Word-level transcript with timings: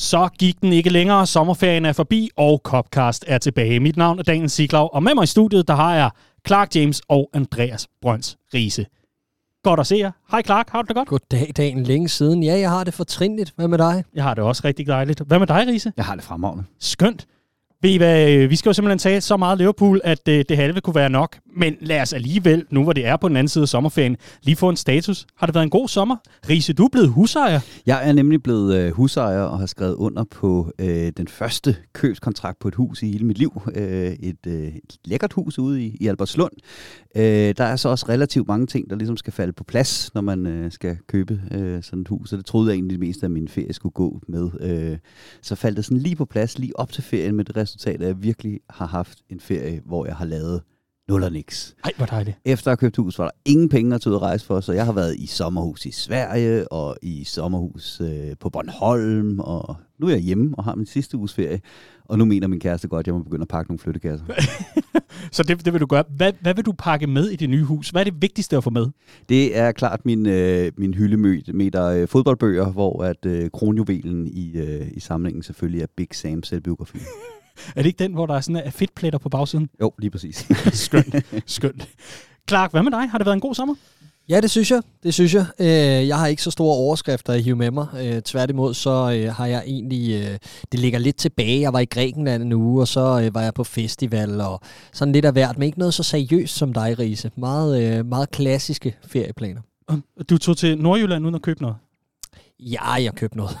Så 0.00 0.28
gik 0.38 0.60
den 0.60 0.72
ikke 0.72 0.90
længere, 0.90 1.26
sommerferien 1.26 1.84
er 1.84 1.92
forbi, 1.92 2.30
og 2.36 2.60
Copcast 2.64 3.24
er 3.28 3.38
tilbage. 3.38 3.80
Mit 3.80 3.96
navn 3.96 4.18
er 4.18 4.22
Daniel 4.22 4.50
Siglov, 4.50 4.90
og 4.92 5.02
med 5.02 5.14
mig 5.14 5.24
i 5.24 5.26
studiet, 5.26 5.68
der 5.68 5.74
har 5.74 5.94
jeg 5.94 6.10
Clark 6.46 6.76
James 6.76 7.02
og 7.08 7.30
Andreas 7.34 7.88
Brøns 8.02 8.38
Riese. 8.54 8.86
Godt 9.62 9.80
at 9.80 9.86
se 9.86 9.96
jer. 9.96 10.10
Hej 10.30 10.42
Clark, 10.42 10.70
har 10.70 10.82
du 10.82 10.86
det 10.86 10.96
godt? 10.96 11.08
Goddag, 11.08 11.52
dagen 11.56 11.82
længe 11.82 12.08
siden. 12.08 12.42
Ja, 12.42 12.58
jeg 12.58 12.70
har 12.70 12.84
det 12.84 12.94
fortrinligt. 12.94 13.52
Hvad 13.56 13.68
med 13.68 13.78
dig? 13.78 14.04
Jeg 14.14 14.24
har 14.24 14.34
det 14.34 14.44
også 14.44 14.62
rigtig 14.64 14.86
dejligt. 14.86 15.20
Hvad 15.20 15.38
med 15.38 15.46
dig, 15.46 15.66
Riese? 15.66 15.92
Jeg 15.96 16.04
har 16.04 16.14
det 16.14 16.24
fremragende. 16.24 16.64
Skønt. 16.80 17.26
Ved 17.82 17.90
I 17.90 17.96
hvad, 17.96 18.32
øh, 18.32 18.50
vi 18.50 18.56
skal 18.56 18.68
jo 18.68 18.74
simpelthen 18.74 18.98
tale 18.98 19.20
så 19.20 19.36
meget 19.36 19.58
Liverpool, 19.58 20.00
at 20.04 20.28
øh, 20.28 20.44
det 20.48 20.56
halve 20.56 20.80
kunne 20.80 20.94
være 20.94 21.10
nok. 21.10 21.38
Men 21.56 21.76
lad 21.80 22.00
os 22.00 22.12
alligevel, 22.12 22.64
nu 22.70 22.82
hvor 22.82 22.92
det 22.92 23.06
er 23.06 23.16
på 23.16 23.28
den 23.28 23.36
anden 23.36 23.48
side 23.48 23.62
af 23.62 23.68
sommerferien, 23.68 24.16
lige 24.42 24.56
få 24.56 24.68
en 24.68 24.76
status. 24.76 25.26
Har 25.36 25.46
det 25.46 25.54
været 25.54 25.64
en 25.64 25.70
god 25.70 25.88
sommer? 25.88 26.16
Riese, 26.48 26.72
du 26.72 26.84
er 26.84 26.88
blevet 26.88 27.08
husejer. 27.08 27.60
Jeg 27.86 28.08
er 28.08 28.12
nemlig 28.12 28.42
blevet 28.42 28.76
øh, 28.76 28.92
husejer 28.92 29.40
og 29.40 29.58
har 29.58 29.66
skrevet 29.66 29.94
under 29.94 30.24
på 30.24 30.72
øh, 30.78 31.12
den 31.16 31.28
første 31.28 31.76
købskontrakt 31.92 32.58
på 32.58 32.68
et 32.68 32.74
hus 32.74 33.02
i 33.02 33.06
hele 33.06 33.26
mit 33.26 33.38
liv. 33.38 33.62
Øh, 33.74 34.12
et, 34.12 34.46
øh, 34.46 34.66
et 34.66 34.96
lækkert 35.04 35.32
hus 35.32 35.58
ude 35.58 35.82
i, 35.82 35.96
i 36.00 36.06
Albertslund. 36.06 36.52
Øh, 37.16 37.54
der 37.58 37.64
er 37.64 37.76
så 37.76 37.88
også 37.88 38.06
relativt 38.08 38.48
mange 38.48 38.66
ting, 38.66 38.90
der 38.90 38.96
ligesom 38.96 39.16
skal 39.16 39.32
falde 39.32 39.52
på 39.52 39.64
plads, 39.64 40.10
når 40.14 40.20
man 40.20 40.46
øh, 40.46 40.72
skal 40.72 40.96
købe 41.06 41.40
øh, 41.50 41.82
sådan 41.82 42.00
et 42.00 42.08
hus. 42.08 42.32
Og 42.32 42.38
det 42.38 42.46
troede 42.46 42.68
jeg 42.68 42.74
egentlig 42.74 43.00
det 43.00 43.06
meste 43.06 43.26
af 43.26 43.30
min 43.30 43.48
ferie 43.48 43.72
skulle 43.72 43.92
gå 43.92 44.20
med. 44.28 44.50
Øh, 44.60 44.98
så 45.42 45.54
faldt 45.54 45.76
det 45.76 45.84
sådan 45.84 45.98
lige 45.98 46.16
på 46.16 46.24
plads, 46.24 46.58
lige 46.58 46.78
op 46.78 46.92
til 46.92 47.02
ferien 47.02 47.34
med 47.34 47.44
det 47.44 47.56
resultat, 47.68 48.02
at 48.02 48.08
jeg 48.08 48.22
virkelig 48.22 48.60
har 48.70 48.86
haft 48.86 49.18
en 49.28 49.40
ferie, 49.40 49.80
hvor 49.84 50.06
jeg 50.06 50.16
har 50.16 50.24
lavet 50.24 50.62
nul 51.08 51.22
og 51.22 51.32
niks. 51.32 51.76
Ej, 51.84 51.92
hvor 51.96 52.06
dejligt. 52.06 52.36
Efter 52.44 52.68
at 52.68 52.72
have 52.72 52.76
købt 52.76 52.96
hus, 52.96 53.18
var 53.18 53.24
der 53.24 53.30
ingen 53.44 53.68
penge 53.68 53.94
ud 54.06 54.14
at 54.14 54.22
rejse 54.22 54.46
for, 54.46 54.60
så 54.60 54.72
jeg 54.72 54.84
har 54.84 54.92
været 54.92 55.16
i 55.16 55.26
sommerhus 55.26 55.86
i 55.86 55.90
Sverige, 55.90 56.72
og 56.72 56.96
i 57.02 57.24
sommerhus 57.24 58.00
øh, 58.00 58.36
på 58.40 58.50
Bornholm, 58.50 59.40
og 59.40 59.76
nu 59.98 60.06
er 60.06 60.10
jeg 60.10 60.20
hjemme 60.20 60.54
og 60.58 60.64
har 60.64 60.74
min 60.74 60.86
sidste 60.86 61.16
uges 61.16 61.34
ferie, 61.34 61.60
og 62.04 62.18
nu 62.18 62.24
mener 62.24 62.48
min 62.48 62.60
kæreste 62.60 62.88
godt, 62.88 63.00
at 63.00 63.06
jeg 63.06 63.14
må 63.14 63.22
begynde 63.22 63.42
at 63.42 63.48
pakke 63.48 63.70
nogle 63.70 63.78
flyttekasser. 63.78 64.26
så 65.32 65.42
det, 65.42 65.64
det 65.64 65.72
vil 65.72 65.80
du 65.80 65.86
gøre. 65.86 66.04
Hvad, 66.16 66.32
hvad 66.40 66.54
vil 66.54 66.66
du 66.66 66.72
pakke 66.72 67.06
med 67.06 67.28
i 67.28 67.36
det 67.36 67.50
nye 67.50 67.64
hus? 67.64 67.90
Hvad 67.90 68.02
er 68.02 68.04
det 68.04 68.22
vigtigste 68.22 68.56
at 68.56 68.64
få 68.64 68.70
med? 68.70 68.86
Det 69.28 69.56
er 69.56 69.72
klart 69.72 70.06
min, 70.06 70.26
øh, 70.26 70.72
min 70.76 70.94
hyldemeter 70.94 71.84
øh, 71.84 72.08
fodboldbøger, 72.08 72.70
hvor 72.70 73.02
at 73.04 73.26
øh, 73.26 73.50
kronjuvelen 73.50 74.26
i, 74.26 74.56
øh, 74.56 74.88
i 74.92 75.00
samlingen 75.00 75.42
selvfølgelig 75.42 75.82
er 75.82 75.86
Big 75.96 76.08
Sam 76.12 76.42
selvbiografi. 76.42 76.98
Er 77.76 77.82
det 77.82 77.86
ikke 77.86 78.04
den, 78.04 78.12
hvor 78.12 78.26
der 78.26 78.34
er 78.34 78.40
sådan 78.40 78.62
er 78.66 78.70
fedtpletter 78.70 79.18
på 79.18 79.28
bagsiden? 79.28 79.68
Jo, 79.80 79.92
lige 79.98 80.10
præcis. 80.10 80.46
skønt, 80.84 81.14
skønt. 81.46 81.88
Clark, 82.48 82.70
hvad 82.70 82.82
med 82.82 82.92
dig? 82.92 83.10
Har 83.10 83.18
det 83.18 83.26
været 83.26 83.34
en 83.36 83.40
god 83.40 83.54
sommer? 83.54 83.74
Ja, 84.28 84.40
det 84.40 84.50
synes 84.50 84.70
jeg. 84.70 84.82
Det 85.02 85.14
synes 85.14 85.34
jeg. 85.34 85.46
Øh, 85.60 86.08
jeg 86.08 86.18
har 86.18 86.26
ikke 86.26 86.42
så 86.42 86.50
store 86.50 86.76
overskrifter 86.76 87.32
at 87.32 87.42
hive 87.42 87.56
med 87.56 87.70
mig. 87.70 87.86
Øh, 88.00 88.22
tværtimod 88.22 88.74
så 88.74 88.90
øh, 88.90 89.34
har 89.34 89.46
jeg 89.46 89.62
egentlig... 89.66 90.38
Det 90.72 90.80
ligger 90.80 90.98
lidt 90.98 91.16
tilbage. 91.16 91.60
Jeg 91.60 91.72
var 91.72 91.78
i 91.78 91.84
Grækenland 91.84 92.42
en 92.42 92.52
uge, 92.52 92.80
og 92.80 92.88
så 92.88 93.30
var 93.32 93.42
jeg 93.42 93.54
på 93.54 93.64
festival 93.64 94.40
og 94.40 94.60
sådan 94.92 95.12
lidt 95.12 95.24
af 95.24 95.32
hvert, 95.32 95.58
men 95.58 95.66
ikke 95.66 95.78
noget 95.78 95.94
så 95.94 96.02
seriøst 96.02 96.56
som 96.56 96.72
dig, 96.72 96.98
Riese. 96.98 97.30
Meget, 97.36 98.06
meget 98.06 98.30
klassiske 98.30 98.96
ferieplaner. 99.06 99.60
Du 100.30 100.38
tog 100.38 100.56
til 100.56 100.78
Nordjylland 100.78 101.24
uden 101.24 101.34
at 101.34 101.42
købe 101.42 101.62
noget? 101.62 101.76
Ja, 102.60 102.92
jeg 102.92 103.14
købte 103.14 103.36
noget. 103.36 103.58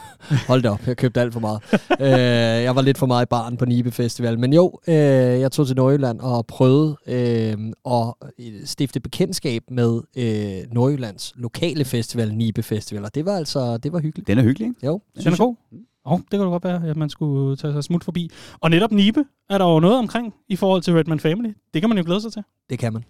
Hold 0.48 0.62
da 0.62 0.70
op, 0.70 0.86
jeg 0.86 0.96
købte 0.96 1.20
alt 1.20 1.32
for 1.32 1.40
meget. 1.40 1.60
øh, 2.00 2.64
jeg 2.64 2.76
var 2.76 2.82
lidt 2.82 2.98
for 2.98 3.06
meget 3.06 3.26
i 3.26 3.28
barn 3.28 3.56
på 3.56 3.64
Nibe 3.64 3.90
Festival. 3.90 4.38
Men 4.38 4.52
jo, 4.52 4.80
øh, 4.88 4.94
jeg 4.94 5.52
tog 5.52 5.66
til 5.66 5.76
Nordjylland 5.76 6.20
og 6.20 6.46
prøvede 6.46 6.96
øh, 7.06 7.56
at 7.86 8.14
stifte 8.64 9.00
bekendtskab 9.00 9.62
med 9.70 10.00
øh, 10.16 10.74
Nordjyllands 10.74 11.32
lokale 11.36 11.84
festival, 11.84 12.34
Nibe 12.34 12.62
Festival. 12.62 13.04
Og 13.04 13.14
det 13.14 13.24
var 13.24 13.36
altså 13.36 13.76
det 13.76 13.92
var 13.92 14.00
hyggeligt. 14.00 14.26
Den 14.26 14.38
er 14.38 14.42
hyggelig, 14.42 14.68
ikke? 14.68 14.86
Jo. 14.86 15.00
Den 15.24 15.32
er 15.32 15.36
god. 15.36 15.54
Oh, 16.04 16.18
det 16.18 16.30
kan 16.30 16.40
du 16.40 16.50
godt 16.50 16.64
være, 16.64 16.88
at 16.88 16.96
man 16.96 17.10
skulle 17.10 17.56
tage 17.56 17.72
sig 17.72 17.84
smut 17.84 18.04
forbi. 18.04 18.30
Og 18.60 18.70
netop 18.70 18.92
Nibe 18.92 19.24
er 19.50 19.58
der 19.58 19.64
jo 19.64 19.80
noget 19.80 19.98
omkring 19.98 20.34
i 20.48 20.56
forhold 20.56 20.82
til 20.82 20.94
Redman 20.94 21.20
Family. 21.20 21.52
Det 21.74 21.82
kan 21.82 21.88
man 21.88 21.98
jo 21.98 22.04
glæde 22.06 22.20
sig 22.20 22.32
til. 22.32 22.42
Det 22.70 22.78
kan 22.78 22.92
man. 22.92 23.04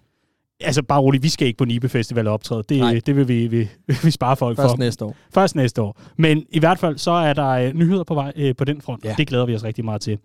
Altså 0.61 0.83
bare 0.83 0.99
roligt, 0.99 1.23
vi 1.23 1.29
skal 1.29 1.47
ikke 1.47 1.57
på 1.57 1.65
Nibe 1.65 1.89
Festival 1.89 2.27
optræde. 2.27 2.63
Det, 2.69 3.05
det 3.05 3.15
vil 3.15 3.27
vi, 3.27 3.47
vi, 3.47 3.69
vi 4.03 4.11
spare 4.11 4.35
folk 4.35 4.57
Først 4.57 4.65
for. 4.65 4.69
Først 4.69 4.79
næste 4.79 5.05
år. 5.05 5.15
Først 5.33 5.55
næste 5.55 5.81
år. 5.81 6.01
Men 6.17 6.45
i 6.49 6.59
hvert 6.59 6.79
fald, 6.79 6.97
så 6.97 7.11
er 7.11 7.33
der 7.33 7.47
øh, 7.47 7.73
nyheder 7.73 8.03
på 8.03 8.13
vej 8.13 8.31
øh, 8.35 8.55
på 8.55 8.63
den 8.63 8.81
front. 8.81 9.05
Ja. 9.05 9.15
Det 9.17 9.27
glæder 9.27 9.45
vi 9.45 9.55
os 9.55 9.63
rigtig 9.63 9.85
meget 9.85 10.01
til. 10.01 10.17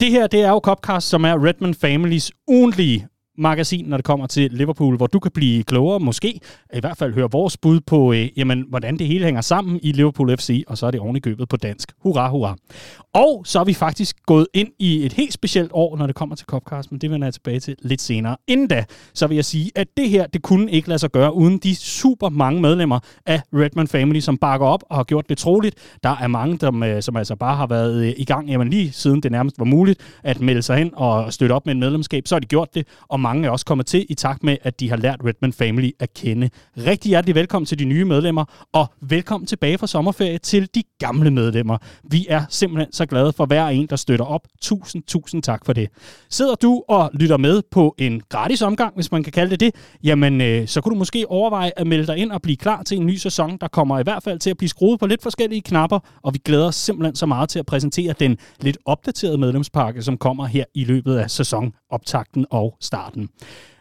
Det 0.00 0.10
her, 0.10 0.26
det 0.26 0.40
er 0.40 0.48
jo 0.48 0.60
Copcast, 0.64 1.08
som 1.08 1.24
er 1.24 1.44
Redman 1.46 1.74
Families 1.74 2.32
ugentlige 2.48 3.06
magasin, 3.38 3.84
når 3.84 3.96
det 3.96 4.04
kommer 4.04 4.26
til 4.26 4.50
Liverpool, 4.52 4.96
hvor 4.96 5.06
du 5.06 5.18
kan 5.18 5.30
blive 5.34 5.62
klogere, 5.62 6.00
måske 6.00 6.40
i 6.74 6.80
hvert 6.80 6.98
fald 6.98 7.14
høre 7.14 7.30
vores 7.30 7.56
bud 7.56 7.80
på, 7.80 8.12
øh, 8.12 8.28
jamen, 8.36 8.64
hvordan 8.68 8.98
det 8.98 9.06
hele 9.06 9.24
hænger 9.24 9.40
sammen 9.40 9.80
i 9.82 9.92
Liverpool 9.92 10.36
FC, 10.36 10.64
og 10.66 10.78
så 10.78 10.86
er 10.86 10.90
det 10.90 11.00
oven 11.00 11.16
i 11.16 11.20
købet 11.20 11.48
på 11.48 11.56
dansk. 11.56 11.92
Hurra, 12.02 12.28
hurra. 12.28 12.56
Og 13.14 13.42
så 13.46 13.60
er 13.60 13.64
vi 13.64 13.74
faktisk 13.74 14.16
gået 14.26 14.46
ind 14.54 14.68
i 14.78 15.06
et 15.06 15.12
helt 15.12 15.32
specielt 15.32 15.70
år, 15.72 15.96
når 15.96 16.06
det 16.06 16.14
kommer 16.14 16.36
til 16.36 16.46
Copcast, 16.46 16.92
men 16.92 17.00
det 17.00 17.10
vender 17.10 17.26
jeg 17.26 17.34
tilbage 17.34 17.60
til 17.60 17.76
lidt 17.82 18.02
senere. 18.02 18.36
Inden 18.46 18.68
da, 18.68 18.84
så 19.14 19.26
vil 19.26 19.34
jeg 19.34 19.44
sige, 19.44 19.70
at 19.74 19.88
det 19.96 20.10
her, 20.10 20.26
det 20.26 20.42
kunne 20.42 20.70
ikke 20.70 20.88
lade 20.88 20.98
sig 20.98 21.10
gøre 21.10 21.34
uden 21.34 21.58
de 21.58 21.76
super 21.76 22.28
mange 22.28 22.60
medlemmer 22.60 22.98
af 23.26 23.40
Redman 23.52 23.88
Family, 23.88 24.20
som 24.20 24.38
bakker 24.38 24.66
op 24.66 24.84
og 24.90 24.96
har 24.96 25.04
gjort 25.04 25.28
det 25.28 25.38
troligt. 25.38 25.76
Der 26.02 26.16
er 26.20 26.26
mange, 26.26 26.58
der, 26.58 26.96
øh, 26.96 27.02
som 27.02 27.16
altså 27.16 27.36
bare 27.36 27.56
har 27.56 27.66
været 27.66 28.04
øh, 28.04 28.12
i 28.16 28.24
gang, 28.24 28.48
jamen 28.48 28.70
lige 28.70 28.92
siden 28.92 29.20
det 29.20 29.32
nærmest 29.32 29.58
var 29.58 29.64
muligt 29.64 30.00
at 30.22 30.40
melde 30.40 30.62
sig 30.62 30.76
hen 30.76 30.90
og 30.94 31.32
støtte 31.32 31.52
op 31.52 31.66
med 31.66 31.74
en 31.74 31.80
medlemskab, 31.80 32.28
så 32.28 32.34
har 32.34 32.40
de 32.40 32.46
gjort 32.46 32.74
det, 32.74 32.86
og 33.08 33.20
mange 33.24 33.46
er 33.46 33.50
også 33.50 33.66
kommet 33.66 33.86
til 33.86 34.06
i 34.08 34.14
takt 34.14 34.44
med, 34.44 34.56
at 34.62 34.80
de 34.80 34.90
har 34.90 34.96
lært 34.96 35.20
Redman 35.24 35.52
Family 35.52 35.90
at 36.00 36.14
kende. 36.14 36.50
Rigtig 36.76 37.08
hjertelig 37.08 37.34
velkommen 37.34 37.66
til 37.66 37.78
de 37.78 37.84
nye 37.84 38.04
medlemmer, 38.04 38.44
og 38.72 38.86
velkommen 39.00 39.46
tilbage 39.46 39.78
fra 39.78 39.86
sommerferie 39.86 40.38
til 40.38 40.68
de 40.74 40.82
gamle 40.98 41.30
medlemmer. 41.30 41.78
Vi 42.10 42.26
er 42.28 42.44
simpelthen 42.48 42.92
så 42.92 43.06
glade 43.06 43.32
for 43.32 43.46
hver 43.46 43.66
en, 43.68 43.86
der 43.86 43.96
støtter 43.96 44.24
op. 44.24 44.40
Tusind, 44.62 45.02
tusind 45.02 45.42
tak 45.42 45.66
for 45.66 45.72
det. 45.72 45.88
Sidder 46.30 46.54
du 46.54 46.82
og 46.88 47.10
lytter 47.14 47.36
med 47.36 47.62
på 47.70 47.94
en 47.98 48.22
gratis 48.28 48.62
omgang, 48.62 48.94
hvis 48.94 49.12
man 49.12 49.22
kan 49.22 49.32
kalde 49.32 49.50
det 49.50 49.60
det, 49.60 49.74
jamen 50.04 50.40
øh, 50.40 50.68
så 50.68 50.80
kunne 50.80 50.94
du 50.94 50.98
måske 50.98 51.24
overveje 51.28 51.70
at 51.76 51.86
melde 51.86 52.06
dig 52.06 52.16
ind 52.16 52.32
og 52.32 52.42
blive 52.42 52.56
klar 52.56 52.82
til 52.82 52.98
en 52.98 53.06
ny 53.06 53.16
sæson, 53.16 53.58
der 53.60 53.68
kommer 53.68 53.98
i 53.98 54.02
hvert 54.02 54.22
fald 54.22 54.38
til 54.38 54.50
at 54.50 54.56
blive 54.56 54.68
skruet 54.68 55.00
på 55.00 55.06
lidt 55.06 55.22
forskellige 55.22 55.60
knapper, 55.60 55.98
og 56.22 56.34
vi 56.34 56.38
glæder 56.44 56.66
os 56.66 56.76
simpelthen 56.76 57.16
så 57.16 57.26
meget 57.26 57.48
til 57.48 57.58
at 57.58 57.66
præsentere 57.66 58.14
den 58.20 58.36
lidt 58.60 58.78
opdaterede 58.86 59.38
medlemspakke, 59.38 60.02
som 60.02 60.16
kommer 60.18 60.46
her 60.46 60.64
i 60.74 60.84
løbet 60.84 61.16
af 61.16 61.30
sæsonoptakten 61.30 62.46
og 62.50 62.76
starten. 62.80 63.13
warten. 63.14 63.30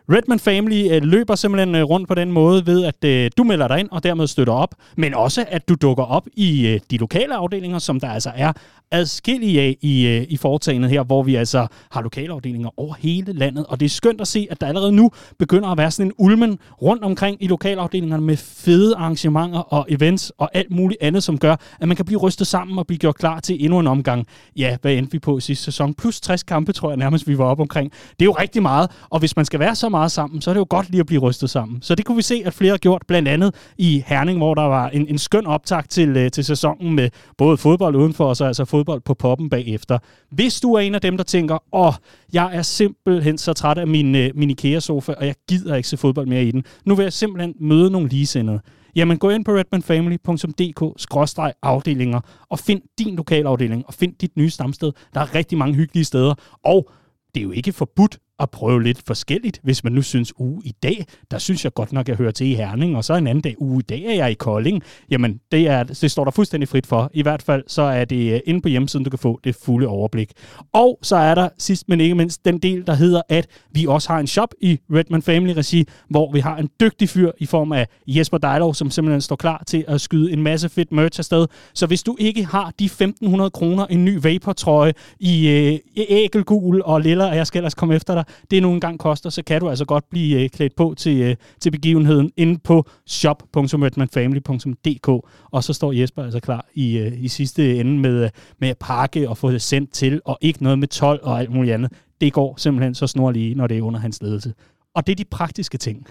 Redman 0.10 0.40
Family 0.40 0.92
øh, 0.92 1.04
løber 1.04 1.36
simpelthen 1.36 1.76
øh, 1.76 1.84
rundt 1.84 2.08
på 2.08 2.16
den 2.16 2.32
måde 2.32 2.66
ved, 2.66 2.86
at 2.86 3.04
øh, 3.06 3.32
du 3.38 3.44
melder 3.44 3.68
dig 3.68 3.80
ind 3.80 3.90
og 3.92 4.04
dermed 4.04 4.28
støtter 4.28 4.54
op, 4.54 4.76
men 4.98 5.14
også 5.14 5.46
at 5.48 5.70
du 5.70 5.76
dukker 5.76 6.04
op 6.04 6.28
i 6.34 6.68
øh, 6.68 6.80
de 6.92 6.98
lokale 6.98 7.36
afdelinger, 7.36 7.80
som 7.80 8.00
der 8.00 8.10
altså 8.10 8.32
er 8.36 8.54
adskillige 8.92 9.62
af 9.62 9.78
i, 9.82 10.08
øh, 10.08 10.26
i 10.30 10.38
foretagendet 10.38 10.92
her, 10.92 11.04
hvor 11.04 11.24
vi 11.24 11.36
altså 11.36 11.68
har 11.92 12.02
lokale 12.02 12.34
afdelinger 12.34 12.80
over 12.80 12.94
hele 13.00 13.34
landet. 13.34 13.66
Og 13.66 13.80
det 13.80 13.86
er 13.86 13.90
skønt 13.90 14.22
at 14.22 14.28
se, 14.28 14.48
at 14.52 14.62
der 14.62 14.68
allerede 14.68 14.92
nu 14.92 15.12
begynder 15.40 15.70
at 15.70 15.78
være 15.78 15.92
sådan 15.92 16.06
en 16.06 16.14
ulmen 16.18 16.60
rundt 16.82 17.04
omkring 17.04 17.38
i 17.44 17.48
lokalafdelingerne 17.48 18.24
med 18.24 18.38
fede 18.38 18.96
arrangementer 18.96 19.60
og 19.60 19.86
events 19.90 20.30
og 20.38 20.50
alt 20.54 20.72
muligt 20.72 21.02
andet, 21.02 21.24
som 21.24 21.38
gør, 21.38 21.56
at 21.82 21.88
man 21.88 21.96
kan 21.96 22.06
blive 22.06 22.20
rystet 22.20 22.48
sammen 22.48 22.80
og 22.80 22.88
blive 22.88 22.98
gjort 22.98 23.16
klar 23.16 23.40
til 23.40 23.64
endnu 23.64 23.80
en 23.80 23.88
omgang. 23.88 24.28
Ja, 24.56 24.78
hvad 24.82 24.94
endte 24.94 25.12
vi 25.12 25.20
på 25.20 25.40
sidste 25.40 25.64
sæson? 25.64 25.94
Plus 25.94 26.22
60 26.22 26.44
kampe, 26.44 26.72
tror 26.72 26.90
jeg 26.90 26.98
nærmest, 26.98 27.28
vi 27.28 27.38
var 27.38 27.46
op 27.46 27.60
omkring. 27.60 27.92
Det 27.92 28.22
er 28.22 28.26
jo 28.26 28.32
rigtig 28.32 28.62
meget, 28.62 28.92
og 29.10 29.20
hvis 29.20 29.36
man 29.36 29.46
skal 29.46 29.60
være 29.60 29.76
så 29.76 29.90
meget 29.94 30.12
sammen, 30.12 30.42
så 30.42 30.50
er 30.50 30.54
det 30.54 30.60
jo 30.60 30.66
godt 30.70 30.90
lige 30.90 31.00
at 31.00 31.06
blive 31.06 31.22
rystet 31.22 31.50
sammen. 31.50 31.82
Så 31.82 31.96
det 31.96 32.06
kunne 32.06 32.16
vi 32.16 32.22
se, 32.22 32.42
at 32.46 32.54
flere 32.54 32.72
har 32.72 32.78
gjort, 32.78 33.02
blandt 33.08 33.28
andet 33.28 33.56
i 33.78 34.04
Herning, 34.08 34.38
hvor 34.38 34.54
der 34.54 34.62
var 34.62 34.90
en, 34.90 35.08
en 35.08 35.18
skøn 35.18 35.46
optag 35.46 35.84
til, 35.90 36.18
øh, 36.18 36.32
til 36.32 36.46
sæsonen 36.46 36.96
med 36.96 37.10
både 37.38 37.58
fodbold 37.58 37.96
udenfor 37.96 38.26
og 38.26 38.38
så 38.38 38.46
altså 38.46 38.66
fodbold 38.66 39.02
på 39.02 39.14
poppen 39.14 39.50
bagefter. 39.50 39.98
Hvis 40.32 40.62
du 40.62 40.74
er 40.74 40.80
en 40.80 40.96
af 40.96 41.02
dem, 41.02 41.18
der 41.18 41.24
tænker, 41.24 41.58
åh, 41.72 41.94
jeg 42.34 42.50
er 42.54 42.62
simpelthen 42.62 43.38
så 43.38 43.54
træt 43.54 43.78
af 43.78 43.88
min, 43.88 44.16
øh, 44.16 44.32
min 44.36 44.50
IKEA-sofa, 44.50 45.14
og 45.14 45.26
jeg 45.26 45.36
gider 45.50 45.76
ikke 45.76 45.88
se 45.88 45.98
fodbold 45.98 46.28
mere 46.28 46.44
i 46.44 46.52
den. 46.52 46.64
Nu 46.86 46.96
vil 46.96 47.04
jeg 47.04 47.14
simpelthen 47.14 47.54
møde 47.60 47.92
nogle 47.92 48.08
ligesindede. 48.08 48.60
Jamen 48.96 49.18
gå 49.18 49.30
ind 49.30 49.46
på 49.46 49.52
redmanfamily.dk-afdelinger 49.52 52.20
og 52.50 52.60
find 52.60 52.82
din 53.00 53.16
lokalafdeling 53.16 53.84
og 53.88 53.94
find 53.94 54.14
dit 54.22 54.38
nye 54.38 54.50
stamsted. 54.50 54.92
Der 55.14 55.22
er 55.22 55.36
rigtig 55.36 55.58
mange 55.58 55.76
hyggelige 55.76 56.06
steder, 56.06 56.34
og 56.64 56.90
det 57.36 57.42
er 57.42 57.44
jo 57.44 57.52
ikke 57.52 57.72
forbudt 57.72 58.20
at 58.40 58.50
prøve 58.50 58.84
lidt 58.84 59.02
forskelligt, 59.08 59.60
hvis 59.64 59.84
man 59.84 59.94
nu 59.94 60.02
synes, 60.02 60.40
uge 60.40 60.62
i 60.66 60.72
dag, 60.84 61.06
der 61.32 61.38
synes 61.38 61.64
jeg 61.64 61.74
godt 61.74 61.94
nok, 61.94 62.08
jeg 62.08 62.16
hører 62.16 62.32
til 62.32 62.48
i 62.48 62.54
Herning, 62.54 62.98
og 62.98 63.04
så 63.04 63.16
en 63.16 63.28
anden 63.28 63.42
dag, 63.42 63.62
uge 63.62 63.80
i 63.80 63.84
dag 63.84 64.02
er 64.02 64.14
jeg 64.14 64.32
i 64.32 64.34
Kolding. 64.34 64.84
Jamen, 65.12 65.40
det, 65.52 65.68
er, 65.68 65.84
det 65.84 66.12
står 66.12 66.24
der 66.24 66.32
fuldstændig 66.32 66.70
frit 66.70 66.88
for. 66.88 67.10
I 67.14 67.22
hvert 67.22 67.42
fald, 67.42 67.64
så 67.68 67.82
er 67.82 68.06
det 68.06 68.34
øh, 68.34 68.40
inde 68.46 68.62
på 68.62 68.68
hjemmesiden, 68.68 69.04
du 69.04 69.10
kan 69.10 69.20
få 69.20 69.40
det 69.44 69.56
fulde 69.56 69.88
overblik. 69.88 70.32
Og 70.74 71.00
så 71.02 71.16
er 71.16 71.36
der 71.36 71.50
sidst 71.58 71.90
men 71.90 72.02
ikke 72.02 72.16
mindst 72.16 72.46
den 72.46 72.60
del, 72.60 72.88
der 72.88 72.94
hedder, 72.94 73.22
at 73.30 73.48
vi 73.72 73.86
også 73.86 74.10
har 74.10 74.20
en 74.20 74.28
shop 74.28 74.50
i 74.62 74.80
Redman 74.94 75.22
Family 75.22 75.54
Regi, 75.54 75.88
hvor 76.10 76.32
vi 76.32 76.40
har 76.40 76.58
en 76.58 76.70
dygtig 76.80 77.10
fyr 77.10 77.32
i 77.38 77.46
form 77.46 77.72
af 77.72 77.88
Jesper 78.08 78.38
Dejlov, 78.38 78.74
som 78.74 78.92
simpelthen 78.92 79.22
står 79.22 79.36
klar 79.36 79.64
til 79.68 79.86
at 79.88 80.02
skyde 80.02 80.32
en 80.32 80.42
masse 80.42 80.70
fedt 80.70 80.92
merch 80.92 81.20
afsted. 81.20 81.48
Så 81.74 81.88
hvis 81.88 82.04
du 82.04 82.16
ikke 82.20 82.46
har 82.46 82.72
de 82.80 82.86
1.500 82.86 83.50
kroner, 83.50 83.86
en 83.86 84.06
ny 84.06 84.20
Vapor-trøje 84.22 84.94
i 85.20 85.48
øh, 85.48 85.80
ægelgul 86.10 86.82
og 86.86 87.02
lilla, 87.02 87.30
og 87.30 87.36
jeg 87.36 87.48
skal 87.48 87.60
ellers 87.60 87.76
komme 87.76 87.96
efter 87.96 88.14
dig, 88.14 88.23
det 88.52 88.62
nu 88.62 88.74
engang 88.74 89.00
koster, 89.00 89.30
så 89.30 89.44
kan 89.44 89.62
du 89.62 89.70
altså 89.70 89.86
godt 89.86 90.10
blive 90.10 90.44
øh, 90.44 90.50
klædt 90.50 90.76
på 90.76 90.94
til, 90.98 91.22
øh, 91.22 91.36
til 91.60 91.72
begivenheden 91.72 92.32
inde 92.38 92.60
på 92.64 92.86
shop.redmanfamily.dk, 93.08 95.10
og 95.52 95.64
så 95.64 95.74
står 95.74 95.92
Jesper 95.92 96.24
altså 96.24 96.40
klar 96.40 96.66
i, 96.74 96.98
øh, 96.98 97.24
i 97.24 97.28
sidste 97.28 97.80
ende 97.80 98.00
med, 98.00 98.24
øh, 98.24 98.30
med 98.60 98.70
at 98.70 98.78
pakke 98.78 99.30
og 99.30 99.38
få 99.38 99.52
det 99.52 99.62
sendt 99.62 99.92
til, 99.92 100.22
og 100.26 100.38
ikke 100.42 100.64
noget 100.64 100.80
med 100.80 100.88
12 100.88 101.20
og 101.24 101.40
alt 101.40 101.52
muligt 101.52 101.74
andet. 101.74 101.92
Det 102.22 102.34
går 102.34 102.54
simpelthen 102.58 102.96
så 102.96 103.08
snorlige, 103.08 103.56
når 103.56 103.68
det 103.68 103.78
er 103.78 103.82
under 103.82 104.00
hans 104.00 104.22
ledelse. 104.22 104.54
Og 104.96 105.08
det 105.08 105.12
er 105.12 105.16
de 105.16 105.26
praktiske 105.26 105.78
ting. 105.78 106.08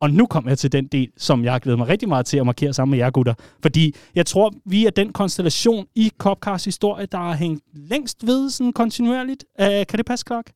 Og 0.00 0.10
nu 0.10 0.26
kommer 0.26 0.50
jeg 0.50 0.58
til 0.58 0.72
den 0.72 0.86
del, 0.86 1.10
som 1.16 1.44
jeg 1.44 1.52
har 1.52 1.58
glædet 1.58 1.78
mig 1.78 1.88
rigtig 1.88 2.08
meget 2.08 2.26
til 2.26 2.38
at 2.38 2.46
markere 2.46 2.72
sammen 2.72 2.90
med 2.90 2.98
jer 2.98 3.10
gutter. 3.10 3.34
Fordi 3.62 3.94
jeg 4.14 4.26
tror, 4.26 4.52
vi 4.64 4.86
er 4.86 4.90
den 4.90 5.12
konstellation 5.12 5.86
i 5.94 6.12
Copcars 6.18 6.64
historie, 6.64 7.06
der 7.06 7.18
har 7.18 7.34
hængt 7.34 7.64
længst 7.72 8.26
ved 8.26 8.50
sådan 8.50 8.72
kontinuerligt. 8.72 9.44
Uh, 9.58 9.66
kan 9.66 9.96
det 9.96 10.06
passe, 10.06 10.24
Clark? 10.26 10.52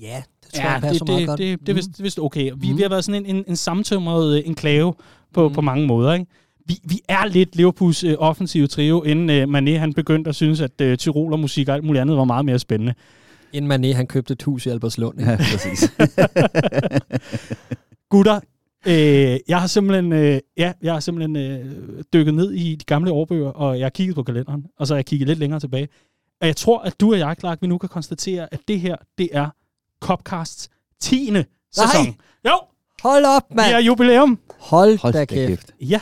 Ja, 0.00 0.22
det 0.44 0.52
tror 0.52 0.62
ja, 0.64 0.72
jeg 0.72 0.80
passer 0.82 1.04
det, 1.04 1.12
meget 1.14 1.20
det, 1.20 1.28
godt. 1.28 1.38
Det, 1.38 1.58
det, 1.58 1.66
det, 1.66 1.72
er 1.72 1.74
vist, 1.76 1.88
det 1.88 1.98
er 1.98 2.02
vist 2.02 2.18
okay. 2.18 2.52
Vi, 2.56 2.70
Mm. 2.70 2.76
vi 2.76 2.82
har 2.82 2.88
været 2.88 3.04
sådan 3.04 3.24
en, 3.26 3.36
en, 3.36 3.44
en 3.48 3.56
samtømret 3.56 4.36
øh, 4.38 4.42
enklave 4.46 4.94
på, 5.34 5.48
på 5.48 5.60
mange 5.60 5.86
måder. 5.86 6.12
Ikke? 6.12 6.26
Vi, 6.66 6.74
vi 6.84 7.00
er 7.08 7.26
lidt 7.26 7.56
Liverpools 7.56 8.04
øh, 8.04 8.14
offensive 8.18 8.66
trio, 8.66 9.02
inden 9.02 9.30
øh, 9.30 9.42
Mané 9.74 9.78
han 9.78 9.92
begyndte 9.92 10.28
at 10.28 10.34
synes, 10.34 10.60
at 10.60 10.80
øh, 10.80 10.96
tyrolermusik 10.96 11.68
og 11.68 11.74
alt 11.74 11.84
muligt 11.84 12.00
andet 12.00 12.16
var 12.16 12.24
meget 12.24 12.44
mere 12.44 12.58
spændende. 12.58 12.94
Inden 13.52 13.72
Mané, 13.72 13.94
han 13.96 14.06
købte 14.06 14.32
et 14.32 14.42
hus 14.42 14.66
i 14.66 14.68
Albertslund. 14.68 15.18
ikke? 15.20 15.30
Ja, 15.30 15.36
præcis. 15.36 15.92
Gutter, 18.10 18.40
øh, 18.86 19.38
jeg 19.48 19.60
har 19.60 19.66
simpelthen, 19.66 20.12
øh, 20.12 20.38
ja, 20.56 20.72
jeg 20.82 20.92
har 20.92 21.00
simpelthen 21.00 21.36
øh, 21.36 21.74
dykket 22.12 22.34
ned 22.34 22.52
i 22.52 22.74
de 22.74 22.84
gamle 22.84 23.12
årbøger, 23.12 23.48
og 23.48 23.78
jeg 23.78 23.84
har 23.84 23.90
kigget 23.90 24.14
på 24.14 24.22
kalenderen, 24.22 24.66
og 24.78 24.86
så 24.86 24.94
har 24.94 24.98
jeg 24.98 25.06
kigget 25.06 25.28
lidt 25.28 25.38
længere 25.38 25.60
tilbage. 25.60 25.88
Og 26.40 26.46
jeg 26.46 26.56
tror, 26.56 26.78
at 26.78 27.00
du 27.00 27.12
og 27.12 27.18
jeg, 27.18 27.36
Clark, 27.40 27.58
vi 27.62 27.66
nu 27.66 27.78
kan 27.78 27.88
konstatere, 27.88 28.48
at 28.54 28.60
det 28.68 28.80
her, 28.80 28.96
det 29.18 29.28
er 29.32 29.48
Copcasts 30.04 30.68
10. 31.00 31.32
sæson. 31.72 32.06
Jo, 32.48 32.58
Hold 33.02 33.24
op, 33.24 33.42
vi 33.50 33.54
mand! 33.56 33.72
er 33.74 33.78
jubilæum. 33.78 34.38
Hold, 34.58 34.98
Hold 34.98 35.12
da 35.12 35.24
kæft. 35.24 35.48
kæft. 35.48 35.70
Ja. 35.80 36.00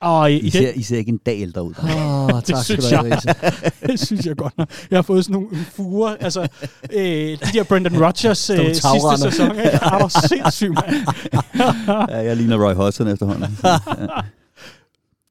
Og 0.00 0.32
i, 0.32 0.38
I 0.38 0.50
ser, 0.50 0.72
I 0.72 0.82
ser 0.82 0.96
ikke 0.96 1.08
en 1.08 1.18
dag 1.26 1.40
ældre 1.40 1.62
ud. 1.62 1.74
Åh, 1.82 2.24
oh, 2.24 2.30
tak 2.42 2.44
skal 2.44 2.56
synes 2.64 2.88
du 2.88 2.96
have, 2.96 3.20
jeg. 3.26 3.34
Det 3.86 4.00
synes 4.00 4.26
jeg 4.26 4.36
godt 4.36 4.58
nok. 4.58 4.68
Jeg 4.90 4.96
har 4.96 5.02
fået 5.02 5.24
sådan 5.24 5.32
nogle 5.42 5.64
fuger, 5.72 6.16
altså 6.20 6.48
øh, 6.92 7.02
de 7.02 7.36
der 7.52 7.62
Brendan 7.64 8.04
Rodgers 8.04 8.50
øh, 8.50 8.58
sidste 8.74 9.30
sæson. 9.30 9.50
Ikke? 9.50 9.62
Er 9.62 9.98
du 9.98 10.08
sindssyg, 10.28 10.70
mand? 10.70 11.06
Ja, 12.10 12.16
jeg 12.16 12.36
ligner 12.36 12.66
Roy 12.66 12.74
Hodgson 12.74 13.08
efterhånden. 13.08 13.58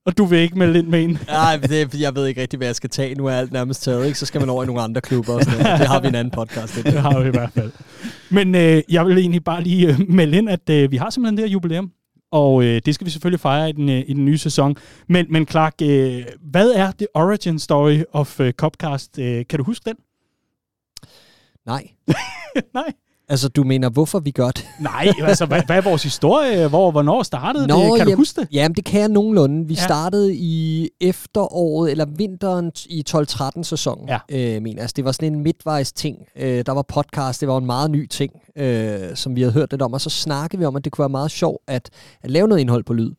Og 0.05 0.17
du 0.17 0.25
vil 0.25 0.39
ikke 0.39 0.57
melde 0.59 0.79
ind 0.79 0.87
med 0.87 1.03
en. 1.03 1.17
Nej, 1.27 1.57
det, 1.57 1.81
er, 1.81 1.97
jeg 1.99 2.15
ved 2.15 2.27
ikke 2.27 2.41
rigtig, 2.41 2.57
hvad 2.57 2.67
jeg 2.67 2.75
skal 2.75 2.89
tage. 2.89 3.15
Nu 3.15 3.25
er 3.25 3.31
alt 3.31 3.51
nærmest 3.51 3.83
taget, 3.83 4.05
ikke? 4.05 4.19
Så 4.19 4.25
skal 4.25 4.41
man 4.41 4.49
over 4.49 4.63
i 4.63 4.65
nogle 4.65 4.81
andre 4.81 5.01
klubber 5.01 5.33
og 5.33 5.43
sådan 5.43 5.63
noget. 5.63 5.79
Det 5.79 5.87
har 5.87 5.99
vi 5.99 6.07
en 6.07 6.15
anden 6.15 6.31
podcast. 6.31 6.75
Det. 6.75 6.85
Det 6.85 7.01
har 7.01 7.19
vi 7.19 7.27
i 7.27 7.31
hvert 7.31 7.51
fald. 7.51 7.71
Men 8.29 8.55
øh, 8.55 8.81
jeg 8.89 9.05
vil 9.05 9.17
egentlig 9.17 9.43
bare 9.43 9.63
lige 9.63 9.87
øh, 9.87 9.99
melde 10.09 10.37
ind, 10.37 10.49
at 10.49 10.69
øh, 10.69 10.91
vi 10.91 10.97
har 10.97 11.09
simpelthen 11.09 11.37
det 11.37 11.45
her 11.45 11.51
jubilæum. 11.51 11.91
Og 12.31 12.63
øh, 12.63 12.81
det 12.85 12.95
skal 12.95 13.05
vi 13.05 13.11
selvfølgelig 13.11 13.39
fejre 13.39 13.69
i 13.69 13.71
den, 13.73 13.89
øh, 13.89 14.03
i 14.07 14.13
den 14.13 14.25
nye 14.25 14.37
sæson. 14.37 14.75
Men, 15.09 15.25
men 15.29 15.47
Clark, 15.47 15.73
øh, 15.81 16.23
hvad 16.41 16.71
er 16.71 16.91
the 16.97 17.07
origin 17.13 17.59
story 17.59 18.03
of 18.11 18.39
øh, 18.39 18.53
Copcast? 18.53 19.19
Øh, 19.19 19.45
kan 19.49 19.57
du 19.59 19.63
huske 19.63 19.83
den? 19.85 19.95
Nej. 21.65 21.87
Nej. 22.73 22.93
Altså, 23.31 23.49
du 23.49 23.63
mener, 23.63 23.89
hvorfor 23.89 24.19
vi 24.19 24.31
gør 24.31 24.47
det? 24.51 24.65
Nej, 24.79 25.07
altså 25.23 25.45
hvad, 25.45 25.61
hvad 25.65 25.77
er 25.77 25.81
vores 25.81 26.03
historie? 26.03 26.67
Hvor, 26.67 26.91
hvornår 26.91 27.23
startede 27.23 27.67
Nå, 27.67 27.75
det? 27.75 27.83
Kan 27.83 27.91
du 27.91 27.97
jamen- 27.97 28.15
huske 28.15 28.41
det? 28.41 28.47
Jamen, 28.51 28.75
det 28.75 28.85
kan 28.85 29.01
jeg 29.01 29.09
nogenlunde. 29.09 29.67
Vi 29.67 29.73
Ja. 29.73 29.81
startede 29.83 30.35
i 30.35 30.89
efteråret, 31.01 31.91
eller 31.91 32.05
vinteren 32.17 32.71
i 32.89 33.03
12-13 33.09 33.63
sæsonen, 33.63 34.09
Ja. 34.09 34.17
øh, 34.55 34.61
mener. 34.61 34.81
Altså, 34.81 34.93
det 34.95 35.05
var 35.05 35.11
sådan 35.11 35.33
en 35.33 35.43
midtvejs 35.43 35.91
ting. 35.93 36.17
Øh, 36.35 36.63
der 36.65 36.71
var 36.71 36.81
podcast, 36.81 37.41
det 37.41 37.47
var 37.49 37.57
en 37.57 37.65
meget 37.65 37.91
ny 37.91 38.07
ting, 38.07 38.31
øh, 38.55 38.99
som 39.15 39.35
vi 39.35 39.41
havde 39.41 39.53
hørt 39.53 39.71
lidt 39.71 39.81
om. 39.81 39.93
Og 39.93 40.01
så 40.01 40.09
snakkede 40.09 40.59
vi 40.59 40.65
om, 40.65 40.75
at 40.75 40.83
det 40.85 40.91
kunne 40.91 41.03
være 41.03 41.09
meget 41.09 41.31
sjovt 41.31 41.57
at, 41.67 41.89
at 42.23 42.31
lave 42.31 42.47
noget 42.47 42.61
indhold 42.61 42.83
på 42.83 42.93
lyd. 42.93 43.11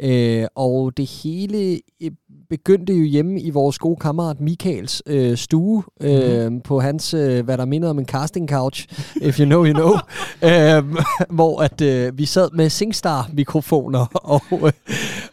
Øh, 0.00 0.46
og 0.54 0.96
det 0.96 1.06
hele 1.22 1.80
øh, 2.02 2.10
begyndte 2.50 2.92
jo 2.92 3.04
hjemme 3.04 3.40
i 3.40 3.50
vores 3.50 3.78
gode 3.78 3.96
kammerat 3.96 4.40
Michaels 4.40 5.02
øh, 5.06 5.36
stue, 5.36 5.82
øh, 6.00 6.42
mm-hmm. 6.42 6.60
på 6.60 6.80
hans, 6.80 7.14
øh, 7.14 7.44
hvad 7.44 7.58
der 7.58 7.64
minder 7.64 7.88
om 7.90 7.98
en 7.98 8.06
casting 8.06 8.48
couch, 8.48 8.86
if 9.22 9.40
you 9.40 9.44
know, 9.44 9.64
you 9.64 9.72
know, 9.72 9.92
øh, 10.50 10.84
hvor 11.36 11.60
at 11.60 11.80
øh, 11.80 12.18
vi 12.18 12.24
sad 12.24 12.48
med 12.52 12.70
SingStar-mikrofoner 12.70 14.06
og, 14.34 14.42
øh, 14.52 14.72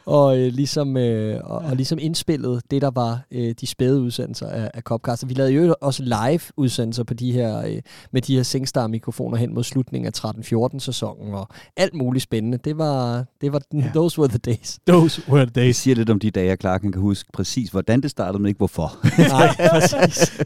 og, 0.05 0.39
øh, 0.39 0.53
ligesom, 0.53 0.97
øh, 0.97 1.39
og, 1.43 1.57
og 1.57 1.75
ligesom 1.75 1.97
indspillede 2.01 2.61
det, 2.71 2.81
der 2.81 2.91
var 2.91 3.19
øh, 3.31 3.55
de 3.61 3.67
spæde 3.67 4.01
udsendelser 4.01 4.47
af, 4.47 4.71
af 4.73 4.81
Copcast. 4.81 5.23
Og 5.23 5.29
vi 5.29 5.33
lavede 5.33 5.53
jo 5.53 5.75
også 5.81 6.03
live-udsendelser 6.03 7.03
på 7.03 7.13
de 7.13 7.31
her, 7.31 7.65
øh, 7.65 7.81
med 8.11 8.21
de 8.21 8.35
her 8.35 8.43
SingStar-mikrofoner 8.43 9.37
hen 9.37 9.53
mod 9.53 9.63
slutningen 9.63 10.07
af 10.07 10.25
13-14-sæsonen, 10.25 11.33
og 11.33 11.47
alt 11.77 11.93
muligt 11.93 12.23
spændende. 12.23 12.57
Det 12.57 12.77
var, 12.77 13.25
det 13.41 13.53
var 13.53 13.61
Ja. 13.73 13.91
those 13.93 14.19
were 14.19 14.29
the 14.29 14.37
days. 14.37 14.79
Those 14.87 15.21
were 15.29 15.45
the 15.45 15.51
days. 15.61 15.75
siger 15.75 15.95
lidt 15.95 16.09
om 16.09 16.19
de 16.19 16.31
dage, 16.31 16.51
at 16.51 16.59
Clark 16.61 16.81
han 16.81 16.91
kan 16.91 17.01
huske 17.01 17.29
præcis, 17.33 17.69
hvordan 17.69 18.01
det 18.01 18.11
startede, 18.11 18.41
men 18.41 18.47
ikke 18.47 18.57
hvorfor. 18.57 18.97
Nej, 19.29 19.69
præcis. 19.71 20.41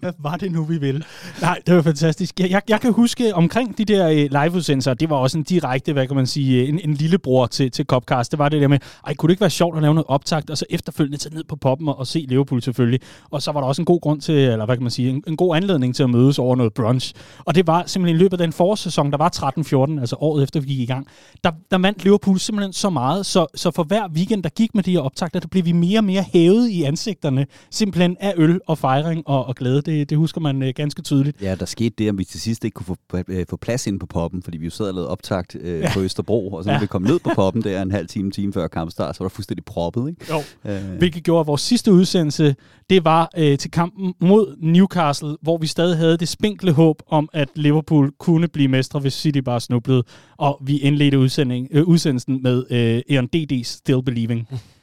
Hvad 0.00 0.12
var 0.18 0.36
det 0.36 0.52
nu, 0.52 0.64
vi 0.64 0.78
ville? 0.78 1.02
Nej, 1.40 1.58
det 1.66 1.74
var 1.74 1.82
fantastisk. 1.82 2.40
Jeg, 2.40 2.50
jeg, 2.50 2.62
jeg 2.68 2.80
kan 2.80 2.92
huske 2.92 3.34
omkring 3.34 3.78
de 3.78 3.84
der 3.84 4.08
øh, 4.08 4.16
liveudsendelser, 4.16 4.94
det 4.94 5.10
var 5.10 5.16
også 5.16 5.38
en 5.38 5.44
direkte, 5.44 5.92
hvad 5.92 6.06
kan 6.06 6.16
man 6.16 6.26
sige, 6.26 6.62
øh, 6.62 6.68
en, 6.68 6.80
en 6.84 6.94
lillebror 6.94 7.46
til, 7.46 7.70
til 7.70 7.84
Copcast. 7.84 8.30
Det 8.30 8.38
var 8.38 8.48
det 8.48 8.60
der 8.60 8.68
med, 8.68 8.78
ej, 9.06 9.14
kunne 9.14 9.28
det 9.28 9.32
ikke 9.32 9.40
være 9.40 9.50
sjovt 9.50 9.76
at 9.76 9.82
lave 9.82 9.94
noget 9.94 10.06
optakt, 10.08 10.50
og 10.50 10.58
så 10.58 10.64
efterfølgende 10.70 11.18
tage 11.18 11.34
ned 11.34 11.44
på 11.44 11.56
poppen 11.56 11.88
og, 11.88 11.98
og 11.98 12.06
se 12.06 12.26
Liverpool 12.28 12.62
selvfølgelig. 12.62 13.00
Og 13.30 13.42
så 13.42 13.52
var 13.52 13.60
der 13.60 13.66
også 13.66 13.82
en 13.82 13.86
god 13.86 14.00
grund 14.00 14.20
til, 14.20 14.34
eller 14.34 14.64
hvad 14.64 14.76
kan 14.76 14.82
man 14.82 14.90
sige, 14.90 15.10
en, 15.10 15.22
en 15.26 15.36
god 15.36 15.56
anledning 15.56 15.94
til 15.94 16.02
at 16.02 16.10
mødes 16.10 16.38
over 16.38 16.56
noget 16.56 16.74
brunch. 16.74 17.14
Og 17.38 17.54
det 17.54 17.66
var 17.66 17.84
simpelthen 17.86 18.16
i 18.16 18.18
løbet 18.18 18.32
af 18.32 18.38
den 18.38 18.52
forårssæson, 18.52 19.10
der 19.10 19.16
var 19.18 19.92
13-14, 19.96 20.00
altså 20.00 20.16
året 20.20 20.42
efter 20.42 20.60
vi 20.60 20.66
gik 20.66 20.78
i 20.80 20.86
gang, 20.86 21.06
der, 21.44 21.50
der 21.70 21.78
vandt 21.78 22.04
Liverpool 22.04 22.38
simpelthen 22.38 22.72
så 22.72 22.90
meget, 22.90 23.26
så, 23.26 23.46
så 23.54 23.70
for 23.70 23.82
hver 23.82 24.08
weekend, 24.08 24.42
der 24.42 24.48
gik 24.48 24.74
med 24.74 24.82
de 24.82 24.90
her 24.92 25.00
optagter, 25.00 25.40
der 25.40 25.48
blev 25.48 25.64
vi 25.64 25.72
mere 25.72 25.98
og 25.98 26.04
mere 26.04 26.22
hævet 26.22 26.68
i 26.68 26.82
ansigterne, 26.82 27.46
simpelthen 27.70 28.16
af 28.20 28.34
øl 28.36 28.60
og 28.66 28.78
fejring 28.78 29.22
og, 29.28 29.46
og 29.46 29.54
glæde. 29.54 29.82
Det, 29.82 30.10
det 30.10 30.18
husker 30.18 30.40
man 30.40 30.62
øh, 30.62 30.72
ganske 30.76 31.02
tydeligt. 31.02 31.42
Ja, 31.42 31.54
der 31.54 31.66
skete 31.66 31.94
det, 31.98 32.08
at 32.08 32.18
vi 32.18 32.24
til 32.24 32.40
sidst 32.40 32.64
ikke 32.64 32.74
kunne 32.74 32.86
få, 32.86 32.96
øh, 33.28 33.46
få 33.48 33.56
plads 33.56 33.86
ind 33.86 34.00
på 34.00 34.06
poppen, 34.06 34.42
fordi 34.42 34.58
vi 34.58 34.64
jo 34.64 34.70
sad 34.70 34.86
og 34.88 34.94
lavede 34.94 35.08
optagt 35.10 35.56
øh, 35.60 35.80
ja. 35.80 35.90
på 35.94 36.00
Østerbro, 36.00 36.52
og 36.52 36.64
så 36.64 36.70
Ja. 36.70 36.80
vi 36.80 36.86
kom 36.86 37.02
ned 37.02 37.18
på 37.18 37.30
poppen, 37.34 37.62
der 37.62 37.82
en 37.82 37.90
halv 37.90 38.08
time, 38.08 38.30
time 38.30 38.52
før 38.52 38.68
kampstart, 38.90 39.16
så 39.16 39.24
var 39.24 39.28
der 39.28 39.34
fuldstændig 39.34 39.64
proppet, 39.64 40.08
ikke? 40.08 40.34
Jo. 40.34 40.70
Øh, 40.70 40.98
Hvilket 40.98 41.22
gjorde, 41.24 41.40
at 41.40 41.46
vores 41.46 41.60
sidste 41.60 41.92
udsendelse, 41.92 42.56
det 42.90 43.04
var 43.04 43.30
øh, 43.36 43.58
til 43.58 43.70
kampen 43.70 44.14
mod 44.20 44.56
Newcastle, 44.60 45.36
hvor 45.42 45.58
vi 45.58 45.66
stadig 45.66 45.96
havde 45.96 46.16
det 46.16 46.28
spinkle 46.28 46.72
håb 46.72 47.02
om, 47.08 47.28
at 47.32 47.48
Liverpool 47.54 48.10
kunne 48.18 48.48
blive 48.48 48.68
mestre, 48.68 49.00
hvis 49.00 49.12
City 49.12 49.38
bare 49.38 49.60
snublede. 49.60 50.02
Og 50.36 50.58
vi 50.64 50.78
indledte 50.78 51.18
udsending, 51.18 51.68
øh, 51.70 51.84
udsendelsen 51.84 52.42
med 52.42 52.64
øh, 52.70 53.02
Eon 53.16 53.28
DD's 53.36 53.62
Still 53.64 54.02
Believing. 54.02 54.48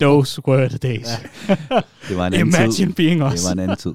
Those 0.00 0.42
were 0.48 0.68
the 0.68 0.78
days. 0.78 1.06
det 2.08 2.16
var 2.16 2.26
en 2.26 2.34
anden 2.34 2.48
Imagine 2.48 2.72
tid. 2.72 2.92
being 2.92 3.24
us. 3.24 3.32
Det 3.32 3.44
var 3.46 3.52
en 3.52 3.58
anden 3.58 3.76
tid. 3.76 3.92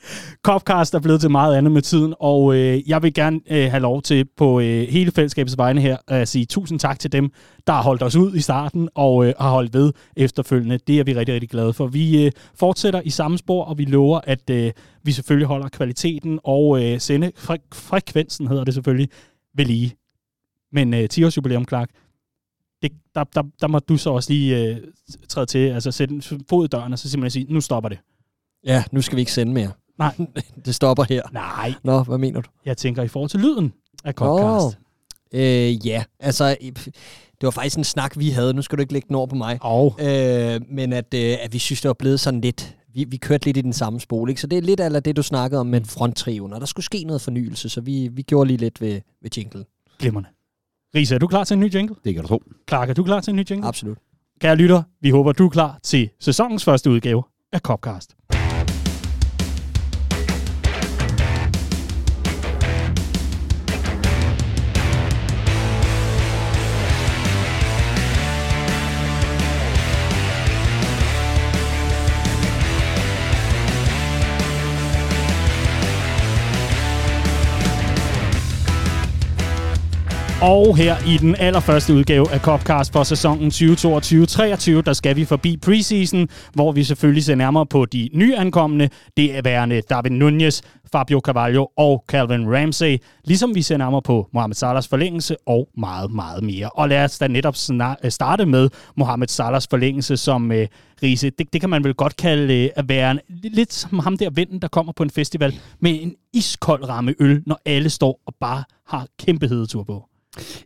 Copcast 0.46 0.94
er 0.94 0.98
blevet 1.00 1.20
til 1.20 1.30
meget 1.30 1.56
andet 1.56 1.72
med 1.72 1.82
tiden, 1.82 2.14
og 2.20 2.54
øh, 2.56 2.88
jeg 2.88 3.02
vil 3.02 3.14
gerne 3.14 3.40
øh, 3.50 3.70
have 3.70 3.80
lov 3.80 4.02
til 4.02 4.24
på 4.36 4.60
øh, 4.60 4.88
hele 4.88 5.10
fællesskabets 5.10 5.58
vegne 5.58 5.80
her 5.80 5.96
at 6.08 6.28
sige 6.28 6.44
tusind 6.44 6.78
tak 6.80 6.98
til 6.98 7.12
dem, 7.12 7.30
der 7.66 7.72
har 7.72 7.82
holdt 7.82 8.02
os 8.02 8.16
ud 8.16 8.34
i 8.34 8.40
starten 8.40 8.88
og 8.94 9.26
øh, 9.26 9.34
har 9.40 9.50
holdt 9.50 9.74
ved 9.74 9.92
efterfølgende. 10.16 10.78
Det 10.86 11.00
er 11.00 11.04
vi 11.04 11.14
rigtig, 11.14 11.34
rigtig 11.34 11.50
glade 11.50 11.72
for. 11.72 11.86
Vi 11.86 12.24
øh, 12.26 12.32
fortsætter 12.54 13.00
i 13.04 13.10
samme 13.10 13.38
spor, 13.38 13.64
og 13.64 13.78
vi 13.78 13.84
lover, 13.84 14.20
at 14.24 14.50
øh, 14.50 14.72
vi 15.04 15.12
selvfølgelig 15.12 15.46
holder 15.46 15.68
kvaliteten 15.68 16.38
og 16.44 16.84
øh, 16.84 17.00
sende 17.00 17.32
fre- 17.38 17.68
frekvensen, 17.72 18.48
hedder 18.48 18.64
det 18.64 18.74
selvfølgelig, 18.74 19.08
ved 19.56 19.64
lige. 19.64 19.94
Men 20.72 20.94
øh, 20.94 21.08
10 21.08 21.24
års 21.24 21.36
jubilæum, 21.36 21.64
Clark, 21.68 21.88
det, 22.82 22.92
der, 23.14 23.24
der, 23.24 23.42
der 23.60 23.66
må 23.66 23.78
du 23.78 23.96
så 23.96 24.10
også 24.10 24.32
lige 24.32 24.64
øh, 24.64 24.76
træde 25.28 25.46
til, 25.46 25.58
altså 25.58 25.90
sætte 25.90 26.14
en 26.14 26.22
fod 26.48 26.64
i 26.64 26.68
døren 26.68 26.92
og 26.92 26.98
så 26.98 27.10
simpelthen 27.10 27.42
sige, 27.42 27.54
nu 27.54 27.60
stopper 27.60 27.88
det. 27.88 27.98
Ja, 28.64 28.84
nu 28.92 29.02
skal 29.02 29.16
vi 29.16 29.20
ikke 29.20 29.32
sende 29.32 29.52
mere. 29.52 29.70
Nej. 29.98 30.14
det 30.64 30.74
stopper 30.74 31.04
her. 31.08 31.22
Nej, 31.32 31.74
Nå, 31.84 32.02
hvad 32.02 32.18
mener 32.18 32.40
du? 32.40 32.50
jeg 32.64 32.76
tænker 32.76 33.02
i 33.02 33.08
forhold 33.08 33.30
til 33.30 33.40
lyden 33.40 33.72
af 34.04 34.14
Copcast. 34.14 34.78
Øh, 35.32 35.86
ja, 35.86 36.04
altså, 36.20 36.56
det 36.60 37.42
var 37.42 37.50
faktisk 37.50 37.78
en 37.78 37.84
snak, 37.84 38.18
vi 38.18 38.30
havde. 38.30 38.54
Nu 38.54 38.62
skal 38.62 38.78
du 38.78 38.80
ikke 38.80 38.92
lægge 38.92 39.08
den 39.08 39.16
over 39.16 39.26
på 39.26 39.36
mig. 39.36 39.58
Og 39.60 39.96
Øh, 40.00 40.60
men 40.70 40.92
at, 40.92 41.14
øh, 41.14 41.36
at 41.40 41.52
vi 41.52 41.58
synes, 41.58 41.80
det 41.80 41.88
var 41.88 41.94
blevet 41.94 42.20
sådan 42.20 42.40
lidt... 42.40 42.74
Vi, 42.94 43.04
vi 43.04 43.16
kørte 43.16 43.44
lidt 43.44 43.56
i 43.56 43.60
den 43.60 43.72
samme 43.72 44.00
spole, 44.00 44.32
ikke? 44.32 44.40
Så 44.40 44.46
det 44.46 44.58
er 44.58 44.62
lidt 44.62 44.80
af 44.80 45.02
det, 45.02 45.16
du 45.16 45.22
snakkede 45.22 45.60
om 45.60 45.66
med 45.66 45.84
fronttriven, 45.84 46.52
og 46.52 46.60
der 46.60 46.66
skulle 46.66 46.84
ske 46.84 47.04
noget 47.04 47.22
fornyelse, 47.22 47.68
så 47.68 47.80
vi, 47.80 48.08
vi 48.12 48.22
gjorde 48.22 48.48
lige 48.48 48.56
lidt 48.56 48.80
ved, 48.80 49.00
ved 49.22 49.30
jingle. 49.36 49.64
glimrende. 49.98 50.28
Risa, 50.94 51.14
er 51.14 51.18
du 51.18 51.26
klar 51.26 51.44
til 51.44 51.54
en 51.54 51.60
ny 51.60 51.74
jingle? 51.74 51.96
Det 52.04 52.14
kan 52.14 52.22
du 52.22 52.28
tro. 52.28 52.42
Clark, 52.68 52.88
er 52.90 52.94
du 52.94 53.04
klar 53.04 53.20
til 53.20 53.30
en 53.30 53.36
ny 53.36 53.44
jingle? 53.50 53.68
Absolut. 53.68 53.98
Kære 54.40 54.56
lytter, 54.56 54.82
vi 55.00 55.10
håber, 55.10 55.32
du 55.32 55.46
er 55.46 55.50
klar 55.50 55.78
til 55.82 56.10
sæsonens 56.20 56.64
første 56.64 56.90
udgave 56.90 57.22
af 57.52 57.60
Copcast. 57.60 58.16
Og 80.42 80.76
her 80.76 80.96
i 81.06 81.16
den 81.16 81.36
allerførste 81.38 81.94
udgave 81.94 82.32
af 82.32 82.40
Copcast 82.40 82.92
for 82.92 83.02
sæsonen 83.02 83.48
2022-23, 83.48 84.80
der 84.80 84.92
skal 84.92 85.16
vi 85.16 85.24
forbi 85.24 85.56
preseason, 85.56 86.28
hvor 86.54 86.72
vi 86.72 86.84
selvfølgelig 86.84 87.24
ser 87.24 87.34
nærmere 87.34 87.66
på 87.66 87.84
de 87.84 88.08
nyankomne. 88.12 88.90
Det 89.16 89.36
er 89.36 89.42
værende 89.42 89.80
David 89.90 90.10
Nunez, 90.10 90.60
Fabio 90.92 91.20
Carvalho 91.20 91.66
og 91.76 92.04
Calvin 92.08 92.54
Ramsey, 92.54 92.98
ligesom 93.24 93.54
vi 93.54 93.62
ser 93.62 93.76
nærmere 93.76 94.02
på 94.02 94.28
Mohamed 94.32 94.54
Salahs 94.54 94.88
forlængelse 94.88 95.36
og 95.46 95.68
meget, 95.78 96.10
meget 96.12 96.44
mere. 96.44 96.70
Og 96.70 96.88
lad 96.88 97.04
os 97.04 97.18
da 97.18 97.28
netop 97.28 97.54
øh, 98.04 98.10
starte 98.10 98.46
med 98.46 98.68
Mohamed 98.96 99.28
Salahs 99.28 99.66
forlængelse 99.70 100.16
som 100.16 100.50
uh, 100.50 100.56
Riese. 101.02 101.30
Det, 101.30 101.52
det 101.52 101.60
kan 101.60 101.70
man 101.70 101.84
vel 101.84 101.94
godt 101.94 102.16
kalde 102.16 102.64
uh, 102.64 102.70
at 102.76 102.88
være 102.88 103.10
en, 103.10 103.20
lidt 103.28 103.72
som 103.72 103.98
ham 103.98 104.16
der 104.16 104.30
vennen, 104.30 104.62
der 104.62 104.68
kommer 104.68 104.92
på 104.92 105.02
en 105.02 105.10
festival 105.10 105.54
med 105.80 106.02
en 106.02 106.14
iskold 106.34 106.88
ramme 106.88 107.14
øl, 107.20 107.42
når 107.46 107.60
alle 107.64 107.90
står 107.90 108.20
og 108.26 108.34
bare 108.40 108.64
har 108.86 109.06
kæmpe 109.18 109.48
hedetur 109.48 109.84
på. 109.84 110.08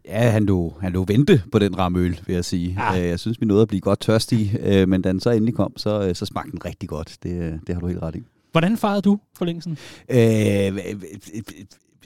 Ja, 0.05 0.31
han 0.31 0.47
lå, 0.47 0.75
han 0.81 0.93
lå 0.93 1.05
vente 1.05 1.43
på 1.52 1.59
den 1.59 1.79
ramme 1.79 1.99
øl, 1.99 2.21
vil 2.26 2.35
jeg 2.35 2.45
sige. 2.45 2.79
Ja. 2.79 3.00
Øh, 3.00 3.09
jeg 3.09 3.21
synes, 3.21 3.41
vi 3.41 3.47
nåede 3.47 3.62
at 3.62 3.69
blive 3.69 3.81
godt 3.81 4.00
tørstige, 4.00 4.59
øh, 4.62 4.88
men 4.88 5.02
da 5.02 5.09
den 5.09 5.21
så 5.21 5.31
endelig 5.31 5.55
kom, 5.55 5.73
så, 5.76 6.02
øh, 6.09 6.14
så 6.14 6.26
smagte 6.26 6.50
den 6.50 6.64
rigtig 6.64 6.88
godt. 6.88 7.17
Det, 7.23 7.61
det 7.67 7.75
har 7.75 7.81
du 7.81 7.87
helt 7.87 8.02
ret 8.02 8.17
i. 8.17 8.23
Hvordan 8.52 8.76
fejrede 8.76 9.02
du 9.02 9.19
forlængelsen? 9.38 9.79
Øh, 10.09 10.79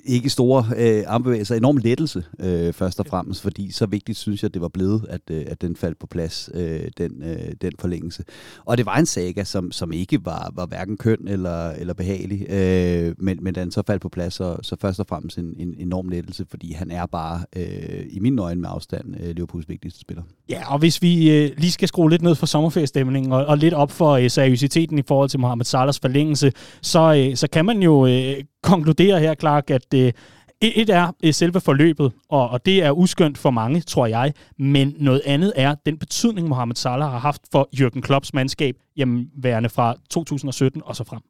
ikke 0.07 0.31
store 0.31 0.65
øh, 0.77 1.05
armbevægelser, 1.07 1.55
enorm 1.55 1.77
lettelse 1.77 2.25
øh, 2.41 2.73
først 2.73 3.01
og 3.01 3.07
fremmest, 3.07 3.43
fordi 3.43 3.71
så 3.71 3.87
vigtigt 3.87 4.19
synes 4.19 4.43
jeg, 4.43 4.55
det 4.55 4.63
var 4.63 4.69
blevet, 4.69 5.07
at, 5.09 5.21
øh, 5.31 5.45
at 5.47 5.61
den 5.61 5.77
faldt 5.77 5.99
på 5.99 6.07
plads, 6.07 6.51
øh, 6.55 6.81
den, 6.99 7.23
øh, 7.23 7.53
den 7.61 7.73
forlængelse. 7.79 8.25
Og 8.65 8.79
det 8.79 8.87
var 8.87 8.97
en 8.97 9.07
saga, 9.07 9.45
som, 9.45 9.73
som 9.73 9.93
ikke 9.93 10.25
var, 10.25 10.53
var 10.55 10.67
hverken 10.67 10.97
køn 10.97 11.29
eller, 11.29 11.71
eller 11.71 11.95
behagelig, 11.95 12.51
øh, 12.51 13.15
men, 13.19 13.39
men 13.45 13.55
den 13.55 13.71
så 13.71 13.83
faldt 13.87 14.03
på 14.03 14.09
plads, 14.09 14.35
så, 14.35 14.57
så 14.63 14.77
først 14.81 15.01
og 15.01 15.07
fremmest 15.07 15.39
en, 15.39 15.55
en 15.59 15.75
enorm 15.79 16.09
lettelse, 16.09 16.47
fordi 16.51 16.73
han 16.73 16.91
er 16.91 17.07
bare, 17.07 17.45
øh, 17.57 18.07
i 18.11 18.21
min 18.21 18.39
øjne 18.39 18.61
med 18.61 18.69
afstand, 18.73 19.21
øh, 19.21 19.35
Liverpools 19.35 19.69
vigtigste 19.69 20.01
spiller. 20.01 20.23
Ja, 20.49 20.73
og 20.73 20.79
hvis 20.79 21.03
vi 21.03 21.31
øh, 21.31 21.51
lige 21.59 21.73
skal 21.73 21.89
skrue 21.89 22.11
lidt 22.11 22.23
ned 22.23 22.35
for 22.35 22.47
sommerferiestemningen, 22.47 23.33
og, 23.33 23.47
og 23.47 23.59
lidt 23.59 23.75
op 23.75 23.91
for 23.91 24.11
øh, 24.11 24.31
seriøsiteten 24.31 24.99
i 24.99 25.03
forhold 25.09 25.29
til 25.29 25.41
Mohamed 25.41 25.65
Salahs 25.65 25.99
forlængelse, 25.99 26.53
så, 26.83 27.15
øh, 27.15 27.37
så 27.37 27.49
kan 27.49 27.65
man 27.65 27.83
jo 27.83 28.07
øh, 28.07 28.35
konkludere 28.63 29.21
her, 29.21 29.35
Clark, 29.35 29.71
at 29.71 29.95
øh, 29.95 30.13
et 30.61 30.91
er 30.91 31.13
øh, 31.25 31.35
selve 31.35 31.61
forløbet, 31.61 32.13
og, 32.29 32.49
og 32.49 32.67
det 32.67 32.83
er 32.83 32.91
uskyndt 32.91 33.39
for 33.39 33.51
mange, 33.51 33.81
tror 33.81 34.07
jeg, 34.07 34.33
men 34.59 34.95
noget 34.99 35.23
andet 35.25 35.53
er 35.57 35.75
den 35.87 35.99
betydning, 35.99 36.49
Mohamed 36.49 36.77
Salah 36.77 37.11
har 37.11 37.19
haft 37.19 37.43
for 37.53 37.69
Jürgen 37.77 38.01
Klopps 38.01 38.35
mandskab, 38.35 38.75
jamen 38.97 39.31
værende 39.37 39.69
fra 39.69 39.97
2017 40.11 40.83
og 40.85 40.97
så 40.97 41.05
frem. 41.05 41.21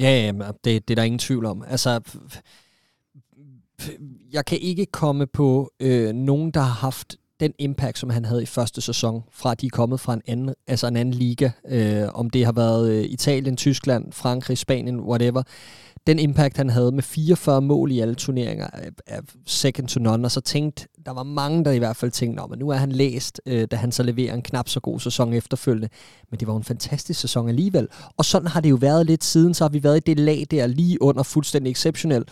Ja, 0.00 0.20
ja 0.20 0.32
det, 0.64 0.88
det 0.88 0.90
er 0.90 0.94
der 0.94 1.02
ingen 1.02 1.18
tvivl 1.18 1.44
om. 1.44 1.64
Altså, 1.68 2.00
jeg 4.32 4.44
kan 4.44 4.58
ikke 4.58 4.86
komme 4.86 5.26
på 5.26 5.72
øh, 5.80 6.12
nogen, 6.12 6.50
der 6.50 6.60
har 6.60 6.74
haft 6.74 7.16
den 7.40 7.52
impact, 7.58 7.98
som 7.98 8.10
han 8.10 8.24
havde 8.24 8.42
i 8.42 8.46
første 8.46 8.80
sæson, 8.80 9.22
fra 9.32 9.52
at 9.52 9.60
de 9.60 9.66
er 9.66 9.70
kommet 9.70 10.00
fra 10.00 10.14
en 10.14 10.22
anden, 10.26 10.54
altså 10.66 10.86
en 10.86 10.96
anden 10.96 11.14
liga, 11.14 11.50
øh, 11.68 12.08
om 12.14 12.30
det 12.30 12.44
har 12.44 12.52
været 12.52 12.90
øh, 12.90 13.04
Italien, 13.04 13.56
Tyskland, 13.56 14.12
Frankrig, 14.12 14.58
Spanien, 14.58 15.00
whatever 15.00 15.42
den 16.06 16.18
impact, 16.18 16.56
han 16.56 16.70
havde 16.70 16.92
med 16.92 17.02
44 17.02 17.62
mål 17.62 17.92
i 17.92 18.00
alle 18.00 18.14
turneringer, 18.14 18.66
er 19.06 19.20
second 19.46 19.88
to 19.88 20.00
none, 20.00 20.26
og 20.26 20.30
så 20.30 20.40
tænkte, 20.40 20.88
der 21.06 21.12
var 21.12 21.22
mange, 21.22 21.64
der 21.64 21.70
i 21.70 21.78
hvert 21.78 21.96
fald 21.96 22.10
tænkte, 22.10 22.42
men 22.50 22.58
nu 22.58 22.68
er 22.68 22.76
han 22.76 22.92
læst, 22.92 23.40
øh, 23.46 23.68
da 23.70 23.76
han 23.76 23.92
så 23.92 24.02
leverer 24.02 24.34
en 24.34 24.42
knap 24.42 24.68
så 24.68 24.80
god 24.80 25.00
sæson 25.00 25.32
efterfølgende. 25.32 25.88
Men 26.30 26.40
det 26.40 26.48
var 26.48 26.56
en 26.56 26.64
fantastisk 26.64 27.20
sæson 27.20 27.48
alligevel. 27.48 27.88
Og 28.16 28.24
sådan 28.24 28.48
har 28.48 28.60
det 28.60 28.70
jo 28.70 28.76
været 28.76 29.06
lidt 29.06 29.24
siden, 29.24 29.54
så 29.54 29.64
har 29.64 29.68
vi 29.68 29.82
været 29.82 29.96
i 29.96 30.00
det 30.06 30.18
lag 30.18 30.46
der 30.50 30.66
lige 30.66 31.02
under 31.02 31.22
fuldstændig 31.22 31.70
exceptionelt. 31.70 32.28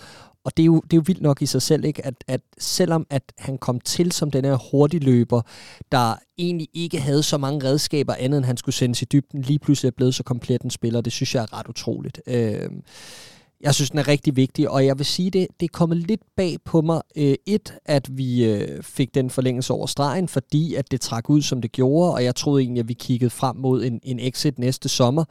Og 0.49 0.57
det 0.57 0.63
er, 0.63 0.67
jo, 0.67 0.81
det 0.81 0.93
er 0.93 0.97
jo 0.97 1.03
vildt 1.07 1.23
nok 1.23 1.43
i 1.43 1.47
sig 1.47 1.63
selv, 1.63 1.85
ikke? 1.85 2.07
At, 2.07 2.15
at 2.27 2.41
selvom 2.59 3.07
at 3.11 3.23
han 3.39 3.59
kom 3.59 3.81
til 3.81 4.13
som 4.13 4.31
den 4.31 4.45
her 4.45 4.71
hurtigløber, 4.71 5.43
der 5.93 6.15
egentlig 6.39 6.69
ikke 6.75 7.01
havde 7.01 7.23
så 7.23 7.39
mange 7.39 7.65
redskaber 7.65 8.15
andet, 8.19 8.39
end 8.39 8.45
han 8.45 8.57
skulle 8.57 8.75
sendes 8.75 9.03
i 9.03 9.05
dybden, 9.05 9.43
lige 9.43 9.59
pludselig 9.59 9.89
er 9.89 9.95
blevet 9.97 10.15
så 10.15 10.23
komplet 10.23 10.63
en 10.63 10.71
spiller, 10.71 11.01
det 11.01 11.13
synes 11.13 11.35
jeg 11.35 11.43
er 11.43 11.59
ret 11.59 11.69
utroligt. 11.69 12.21
Øh, 12.27 12.71
jeg 13.61 13.75
synes, 13.75 13.91
den 13.91 13.99
er 13.99 14.09
rigtig 14.09 14.37
vigtig, 14.37 14.71
og 14.71 14.87
jeg 14.87 14.99
vil 14.99 15.07
sige, 15.07 15.31
det, 15.31 15.47
det 15.61 15.67
er 15.67 15.73
kommet 15.73 15.99
lidt 15.99 16.21
bag 16.37 16.57
på 16.65 16.81
mig. 16.81 17.03
Øh, 17.17 17.35
et, 17.47 17.75
at 17.85 18.17
vi 18.17 18.45
øh, 18.45 18.83
fik 18.83 19.15
den 19.15 19.31
forlængelse 19.31 19.73
over 19.73 19.87
stregen, 19.87 20.29
fordi 20.29 20.75
at 20.75 20.91
det 20.91 21.01
trak 21.01 21.31
ud, 21.31 21.43
som 21.43 21.61
det 21.61 21.73
gjorde, 21.73 22.15
og 22.15 22.25
jeg 22.25 22.35
troede 22.35 22.63
egentlig, 22.63 22.81
at 22.81 22.89
vi 22.89 22.95
kiggede 22.95 23.31
frem 23.31 23.57
mod 23.57 23.85
en, 23.85 24.01
en 24.03 24.19
exit 24.19 24.59
næste 24.59 24.89
sommer. 24.89 25.25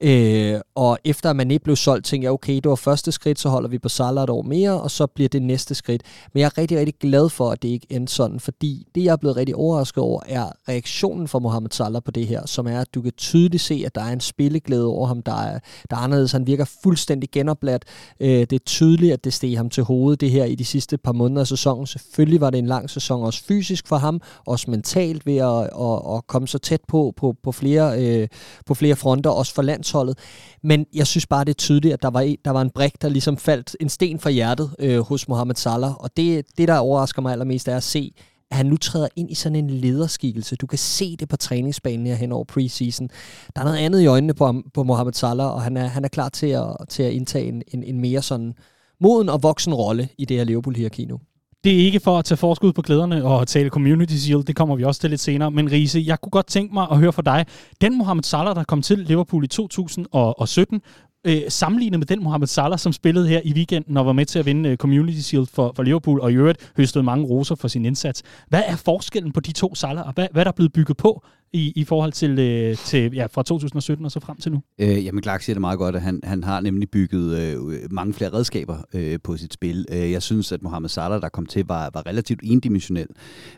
Øh, 0.00 0.60
og 0.74 0.98
efter 1.04 1.30
at 1.30 1.36
Mané 1.36 1.58
blev 1.64 1.76
solgt, 1.76 2.06
tænkte 2.06 2.24
jeg, 2.24 2.32
okay, 2.32 2.54
det 2.54 2.68
var 2.68 2.74
første 2.74 3.12
skridt, 3.12 3.40
så 3.40 3.48
holder 3.48 3.68
vi 3.68 3.78
på 3.78 3.88
Salah 3.88 4.24
et 4.24 4.30
år 4.30 4.42
mere, 4.42 4.80
og 4.80 4.90
så 4.90 5.06
bliver 5.06 5.28
det 5.28 5.42
næste 5.42 5.74
skridt. 5.74 6.02
Men 6.32 6.40
jeg 6.40 6.46
er 6.46 6.58
rigtig, 6.58 6.78
rigtig 6.78 6.94
glad 7.00 7.28
for, 7.28 7.50
at 7.50 7.62
det 7.62 7.68
ikke 7.68 7.86
endte 7.90 8.12
sådan, 8.12 8.40
fordi 8.40 8.86
det, 8.94 9.04
jeg 9.04 9.12
er 9.12 9.16
blevet 9.16 9.36
rigtig 9.36 9.56
overrasket 9.56 10.02
over, 10.02 10.20
er 10.26 10.50
reaktionen 10.68 11.28
fra 11.28 11.38
Mohamed 11.38 11.70
Salah 11.70 12.02
på 12.02 12.10
det 12.10 12.26
her, 12.26 12.46
som 12.46 12.66
er, 12.66 12.80
at 12.80 12.94
du 12.94 13.02
kan 13.02 13.12
tydeligt 13.12 13.62
se, 13.62 13.82
at 13.86 13.94
der 13.94 14.00
er 14.00 14.12
en 14.12 14.20
spilleglæde 14.20 14.86
over 14.86 15.06
ham, 15.06 15.22
der 15.22 15.42
er, 15.42 15.58
der 15.90 15.96
er 15.96 16.00
anderledes. 16.00 16.32
Han 16.32 16.46
virker 16.46 16.64
fuldstændig 16.82 17.30
genopladt. 17.54 17.84
Øh, 18.20 18.28
det 18.28 18.52
er 18.52 18.64
tydeligt, 18.66 19.12
at 19.12 19.24
det 19.24 19.32
steg 19.32 19.56
ham 19.56 19.70
til 19.70 19.82
hovedet, 19.82 20.20
det 20.20 20.30
her 20.30 20.44
i 20.44 20.54
de 20.54 20.64
sidste 20.64 20.98
par 20.98 21.12
måneder 21.12 21.40
af 21.40 21.46
sæsonen. 21.46 21.86
Selvfølgelig 21.86 22.40
var 22.40 22.50
det 22.50 22.58
en 22.58 22.66
lang 22.66 22.90
sæson, 22.90 23.22
også 23.22 23.44
fysisk 23.44 23.88
for 23.88 23.96
ham, 23.96 24.20
også 24.46 24.70
mentalt 24.70 25.26
ved 25.26 25.36
at, 25.36 25.70
at, 25.80 26.16
at 26.16 26.26
komme 26.26 26.48
så 26.48 26.58
tæt 26.58 26.80
på, 26.88 27.12
på, 27.16 27.34
på, 27.42 27.52
flere, 27.52 28.02
øh, 28.02 28.28
på 28.66 28.74
flere 28.74 28.96
fronter, 28.96 29.30
også 29.30 29.54
for 29.54 29.62
landsholdet. 29.62 30.18
Men 30.62 30.86
jeg 30.94 31.06
synes 31.06 31.26
bare, 31.26 31.44
det 31.44 31.50
er 31.50 31.54
tydeligt, 31.54 31.94
at 31.94 32.02
der 32.02 32.10
var, 32.10 32.34
der 32.44 32.50
var 32.50 32.62
en 32.62 32.70
brik, 32.70 33.02
der 33.02 33.08
ligesom 33.08 33.36
faldt 33.36 33.76
en 33.80 33.88
sten 33.88 34.18
fra 34.18 34.30
hjertet 34.30 34.70
øh, 34.78 35.00
hos 35.00 35.28
Mohamed 35.28 35.54
Salah. 35.54 35.94
Og 35.96 36.10
det, 36.16 36.44
det, 36.58 36.68
der 36.68 36.78
overrasker 36.78 37.22
mig 37.22 37.32
allermest, 37.32 37.68
er 37.68 37.76
at 37.76 37.82
se, 37.82 38.12
at 38.54 38.58
han 38.58 38.66
nu 38.66 38.76
træder 38.76 39.08
ind 39.16 39.30
i 39.30 39.34
sådan 39.34 39.56
en 39.56 39.70
lederskikkelse. 39.70 40.56
Du 40.56 40.66
kan 40.66 40.78
se 40.78 41.16
det 41.16 41.28
på 41.28 41.36
træningsbanen 41.36 42.06
her 42.06 42.14
hen 42.14 42.32
over 42.32 42.44
preseason. 42.44 43.08
Der 43.56 43.60
er 43.60 43.64
noget 43.64 43.78
andet 43.78 44.00
i 44.00 44.06
øjnene 44.06 44.34
på, 44.34 44.62
på 44.74 44.82
Mohamed 44.82 45.12
Salah, 45.12 45.46
og 45.46 45.62
han 45.62 45.76
er, 45.76 45.86
han 45.86 46.04
er 46.04 46.08
klar 46.08 46.28
til 46.28 46.46
at, 46.46 46.76
til 46.88 47.02
at 47.02 47.12
indtage 47.12 47.46
en, 47.46 47.62
en, 47.68 47.82
en 47.82 48.00
mere 48.00 48.22
sådan 48.22 48.54
moden 49.00 49.28
og 49.28 49.42
voksen 49.42 49.74
rolle 49.74 50.08
i 50.18 50.24
det 50.24 50.36
her 50.36 50.44
Liverpool-hierarki 50.44 51.04
nu. 51.04 51.18
Det 51.64 51.72
er 51.72 51.78
ikke 51.78 52.00
for 52.00 52.18
at 52.18 52.24
tage 52.24 52.38
forskud 52.38 52.72
på 52.72 52.82
glæderne 52.82 53.24
og 53.24 53.48
tale 53.48 53.68
community 53.68 54.14
shield, 54.14 54.44
det 54.44 54.56
kommer 54.56 54.76
vi 54.76 54.84
også 54.84 55.00
til 55.00 55.10
lidt 55.10 55.20
senere. 55.20 55.50
Men 55.50 55.72
Riese, 55.72 56.02
jeg 56.06 56.20
kunne 56.20 56.30
godt 56.30 56.46
tænke 56.46 56.74
mig 56.74 56.86
at 56.90 56.98
høre 56.98 57.12
fra 57.12 57.22
dig. 57.22 57.46
Den 57.80 57.98
Mohamed 57.98 58.22
Salah, 58.22 58.56
der 58.56 58.64
kom 58.64 58.82
til 58.82 58.98
Liverpool 58.98 59.44
i 59.44 59.46
2017, 59.46 60.80
øh, 61.24 61.42
sammenlignet 61.48 62.00
med 62.00 62.06
den 62.06 62.22
Mohamed 62.22 62.46
Salah, 62.46 62.78
som 62.78 62.92
spillede 62.92 63.28
her 63.28 63.40
i 63.44 63.52
weekenden 63.52 63.96
og 63.96 64.06
var 64.06 64.12
med 64.12 64.26
til 64.26 64.38
at 64.38 64.46
vinde 64.46 64.70
øh, 64.70 64.76
Community 64.76 65.18
Shield 65.18 65.46
for, 65.46 65.72
for 65.76 65.82
Liverpool, 65.82 66.20
og 66.20 66.32
i 66.32 66.34
øvrigt 66.34 66.72
høstede 66.76 67.04
mange 67.04 67.26
roser 67.26 67.54
for 67.54 67.68
sin 67.68 67.84
indsats. 67.84 68.22
Hvad 68.48 68.62
er 68.66 68.76
forskellen 68.76 69.32
på 69.32 69.40
de 69.40 69.52
to 69.52 69.74
Salah, 69.74 70.06
og 70.06 70.12
hvad, 70.12 70.28
hvad 70.32 70.42
er 70.42 70.44
der 70.44 70.52
blevet 70.52 70.72
bygget 70.72 70.96
på 70.96 71.24
i, 71.54 71.72
i 71.76 71.84
forhold 71.84 72.12
til, 72.12 72.38
øh, 72.38 72.76
til 72.76 73.12
ja, 73.14 73.26
fra 73.26 73.42
2017 73.42 74.04
og 74.04 74.10
så 74.10 74.20
frem 74.20 74.36
til 74.36 74.52
nu? 74.52 74.62
Øh, 74.78 75.04
jamen, 75.04 75.22
Clark 75.22 75.42
siger 75.42 75.54
det 75.54 75.60
meget 75.60 75.78
godt, 75.78 75.96
at 75.96 76.02
han, 76.02 76.20
han 76.24 76.44
har 76.44 76.60
nemlig 76.60 76.90
bygget 76.90 77.38
øh, 77.38 77.78
mange 77.90 78.14
flere 78.14 78.32
redskaber 78.32 78.78
øh, 78.94 79.18
på 79.24 79.36
sit 79.36 79.52
spil. 79.52 79.86
Øh, 79.92 80.12
jeg 80.12 80.22
synes, 80.22 80.52
at 80.52 80.62
Mohamed 80.62 80.88
Salah, 80.88 81.20
der 81.20 81.28
kom 81.28 81.46
til, 81.46 81.64
var, 81.68 81.90
var 81.94 82.06
relativt 82.06 82.40
endimensionel, 82.42 83.06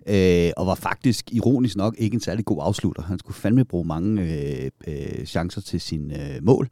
øh, 0.09 0.51
og 0.57 0.67
var 0.67 0.75
faktisk, 0.75 1.33
ironisk 1.33 1.77
nok, 1.77 1.95
ikke 1.99 2.15
en 2.15 2.21
særlig 2.21 2.45
god 2.45 2.59
afslutter. 2.61 3.03
Han 3.03 3.19
skulle 3.19 3.37
fandme 3.37 3.65
bruge 3.65 3.87
mange 3.87 4.23
øh, 4.23 4.71
øh, 4.87 5.27
chancer 5.27 5.61
til 5.61 5.81
sin 5.81 6.11
øh, 6.11 6.43
mål. 6.43 6.69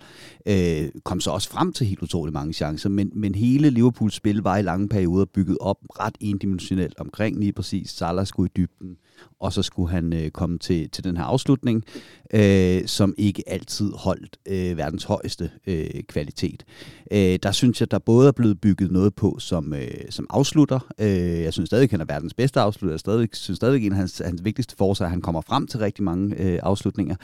Øh, 0.46 0.88
kom 1.04 1.20
så 1.20 1.30
også 1.30 1.50
frem 1.50 1.72
til 1.72 1.86
helt 1.86 2.02
utroligt 2.02 2.34
mange 2.34 2.52
chancer, 2.52 2.88
men, 2.88 3.10
men 3.14 3.34
hele 3.34 3.70
Liverpools 3.70 4.14
spil 4.14 4.36
var 4.36 4.56
i 4.56 4.62
lange 4.62 4.88
perioder 4.88 5.24
bygget 5.24 5.58
op 5.60 5.78
ret 6.00 6.14
endimensionelt 6.20 7.00
omkring 7.00 7.38
lige 7.38 7.52
præcis. 7.52 7.90
Salah 7.90 8.26
skulle 8.26 8.48
i 8.48 8.52
dybden, 8.56 8.96
og 9.40 9.52
så 9.52 9.62
skulle 9.62 9.90
han 9.90 10.12
øh, 10.12 10.30
komme 10.30 10.58
til, 10.58 10.90
til 10.90 11.04
den 11.04 11.13
her 11.16 11.24
afslutning, 11.24 11.84
øh, 12.34 12.86
som 12.86 13.14
ikke 13.18 13.42
altid 13.46 13.92
holdt 13.92 14.36
øh, 14.48 14.76
verdens 14.76 15.04
højeste 15.04 15.50
øh, 15.66 16.02
kvalitet. 16.08 16.64
Øh, 17.12 17.38
der 17.42 17.52
synes 17.52 17.80
jeg, 17.80 17.90
der 17.90 17.98
både 17.98 18.28
er 18.28 18.32
blevet 18.32 18.60
bygget 18.60 18.90
noget 18.90 19.14
på 19.14 19.36
som, 19.38 19.72
øh, 19.72 19.88
som 20.10 20.26
afslutter. 20.30 20.80
Øh, 21.00 21.42
jeg 21.42 21.52
synes 21.52 21.68
stadig, 21.68 21.88
han 21.90 22.00
er 22.00 22.04
verdens 22.04 22.34
bedste 22.34 22.60
afslutter. 22.60 22.92
Jeg 22.92 23.00
stadig, 23.00 23.28
synes 23.32 23.56
stadig, 23.56 23.86
en 23.86 23.92
af 23.92 23.98
hans, 23.98 24.22
hans 24.24 24.44
vigtigste 24.44 24.76
forser, 24.76 25.04
at 25.04 25.10
han 25.10 25.20
kommer 25.20 25.40
frem 25.40 25.66
til 25.66 25.80
rigtig 25.80 26.04
mange 26.04 26.42
øh, 26.42 26.58
afslutninger. 26.62 27.16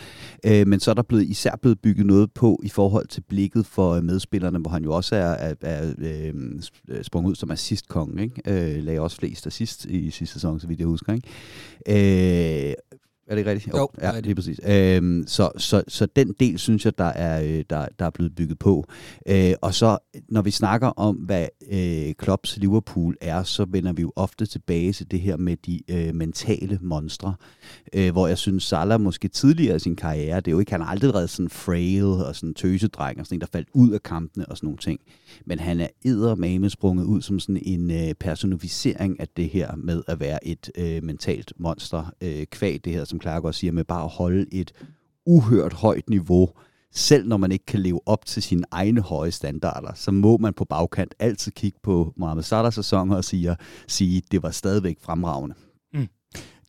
Øh, 0.46 0.66
men 0.66 0.80
så 0.80 0.90
er 0.90 0.94
der 0.94 1.02
blevet, 1.02 1.24
især 1.24 1.58
blevet 1.62 1.80
bygget 1.80 2.06
noget 2.06 2.32
på 2.32 2.60
i 2.62 2.68
forhold 2.68 3.06
til 3.06 3.20
blikket 3.28 3.66
for 3.66 3.90
øh, 3.90 4.04
medspillerne, 4.04 4.58
hvor 4.58 4.70
han 4.70 4.84
jo 4.84 4.92
også 4.92 5.16
er, 5.16 5.20
er, 5.20 5.54
er 5.60 5.94
øh, 5.98 6.34
sprunget 7.02 7.30
ud 7.30 7.34
som 7.34 7.50
assistkongen. 7.50 8.18
Ikke? 8.18 8.74
Øh, 8.76 8.84
lagde 8.84 9.00
også 9.00 9.16
flest 9.16 9.46
assist 9.46 9.84
i 9.84 10.10
sidste 10.10 10.32
sæson, 10.32 10.60
så 10.60 10.66
vidt 10.66 10.80
jeg 10.80 10.86
husker. 10.86 11.12
Ikke? 11.12 12.68
Øh, 12.68 12.74
er 13.30 13.34
det 13.34 13.40
ikke 13.40 13.50
rigtigt? 13.50 13.76
Jo, 13.76 13.88
ja, 14.02 14.06
rigtigt. 14.06 14.26
lige 14.26 14.34
præcis. 14.34 14.60
Øhm, 14.66 15.24
så, 15.26 15.50
så, 15.56 15.82
så 15.88 16.06
den 16.06 16.34
del, 16.40 16.58
synes 16.58 16.84
jeg, 16.84 16.98
der 16.98 17.04
er, 17.04 17.42
øh, 17.42 17.64
der, 17.70 17.86
der 17.98 18.04
er 18.06 18.10
blevet 18.10 18.34
bygget 18.34 18.58
på. 18.58 18.84
Øh, 19.28 19.52
og 19.62 19.74
så, 19.74 19.98
når 20.28 20.42
vi 20.42 20.50
snakker 20.50 20.88
om, 20.88 21.16
hvad 21.16 21.46
øh, 21.72 22.14
Klopps 22.18 22.56
Liverpool 22.56 23.16
er, 23.20 23.42
så 23.42 23.66
vender 23.68 23.92
vi 23.92 24.02
jo 24.02 24.12
ofte 24.16 24.46
tilbage 24.46 24.92
til 24.92 25.10
det 25.10 25.20
her 25.20 25.36
med 25.36 25.56
de 25.56 25.80
øh, 25.90 26.14
mentale 26.14 26.78
monstre. 26.82 27.34
Øh, 27.92 28.12
hvor 28.12 28.26
jeg 28.26 28.38
synes, 28.38 28.64
Salah 28.64 29.00
måske 29.00 29.28
tidligere 29.28 29.76
i 29.76 29.78
sin 29.78 29.96
karriere, 29.96 30.36
det 30.36 30.48
er 30.48 30.52
jo 30.52 30.58
ikke, 30.58 30.72
han 30.72 30.80
har 30.80 30.88
aldrig 30.88 31.14
været 31.14 31.30
sådan 31.30 31.50
frail 31.50 32.04
og 32.04 32.36
sådan 32.36 32.54
tøsedreng 32.54 33.20
og 33.20 33.26
sådan 33.26 33.36
en, 33.36 33.40
der 33.40 33.46
faldt 33.52 33.68
ud 33.74 33.90
af 33.90 34.02
kampene 34.02 34.46
og 34.46 34.56
sådan 34.56 34.66
nogle 34.66 34.78
ting. 34.78 35.00
Men 35.46 35.58
han 35.58 35.80
er 35.80 35.88
eddermame 36.04 36.70
sprunget 36.70 37.04
ud 37.04 37.22
som 37.22 37.38
sådan 37.38 37.62
en 37.62 37.90
øh, 37.90 38.14
personificering 38.14 39.20
af 39.20 39.28
det 39.36 39.48
her 39.48 39.76
med 39.76 40.02
at 40.08 40.20
være 40.20 40.46
et 40.46 40.70
øh, 40.78 41.04
mentalt 41.04 41.52
monster. 41.58 42.12
Øh, 42.20 42.46
kvæg 42.46 42.84
det 42.84 42.92
her, 42.92 43.04
som 43.04 43.19
Clark 43.20 43.44
også 43.44 43.60
siger, 43.60 43.72
med 43.72 43.84
bare 43.84 44.04
at 44.04 44.10
holde 44.10 44.46
et 44.52 44.72
uhørt 45.26 45.72
højt 45.72 46.10
niveau, 46.10 46.48
selv 46.92 47.28
når 47.28 47.36
man 47.36 47.52
ikke 47.52 47.66
kan 47.66 47.80
leve 47.80 48.00
op 48.06 48.26
til 48.26 48.42
sine 48.42 48.64
egne 48.70 49.00
høje 49.00 49.30
standarder, 49.30 49.94
så 49.94 50.10
må 50.10 50.36
man 50.36 50.54
på 50.54 50.64
bagkant 50.64 51.14
altid 51.18 51.52
kigge 51.52 51.78
på 51.82 52.12
Mohamed 52.16 52.42
Salahs 52.42 52.74
sæsoner 52.74 53.16
og 53.16 53.24
sige, 53.24 53.56
sige 53.88 54.22
det 54.30 54.42
var 54.42 54.50
stadigvæk 54.50 54.96
fremragende. 55.00 55.54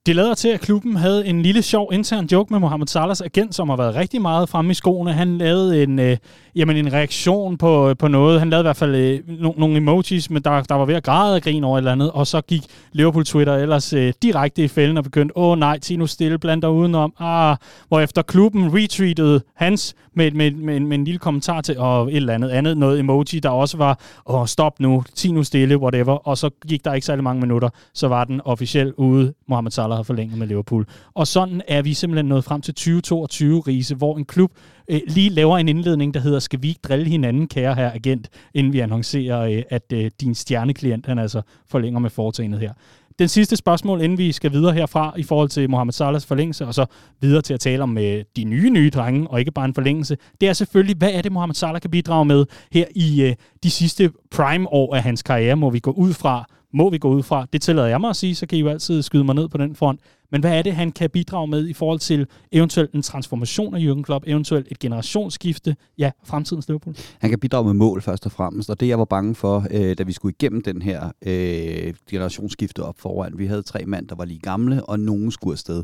Det 0.05 0.15
lader 0.15 0.33
til, 0.33 0.49
at 0.49 0.61
klubben 0.61 0.95
havde 0.95 1.27
en 1.27 1.41
lille 1.41 1.61
sjov 1.61 1.89
intern 1.93 2.25
joke 2.31 2.53
med 2.53 2.59
Mohamed 2.59 2.87
Salahs 2.87 3.21
agent, 3.21 3.55
som 3.55 3.69
har 3.69 3.75
været 3.75 3.95
rigtig 3.95 4.21
meget 4.21 4.49
fremme 4.49 4.71
i 4.71 4.73
skoene. 4.73 5.13
Han 5.13 5.37
lavede 5.37 5.83
en, 5.83 5.99
øh, 5.99 6.17
jamen 6.55 6.77
en 6.77 6.93
reaktion 6.93 7.57
på, 7.57 7.89
øh, 7.89 7.97
på 7.97 8.07
noget. 8.07 8.39
Han 8.39 8.49
lavede 8.49 8.63
i 8.63 8.67
hvert 8.67 8.77
fald 8.77 8.95
øh, 8.95 9.19
no, 9.27 9.53
nogle 9.57 9.77
emojis, 9.77 10.29
men 10.29 10.43
der, 10.43 10.61
der 10.61 10.75
var 10.75 10.85
ved 10.85 10.95
at 10.95 11.03
græde 11.03 11.35
og 11.35 11.41
grine 11.41 11.67
over 11.67 11.77
et 11.77 11.79
eller 11.79 11.91
andet. 11.91 12.11
Og 12.11 12.27
så 12.27 12.41
gik 12.41 12.61
Liverpool 12.91 13.25
Twitter 13.25 13.55
ellers 13.55 13.93
øh, 13.93 14.13
direkte 14.21 14.63
i 14.63 14.67
fælden 14.67 14.97
og 14.97 15.03
begyndte, 15.03 15.37
åh 15.37 15.57
nej, 15.57 15.79
Tino 15.79 16.05
Stille 16.05 16.37
blander 16.37 16.67
udenom. 16.67 17.13
Ah, 17.19 17.57
efter 18.03 18.21
klubben 18.21 18.73
retweetede 18.73 19.41
hans 19.55 19.95
med, 20.13 20.31
med, 20.31 20.51
med, 20.51 20.79
med 20.79 20.97
en 20.97 21.03
lille 21.03 21.19
kommentar 21.19 21.61
til, 21.61 21.79
og 21.79 22.07
et 22.11 22.15
eller 22.15 22.33
andet 22.33 22.49
andet, 22.49 22.77
noget 22.77 22.99
emoji, 22.99 23.39
der 23.39 23.49
også 23.49 23.77
var, 23.77 23.99
åh 24.25 24.47
stop 24.47 24.79
nu, 24.79 25.03
Tino 25.15 25.43
Stille, 25.43 25.77
whatever. 25.77 26.13
Og 26.13 26.37
så 26.37 26.49
gik 26.67 26.85
der 26.85 26.93
ikke 26.93 27.05
særlig 27.05 27.23
mange 27.23 27.41
minutter, 27.41 27.69
så 27.93 28.07
var 28.07 28.23
den 28.23 28.41
officielt 28.45 28.93
ude, 28.97 29.33
Mohamed 29.47 29.71
Salah 29.71 29.90
har 29.95 30.03
forlænget 30.03 30.37
med 30.37 30.47
Liverpool. 30.47 30.85
Og 31.13 31.27
sådan 31.27 31.61
er 31.67 31.81
vi 31.81 31.93
simpelthen 31.93 32.25
nået 32.25 32.43
frem 32.43 32.61
til 32.61 32.73
2022, 32.73 33.59
Riese, 33.59 33.95
hvor 33.95 34.17
en 34.17 34.25
klub 34.25 34.51
øh, 34.87 35.01
lige 35.07 35.29
laver 35.29 35.57
en 35.57 35.69
indledning, 35.69 36.13
der 36.13 36.19
hedder, 36.19 36.39
skal 36.39 36.61
vi 36.61 36.67
ikke 36.67 36.79
drille 36.83 37.09
hinanden, 37.09 37.47
kære 37.47 37.75
her 37.75 37.91
agent, 37.91 38.29
inden 38.53 38.73
vi 38.73 38.79
annoncerer, 38.79 39.41
øh, 39.41 39.63
at 39.69 39.93
øh, 39.93 40.11
din 40.21 40.35
stjerneklient, 40.35 41.05
han 41.05 41.19
altså 41.19 41.41
forlænger 41.67 41.99
med 41.99 42.09
foretagendet 42.09 42.59
her. 42.59 42.73
Den 43.19 43.27
sidste 43.27 43.55
spørgsmål, 43.55 44.01
inden 44.01 44.17
vi 44.17 44.31
skal 44.31 44.51
videre 44.51 44.73
herfra 44.73 45.13
i 45.17 45.23
forhold 45.23 45.49
til 45.49 45.69
Mohamed 45.69 45.93
Salahs 45.93 46.25
forlængelse, 46.25 46.65
og 46.67 46.73
så 46.73 46.85
videre 47.21 47.41
til 47.41 47.53
at 47.53 47.59
tale 47.59 47.83
om 47.83 47.97
øh, 47.97 48.23
de 48.35 48.43
nye, 48.43 48.69
nye 48.69 48.89
drenge, 48.89 49.27
og 49.27 49.39
ikke 49.39 49.51
bare 49.51 49.65
en 49.65 49.73
forlængelse, 49.73 50.17
det 50.41 50.49
er 50.49 50.53
selvfølgelig, 50.53 50.97
hvad 50.97 51.11
er 51.13 51.21
det, 51.21 51.31
Mohamed 51.31 51.55
Salah 51.55 51.81
kan 51.81 51.91
bidrage 51.91 52.25
med 52.25 52.45
her 52.71 52.85
i 52.95 53.21
øh, 53.21 53.35
de 53.63 53.69
sidste 53.69 54.11
prime-år 54.31 54.95
af 54.95 55.03
hans 55.03 55.23
karriere, 55.23 55.55
må 55.55 55.69
vi 55.69 55.79
gå 55.79 55.91
ud 55.91 56.13
fra, 56.13 56.45
må 56.73 56.89
vi 56.89 56.97
gå 56.97 57.09
ud 57.09 57.23
fra. 57.23 57.45
Det 57.53 57.61
tillader 57.61 57.87
jeg 57.87 58.01
mig 58.01 58.09
at 58.09 58.15
sige, 58.15 58.35
så 58.35 58.45
kan 58.45 58.57
I 58.57 58.61
jo 58.61 58.67
altid 58.67 59.01
skyde 59.01 59.23
mig 59.23 59.35
ned 59.35 59.49
på 59.49 59.57
den 59.57 59.75
front. 59.75 59.99
Men 60.31 60.41
hvad 60.41 60.57
er 60.57 60.61
det, 60.61 60.73
han 60.73 60.91
kan 60.91 61.09
bidrage 61.09 61.47
med 61.47 61.67
i 61.67 61.73
forhold 61.73 61.99
til 61.99 62.27
eventuelt 62.51 62.91
en 62.91 63.01
transformation 63.01 63.75
af 63.75 63.79
Jürgen 63.79 64.01
Klopp, 64.01 64.25
eventuelt 64.27 64.67
et 64.71 64.79
generationsskifte, 64.79 65.75
ja, 65.97 66.11
fremtidens 66.23 66.67
Liverpool? 66.67 66.95
Han 67.19 67.29
kan 67.29 67.39
bidrage 67.39 67.65
med 67.65 67.73
mål 67.73 68.01
først 68.01 68.25
og 68.25 68.31
fremmest, 68.31 68.69
og 68.69 68.79
det 68.79 68.87
jeg 68.87 68.99
var 68.99 69.05
bange 69.05 69.35
for, 69.35 69.67
øh, 69.71 69.97
da 69.97 70.03
vi 70.03 70.11
skulle 70.11 70.35
igennem 70.39 70.61
den 70.61 70.81
her 70.81 71.11
øh, 71.25 71.93
generationsskifte 72.09 72.83
op 72.83 72.95
foran. 72.99 73.37
Vi 73.37 73.45
havde 73.45 73.61
tre 73.61 73.85
mænd, 73.85 74.07
der 74.07 74.15
var 74.15 74.25
lige 74.25 74.39
gamle, 74.39 74.85
og 74.85 74.99
nogen 74.99 75.31
skulle 75.31 75.53
afsted. 75.53 75.83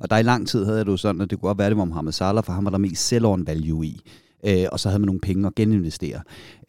Og 0.00 0.10
der 0.10 0.16
i 0.16 0.22
lang 0.22 0.48
tid 0.48 0.64
havde 0.64 0.76
jeg 0.76 0.86
det 0.86 0.92
jo 0.92 0.96
sådan, 0.96 1.20
at 1.20 1.30
det 1.30 1.40
kunne 1.40 1.48
godt 1.48 1.58
være, 1.58 1.68
det 1.68 1.76
var 1.76 1.84
Mohamed 1.84 2.12
Salah, 2.12 2.44
for 2.44 2.52
han 2.52 2.64
var 2.64 2.70
der 2.70 2.78
mest 2.78 3.12
sell-on 3.12 3.46
value 3.46 3.86
i. 3.86 4.00
Øh, 4.46 4.66
og 4.72 4.80
så 4.80 4.88
havde 4.88 5.00
man 5.00 5.06
nogle 5.06 5.20
penge 5.20 5.46
at 5.46 5.54
geninvestere. 5.54 6.20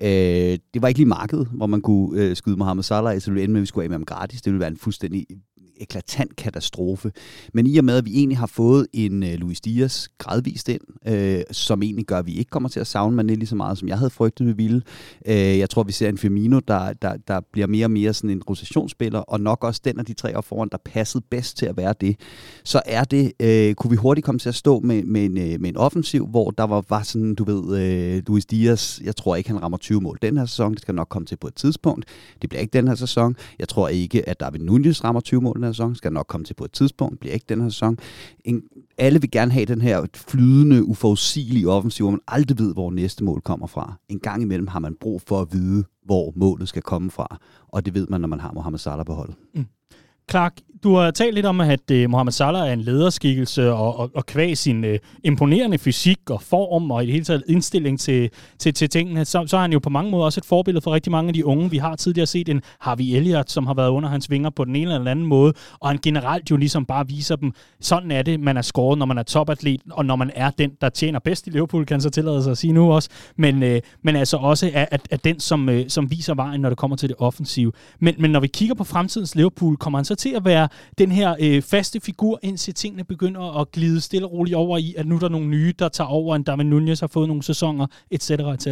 Øh, 0.01 0.57
det 0.73 0.81
var 0.81 0.88
ikke 0.88 0.99
lige 0.99 1.07
markedet, 1.07 1.47
hvor 1.47 1.67
man 1.67 1.81
kunne 1.81 2.21
øh, 2.21 2.35
skyde 2.35 2.57
Mohamed 2.57 2.83
Salah, 2.83 3.21
så 3.21 3.25
det 3.25 3.33
ville 3.33 3.43
ende 3.43 3.53
med, 3.53 3.59
at 3.59 3.61
vi 3.61 3.65
skulle 3.65 3.83
af 3.83 3.89
med 3.89 3.95
ham 3.95 4.05
gratis. 4.05 4.41
Det 4.41 4.53
ville 4.53 4.59
være 4.59 4.69
en 4.69 4.77
fuldstændig 4.77 5.25
eklatant 5.79 6.36
katastrofe. 6.36 7.12
Men 7.53 7.67
i 7.67 7.77
og 7.77 7.86
med, 7.86 7.98
at 7.98 8.05
vi 8.05 8.17
egentlig 8.17 8.38
har 8.38 8.48
fået 8.48 8.88
en 8.93 9.24
øh, 9.24 9.33
Luis 9.33 9.62
Diaz 9.62 10.07
gradvist 10.17 10.69
ind, 10.69 10.81
øh, 11.07 11.41
som 11.51 11.83
egentlig 11.83 12.05
gør, 12.05 12.17
at 12.17 12.25
vi 12.25 12.33
ikke 12.33 12.50
kommer 12.50 12.69
til 12.69 12.79
at 12.79 12.88
savne 12.88 13.21
Mané 13.21 13.36
lige 13.36 13.48
så 13.48 13.55
meget, 13.55 13.77
som 13.77 13.88
jeg 13.88 13.98
havde 13.98 14.09
frygtet, 14.09 14.48
vi 14.48 14.51
ville. 14.51 14.81
Øh, 15.25 15.33
jeg 15.36 15.69
tror, 15.69 15.83
vi 15.83 15.91
ser 15.91 16.09
en 16.09 16.17
Firmino, 16.17 16.59
der, 16.67 16.93
der, 16.93 17.17
der 17.27 17.39
bliver 17.51 17.67
mere 17.67 17.86
og 17.86 17.91
mere 17.91 18.13
sådan 18.13 18.29
en 18.29 18.43
rotationsspiller, 18.43 19.19
og 19.19 19.41
nok 19.41 19.63
også 19.63 19.81
den 19.86 20.00
af 20.00 20.05
de 20.05 20.13
tre 20.13 20.36
op 20.36 20.45
foran, 20.45 20.69
der 20.71 20.77
passede 20.86 21.24
bedst 21.29 21.57
til 21.57 21.65
at 21.65 21.77
være 21.77 21.93
det. 22.01 22.15
Så 22.63 22.81
er 22.86 23.03
det, 23.03 23.31
øh, 23.39 23.74
kunne 23.74 23.91
vi 23.91 23.95
hurtigt 23.95 24.25
komme 24.25 24.39
til 24.39 24.50
at 24.50 24.55
stå 24.55 24.79
med, 24.79 25.03
med, 25.03 25.25
en, 25.25 25.38
øh, 25.38 25.62
med 25.62 25.69
en 25.69 25.77
offensiv, 25.77 26.27
hvor 26.27 26.51
der 26.51 26.63
var, 26.63 26.83
var 26.89 27.03
sådan, 27.03 27.36
du 27.36 27.43
ved, 27.43 27.79
øh, 27.81 28.24
Luis 28.27 28.45
Diaz, 28.45 29.00
jeg 29.03 29.15
tror 29.15 29.36
ikke, 29.36 29.50
han 29.50 29.62
rammer 29.62 29.77
20 29.77 30.01
mål 30.01 30.17
den 30.21 30.38
her 30.38 30.45
sæson, 30.45 30.74
det 30.74 30.81
skal 30.81 30.96
nok 30.96 31.09
komme 31.09 31.25
til 31.25 31.35
på 31.35 31.48
et 31.48 31.55
tidspunkt. 31.55 32.05
Det 32.42 32.50
bliver 32.50 32.61
ikke 32.61 32.74
den 32.74 32.87
her 32.87 32.96
sæson. 32.96 33.35
Jeg 33.59 33.68
tror 33.68 33.87
ikke, 33.87 34.29
at 34.29 34.39
David 34.39 34.59
Nunez 34.59 35.03
rammer 35.03 35.22
20 35.22 35.42
mål 35.42 35.55
den 35.55 35.69
her 35.70 35.74
sæson, 35.74 35.96
skal 35.96 36.14
nok 36.14 36.27
komme 36.27 36.46
til 36.46 36.53
på 36.53 36.66
et 36.66 36.72
tidspunkt, 36.72 37.20
bliver 37.20 37.34
ikke 37.34 37.46
den 37.50 37.62
her 37.62 37.70
sæson. 37.70 37.98
En, 38.46 38.64
alle 38.98 39.22
vil 39.22 39.32
gerne 39.32 39.51
have 39.51 39.66
den 39.66 39.82
her 39.82 40.05
flydende, 40.16 40.84
uforudsigelige 40.84 41.70
offensiv, 41.70 42.03
hvor 42.03 42.12
man 42.12 42.22
aldrig 42.27 42.60
ved, 42.60 42.74
hvor 42.74 42.92
næste 42.92 43.24
mål 43.24 43.42
kommer 43.42 43.68
fra. 43.68 43.94
En 44.10 44.20
gang 44.20 44.42
imellem 44.42 44.68
har 44.68 44.79
man 44.79 44.96
brug 45.01 45.22
for 45.22 45.42
at 45.42 45.48
vide, 45.51 45.84
hvor 46.05 46.34
målet 46.36 46.70
skal 46.70 46.82
komme 46.82 47.12
fra, 47.12 47.40
og 47.68 47.86
det 47.86 47.94
ved 47.94 48.08
man, 48.10 48.22
når 48.22 48.27
man 48.27 48.40
har 48.40 48.51
Mohamed 48.51 48.79
Salah 48.79 49.05
på 49.05 49.14
holdet. 49.14 49.36
Mm. 49.55 49.66
Clark, 50.29 50.53
du 50.83 50.96
har 50.96 51.11
talt 51.11 51.35
lidt 51.35 51.46
om, 51.46 51.61
at 51.61 51.92
uh, 51.92 52.09
Mohamed 52.09 52.31
Salah 52.31 52.70
er 52.70 52.74
en 52.74 52.81
lederskikkelse, 52.81 53.74
og, 53.74 54.00
og, 54.00 54.11
og 54.15 54.25
kvæg 54.25 54.57
sin 54.57 54.83
uh, 54.83 54.89
imponerende 55.24 55.77
fysik 55.77 56.29
og 56.29 56.42
form, 56.42 56.92
og 56.92 57.03
i 57.03 57.05
det 57.05 57.13
hele 57.13 57.25
taget 57.25 57.44
indstilling 57.48 58.00
til, 58.00 58.29
til, 58.59 58.74
til 58.74 58.89
tingene, 58.89 59.25
så, 59.25 59.44
så 59.48 59.57
er 59.57 59.61
han 59.61 59.74
jo 59.74 59.79
på 59.79 59.89
mange 59.89 60.11
måder 60.11 60.25
også 60.25 60.39
et 60.39 60.46
forbillede 60.46 60.81
for 60.83 60.94
rigtig 60.94 61.11
mange 61.11 61.27
af 61.27 61.33
de 61.33 61.46
unge. 61.46 61.72
Vi 61.72 61.77
har 61.77 61.96
tidligere 61.96 62.27
set 62.27 62.50
en 62.50 62.61
Harvey 62.79 63.15
Elliott, 63.15 63.51
som 63.51 63.68
har 63.68 63.74
været 63.74 63.89
under 63.89 64.09
hans 64.09 64.29
vinger 64.29 64.50
på 64.50 64.65
den 64.65 64.75
ene 64.75 64.94
eller 64.94 65.11
anden 65.11 65.25
måde, 65.25 65.53
og 65.79 65.89
han 65.89 66.00
generelt 66.03 66.51
jo 66.51 66.57
ligesom 66.57 66.85
bare 66.85 67.07
viser 67.07 67.35
dem, 67.35 67.51
sådan 67.81 68.11
er 68.11 68.22
det, 68.22 68.39
man 68.39 68.57
er 68.57 68.61
scoret, 68.61 69.00
når 69.00 69.05
man 69.05 69.18
er 69.18 69.24
topatlet, 69.24 69.81
og 69.92 70.05
når 70.05 70.15
man 70.15 70.31
er 70.35 70.50
den, 70.50 70.72
der 70.81 70.89
tjener 70.89 71.20
bedst 71.20 71.48
i 71.48 71.50
Liverpool, 71.50 71.85
kan 71.85 72.01
så 72.01 72.09
tillade 72.09 72.44
sig 72.44 72.51
at 72.51 72.57
sige 72.57 72.74
nu 72.74 72.92
også, 72.92 73.09
men, 73.35 73.63
uh, 73.63 73.77
men 74.03 74.15
altså 74.15 74.37
også 74.37 74.72
er, 74.74 74.85
at, 74.92 75.07
at 75.11 75.24
den, 75.24 75.39
som, 75.39 75.70
uh, 75.70 75.75
som 75.87 76.11
viser 76.11 76.33
vejen, 76.33 76.61
når 76.61 76.70
det 76.70 76.77
kommer 76.77 76.98
til 76.98 77.09
det 77.09 77.15
offensive. 77.20 77.72
Men, 78.00 78.15
men 78.18 78.31
når 78.31 78.39
vi 78.39 78.48
kigger 78.48 78.75
på 78.75 78.83
fremtidens 78.83 79.35
Liverpool, 79.35 79.77
kommer 79.77 80.00
han 80.00 80.05
så 80.05 80.15
til 80.20 80.36
at 80.36 80.46
være 80.46 80.68
den 80.98 81.12
her 81.12 81.36
øh, 81.40 81.62
faste 81.62 82.00
figur, 82.00 82.40
indtil 82.42 82.74
tingene 82.74 83.03
begynder 83.03 83.62
at 83.62 83.72
glide 83.72 84.01
stille 84.01 84.27
og 84.27 84.32
roligt 84.32 84.55
over 84.55 84.77
i, 84.77 84.96
at 84.98 85.08
nu 85.08 85.16
er 85.16 85.20
der 85.20 85.29
nogle 85.29 85.48
nye, 85.48 85.74
der 85.79 85.90
tager 85.90 86.08
over, 86.08 86.36
end 86.36 86.46
Darwin 86.46 86.70
Nunez 86.70 87.00
har 87.00 87.08
fået 87.08 87.27
nogle 87.27 87.44
sæsoner, 87.44 87.88
etc. 88.12 88.29
etc. 88.29 88.68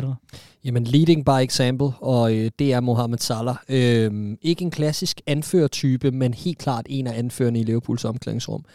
Jamen, 0.64 0.84
leading 0.84 1.26
by 1.26 1.44
example, 1.44 1.92
og 2.02 2.36
øh, 2.36 2.52
det 2.60 2.74
er 2.74 2.80
Mohamed 2.80 3.18
Salah. 3.18 3.56
Øh, 3.70 4.38
ikke 4.42 4.62
en 4.62 4.72
klassisk 4.72 5.22
anførtype, 5.28 6.12
men 6.12 6.34
helt 6.34 6.58
klart 6.58 6.86
en 6.90 7.08
af 7.08 7.20
anførende 7.20 7.60
i 7.60 7.64
Liverpools 7.64 8.06
omklædningsrum. 8.06 8.66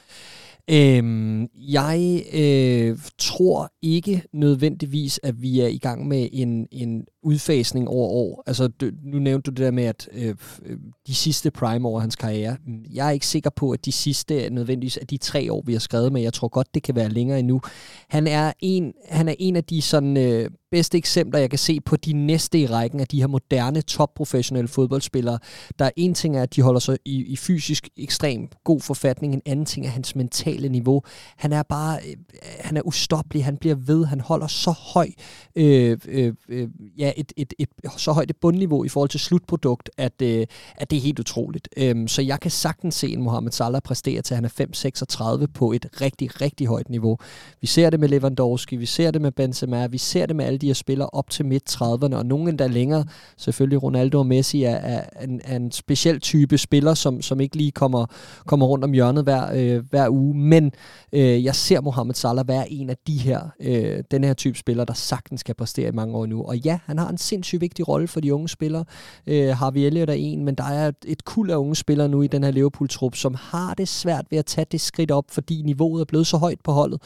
Øhm, 0.70 1.48
jeg 1.54 2.24
øh, 2.34 2.98
tror 3.18 3.70
ikke 3.82 4.22
nødvendigvis, 4.32 5.20
at 5.22 5.42
vi 5.42 5.60
er 5.60 5.66
i 5.66 5.78
gang 5.78 6.08
med 6.08 6.28
en, 6.32 6.68
en 6.70 7.04
udfasning 7.22 7.88
over 7.88 8.08
år. 8.08 8.42
Altså, 8.46 8.68
du, 8.68 8.90
nu 9.04 9.18
nævnte 9.18 9.50
du 9.50 9.50
det 9.50 9.64
der 9.64 9.70
med, 9.70 9.84
at 9.84 10.08
øh, 10.12 10.34
øh 10.64 10.78
de 11.06 11.14
sidste 11.14 11.50
prime 11.50 11.88
over 11.88 12.00
hans 12.00 12.16
karriere. 12.16 12.56
Jeg 12.92 13.06
er 13.06 13.10
ikke 13.10 13.26
sikker 13.26 13.50
på, 13.50 13.70
at 13.70 13.84
de 13.84 13.92
sidste 13.92 14.50
nødvendigvis 14.50 14.96
er 14.96 15.04
de 15.04 15.16
tre 15.16 15.52
år, 15.52 15.62
vi 15.66 15.72
har 15.72 15.80
skrevet 15.80 16.12
med. 16.12 16.22
Jeg 16.22 16.32
tror 16.32 16.48
godt, 16.48 16.74
det 16.74 16.82
kan 16.82 16.96
være 16.96 17.08
længere 17.08 17.38
endnu. 17.38 17.60
Han 18.08 18.26
er 18.26 18.52
en, 18.60 18.92
han 19.08 19.28
er 19.28 19.34
en 19.38 19.56
af 19.56 19.64
de 19.64 19.82
sådan, 19.82 20.16
øh, 20.16 20.50
bedste 20.72 20.98
eksempler, 20.98 21.40
jeg 21.40 21.50
kan 21.50 21.58
se 21.58 21.80
på 21.80 21.96
de 21.96 22.12
næste 22.12 22.58
i 22.58 22.66
rækken 22.66 23.00
af 23.00 23.06
de 23.06 23.20
her 23.20 23.26
moderne 23.26 23.80
topprofessionelle 23.80 24.68
fodboldspillere. 24.68 25.38
Der 25.78 25.84
er 25.84 25.90
en 25.96 26.14
ting 26.14 26.36
er, 26.36 26.42
at 26.42 26.56
de 26.56 26.62
holder 26.62 26.80
sig 26.80 26.98
i, 27.04 27.24
i 27.24 27.36
fysisk 27.36 27.88
ekstrem 27.96 28.48
god 28.64 28.80
forfatning. 28.80 29.34
En 29.34 29.42
anden 29.46 29.66
ting 29.66 29.86
er 29.86 29.90
hans 29.90 30.16
mentale 30.16 30.68
niveau. 30.68 31.02
Han 31.36 31.52
er 31.52 31.62
bare, 31.62 31.98
øh, 32.08 32.16
han 32.60 32.76
er 32.76 32.82
ustoppelig, 32.82 33.44
han 33.44 33.56
bliver 33.56 33.74
ved, 33.74 34.04
han 34.04 34.20
holder 34.20 34.46
så 34.46 34.70
høj, 34.70 35.08
øh, 35.56 35.98
øh, 36.08 36.32
øh, 36.48 36.68
ja, 36.98 37.12
et, 37.16 37.32
et, 37.36 37.54
et, 37.58 37.68
så 37.96 38.12
højt 38.12 38.30
et 38.30 38.36
bundniveau 38.36 38.84
i 38.84 38.88
forhold 38.88 39.10
til 39.10 39.20
slutprodukt, 39.20 39.90
at, 39.96 40.22
øh, 40.22 40.46
at 40.76 40.90
det 40.90 40.96
er 40.96 41.00
helt 41.00 41.18
utroligt. 41.18 41.68
Øh, 41.76 42.08
så 42.08 42.22
jeg 42.22 42.40
kan 42.40 42.50
sagtens 42.50 42.94
se 42.94 43.08
en 43.12 43.22
Mohamed 43.22 43.52
Salah 43.52 43.82
præstere 43.82 44.22
til, 44.22 44.34
at 44.34 44.36
han 44.36 44.44
er 44.44 45.42
5-36 45.42 45.46
på 45.46 45.72
et 45.72 45.86
rigtig, 46.00 46.40
rigtig 46.40 46.66
højt 46.66 46.90
niveau. 46.90 47.18
Vi 47.60 47.66
ser 47.66 47.90
det 47.90 48.00
med 48.00 48.08
Lewandowski, 48.08 48.76
vi 48.76 48.86
ser 48.86 49.10
det 49.10 49.20
med 49.20 49.32
Benzema, 49.32 49.86
vi 49.86 49.98
ser 49.98 50.26
det 50.26 50.36
med 50.36 50.44
alle 50.44 50.61
de 50.62 50.66
her 50.66 50.74
spillere 50.74 51.08
op 51.12 51.30
til 51.30 51.46
midt-30'erne, 51.46 52.16
og 52.16 52.26
nogen 52.26 52.48
endda 52.48 52.66
længere. 52.66 53.04
Selvfølgelig 53.36 53.82
Ronaldo 53.82 54.18
og 54.18 54.26
Messi 54.26 54.62
er, 54.62 54.76
er, 54.76 55.24
en, 55.24 55.40
er 55.44 55.56
en 55.56 55.72
speciel 55.72 56.20
type 56.20 56.58
spiller, 56.58 56.94
som, 56.94 57.22
som 57.22 57.40
ikke 57.40 57.56
lige 57.56 57.70
kommer, 57.70 58.06
kommer 58.46 58.66
rundt 58.66 58.84
om 58.84 58.92
hjørnet 58.92 59.24
hver, 59.24 59.52
øh, 59.54 59.84
hver 59.90 60.08
uge, 60.08 60.34
men 60.36 60.72
øh, 61.12 61.44
jeg 61.44 61.54
ser 61.54 61.80
Mohamed 61.80 62.14
Salah 62.14 62.48
være 62.48 62.72
en 62.72 62.90
af 62.90 62.96
de 63.06 63.16
her, 63.18 63.40
øh, 63.60 64.04
den 64.10 64.24
her 64.24 64.34
type 64.34 64.58
spillere, 64.58 64.86
der 64.86 64.94
sagtens 64.94 65.42
kan 65.42 65.54
præstere 65.54 65.88
i 65.88 65.92
mange 65.92 66.16
år 66.16 66.26
nu. 66.26 66.42
Og 66.42 66.56
ja, 66.56 66.78
han 66.84 66.98
har 66.98 67.08
en 67.08 67.18
sindssygt 67.18 67.60
vigtig 67.60 67.88
rolle 67.88 68.08
for 68.08 68.20
de 68.20 68.34
unge 68.34 68.48
spillere. 68.48 68.84
Øh, 69.26 69.48
Harvey 69.48 69.80
Elliott 69.80 70.10
er 70.10 70.14
en, 70.14 70.44
men 70.44 70.54
der 70.54 70.64
er 70.64 70.92
et 71.06 71.24
kul 71.24 71.50
af 71.50 71.56
unge 71.56 71.76
spillere 71.76 72.08
nu 72.08 72.22
i 72.22 72.26
den 72.26 72.44
her 72.44 72.50
Liverpool-trup, 72.50 73.14
som 73.14 73.34
har 73.38 73.74
det 73.74 73.88
svært 73.88 74.26
ved 74.30 74.38
at 74.38 74.46
tage 74.46 74.66
det 74.72 74.80
skridt 74.80 75.10
op, 75.10 75.24
fordi 75.30 75.62
niveauet 75.62 76.00
er 76.00 76.04
blevet 76.04 76.26
så 76.26 76.36
højt 76.36 76.60
på 76.64 76.72
holdet. 76.72 77.02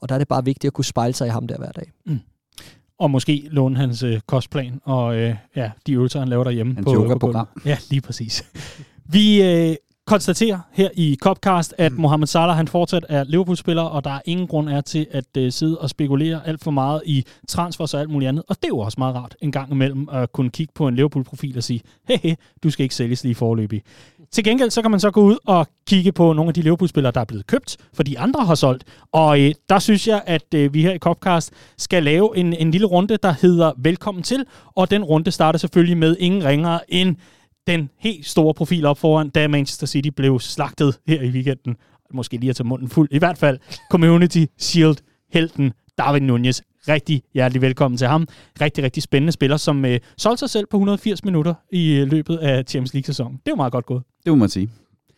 Og 0.00 0.08
der 0.08 0.14
er 0.14 0.18
det 0.18 0.28
bare 0.28 0.44
vigtigt 0.44 0.68
at 0.68 0.72
kunne 0.72 0.84
spejle 0.84 1.14
sig 1.14 1.26
i 1.26 1.30
ham 1.30 1.46
der 1.46 1.58
hver 1.58 1.72
dag. 1.72 1.92
Mm. 2.06 2.18
Og 2.98 3.10
måske 3.10 3.48
låne 3.50 3.76
hans 3.76 4.02
øh, 4.02 4.20
kostplan 4.26 4.80
og 4.84 5.16
øh, 5.16 5.34
ja, 5.56 5.70
de 5.86 5.92
øvelser, 5.92 6.18
han 6.18 6.28
laver 6.28 6.44
derhjemme. 6.44 6.74
Hans 6.74 6.84
på, 6.84 7.18
program 7.18 7.48
Ja, 7.64 7.78
lige 7.90 8.00
præcis. 8.00 8.44
Vi 9.04 9.42
øh, 9.42 9.76
konstaterer 10.06 10.58
her 10.72 10.88
i 10.94 11.16
Copcast, 11.20 11.74
at 11.78 11.92
mm. 11.92 12.00
Mohamed 12.00 12.26
Salah 12.26 12.56
han 12.56 12.68
fortsat 12.68 13.06
er 13.08 13.24
Liverpool-spiller, 13.24 13.82
og 13.82 14.04
der 14.04 14.10
er 14.10 14.20
ingen 14.24 14.46
grund 14.46 14.68
er 14.68 14.80
til 14.80 15.06
at 15.10 15.36
øh, 15.38 15.52
sidde 15.52 15.78
og 15.78 15.90
spekulere 15.90 16.46
alt 16.46 16.64
for 16.64 16.70
meget 16.70 17.02
i 17.06 17.24
transfers 17.48 17.94
og 17.94 18.00
alt 18.00 18.10
muligt 18.10 18.28
andet. 18.28 18.44
Og 18.48 18.56
det 18.56 18.64
er 18.64 18.68
jo 18.68 18.78
også 18.78 18.96
meget 18.98 19.14
rart 19.14 19.36
en 19.40 19.52
gang 19.52 19.72
imellem 19.72 20.08
at 20.12 20.32
kunne 20.32 20.50
kigge 20.50 20.72
på 20.74 20.88
en 20.88 20.94
Liverpool-profil 20.94 21.56
og 21.56 21.62
sige, 21.62 21.80
hey, 22.08 22.34
du 22.62 22.70
skal 22.70 22.82
ikke 22.82 22.94
sælges 22.94 23.24
lige 23.24 23.34
forløbig. 23.34 23.82
Til 24.34 24.44
gengæld 24.44 24.70
så 24.70 24.82
kan 24.82 24.90
man 24.90 25.00
så 25.00 25.10
gå 25.10 25.22
ud 25.22 25.36
og 25.46 25.66
kigge 25.86 26.12
på 26.12 26.32
nogle 26.32 26.48
af 26.48 26.54
de 26.54 26.62
Liverpool-spillere, 26.62 27.12
der 27.12 27.20
er 27.20 27.24
blevet 27.24 27.46
købt, 27.46 27.76
for 27.92 28.02
de 28.02 28.18
andre 28.18 28.44
har 28.44 28.54
solgt. 28.54 28.84
Og 29.12 29.40
øh, 29.40 29.54
der 29.68 29.78
synes 29.78 30.08
jeg, 30.08 30.22
at 30.26 30.54
øh, 30.54 30.74
vi 30.74 30.82
her 30.82 30.92
i 30.92 30.98
Copcast 30.98 31.52
skal 31.78 32.02
lave 32.02 32.36
en, 32.36 32.52
en 32.52 32.70
lille 32.70 32.86
runde, 32.86 33.16
der 33.16 33.34
hedder 33.42 33.72
Velkommen 33.78 34.22
til. 34.22 34.44
Og 34.76 34.90
den 34.90 35.04
runde 35.04 35.30
starter 35.30 35.58
selvfølgelig 35.58 35.96
med 35.96 36.16
ingen 36.20 36.44
ringere 36.44 36.80
end 36.88 37.16
den 37.66 37.90
helt 37.98 38.26
store 38.26 38.54
profil 38.54 38.86
op 38.86 38.98
foran, 38.98 39.30
da 39.30 39.48
Manchester 39.48 39.86
City 39.86 40.08
blev 40.08 40.40
slagtet 40.40 40.98
her 41.06 41.20
i 41.22 41.28
weekenden. 41.28 41.76
Måske 42.14 42.36
lige 42.36 42.50
at 42.50 42.56
tage 42.56 42.66
munden 42.66 42.88
fuld. 42.88 43.08
I 43.10 43.18
hvert 43.18 43.38
fald 43.38 43.58
Community 43.90 44.44
Shield 44.58 44.96
helten 45.32 45.72
Darwin 45.98 46.22
Nunez. 46.22 46.60
Rigtig 46.88 47.22
hjertelig 47.34 47.62
velkommen 47.62 47.98
til 47.98 48.06
ham. 48.06 48.28
Rigtig, 48.60 48.84
rigtig 48.84 49.02
spændende 49.02 49.32
spiller, 49.32 49.56
som 49.56 49.84
øh, 49.84 50.00
solgte 50.16 50.38
sig 50.38 50.50
selv 50.50 50.66
på 50.70 50.76
180 50.76 51.24
minutter 51.24 51.54
i 51.72 51.92
øh, 51.92 52.08
løbet 52.08 52.36
af 52.36 52.64
Champions 52.68 52.94
League-sæsonen. 52.94 53.40
Det 53.46 53.50
var 53.50 53.56
meget 53.56 53.72
godt 53.72 53.86
gået. 53.86 54.02
Det 54.24 54.32
må 54.32 54.34
man 54.36 54.48
sige. 54.48 54.70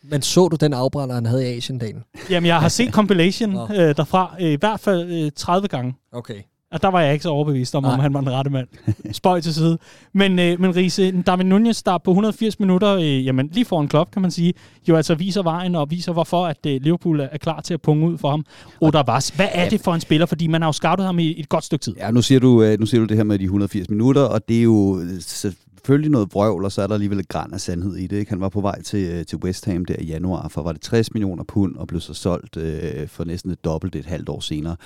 Men 0.02 0.22
så 0.22 0.48
du 0.48 0.56
den 0.56 0.72
afbrænder, 0.72 1.14
han 1.14 1.26
havde 1.26 1.54
i 1.54 1.56
Asian-dagen? 1.56 2.04
Jamen, 2.30 2.46
jeg 2.46 2.60
har 2.60 2.68
set 2.68 2.92
compilation 2.92 3.54
øh, 3.54 3.96
derfra 3.96 4.36
øh, 4.40 4.50
i 4.50 4.56
hvert 4.60 4.80
fald 4.80 5.10
øh, 5.10 5.30
30 5.36 5.68
gange. 5.68 5.94
Okay. 6.12 6.42
Og 6.72 6.82
der 6.82 6.88
var 6.88 7.00
jeg 7.00 7.12
ikke 7.12 7.22
så 7.22 7.28
overbevist 7.28 7.74
om, 7.74 7.82
Nej. 7.82 7.92
om 7.92 8.00
han 8.00 8.14
var 8.14 8.20
den 8.20 8.30
rette 8.30 8.50
mand. 8.50 8.68
Spøj 9.12 9.40
til 9.40 9.54
side. 9.54 9.78
Men, 10.12 10.38
øh, 10.38 10.60
men 10.60 10.76
Riese, 10.76 11.22
David 11.22 11.44
Nunez, 11.44 11.82
der 11.82 11.98
på 11.98 12.10
180 12.10 12.60
minutter, 12.60 12.94
øh, 12.94 13.26
jamen 13.26 13.48
lige 13.52 13.64
for 13.64 13.80
en 13.80 13.88
klop, 13.88 14.10
kan 14.10 14.22
man 14.22 14.30
sige, 14.30 14.54
jo 14.88 14.96
altså 14.96 15.14
viser 15.14 15.42
vejen 15.42 15.74
og 15.74 15.90
viser, 15.90 16.12
hvorfor 16.12 16.46
at 16.46 16.66
øh, 16.66 16.80
Liverpool 16.82 17.20
er 17.20 17.38
klar 17.40 17.60
til 17.60 17.74
at 17.74 17.82
punge 17.82 18.06
ud 18.06 18.18
for 18.18 18.30
ham. 18.30 18.44
Oder 18.80 19.02
was? 19.08 19.28
Hvad 19.28 19.48
er 19.52 19.68
det 19.68 19.80
for 19.80 19.94
en 19.94 20.00
spiller? 20.00 20.26
Fordi 20.26 20.46
man 20.46 20.62
har 20.62 20.68
jo 20.68 20.72
scoutet 20.72 21.06
ham 21.06 21.18
i 21.18 21.40
et 21.40 21.48
godt 21.48 21.64
stykke 21.64 21.82
tid. 21.82 21.94
Ja, 21.98 22.10
nu 22.10 22.22
siger 22.22 22.40
du, 22.40 22.62
øh, 22.62 22.80
nu 22.80 22.86
siger 22.86 23.00
du 23.00 23.06
det 23.06 23.16
her 23.16 23.24
med 23.24 23.38
de 23.38 23.44
180 23.44 23.90
minutter, 23.90 24.22
og 24.22 24.48
det 24.48 24.58
er 24.58 24.62
jo 24.62 25.00
selvfølgelig 25.86 26.10
noget 26.10 26.28
vrøvl, 26.32 26.64
og 26.64 26.72
så 26.72 26.82
er 26.82 26.86
der 26.86 26.94
alligevel 26.94 27.20
et 27.20 27.28
græn 27.28 27.52
af 27.52 27.60
sandhed 27.60 27.96
i 27.96 28.06
det. 28.06 28.16
Ikke? 28.16 28.30
Han 28.30 28.40
var 28.40 28.48
på 28.48 28.60
vej 28.60 28.82
til, 28.82 29.10
øh, 29.10 29.26
til 29.26 29.38
West 29.38 29.64
Ham 29.64 29.84
der 29.84 29.94
i 29.98 30.04
januar, 30.04 30.48
for 30.48 30.62
var 30.62 30.72
det 30.72 30.80
60 30.80 31.14
millioner 31.14 31.44
pund, 31.44 31.76
og 31.76 31.86
blev 31.86 32.00
så 32.00 32.14
solgt 32.14 32.56
øh, 32.56 33.08
for 33.08 33.24
næsten 33.24 33.50
et 33.50 33.64
dobbelt 33.64 33.96
et 33.96 34.06
halvt 34.06 34.28
år 34.28 34.40
senere. 34.40 34.76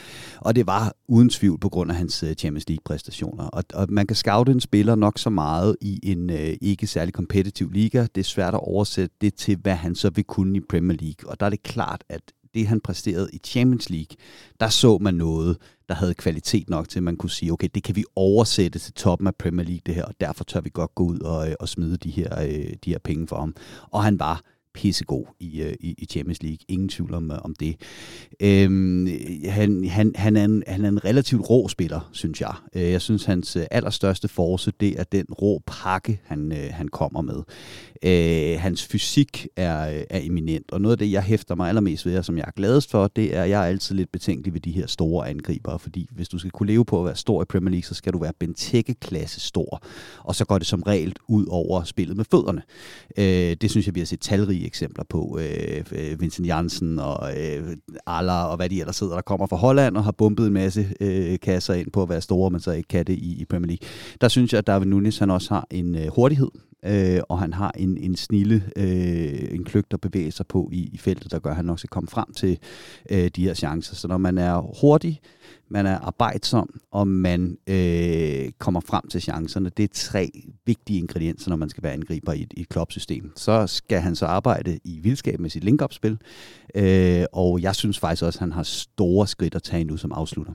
Og 0.40 0.56
det 0.56 0.66
var 0.66 0.94
uden 1.08 1.28
tvivl 1.28 1.58
på 1.58 1.68
grund 1.68 1.90
af 1.90 1.96
hans 1.96 2.22
øh, 2.22 2.34
Champions 2.34 2.68
League-præstationer. 2.68 3.44
Og, 3.44 3.64
og 3.74 3.86
man 3.90 4.06
kan 4.06 4.16
scoute 4.16 4.52
en 4.52 4.60
spiller 4.60 4.94
nok 4.94 5.18
så 5.18 5.30
meget 5.30 5.76
i 5.80 6.00
en 6.02 6.30
øh, 6.30 6.56
ikke 6.60 6.86
særlig 6.86 7.14
kompetitiv 7.14 7.70
liga. 7.70 8.06
Det 8.14 8.20
er 8.20 8.24
svært 8.24 8.54
at 8.54 8.60
oversætte 8.60 9.16
det 9.20 9.34
til, 9.34 9.56
hvad 9.62 9.74
han 9.74 9.94
så 9.94 10.10
vil 10.10 10.24
kunne 10.24 10.56
i 10.56 10.60
Premier 10.70 10.98
League. 11.00 11.30
Og 11.30 11.40
der 11.40 11.46
er 11.46 11.50
det 11.50 11.62
klart, 11.62 12.04
at 12.08 12.22
det 12.54 12.66
han 12.66 12.80
præsterede 12.80 13.28
i 13.32 13.38
Champions 13.44 13.90
League, 13.90 14.16
der 14.60 14.68
så 14.68 14.98
man 14.98 15.14
noget, 15.14 15.56
der 15.90 15.96
havde 15.96 16.14
kvalitet 16.14 16.70
nok 16.70 16.88
til, 16.88 16.98
at 16.98 17.02
man 17.02 17.16
kunne 17.16 17.30
sige, 17.30 17.52
okay, 17.52 17.68
det 17.74 17.82
kan 17.82 17.96
vi 17.96 18.04
oversætte 18.16 18.78
til 18.78 18.92
toppen 18.92 19.26
af 19.26 19.34
Premier 19.34 19.66
League 19.66 19.80
det 19.86 19.94
her, 19.94 20.04
og 20.04 20.14
derfor 20.20 20.44
tør 20.44 20.60
vi 20.60 20.70
godt 20.72 20.94
gå 20.94 21.04
ud 21.04 21.18
og, 21.20 21.48
øh, 21.48 21.54
og 21.60 21.68
smide 21.68 21.96
de 21.96 22.10
her, 22.10 22.40
øh, 22.42 22.74
de 22.84 22.90
her 22.90 22.98
penge 22.98 23.26
for 23.28 23.36
ham. 23.36 23.54
Og 23.90 24.04
han 24.04 24.18
var 24.18 24.40
pissegod 24.74 25.24
i, 25.40 25.62
øh, 25.62 25.74
i, 25.80 25.94
i 25.98 26.06
Champions 26.06 26.42
League. 26.42 26.58
Ingen 26.68 26.88
tvivl 26.88 27.14
om, 27.14 27.30
øh, 27.30 27.38
om 27.42 27.54
det. 27.54 27.76
Øhm, 28.40 29.08
han, 29.44 29.84
han, 29.84 30.12
han, 30.14 30.36
er 30.36 30.44
en, 30.44 30.62
han 30.66 30.84
er 30.84 30.88
en 30.88 31.04
relativt 31.04 31.50
rå 31.50 31.68
spiller, 31.68 32.10
synes 32.12 32.40
jeg. 32.40 32.54
Øh, 32.76 32.82
jeg 32.82 33.00
synes, 33.00 33.24
hans 33.24 33.56
øh, 33.56 33.66
allerstørste 33.70 34.28
force, 34.28 34.72
det 34.80 35.00
er 35.00 35.04
den 35.04 35.26
rå 35.30 35.62
pakke, 35.66 36.20
han, 36.24 36.52
han 36.70 36.88
kommer 36.88 37.22
med. 37.22 37.42
Øh, 38.02 38.60
hans 38.60 38.86
fysik 38.86 39.46
er, 39.56 40.04
er 40.10 40.20
eminent, 40.22 40.72
og 40.72 40.80
noget 40.80 40.92
af 40.92 40.98
det, 40.98 41.12
jeg 41.12 41.22
hæfter 41.22 41.54
mig 41.54 41.68
allermest 41.68 42.06
ved, 42.06 42.18
og 42.18 42.24
som 42.24 42.36
jeg 42.36 42.44
er 42.46 42.52
gladest 42.56 42.90
for, 42.90 43.08
det 43.16 43.36
er, 43.36 43.42
at 43.42 43.50
jeg 43.50 43.62
er 43.62 43.66
altid 43.66 43.94
lidt 43.94 44.12
betænkelig 44.12 44.54
ved 44.54 44.60
de 44.60 44.70
her 44.70 44.86
store 44.86 45.28
angribere, 45.28 45.78
fordi 45.78 46.08
hvis 46.10 46.28
du 46.28 46.38
skal 46.38 46.50
kunne 46.50 46.66
leve 46.66 46.84
på 46.84 47.00
at 47.00 47.06
være 47.06 47.16
stor 47.16 47.42
i 47.42 47.44
Premier 47.44 47.70
League, 47.70 47.84
så 47.84 47.94
skal 47.94 48.12
du 48.12 48.18
være 48.18 48.32
Benteke-klasse 48.40 49.40
stor, 49.40 49.82
og 50.18 50.34
så 50.34 50.44
går 50.44 50.58
det 50.58 50.66
som 50.66 50.82
regel 50.82 51.14
ud 51.28 51.46
over 51.48 51.84
spillet 51.84 52.16
med 52.16 52.24
fødderne. 52.30 52.62
Øh, 53.16 53.56
det 53.60 53.70
synes 53.70 53.86
jeg, 53.86 53.94
vi 53.94 54.00
har 54.00 54.06
set 54.06 54.20
talrige 54.20 54.59
eksempler 54.66 55.04
på. 55.08 55.38
Øh, 55.40 55.84
øh 55.92 56.20
Vincent 56.20 56.46
Jansen 56.46 56.98
og 56.98 57.30
øh, 57.38 57.76
Aller 58.06 58.42
og 58.42 58.56
hvad 58.56 58.68
de 58.68 58.80
ellers 58.80 58.96
sidder, 58.96 59.14
der 59.14 59.22
kommer 59.22 59.46
fra 59.46 59.56
Holland 59.56 59.96
og 59.96 60.04
har 60.04 60.12
bumpet 60.12 60.46
en 60.46 60.52
masse 60.52 60.94
øh, 61.00 61.38
kasser 61.42 61.74
ind 61.74 61.90
på 61.90 62.02
at 62.02 62.08
være 62.08 62.20
store, 62.20 62.50
men 62.50 62.60
så 62.60 62.72
ikke 62.72 62.88
kan 62.88 63.06
det 63.06 63.12
i, 63.12 63.40
i 63.40 63.44
Premier 63.44 63.66
League. 63.66 63.88
Der 64.20 64.28
synes 64.28 64.52
jeg, 64.52 64.58
at 64.58 64.66
David 64.66 64.86
Nunes 64.86 65.18
han 65.18 65.30
også 65.30 65.54
har 65.54 65.66
en 65.70 65.94
øh, 65.94 66.06
hurtighed, 66.06 66.50
øh, 66.84 67.20
og 67.28 67.38
han 67.38 67.52
har 67.52 67.72
en, 67.76 67.96
en 67.96 68.16
snille, 68.16 68.62
øh, 68.76 69.54
en 69.54 69.64
kløgt 69.64 69.94
at 69.94 70.00
bevæge 70.00 70.30
sig 70.30 70.46
på 70.46 70.68
i, 70.72 70.90
i 70.92 70.98
feltet, 70.98 71.32
der 71.32 71.38
gør, 71.38 71.50
at 71.50 71.56
han 71.56 71.70
også 71.70 71.86
kan 71.86 71.92
komme 71.92 72.08
frem 72.08 72.32
til 72.32 72.58
øh, 73.10 73.30
de 73.36 73.44
her 73.44 73.54
chancer. 73.54 73.94
Så 73.94 74.08
når 74.08 74.18
man 74.18 74.38
er 74.38 74.80
hurtig, 74.80 75.20
man 75.70 75.86
er 75.86 75.98
arbejdsom, 75.98 76.80
og 76.90 77.08
man 77.08 77.56
øh, 77.66 78.50
kommer 78.58 78.80
frem 78.80 79.08
til 79.08 79.22
chancerne. 79.22 79.70
Det 79.76 79.82
er 79.82 79.88
tre 79.92 80.30
vigtige 80.66 80.98
ingredienser, 80.98 81.50
når 81.50 81.56
man 81.56 81.68
skal 81.68 81.82
være 81.82 81.92
angriber 81.92 82.32
i 82.32 82.42
et, 82.42 82.52
i 82.56 82.60
et 82.60 82.68
klopsystem. 82.68 83.32
Så 83.36 83.66
skal 83.66 84.00
han 84.00 84.16
så 84.16 84.26
arbejde 84.26 84.78
i 84.84 85.00
vildskab 85.02 85.40
med 85.40 85.50
sit 85.50 85.64
link-up-spil, 85.64 86.18
øh, 86.74 87.24
og 87.32 87.62
jeg 87.62 87.74
synes 87.74 87.98
faktisk 87.98 88.22
også, 88.22 88.36
at 88.36 88.40
han 88.40 88.52
har 88.52 88.62
store 88.62 89.26
skridt 89.26 89.54
at 89.54 89.62
tage 89.62 89.84
nu 89.84 89.96
som 89.96 90.12
afslutter. 90.12 90.52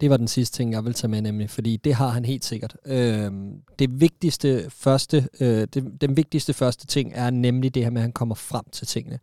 Det 0.00 0.10
var 0.10 0.16
den 0.16 0.28
sidste 0.28 0.56
ting, 0.56 0.72
jeg 0.72 0.84
vil 0.84 0.94
tage 0.94 1.10
med 1.10 1.22
nemlig, 1.22 1.50
fordi 1.50 1.76
det 1.76 1.94
har 1.94 2.08
han 2.08 2.24
helt 2.24 2.44
sikkert. 2.44 2.76
Øh, 2.86 3.30
det 3.78 4.00
vigtigste 4.00 4.70
første, 4.70 5.28
øh, 5.40 5.66
det, 5.74 5.84
den 6.00 6.16
vigtigste 6.16 6.52
første 6.52 6.86
ting 6.86 7.12
er 7.14 7.30
nemlig 7.30 7.74
det 7.74 7.82
her 7.82 7.90
med, 7.90 8.00
at 8.00 8.04
han 8.04 8.12
kommer 8.12 8.34
frem 8.34 8.64
til 8.72 8.86
tingene. 8.86 9.18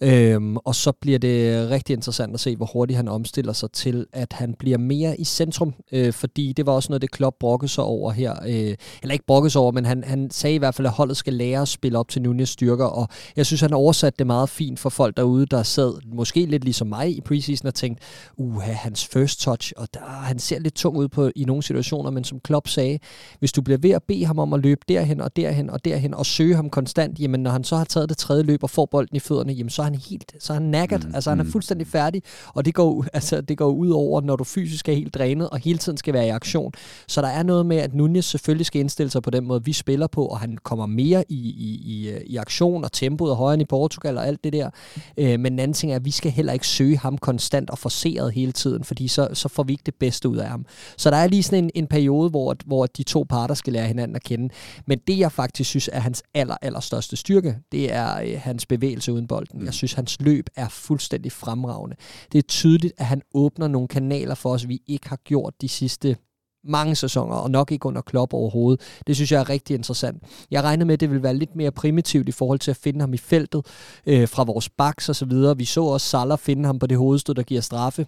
Øhm, 0.00 0.56
og 0.56 0.74
så 0.74 0.92
bliver 0.92 1.18
det 1.18 1.70
rigtig 1.70 1.94
interessant 1.94 2.34
at 2.34 2.40
se, 2.40 2.56
hvor 2.56 2.66
hurtigt 2.72 2.96
han 2.96 3.08
omstiller 3.08 3.52
sig 3.52 3.72
til, 3.72 4.06
at 4.12 4.32
han 4.32 4.54
bliver 4.58 4.78
mere 4.78 5.20
i 5.20 5.24
centrum, 5.24 5.74
øh, 5.92 6.12
fordi 6.12 6.52
det 6.52 6.66
var 6.66 6.72
også 6.72 6.88
noget, 6.90 7.02
det 7.02 7.10
Klopp 7.10 7.36
brokkede 7.40 7.68
sig 7.68 7.84
over 7.84 8.12
her. 8.12 8.34
Øh, 8.46 8.74
eller 9.02 9.12
ikke 9.12 9.26
brokkede 9.26 9.50
sig 9.50 9.60
over, 9.60 9.72
men 9.72 9.84
han, 9.84 10.04
han 10.04 10.30
sagde 10.30 10.54
i 10.54 10.58
hvert 10.58 10.74
fald, 10.74 10.86
at 10.86 10.92
holdet 10.92 11.16
skal 11.16 11.32
lære 11.34 11.62
at 11.62 11.68
spille 11.68 11.98
op 11.98 12.08
til 12.08 12.22
Nunes 12.22 12.48
styrker, 12.48 12.84
og 12.84 13.08
jeg 13.36 13.46
synes, 13.46 13.60
han 13.60 13.72
oversatte 13.72 14.18
det 14.18 14.26
meget 14.26 14.48
fint 14.48 14.78
for 14.78 14.90
folk 14.90 15.16
derude, 15.16 15.46
der 15.46 15.62
sad 15.62 15.94
måske 16.06 16.46
lidt 16.46 16.64
ligesom 16.64 16.86
mig 16.86 17.16
i 17.16 17.20
preseason 17.20 17.66
og 17.66 17.74
tænkte, 17.74 18.04
uha, 18.36 18.72
hans 18.72 19.06
first 19.06 19.40
touch, 19.40 19.72
og 19.76 19.88
der, 19.94 20.00
han 20.00 20.38
ser 20.38 20.58
lidt 20.58 20.74
tung 20.74 20.96
ud 20.96 21.08
på, 21.08 21.30
i 21.36 21.44
nogle 21.44 21.62
situationer, 21.62 22.10
men 22.10 22.24
som 22.24 22.40
Klopp 22.40 22.68
sagde, 22.68 22.98
hvis 23.38 23.52
du 23.52 23.62
bliver 23.62 23.78
ved 23.78 23.90
at 23.90 24.02
bede 24.02 24.24
ham 24.24 24.38
om 24.38 24.52
at 24.52 24.60
løbe 24.60 24.80
derhen 24.88 25.20
og 25.20 25.36
derhen 25.36 25.70
og 25.70 25.84
derhen 25.84 26.14
og 26.14 26.26
søge 26.26 26.54
ham 26.54 26.70
konstant, 26.70 27.18
jamen 27.18 27.40
når 27.40 27.50
han 27.50 27.64
så 27.64 27.76
har 27.76 27.84
taget 27.84 28.08
det 28.08 28.16
tredje 28.16 28.42
løb 28.42 28.62
og 28.62 28.70
får 28.70 28.86
bolden 28.86 29.16
i 29.16 29.20
fødderne, 29.20 29.52
jamen 29.52 29.70
så 29.70 29.83
er 29.84 29.90
han 29.90 30.00
helt, 30.08 30.32
så 30.38 30.52
er 30.52 30.54
han 30.54 30.68
nakkert, 30.68 31.08
mm, 31.08 31.14
altså 31.14 31.30
han 31.30 31.40
er 31.40 31.44
mm. 31.44 31.52
fuldstændig 31.52 31.86
færdig, 31.86 32.22
og 32.54 32.64
det 32.64 32.74
går, 32.74 33.04
altså, 33.12 33.40
det 33.40 33.58
går 33.58 33.68
ud 33.68 33.90
over, 33.90 34.20
når 34.20 34.36
du 34.36 34.44
fysisk 34.44 34.88
er 34.88 34.92
helt 34.92 35.14
drænet, 35.14 35.50
og 35.50 35.58
hele 35.58 35.78
tiden 35.78 35.98
skal 35.98 36.14
være 36.14 36.26
i 36.26 36.30
aktion. 36.30 36.72
Så 37.08 37.22
der 37.22 37.28
er 37.28 37.42
noget 37.42 37.66
med, 37.66 37.76
at 37.76 37.94
Nunez 37.94 38.24
selvfølgelig 38.24 38.66
skal 38.66 38.80
indstille 38.80 39.10
sig 39.10 39.22
på 39.22 39.30
den 39.30 39.46
måde, 39.46 39.64
vi 39.64 39.72
spiller 39.72 40.06
på, 40.06 40.26
og 40.26 40.38
han 40.38 40.58
kommer 40.62 40.86
mere 40.86 41.24
i, 41.28 41.34
i, 41.34 41.80
i, 41.84 42.18
i 42.26 42.36
aktion, 42.36 42.84
og 42.84 42.92
tempoet 42.92 43.30
er 43.30 43.34
højere 43.34 43.54
end 43.54 43.62
i 43.62 43.66
Portugal, 43.66 44.18
og 44.18 44.26
alt 44.26 44.44
det 44.44 44.52
der. 44.52 44.70
Øh, 45.18 45.40
men 45.40 45.52
en 45.52 45.58
anden 45.58 45.74
ting 45.74 45.92
er, 45.92 45.96
at 45.96 46.04
vi 46.04 46.10
skal 46.10 46.30
heller 46.30 46.52
ikke 46.52 46.66
søge 46.66 46.98
ham 46.98 47.18
konstant 47.18 47.70
og 47.70 47.78
forseret 47.78 48.32
hele 48.32 48.52
tiden, 48.52 48.84
fordi 48.84 49.08
så, 49.08 49.28
så 49.32 49.48
får 49.48 49.62
vi 49.62 49.72
ikke 49.72 49.82
det 49.86 49.94
bedste 49.94 50.28
ud 50.28 50.36
af 50.36 50.48
ham. 50.48 50.66
Så 50.96 51.10
der 51.10 51.16
er 51.16 51.26
lige 51.26 51.42
sådan 51.42 51.64
en, 51.64 51.70
en 51.74 51.86
periode, 51.86 52.30
hvor, 52.30 52.56
hvor 52.66 52.86
de 52.86 53.02
to 53.02 53.26
parter 53.28 53.54
skal 53.54 53.72
lære 53.72 53.86
hinanden 53.86 54.16
at 54.16 54.22
kende. 54.22 54.54
Men 54.86 54.98
det, 55.06 55.18
jeg 55.18 55.32
faktisk 55.32 55.70
synes 55.70 55.90
er 55.92 56.00
hans 56.00 56.22
aller, 56.34 56.56
aller 56.62 56.80
største 56.80 57.16
styrke, 57.16 57.56
det 57.72 57.92
er 57.92 58.20
øh, 58.20 58.40
hans 58.40 58.66
bevægelse 58.66 59.12
uden 59.12 59.26
bolden. 59.26 59.64
Jeg 59.64 59.73
synes, 59.74 59.92
hans 59.92 60.20
løb 60.20 60.46
er 60.56 60.68
fuldstændig 60.68 61.32
fremragende. 61.32 61.96
Det 62.32 62.38
er 62.38 62.42
tydeligt, 62.42 62.94
at 62.96 63.06
han 63.06 63.22
åbner 63.34 63.68
nogle 63.68 63.88
kanaler 63.88 64.34
for 64.34 64.50
os, 64.50 64.68
vi 64.68 64.82
ikke 64.86 65.08
har 65.08 65.16
gjort 65.24 65.54
de 65.60 65.68
sidste 65.68 66.16
mange 66.64 66.94
sæsoner, 66.94 67.36
og 67.36 67.50
nok 67.50 67.72
ikke 67.72 67.86
under 67.86 68.02
Klopp 68.02 68.34
overhovedet. 68.34 69.00
Det 69.06 69.16
synes 69.16 69.32
jeg 69.32 69.40
er 69.40 69.48
rigtig 69.48 69.74
interessant. 69.74 70.22
Jeg 70.50 70.62
regner 70.62 70.84
med, 70.84 70.94
at 70.94 71.00
det 71.00 71.10
vil 71.10 71.22
være 71.22 71.34
lidt 71.34 71.56
mere 71.56 71.72
primitivt 71.72 72.28
i 72.28 72.32
forhold 72.32 72.58
til 72.58 72.70
at 72.70 72.76
finde 72.76 73.00
ham 73.00 73.14
i 73.14 73.16
feltet 73.16 73.66
øh, 74.06 74.28
fra 74.28 74.44
vores 74.44 74.68
baks 74.68 75.08
og 75.08 75.16
så 75.16 75.24
videre. 75.24 75.56
Vi 75.56 75.64
så 75.64 75.82
også 75.82 76.08
Salah 76.08 76.38
finde 76.38 76.66
ham 76.66 76.78
på 76.78 76.86
det 76.86 76.98
hovedstød, 76.98 77.34
der 77.34 77.42
giver 77.42 77.60
straffe 77.60 78.06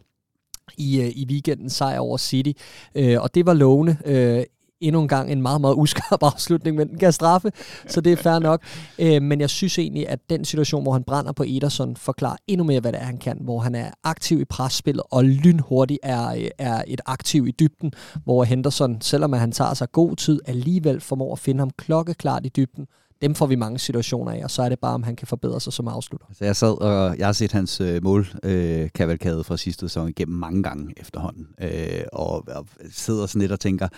i, 0.78 1.00
øh, 1.00 1.08
i 1.08 1.26
weekenden 1.30 1.70
sejr 1.70 1.98
over 1.98 2.16
City. 2.16 2.52
Øh, 2.94 3.20
og 3.20 3.34
det 3.34 3.46
var 3.46 3.54
lovende. 3.54 3.96
Øh, 4.04 4.44
endnu 4.80 5.02
en 5.02 5.08
gang 5.08 5.32
en 5.32 5.42
meget, 5.42 5.60
meget 5.60 5.74
uskarp 5.74 6.22
afslutning, 6.34 6.76
men 6.76 6.88
den 6.88 6.98
kan 6.98 7.12
straffe, 7.12 7.52
så 7.86 8.00
det 8.00 8.12
er 8.12 8.16
fair 8.16 8.38
nok. 8.38 8.62
Øh, 8.98 9.22
men 9.22 9.40
jeg 9.40 9.50
synes 9.50 9.78
egentlig, 9.78 10.08
at 10.08 10.18
den 10.30 10.44
situation, 10.44 10.82
hvor 10.82 10.92
han 10.92 11.04
brænder 11.04 11.32
på 11.32 11.44
Ederson, 11.46 11.96
forklarer 11.96 12.36
endnu 12.46 12.64
mere, 12.64 12.80
hvad 12.80 12.92
det 12.92 13.00
er, 13.00 13.04
han 13.04 13.18
kan, 13.18 13.38
hvor 13.40 13.60
han 13.60 13.74
er 13.74 13.90
aktiv 14.04 14.40
i 14.40 14.44
presspillet, 14.44 15.02
og 15.10 15.24
lynhurtigt 15.24 16.00
er, 16.02 16.28
øh, 16.28 16.48
er 16.58 16.82
et 16.86 17.00
aktiv 17.06 17.46
i 17.48 17.50
dybden, 17.50 17.92
hvor 18.24 18.44
Henderson, 18.44 19.00
selvom 19.00 19.32
han 19.32 19.52
tager 19.52 19.74
sig 19.74 19.92
god 19.92 20.16
tid, 20.16 20.40
alligevel 20.46 21.00
formår 21.00 21.32
at 21.32 21.38
finde 21.38 21.58
ham 21.60 21.70
klokkeklart 21.70 22.46
i 22.46 22.48
dybden, 22.48 22.86
dem 23.22 23.34
får 23.34 23.46
vi 23.46 23.54
mange 23.54 23.78
situationer 23.78 24.32
af, 24.32 24.44
og 24.44 24.50
så 24.50 24.62
er 24.62 24.68
det 24.68 24.78
bare, 24.78 24.94
om 24.94 25.02
han 25.02 25.16
kan 25.16 25.26
forbedre 25.26 25.60
sig 25.60 25.72
som 25.72 25.88
afslutter. 25.88 26.26
Altså, 26.26 26.44
jeg 26.44 26.56
sad 26.56 26.80
og 26.80 27.18
jeg 27.18 27.26
har 27.26 27.32
set 27.32 27.52
hans 27.52 27.80
øh, 27.80 28.04
målkavalkade 28.04 29.38
øh, 29.38 29.44
fra 29.44 29.56
sidste 29.56 29.88
sæson 29.88 30.08
igennem 30.08 30.36
mange 30.38 30.62
gange 30.62 30.94
efterhånden, 30.96 31.46
øh, 31.60 32.02
og, 32.12 32.44
og 32.48 32.66
sidder 32.90 33.26
sådan 33.26 33.40
lidt 33.40 33.52
og 33.52 33.60
tænker, 33.60 33.88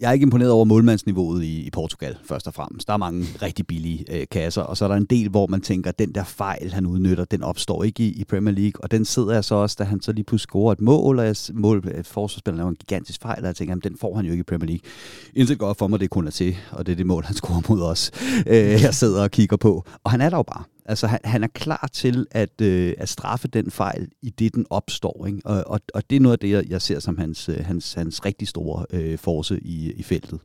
jeg 0.00 0.08
er 0.08 0.12
ikke 0.12 0.24
imponeret 0.24 0.50
over 0.50 0.64
målmandsniveauet 0.64 1.44
i, 1.44 1.66
i 1.66 1.70
Portugal, 1.70 2.16
først 2.24 2.46
og 2.46 2.54
fremmest. 2.54 2.86
Der 2.88 2.94
er 2.94 2.98
mange 2.98 3.26
rigtig 3.42 3.66
billige 3.66 4.04
øh, 4.10 4.26
kasser, 4.30 4.62
og 4.62 4.76
så 4.76 4.84
er 4.84 4.88
der 4.88 4.96
en 4.96 5.04
del, 5.04 5.28
hvor 5.28 5.46
man 5.46 5.60
tænker, 5.60 5.90
at 5.90 5.98
den 5.98 6.12
der 6.12 6.24
fejl, 6.24 6.72
han 6.72 6.86
udnytter, 6.86 7.24
den 7.24 7.42
opstår 7.42 7.84
ikke 7.84 8.02
i, 8.02 8.08
i 8.20 8.24
Premier 8.24 8.54
League, 8.54 8.84
og 8.84 8.90
den 8.90 9.04
sidder 9.04 9.32
jeg 9.32 9.44
så 9.44 9.54
også, 9.54 9.76
da 9.78 9.84
han 9.84 10.00
så 10.00 10.12
lige 10.12 10.24
pludselig 10.24 10.48
scorer 10.48 10.72
et 10.72 10.80
mål, 10.80 11.18
og 11.18 11.26
jeg, 11.26 11.36
mål, 11.54 11.84
øh, 11.94 12.04
forsvarsspilleren 12.04 12.58
laver 12.58 12.70
en 12.70 12.76
gigantisk 12.76 13.22
fejl, 13.22 13.40
og 13.40 13.46
jeg 13.46 13.56
tænker, 13.56 13.76
at 13.76 13.84
den 13.84 13.96
får 14.00 14.16
han 14.16 14.24
jo 14.24 14.30
ikke 14.30 14.40
i 14.40 14.44
Premier 14.44 14.66
League. 14.66 14.90
Intet 15.34 15.58
godt 15.58 15.78
for 15.78 15.86
mig, 15.88 16.00
det 16.00 16.10
kun 16.10 16.26
er 16.26 16.30
til, 16.30 16.56
og 16.72 16.86
det 16.86 16.92
er 16.92 16.96
det 16.96 17.06
mål, 17.06 17.24
han 17.24 17.36
scorer 17.36 17.62
mod 17.68 17.82
os, 17.82 18.10
øh, 18.46 18.56
jeg 18.56 18.94
sidder 18.94 19.22
og 19.22 19.30
kigger 19.30 19.56
på. 19.56 19.84
Og 20.04 20.10
han 20.10 20.20
er 20.20 20.30
der 20.30 20.36
jo 20.36 20.42
bare. 20.42 20.73
Altså, 20.86 21.06
han, 21.06 21.18
han 21.24 21.44
er 21.44 21.48
klar 21.48 21.88
til 21.92 22.26
at, 22.30 22.60
øh, 22.60 22.94
at 22.98 23.08
straffe 23.08 23.48
den 23.48 23.70
fejl, 23.70 24.08
i 24.22 24.30
det 24.30 24.54
den 24.54 24.66
opstår. 24.70 25.26
Ikke? 25.26 25.40
Og, 25.44 25.64
og, 25.66 25.80
og 25.94 26.10
det 26.10 26.16
er 26.16 26.20
noget 26.20 26.32
af 26.32 26.38
det, 26.38 26.50
jeg, 26.50 26.64
jeg 26.68 26.82
ser 26.82 27.00
som 27.00 27.18
hans, 27.18 27.48
øh, 27.48 27.64
hans, 27.64 27.94
hans 27.94 28.24
rigtig 28.24 28.48
store 28.48 28.86
øh, 28.90 29.18
force 29.18 29.60
i, 29.60 29.92
i 29.92 30.02
feltet. 30.02 30.40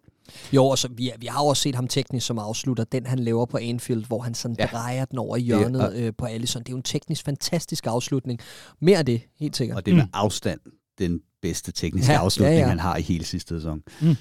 Jo, 0.54 0.66
og 0.66 0.78
så, 0.78 0.88
vi, 0.92 1.12
vi 1.20 1.26
har 1.26 1.44
også 1.44 1.62
set 1.62 1.76
ham 1.76 1.88
teknisk 1.88 2.26
som 2.26 2.40
afslutter. 2.40 2.84
Den, 2.84 3.06
han 3.06 3.20
laver 3.20 3.46
på 3.46 3.58
Anfield, 3.58 4.06
hvor 4.06 4.22
han 4.22 4.34
sådan 4.34 4.56
ja. 4.60 4.66
drejer 4.66 5.06
den 5.06 5.20
over 5.20 5.38
i 5.38 5.42
hjørnet 5.42 5.94
ja, 5.94 6.00
øh, 6.00 6.14
på 6.18 6.26
Allison. 6.26 6.60
Det 6.60 6.70
er 6.70 6.74
jo 6.74 6.78
en 6.78 6.84
teknisk 6.84 7.26
fantastisk 7.26 7.88
afslutning. 7.88 8.40
Mere 8.82 8.98
af 8.98 9.06
det, 9.06 9.22
helt 9.40 9.58
sikkert. 9.58 9.78
Og 9.78 9.86
det 9.86 9.92
er 9.92 9.96
med 9.96 10.04
mm. 10.04 10.10
afstand 10.14 10.60
den 11.00 11.22
bedste 11.42 11.72
tekniske 11.72 12.12
ja, 12.12 12.20
afslutning, 12.20 12.58
ja, 12.58 12.62
ja. 12.62 12.70
han 12.70 12.80
har 12.80 12.98
i 12.98 13.02
hele 13.02 13.26
sidste 13.26 13.56
sæson. 13.56 13.82
Mm. 14.02 14.16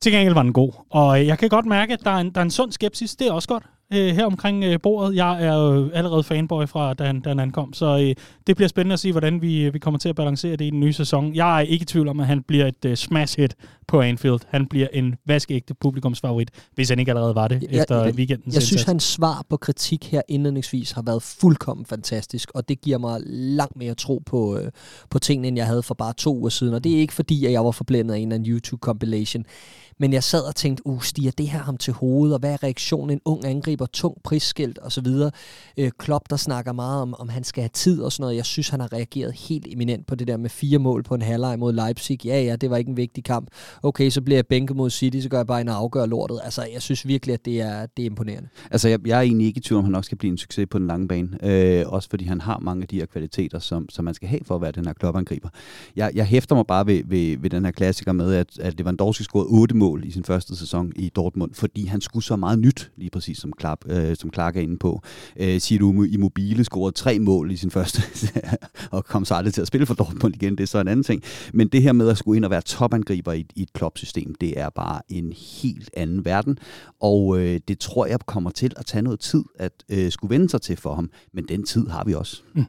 Til 0.00 0.12
gengæld 0.12 0.34
var 0.34 0.42
den 0.42 0.52
god. 0.52 0.72
Og 0.90 1.26
jeg 1.26 1.38
kan 1.38 1.48
godt 1.48 1.66
mærke, 1.66 1.92
at 1.92 2.00
der 2.04 2.10
er 2.10 2.18
en, 2.18 2.30
der 2.30 2.40
er 2.40 2.44
en 2.44 2.50
sund 2.50 2.72
skepsis. 2.72 3.16
Det 3.16 3.26
er 3.26 3.32
også 3.32 3.48
godt 3.48 3.64
øh, 3.94 4.14
her 4.14 4.26
omkring 4.26 4.64
øh, 4.64 4.78
bordet. 4.82 5.16
Jeg 5.16 5.44
er 5.44 5.54
jo 5.54 5.90
allerede 5.90 6.22
fanboy 6.22 6.66
fra, 6.66 6.94
da 6.94 7.04
han, 7.04 7.20
da 7.20 7.28
han 7.28 7.40
ankom, 7.40 7.72
så 7.72 7.98
øh, 7.98 8.14
det 8.46 8.56
bliver 8.56 8.68
spændende 8.68 8.92
at 8.92 9.00
se, 9.00 9.12
hvordan 9.12 9.42
vi, 9.42 9.70
vi 9.70 9.78
kommer 9.78 9.98
til 9.98 10.08
at 10.08 10.16
balancere 10.16 10.56
det 10.56 10.64
i 10.64 10.70
den 10.70 10.80
nye 10.80 10.92
sæson. 10.92 11.34
Jeg 11.34 11.56
er 11.56 11.60
ikke 11.60 11.82
i 11.82 11.86
tvivl 11.86 12.08
om, 12.08 12.20
at 12.20 12.26
han 12.26 12.42
bliver 12.42 12.66
et 12.66 12.84
øh, 12.84 12.96
smash 12.96 13.40
hit 13.40 13.56
på 13.86 14.00
Anfield. 14.00 14.40
Han 14.48 14.66
bliver 14.66 14.88
en 14.92 15.14
vaskeægte 15.26 15.74
publikumsfavorit, 15.74 16.50
hvis 16.74 16.88
han 16.88 16.98
ikke 16.98 17.10
allerede 17.10 17.34
var 17.34 17.48
det, 17.48 17.62
jeg, 17.62 17.80
efter 17.80 18.04
jeg, 18.04 18.14
weekenden. 18.14 18.54
Jeg 18.54 18.62
synes, 18.62 18.82
hans 18.82 19.02
svar 19.02 19.44
på 19.50 19.56
kritik 19.56 20.10
her 20.12 20.22
indledningsvis 20.28 20.90
har 20.90 21.02
været 21.02 21.22
fuldkommen 21.22 21.86
fantastisk, 21.86 22.50
og 22.54 22.68
det 22.68 22.80
giver 22.80 22.98
mig 22.98 23.20
langt 23.26 23.76
mere 23.76 23.94
tro 23.94 24.22
på, 24.26 24.58
øh, 24.58 24.70
på 25.10 25.18
tingene, 25.18 25.48
end 25.48 25.56
jeg 25.56 25.66
havde 25.66 25.82
for 25.82 25.94
bare 25.94 26.12
to 26.12 26.36
uger 26.36 26.48
siden. 26.48 26.74
Og 26.74 26.84
det 26.84 26.92
er 26.92 26.98
ikke 26.98 27.14
fordi, 27.14 27.46
at 27.46 27.52
jeg 27.52 27.64
var 27.64 27.70
forblændet 27.70 28.14
af 28.14 28.18
en 28.18 28.32
eller 28.32 28.34
anden 28.34 28.52
YouTube-compilation. 28.52 29.44
Men 30.02 30.12
jeg 30.12 30.22
sad 30.22 30.42
og 30.42 30.54
tænkte, 30.54 30.86
uh, 30.86 31.02
stiger 31.02 31.30
det 31.30 31.48
her 31.48 31.58
ham 31.58 31.76
til 31.76 31.92
hovedet, 31.92 32.34
og 32.34 32.40
hvad 32.40 32.52
er 32.52 32.62
reaktionen? 32.62 33.10
En 33.10 33.20
ung 33.24 33.44
angriber, 33.44 33.86
tung 33.86 34.16
prisskilt 34.24 34.78
osv. 34.82 35.06
Øh, 35.78 35.90
Klopp, 35.98 36.30
der 36.30 36.36
snakker 36.36 36.72
meget 36.72 37.02
om, 37.02 37.14
om 37.18 37.28
han 37.28 37.44
skal 37.44 37.62
have 37.62 37.70
tid 37.72 38.02
og 38.02 38.12
sådan 38.12 38.22
noget. 38.22 38.36
Jeg 38.36 38.44
synes, 38.44 38.68
han 38.68 38.80
har 38.80 38.92
reageret 38.92 39.32
helt 39.32 39.66
eminent 39.70 40.06
på 40.06 40.14
det 40.14 40.26
der 40.26 40.36
med 40.36 40.50
fire 40.50 40.78
mål 40.78 41.02
på 41.02 41.14
en 41.14 41.22
halvleg 41.22 41.58
mod 41.58 41.72
Leipzig. 41.72 42.26
Ja, 42.26 42.42
ja, 42.42 42.56
det 42.56 42.70
var 42.70 42.76
ikke 42.76 42.88
en 42.88 42.96
vigtig 42.96 43.24
kamp. 43.24 43.48
Okay, 43.82 44.10
så 44.10 44.20
bliver 44.20 44.36
jeg 44.36 44.46
bænket 44.46 44.76
mod 44.76 44.90
City, 44.90 45.20
så 45.20 45.28
gør 45.28 45.36
jeg 45.38 45.46
bare 45.46 45.60
en 45.60 45.68
afgør 45.68 46.06
lortet. 46.06 46.40
Altså, 46.44 46.66
jeg 46.72 46.82
synes 46.82 47.06
virkelig, 47.06 47.34
at 47.34 47.44
det 47.44 47.60
er, 47.60 47.86
det 47.96 48.02
er 48.02 48.06
imponerende. 48.06 48.48
Altså, 48.70 48.88
jeg, 48.88 49.06
jeg 49.06 49.18
er 49.18 49.22
egentlig 49.22 49.46
ikke 49.46 49.58
i 49.58 49.62
tvivl 49.62 49.78
om, 49.78 49.84
han 49.84 49.92
nok 49.92 50.04
skal 50.04 50.18
blive 50.18 50.30
en 50.30 50.38
succes 50.38 50.66
på 50.70 50.78
den 50.78 50.86
lange 50.86 51.08
bane. 51.08 51.28
Øh, 51.42 51.84
også 51.86 52.10
fordi 52.10 52.24
han 52.24 52.40
har 52.40 52.58
mange 52.58 52.82
af 52.82 52.88
de 52.88 52.96
her 52.96 53.06
kvaliteter, 53.06 53.58
som, 53.58 53.88
som 53.88 54.04
man 54.04 54.14
skal 54.14 54.28
have 54.28 54.40
for 54.46 54.54
at 54.54 54.60
være 54.60 54.72
den 54.72 54.86
her 54.86 54.92
klopangriber. 54.92 55.48
Jeg, 55.96 56.10
jeg 56.14 56.26
hæfter 56.26 56.54
mig 56.54 56.66
bare 56.66 56.86
ved, 56.86 57.02
ved, 57.06 57.36
ved 57.38 57.50
den 57.50 57.64
her 57.64 57.72
klassiker 57.72 58.12
med, 58.12 58.34
at, 58.34 58.58
at 58.58 58.78
Lewandowski 58.78 59.24
scorede 59.24 59.46
otte 59.48 59.76
mål 59.76 59.91
i 60.04 60.10
sin 60.10 60.24
første 60.24 60.56
sæson 60.56 60.92
i 60.96 61.08
Dortmund, 61.08 61.54
fordi 61.54 61.86
han 61.86 62.00
skulle 62.00 62.24
så 62.24 62.36
meget 62.36 62.58
nyt, 62.58 62.90
lige 62.96 63.10
præcis 63.10 63.38
som, 63.38 63.52
Clark, 63.60 63.78
øh, 63.86 64.16
som 64.16 64.32
Clark 64.32 64.56
er 64.56 64.60
inde 64.60 64.78
på. 64.78 65.02
Øh, 65.36 65.58
Ciro 65.58 66.02
Immobile 66.02 66.64
scorede 66.64 66.96
tre 66.96 67.18
mål 67.18 67.50
i 67.50 67.56
sin 67.56 67.70
første, 67.70 68.02
og 68.90 69.04
kom 69.04 69.24
så 69.24 69.34
aldrig 69.34 69.54
til 69.54 69.60
at 69.60 69.66
spille 69.66 69.86
for 69.86 69.94
Dortmund 69.94 70.34
igen, 70.34 70.52
det 70.56 70.62
er 70.62 70.66
så 70.66 70.78
en 70.78 70.88
anden 70.88 71.04
ting. 71.04 71.22
Men 71.52 71.68
det 71.68 71.82
her 71.82 71.92
med 71.92 72.08
at 72.08 72.18
skulle 72.18 72.36
ind 72.36 72.44
og 72.44 72.50
være 72.50 72.62
topangriber 72.62 73.32
i, 73.32 73.46
i 73.56 73.62
et 73.62 73.72
klubsystem, 73.72 74.34
det 74.40 74.60
er 74.60 74.70
bare 74.70 75.00
en 75.08 75.32
helt 75.62 75.90
anden 75.96 76.24
verden, 76.24 76.58
og 77.00 77.38
øh, 77.38 77.60
det 77.68 77.78
tror 77.78 78.06
jeg 78.06 78.18
kommer 78.26 78.50
til 78.50 78.72
at 78.76 78.86
tage 78.86 79.02
noget 79.02 79.20
tid 79.20 79.44
at 79.58 79.72
øh, 79.88 80.10
skulle 80.10 80.34
vende 80.34 80.48
sig 80.48 80.62
til 80.62 80.76
for 80.76 80.94
ham, 80.94 81.10
men 81.32 81.44
den 81.48 81.66
tid 81.66 81.88
har 81.88 82.04
vi 82.04 82.14
også. 82.14 82.42
Mm. 82.54 82.64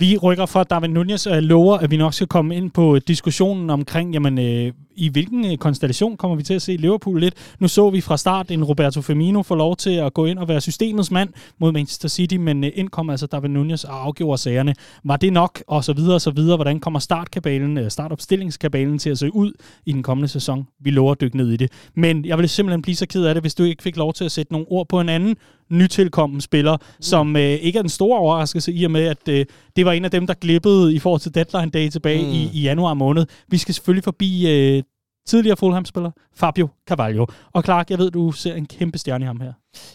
Vi 0.00 0.16
rykker 0.16 0.46
fra 0.46 0.64
David 0.64 0.88
Nunez 0.88 1.26
og 1.26 1.42
lover, 1.42 1.78
at 1.78 1.90
vi 1.90 1.96
nok 1.96 2.14
skal 2.14 2.26
komme 2.26 2.56
ind 2.56 2.70
på 2.70 2.98
diskussionen 2.98 3.70
omkring, 3.70 4.12
jamen, 4.12 4.38
øh, 4.38 4.72
i 4.98 5.08
hvilken 5.08 5.44
øh, 5.44 5.56
konstellation 5.56 6.16
kommer 6.16 6.36
vi 6.36 6.42
til 6.42 6.54
at 6.54 6.62
se 6.62 6.76
Liverpool 6.76 7.20
lidt. 7.20 7.34
Nu 7.58 7.68
så 7.68 7.90
vi 7.90 8.00
fra 8.00 8.16
start 8.16 8.50
en 8.50 8.64
Roberto 8.64 9.00
Firmino 9.02 9.42
få 9.42 9.54
lov 9.54 9.76
til 9.76 9.90
at 9.90 10.14
gå 10.14 10.26
ind 10.26 10.38
og 10.38 10.48
være 10.48 10.60
systemets 10.60 11.10
mand 11.10 11.28
mod 11.58 11.72
Manchester 11.72 12.08
City, 12.08 12.34
men 12.34 12.64
øh, 12.64 12.70
ind 12.74 12.88
kom 12.88 13.10
altså 13.10 13.26
David 13.26 13.48
Nunez 13.48 13.84
og 13.84 14.04
afgjorde 14.04 14.38
sagerne. 14.38 14.74
Var 15.04 15.16
det 15.16 15.32
nok? 15.32 15.62
Og 15.66 15.84
så 15.84 15.92
videre 15.92 16.14
og 16.14 16.20
så 16.20 16.30
videre. 16.30 16.56
Hvordan 16.56 16.80
kommer 16.80 16.98
startkabalen, 16.98 17.78
øh, 17.78 17.90
startopstillingskabalen 17.90 18.98
til 18.98 19.10
at 19.10 19.18
se 19.18 19.34
ud 19.34 19.52
i 19.86 19.92
den 19.92 20.02
kommende 20.02 20.28
sæson? 20.28 20.66
Vi 20.80 20.90
lover 20.90 21.12
at 21.12 21.20
dykke 21.20 21.36
ned 21.36 21.50
i 21.50 21.56
det. 21.56 21.72
Men 21.94 22.24
jeg 22.24 22.38
ville 22.38 22.48
simpelthen 22.48 22.82
blive 22.82 22.96
så 22.96 23.06
ked 23.06 23.24
af 23.24 23.34
det, 23.34 23.42
hvis 23.42 23.54
du 23.54 23.62
ikke 23.62 23.82
fik 23.82 23.96
lov 23.96 24.12
til 24.12 24.24
at 24.24 24.32
sætte 24.32 24.52
nogle 24.52 24.66
ord 24.70 24.88
på 24.88 25.00
en 25.00 25.08
anden 25.08 25.36
nytilkommen 25.70 26.40
spiller, 26.40 26.76
som 27.00 27.36
øh, 27.36 27.42
ikke 27.42 27.78
er 27.78 27.82
den 27.82 27.88
store 27.88 28.18
overraskelse 28.18 28.72
i 28.72 28.84
og 28.84 28.90
med, 28.90 29.04
at 29.04 29.28
øh, 29.28 29.46
det 29.76 29.84
var 29.84 29.92
en 29.92 30.04
af 30.04 30.10
dem, 30.10 30.26
der 30.26 30.34
glippede 30.34 30.94
i 30.94 30.98
forhold 30.98 31.20
til 31.20 31.34
deadline 31.34 31.70
day 31.70 31.88
tilbage 31.88 32.22
mm. 32.22 32.32
i, 32.32 32.50
i 32.52 32.62
januar 32.62 32.94
måned. 32.94 33.26
Vi 33.48 33.58
skal 33.58 33.74
selvfølgelig 33.74 34.04
forbi 34.04 34.48
øh, 34.48 34.82
tidligere 35.28 35.56
Fulham-spiller, 35.56 36.10
Fabio 36.34 36.68
Carvalho. 36.88 37.26
Og 37.52 37.62
Clark, 37.62 37.90
jeg 37.90 37.98
ved, 37.98 38.10
du 38.10 38.32
ser 38.32 38.54
en 38.54 38.66
kæmpe 38.66 38.98
stjerne 38.98 39.24
i 39.24 39.26
ham 39.26 39.40
her. 39.40 39.52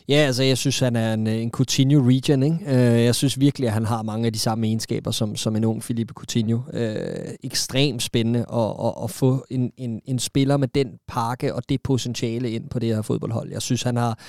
Ja, 0.09 0.15
altså 0.15 0.43
jeg 0.43 0.57
synes, 0.57 0.79
han 0.79 0.95
er 0.95 1.13
en, 1.13 1.27
en 1.27 1.51
Coutinho 1.51 2.07
region. 2.07 2.43
Ikke? 2.43 2.57
Øh, 2.67 3.03
jeg 3.03 3.15
synes 3.15 3.39
virkelig, 3.39 3.67
at 3.67 3.73
han 3.73 3.85
har 3.85 4.03
mange 4.03 4.25
af 4.25 4.33
de 4.33 4.39
samme 4.39 4.67
egenskaber 4.67 5.11
som, 5.11 5.35
som 5.35 5.55
en 5.55 5.63
ung 5.63 5.83
Felipe 5.83 6.13
Coutinho. 6.13 6.59
Øh, 6.73 6.95
ekstremt 7.43 8.03
spændende 8.03 8.39
at, 8.39 8.85
at, 8.85 8.93
at 9.03 9.09
få 9.09 9.45
en, 9.49 9.71
en, 9.77 10.01
en 10.05 10.19
spiller 10.19 10.57
med 10.57 10.67
den 10.67 10.87
pakke 11.07 11.55
og 11.55 11.69
det 11.69 11.81
potentiale 11.83 12.51
ind 12.51 12.69
på 12.69 12.79
det 12.79 12.95
her 12.95 13.01
fodboldhold. 13.01 13.51
Jeg 13.51 13.61
synes, 13.61 13.83
han 13.83 13.97
har 13.97 14.19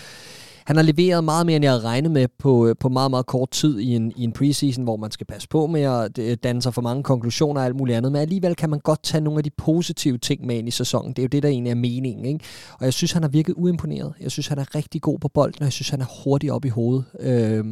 han 0.66 0.76
har 0.76 0.82
leveret 0.82 1.24
meget 1.24 1.46
mere, 1.46 1.56
end 1.56 1.64
jeg 1.64 1.72
havde 1.72 1.84
regnet 1.84 2.10
med 2.10 2.28
på, 2.38 2.66
øh, 2.66 2.76
på 2.80 2.88
meget, 2.88 3.10
meget 3.10 3.26
kort 3.26 3.50
tid 3.50 3.78
i 3.78 3.96
en, 3.96 4.12
i 4.16 4.24
en 4.24 4.32
preseason, 4.32 4.84
hvor 4.84 4.96
man 4.96 5.10
skal 5.10 5.26
passe 5.26 5.48
på 5.48 5.66
med 5.66 5.82
at 5.82 6.18
øh, 6.18 6.36
danne 6.42 6.62
sig 6.62 6.74
for 6.74 6.82
mange 6.82 7.02
konklusioner 7.02 7.60
og 7.60 7.66
alt 7.66 7.76
muligt 7.76 7.96
andet. 7.96 8.12
Men 8.12 8.20
alligevel 8.20 8.54
kan 8.54 8.70
man 8.70 8.80
godt 8.80 9.02
tage 9.02 9.20
nogle 9.20 9.38
af 9.38 9.44
de 9.44 9.50
positive 9.50 10.18
ting 10.18 10.46
med 10.46 10.56
ind 10.56 10.68
i 10.68 10.70
sæsonen. 10.70 11.12
Det 11.12 11.18
er 11.18 11.22
jo 11.22 11.28
det, 11.28 11.42
der 11.42 11.48
egentlig 11.48 11.70
er 11.70 11.74
meningen. 11.74 12.24
Ikke? 12.24 12.44
Og 12.78 12.84
jeg 12.84 12.92
synes, 12.92 13.12
han 13.12 13.22
har 13.22 13.30
virket 13.30 13.54
uimponeret. 13.56 14.12
Jeg 14.20 14.30
synes, 14.30 14.46
han 14.46 14.58
er 14.58 14.74
rigtig 14.74 15.02
god 15.02 15.18
på 15.18 15.28
bolden, 15.28 15.62
og 15.62 15.64
jeg 15.64 15.72
synes, 15.72 15.88
han 15.88 16.00
er 16.00 16.22
hurtig 16.24 16.52
op 16.52 16.64
i 16.64 16.68
hovedet. 16.68 17.04
Øh, 17.20 17.64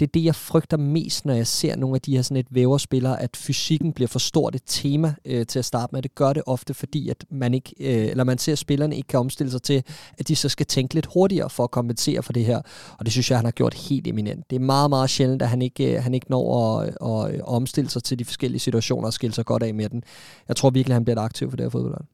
det 0.00 0.06
er 0.06 0.10
det, 0.14 0.24
jeg 0.24 0.34
frygter 0.34 0.76
mest, 0.76 1.26
når 1.26 1.34
jeg 1.34 1.46
ser 1.46 1.76
nogle 1.76 1.94
af 1.94 2.00
de 2.00 2.16
her 2.16 2.22
sådan 2.22 2.36
et 2.36 2.46
væverspillere, 2.50 3.22
at 3.22 3.36
fysikken 3.36 3.92
bliver 3.92 4.08
for 4.08 4.18
stort 4.18 4.54
et 4.54 4.62
tema 4.66 5.14
øh, 5.24 5.46
til 5.46 5.58
at 5.58 5.64
starte 5.64 5.94
med. 5.94 6.02
Det 6.02 6.14
gør 6.14 6.32
det 6.32 6.42
ofte, 6.46 6.74
fordi 6.74 7.08
at 7.08 7.24
man, 7.30 7.54
ikke, 7.54 7.74
øh, 7.80 8.10
eller 8.10 8.24
man 8.24 8.38
ser, 8.38 8.52
at 8.52 8.58
spillerne 8.58 8.96
ikke 8.96 9.08
kan 9.08 9.20
omstille 9.20 9.50
sig 9.50 9.62
til, 9.62 9.82
at 10.18 10.28
de 10.28 10.36
så 10.36 10.48
skal 10.48 10.66
tænke 10.66 10.94
lidt 10.94 11.06
hurtigere 11.14 11.50
for 11.50 11.64
at 11.64 11.70
kompensere 11.70 12.22
for 12.22 12.29
det 12.32 12.44
her. 12.44 12.60
Og 12.98 13.04
det 13.04 13.12
synes 13.12 13.30
jeg, 13.30 13.38
han 13.38 13.44
har 13.44 13.52
gjort 13.52 13.74
helt 13.74 14.06
eminent. 14.06 14.50
Det 14.50 14.56
er 14.56 14.60
meget, 14.60 14.90
meget 14.90 15.10
sjældent, 15.10 15.42
at 15.42 15.48
han 15.48 15.62
ikke, 15.62 15.96
øh, 15.96 16.02
han 16.02 16.14
ikke 16.14 16.30
når 16.30 16.78
at, 16.80 16.88
at, 16.88 17.34
øh, 17.34 17.38
at 17.38 17.44
omstille 17.44 17.90
sig 17.90 18.02
til 18.02 18.18
de 18.18 18.24
forskellige 18.24 18.60
situationer 18.60 19.06
og 19.06 19.12
skille 19.12 19.34
sig 19.34 19.44
godt 19.44 19.62
af 19.62 19.74
med 19.74 19.88
den. 19.88 20.02
Jeg 20.48 20.56
tror 20.56 20.70
virkelig, 20.70 20.94
han 20.94 21.04
bliver 21.04 21.16
et 21.16 21.24
aktiv 21.24 21.50
for 21.50 21.56
det 21.56 21.64
her 21.64 21.70
fodbold. 21.70 22.04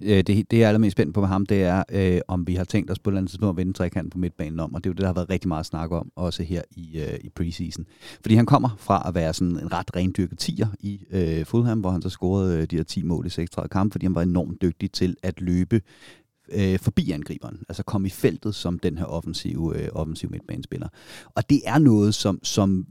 Øh, 0.00 0.16
det, 0.16 0.26
det, 0.26 0.52
jeg 0.52 0.60
er 0.60 0.68
allermest 0.68 0.92
spændt 0.92 1.14
på 1.14 1.20
med 1.20 1.28
ham, 1.28 1.46
det 1.46 1.62
er, 1.62 1.82
øh, 1.92 2.20
om 2.28 2.46
vi 2.46 2.54
har 2.54 2.64
tænkt 2.64 2.90
os 2.90 2.98
på 2.98 3.10
et 3.10 3.12
eller 3.12 3.20
andet 3.20 3.30
tidspunkt 3.30 3.50
at 3.50 3.56
vende 3.56 3.72
trekanten 3.72 4.10
på 4.10 4.18
midtbanen 4.18 4.60
om, 4.60 4.74
og 4.74 4.84
det 4.84 4.90
er 4.90 4.92
jo 4.92 4.94
det, 4.94 5.00
der 5.00 5.06
har 5.06 5.14
været 5.14 5.30
rigtig 5.30 5.48
meget 5.48 5.66
snak 5.66 5.90
om, 5.92 6.10
også 6.16 6.42
her 6.42 6.62
i, 6.70 7.00
øh, 7.00 7.18
i 7.24 7.28
preseason. 7.28 7.84
Fordi 8.22 8.34
han 8.34 8.46
kommer 8.46 8.68
fra 8.78 9.02
at 9.08 9.14
være 9.14 9.34
sådan 9.34 9.58
en 9.58 9.72
ret 9.72 9.96
rendyrket 9.96 10.38
tiger 10.38 10.66
i 10.80 11.00
øh, 11.10 11.44
Fulham, 11.44 11.80
hvor 11.80 11.90
han 11.90 12.02
så 12.02 12.08
scorede 12.08 12.58
øh, 12.58 12.66
de 12.70 12.76
her 12.76 12.82
10 12.82 13.02
mål 13.02 13.26
i 13.26 13.30
36 13.30 13.68
kampe, 13.68 13.92
fordi 13.92 14.06
han 14.06 14.14
var 14.14 14.22
enormt 14.22 14.62
dygtig 14.62 14.92
til 14.92 15.16
at 15.22 15.40
løbe 15.40 15.80
øh, 16.54 16.78
forbi 16.78 17.10
angriberen, 17.10 17.58
altså 17.68 17.82
komme 17.82 18.06
i 18.06 18.10
feltet 18.10 18.54
som 18.54 18.78
den 18.78 18.98
her 18.98 19.04
offensive, 19.04 19.78
øh, 19.78 19.88
offensive 19.92 20.30
midtbanespiller. 20.30 20.88
Og 21.34 21.50
det 21.50 21.60
er 21.66 21.78
noget, 21.78 22.14
som, 22.14 22.38
som 22.42 22.86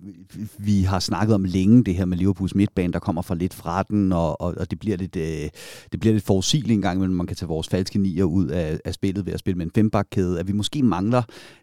vi 0.58 0.82
har 0.82 1.00
snakket 1.00 1.36
om 1.36 1.44
længe, 1.44 1.84
det 1.84 1.96
her 1.96 2.06
med 2.06 2.18
Liverpools 2.18 2.56
midtbane, 2.56 2.94
der 2.94 3.00
kommer 3.00 3.22
fra 3.22 3.36
lidt 3.36 3.54
fra 3.54 3.84
den, 3.84 4.12
og, 4.12 4.42
og, 4.42 4.56
og 4.58 4.72
det 4.72 4.80
bliver 4.80 4.98
lidt, 4.98 5.16
øh, 5.16 5.50
det 5.92 6.00
bliver 6.00 6.14
lidt 6.14 6.26
forudsigeligt 6.26 6.76
engang, 6.76 7.00
gang 7.00 7.14
man 7.14 7.28
kan 7.28 7.36
tage 7.36 7.48
vores 7.48 7.68
falske 7.68 8.00
nier 8.00 8.24
ud 8.24 8.48
af, 8.48 8.80
af 8.86 8.94
spillet 8.94 9.26
ved 9.26 9.34
at 9.34 9.40
spille 9.40 9.58
med 9.58 9.66
en 9.66 9.72
fembakkæde, 9.76 10.40
at 10.40 10.48
vi 10.48 10.54
måske 10.54 10.84
mangler 10.84 11.22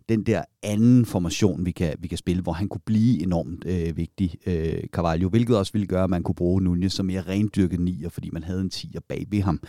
den 0.09 0.23
der 0.23 0.43
anden 0.63 1.07
formation, 1.07 1.67
vi 1.67 1.71
kan, 1.71 1.95
vi 1.99 2.09
kan 2.09 2.19
spille, 2.19 2.43
hvor 2.43 2.53
han 2.53 2.69
kunne 2.69 2.81
blive 2.87 3.23
enormt 3.23 3.65
øh, 3.67 3.97
vigtig, 3.97 4.35
øh, 4.47 4.85
Carvalho, 4.93 5.29
hvilket 5.29 5.57
også 5.57 5.73
ville 5.73 5.87
gøre, 5.87 6.05
at 6.05 6.11
man 6.11 6.23
kunne 6.23 6.35
bruge 6.35 6.63
Nunez 6.63 6.93
som 6.93 7.07
mere 7.07 7.21
rendyrket 7.21 7.81
nier, 7.81 8.09
fordi 8.09 8.31
man 8.33 8.43
havde 8.43 8.61
en 8.61 8.71
tier 8.71 9.01
bag 9.09 9.27
ved 9.31 9.41
ham. 9.41 9.61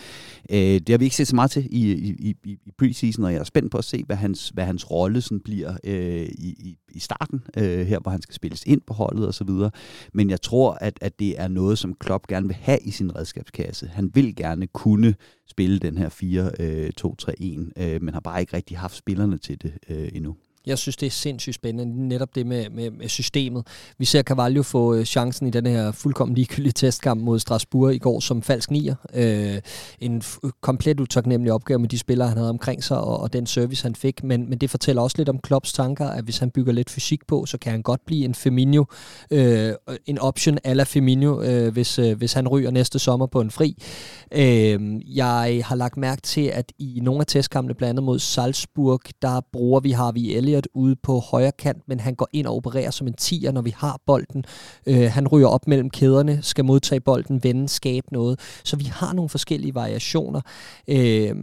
Øh, 0.49 0.57
det 0.57 0.89
har 0.89 0.97
vi 0.97 1.03
ikke 1.03 1.15
set 1.15 1.27
så 1.27 1.35
meget 1.35 1.51
til 1.51 1.67
i, 1.71 1.91
i, 1.91 2.15
i, 2.19 2.35
i 2.43 2.71
preseason, 2.77 3.25
og 3.25 3.33
jeg 3.33 3.39
er 3.39 3.43
spændt 3.43 3.71
på 3.71 3.77
at 3.77 3.83
se, 3.83 4.03
hvad 4.05 4.15
hans, 4.15 4.49
hvad 4.49 4.65
hans 4.65 4.91
rolle 4.91 5.21
sådan 5.21 5.39
bliver 5.39 5.77
øh, 5.83 6.27
i, 6.37 6.49
i, 6.59 6.77
i 6.91 6.99
starten, 6.99 7.43
øh, 7.57 7.87
her 7.87 7.99
hvor 7.99 8.11
han 8.11 8.21
skal 8.21 8.35
spilles 8.35 8.63
ind 8.65 8.81
på 8.87 8.93
holdet 8.93 9.27
og 9.27 9.33
så 9.33 9.43
videre. 9.43 9.71
Men 10.13 10.29
jeg 10.29 10.41
tror, 10.41 10.71
at, 10.81 10.97
at 11.01 11.19
det 11.19 11.41
er 11.41 11.47
noget, 11.47 11.77
som 11.77 11.93
Klopp 11.93 12.27
gerne 12.27 12.47
vil 12.47 12.55
have 12.55 12.79
i 12.81 12.91
sin 12.91 13.15
redskabskasse. 13.15 13.87
Han 13.87 14.11
vil 14.13 14.35
gerne 14.35 14.67
kunne 14.67 15.15
spille 15.47 15.79
den 15.79 15.97
her 15.97 16.09
4-2-3-1, 16.09 17.81
øh, 17.81 17.93
øh, 17.93 18.01
men 18.01 18.13
har 18.13 18.21
bare 18.21 18.39
ikke 18.41 18.57
rigtig 18.57 18.77
haft 18.77 18.95
spillerne 18.95 19.37
til 19.37 19.61
det 19.61 19.73
øh, 19.89 20.09
endnu. 20.13 20.35
Jeg 20.65 20.77
synes, 20.77 20.97
det 20.97 21.07
er 21.07 21.11
sindssygt 21.11 21.55
spændende, 21.55 22.07
netop 22.07 22.35
det 22.35 22.45
med, 22.45 22.69
med, 22.69 22.91
med 22.91 23.09
systemet. 23.09 23.67
Vi 23.97 24.05
ser 24.05 24.23
Carvalho 24.23 24.63
få 24.63 24.93
øh, 24.93 25.05
chancen 25.05 25.47
i 25.47 25.49
den 25.49 25.65
her 25.65 25.91
fuldkommen 25.91 26.35
ligegyldige 26.35 26.73
testkamp 26.73 27.21
mod 27.21 27.39
Strasbourg 27.39 27.93
i 27.93 27.97
går 27.97 28.19
som 28.19 28.41
falsk 28.41 28.71
nier. 28.71 28.95
Øh, 29.13 29.61
en 29.99 30.23
komplet 30.61 30.99
utaknemmelig 30.99 31.53
opgave 31.53 31.79
med 31.79 31.89
de 31.89 31.99
spillere, 31.99 32.27
han 32.27 32.37
havde 32.37 32.49
omkring 32.49 32.83
sig, 32.83 32.97
og, 32.97 33.19
og 33.19 33.33
den 33.33 33.45
service, 33.45 33.83
han 33.83 33.95
fik. 33.95 34.23
Men, 34.23 34.49
men 34.49 34.57
det 34.57 34.69
fortæller 34.69 35.01
også 35.01 35.17
lidt 35.17 35.29
om 35.29 35.39
Klopps 35.39 35.73
tanker, 35.73 36.07
at 36.07 36.23
hvis 36.23 36.37
han 36.37 36.51
bygger 36.51 36.73
lidt 36.73 36.89
fysik 36.89 37.27
på, 37.27 37.45
så 37.45 37.57
kan 37.57 37.71
han 37.71 37.81
godt 37.81 38.05
blive 38.05 38.25
en 38.25 38.35
Firmino, 38.35 38.83
øh, 39.31 39.73
en 40.05 40.19
option 40.19 40.57
ala 40.63 40.83
Firmino, 40.83 41.41
øh, 41.41 41.73
hvis, 41.73 41.99
øh, 41.99 42.17
hvis 42.17 42.33
han 42.33 42.47
ryger 42.47 42.71
næste 42.71 42.99
sommer 42.99 43.27
på 43.27 43.41
en 43.41 43.51
fri. 43.51 43.83
Øh, 44.31 45.01
jeg 45.17 45.61
har 45.65 45.75
lagt 45.75 45.97
mærke 45.97 46.21
til, 46.21 46.41
at 46.41 46.71
i 46.79 46.99
nogle 47.03 47.19
af 47.19 47.27
testkampene, 47.27 47.73
blandt 47.73 47.89
andet 47.89 48.03
mod 48.03 48.19
Salzburg, 48.19 49.01
der 49.21 49.41
bruger 49.53 49.79
vi 49.79 49.91
Harvey 49.91 50.37
Elliott 50.37 50.58
ude 50.73 50.95
på 50.95 51.19
højre 51.19 51.51
kant, 51.51 51.83
men 51.87 51.99
han 51.99 52.15
går 52.15 52.27
ind 52.33 52.47
og 52.47 52.55
opererer 52.55 52.91
som 52.91 53.07
en 53.07 53.13
tier, 53.13 53.51
når 53.51 53.61
vi 53.61 53.73
har 53.77 53.99
bolden. 54.05 54.45
Øh, 54.85 55.11
han 55.11 55.27
ryger 55.27 55.47
op 55.47 55.67
mellem 55.67 55.89
kæderne, 55.89 56.39
skal 56.41 56.65
modtage 56.65 56.99
bolden, 56.99 57.43
vende, 57.43 57.69
skabe 57.69 58.07
noget. 58.11 58.39
Så 58.63 58.75
vi 58.75 58.83
har 58.83 59.13
nogle 59.13 59.29
forskellige 59.29 59.75
variationer. 59.75 60.41
Øh, 60.87 61.35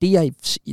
det 0.00 0.12
jeg, 0.12 0.32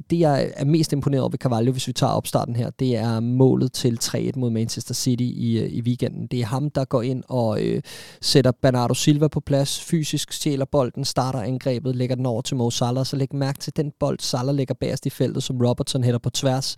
det, 0.10 0.20
jeg 0.20 0.52
er 0.56 0.66
mest 0.66 0.94
imponeret 0.94 1.22
over 1.22 1.30
ved 1.30 1.40
Carvalho, 1.40 1.72
hvis 1.72 1.88
vi 1.88 1.94
tager 1.94 2.14
opstarten 2.14 2.56
her, 2.56 2.70
det 2.70 2.96
er 2.96 3.20
målet 3.20 3.74
til 3.74 3.98
3-1 4.04 4.32
mod 4.36 4.50
Manchester 4.50 4.94
City 4.94 5.24
i, 5.24 5.60
øh, 5.60 5.70
i 5.70 5.82
weekenden. 5.82 6.28
Det 6.28 6.42
er 6.42 6.46
ham, 6.46 6.70
der 6.70 6.86
går 6.86 7.02
ind 7.02 7.24
og 7.28 7.64
øh, 7.64 7.82
sætter 8.22 8.52
Bernardo 8.62 8.94
Silva 8.94 9.28
på 9.28 9.40
plads, 9.40 9.82
fysisk 9.82 10.32
stjæler 10.32 10.66
bolden, 10.66 11.06
starter 11.06 11.40
angrebet, 11.40 11.96
lægger 11.96 12.16
den 12.16 12.26
over 12.26 12.42
til 12.42 12.58
Mo 12.58 12.70
Salah, 12.70 13.06
så 13.06 13.16
læg 13.16 13.36
mærke 13.36 13.60
til 13.60 13.74
den 13.76 13.92
bold, 14.00 14.20
Salah 14.20 14.56
lægger 14.56 14.74
bagerst 14.74 15.06
i 15.06 15.10
feltet, 15.10 15.44
som 15.44 15.62
Robertson 15.62 16.04
hætter 16.04 16.20
på 16.20 16.30
tværs 16.30 16.76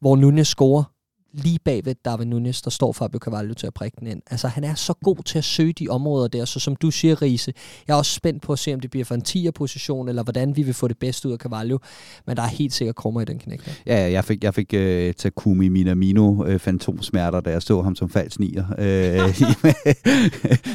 hvor 0.00 0.16
Nunez 0.16 0.48
scorer 0.48 0.84
lige 1.36 1.58
bagved 1.64 1.94
Darwin 2.04 2.28
Nunes, 2.28 2.62
der 2.62 2.70
står 2.70 2.92
Fabio 2.92 3.18
Cavallo 3.18 3.54
til 3.54 3.66
at 3.66 3.74
prikke 3.74 3.96
den 4.00 4.06
ind. 4.06 4.22
Altså, 4.30 4.48
han 4.48 4.64
er 4.64 4.74
så 4.74 4.92
god 4.92 5.16
til 5.24 5.38
at 5.38 5.44
søge 5.44 5.72
de 5.72 5.88
områder 5.88 6.28
der, 6.28 6.44
så 6.44 6.60
som 6.60 6.76
du 6.76 6.90
siger, 6.90 7.22
Riese, 7.22 7.52
jeg 7.88 7.94
er 7.94 7.98
også 7.98 8.12
spændt 8.12 8.42
på 8.42 8.52
at 8.52 8.58
se, 8.58 8.74
om 8.74 8.80
det 8.80 8.90
bliver 8.90 9.04
for 9.04 9.14
en 9.14 9.22
10'er-position, 9.28 10.08
eller 10.08 10.22
hvordan 10.22 10.56
vi 10.56 10.62
vil 10.62 10.74
få 10.74 10.88
det 10.88 10.98
bedste 10.98 11.28
ud 11.28 11.32
af 11.32 11.38
Cavallo, 11.38 11.78
men 12.26 12.36
der 12.36 12.42
er 12.42 12.46
helt 12.46 12.72
sikkert 12.72 12.96
krummer 12.96 13.20
i 13.20 13.24
den 13.24 13.38
knæk. 13.38 13.82
Ja, 13.86 14.10
jeg 14.10 14.24
fik, 14.24 14.44
jeg 14.44 14.54
fik 14.54 14.74
uh, 14.76 15.12
Takumi 15.18 15.68
Minamino 15.68 16.28
uh, 16.28 16.58
fantomsmerter, 16.58 17.40
da 17.40 17.50
jeg 17.50 17.62
så 17.62 17.82
ham 17.82 17.94
som 17.94 18.10
falsk 18.10 18.40
nier. 18.40 18.64
Uh, 18.86 19.32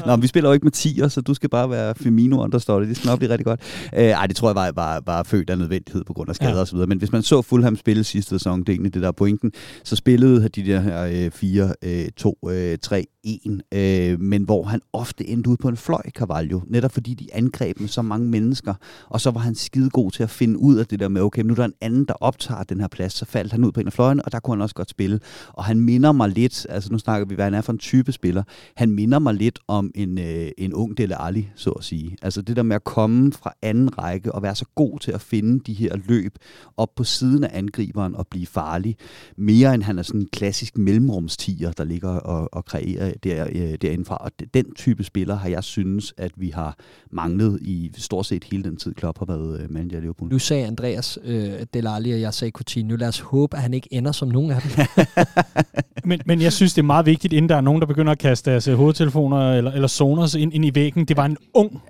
Nå, 0.08 0.15
vi 0.15 0.28
spiller 0.28 0.50
jo 0.50 0.54
ikke 0.54 0.63
med 0.63 0.76
10'er, 0.76 1.08
så 1.08 1.21
du 1.21 1.34
skal 1.34 1.50
bare 1.50 1.69
være 1.69 1.95
Firmino 1.95 2.43
understudy. 2.43 2.88
Det 2.88 2.97
skal 2.97 3.08
nok 3.08 3.19
blive 3.19 3.32
rigtig 3.32 3.45
godt. 3.45 3.62
Uh, 3.93 4.00
ej, 4.00 4.28
det 4.28 4.36
tror 4.36 4.50
jeg 4.50 4.56
var, 4.56 4.71
var, 4.71 5.04
var 5.06 5.24
født 5.24 5.50
af 5.50 5.58
nødvendighed 5.58 6.04
på 6.04 6.13
grund 6.13 6.30
af 6.30 6.36
skader 6.36 6.56
ja. 6.56 6.62
osv. 6.62 6.78
Men 6.78 6.97
hvis 6.97 7.12
man 7.12 7.24
så 7.24 7.41
Fulham 7.41 7.76
spille 7.76 8.04
sidste 8.04 8.30
sæson, 8.30 8.60
det 8.60 8.69
er 8.69 8.74
egentlig 8.74 8.93
det 8.93 9.02
der 9.02 9.12
pointen, 9.12 9.52
så 9.84 9.95
spillede 9.95 10.41
de 10.56 10.66
der 10.66 10.80
her 10.80 11.30
4-2-3. 11.30 12.48
Øh, 12.50 12.98
øh, 12.98 12.98
øh 12.98 13.04
en, 13.24 13.62
øh, 13.72 14.22
men 14.22 14.44
hvor 14.44 14.64
han 14.64 14.82
ofte 14.94 15.28
endte 15.28 15.50
ud 15.50 15.58
på 15.58 15.68
en 15.68 15.78
fløj, 15.78 16.10
Carvalho, 16.10 16.60
netop 16.68 16.92
fordi 16.92 17.14
de 17.14 17.28
angreb 17.34 17.80
med 17.80 17.88
så 17.88 18.02
mange 18.02 18.28
mennesker, 18.28 18.74
og 19.10 19.22
så 19.22 19.32
var 19.32 19.40
han 19.40 19.56
skide 19.56 19.90
god 19.90 20.12
til 20.12 20.24
at 20.24 20.30
finde 20.30 20.60
ud 20.60 20.76
af 20.76 20.86
det 20.86 21.00
der 21.00 21.08
med, 21.08 21.22
okay, 21.22 21.42
nu 21.42 21.54
er 21.54 21.56
der 21.56 21.66
en 21.66 21.74
anden, 21.82 22.06
der 22.06 22.14
optager 22.14 22.64
den 22.64 22.80
her 22.80 22.88
plads, 22.88 23.14
så 23.14 23.26
faldt 23.26 23.52
han 23.52 23.64
ud 23.64 23.72
på 23.72 23.80
en 23.80 23.88
af 23.88 23.94
fløjene, 23.94 24.26
og 24.26 24.32
der 24.32 24.40
kunne 24.40 24.56
han 24.56 24.62
også 24.62 24.76
godt 24.76 24.90
spille. 24.90 25.20
Og 25.48 25.64
han 25.64 25.80
minder 25.80 26.12
mig 26.12 26.30
lidt, 26.30 26.66
altså 26.70 26.92
nu 26.92 26.98
snakker 26.98 27.28
vi, 27.28 27.36
hvad 27.36 27.46
han 27.46 27.54
er 27.54 27.62
for 27.62 27.72
en 27.72 27.80
type 27.80 28.12
spiller, 28.12 28.44
han 28.76 28.92
minder 28.92 29.20
mig 29.20 29.34
lidt 29.34 29.60
om 29.68 29.92
en, 29.96 30.18
øh, 30.18 30.52
en 30.58 30.74
ung 30.74 30.98
Dele 30.98 31.22
Ali, 31.22 31.50
så 31.56 31.70
at 31.70 31.84
sige. 31.84 32.18
Altså 32.22 32.42
det 32.42 32.56
der 32.56 32.64
med 32.64 32.76
at 32.76 32.84
komme 32.84 33.34
fra 33.34 33.54
anden 33.62 33.98
række 33.98 34.32
og 34.32 34.44
være 34.44 34.56
så 34.56 34.66
god 34.76 35.00
til 35.00 35.12
at 35.12 35.22
finde 35.22 35.60
de 35.60 35.74
her 35.74 35.98
løb 36.06 36.36
op 36.78 36.96
på 36.96 37.04
siden 37.04 37.44
af 37.44 37.58
angriberen 37.58 38.16
og 38.16 38.28
blive 38.28 38.46
farlig, 38.46 38.98
mere 39.38 39.74
end 39.74 39.84
han 39.84 40.00
er 40.00 40.04
sådan 40.04 40.22
en 40.22 40.28
klassisk 40.32 40.78
mellemrumstiger, 40.78 41.72
der 41.72 41.84
ligger 41.84 42.10
og, 42.10 42.50
og 42.54 42.66
kreerer 42.66 43.11
der, 43.24 43.47
øh, 43.52 43.74
derindefra. 43.82 44.15
Og 44.15 44.32
den 44.54 44.76
type 44.76 45.04
spiller 45.04 45.36
har 45.36 45.50
jeg 45.50 45.63
synes, 45.63 46.13
at 46.17 46.32
vi 46.36 46.50
har 46.50 46.78
manglet 47.12 47.60
i 47.62 47.91
stort 47.97 48.26
set 48.26 48.43
hele 48.43 48.63
den 48.63 48.78
tid, 48.78 48.93
Klopp 48.93 49.19
har 49.19 49.26
været 49.26 49.62
øh, 49.62 49.71
manager 49.71 49.97
i 49.97 50.02
Liverpool. 50.02 50.30
Nu 50.32 50.39
sagde 50.39 50.65
Andreas 50.65 51.19
øh, 51.24 51.52
Delali, 51.74 52.12
og 52.12 52.21
jeg 52.21 52.34
sagde 52.34 52.52
Coutinho. 52.52 52.95
Lad 52.95 53.08
os 53.08 53.19
håbe, 53.19 53.56
at 53.56 53.62
han 53.62 53.74
ikke 53.74 53.88
ender 53.91 54.12
som 54.12 54.28
nogen 54.28 54.52
af 54.52 54.62
dem. 54.62 55.06
men, 56.10 56.21
men 56.26 56.41
jeg 56.41 56.54
synes, 56.54 56.74
det 56.74 56.82
er 56.82 56.86
meget 56.86 57.06
vigtigt, 57.06 57.34
inden 57.34 57.50
der 57.50 57.56
er 57.56 57.62
nogen, 57.62 57.82
der 57.82 57.88
begynder 57.88 58.12
at 58.12 58.19
kaste 58.19 58.52
deres 58.52 58.65
hovedtelefoner 58.65 59.54
eller, 59.54 59.71
eller 59.71 59.88
zoners 59.88 60.36
ind, 60.36 60.54
ind 60.54 60.65
i 60.65 60.76
væggen. 60.76 61.06
Det 61.06 61.17
var 61.17 61.26
en 61.26 61.38
ung... 61.54 61.82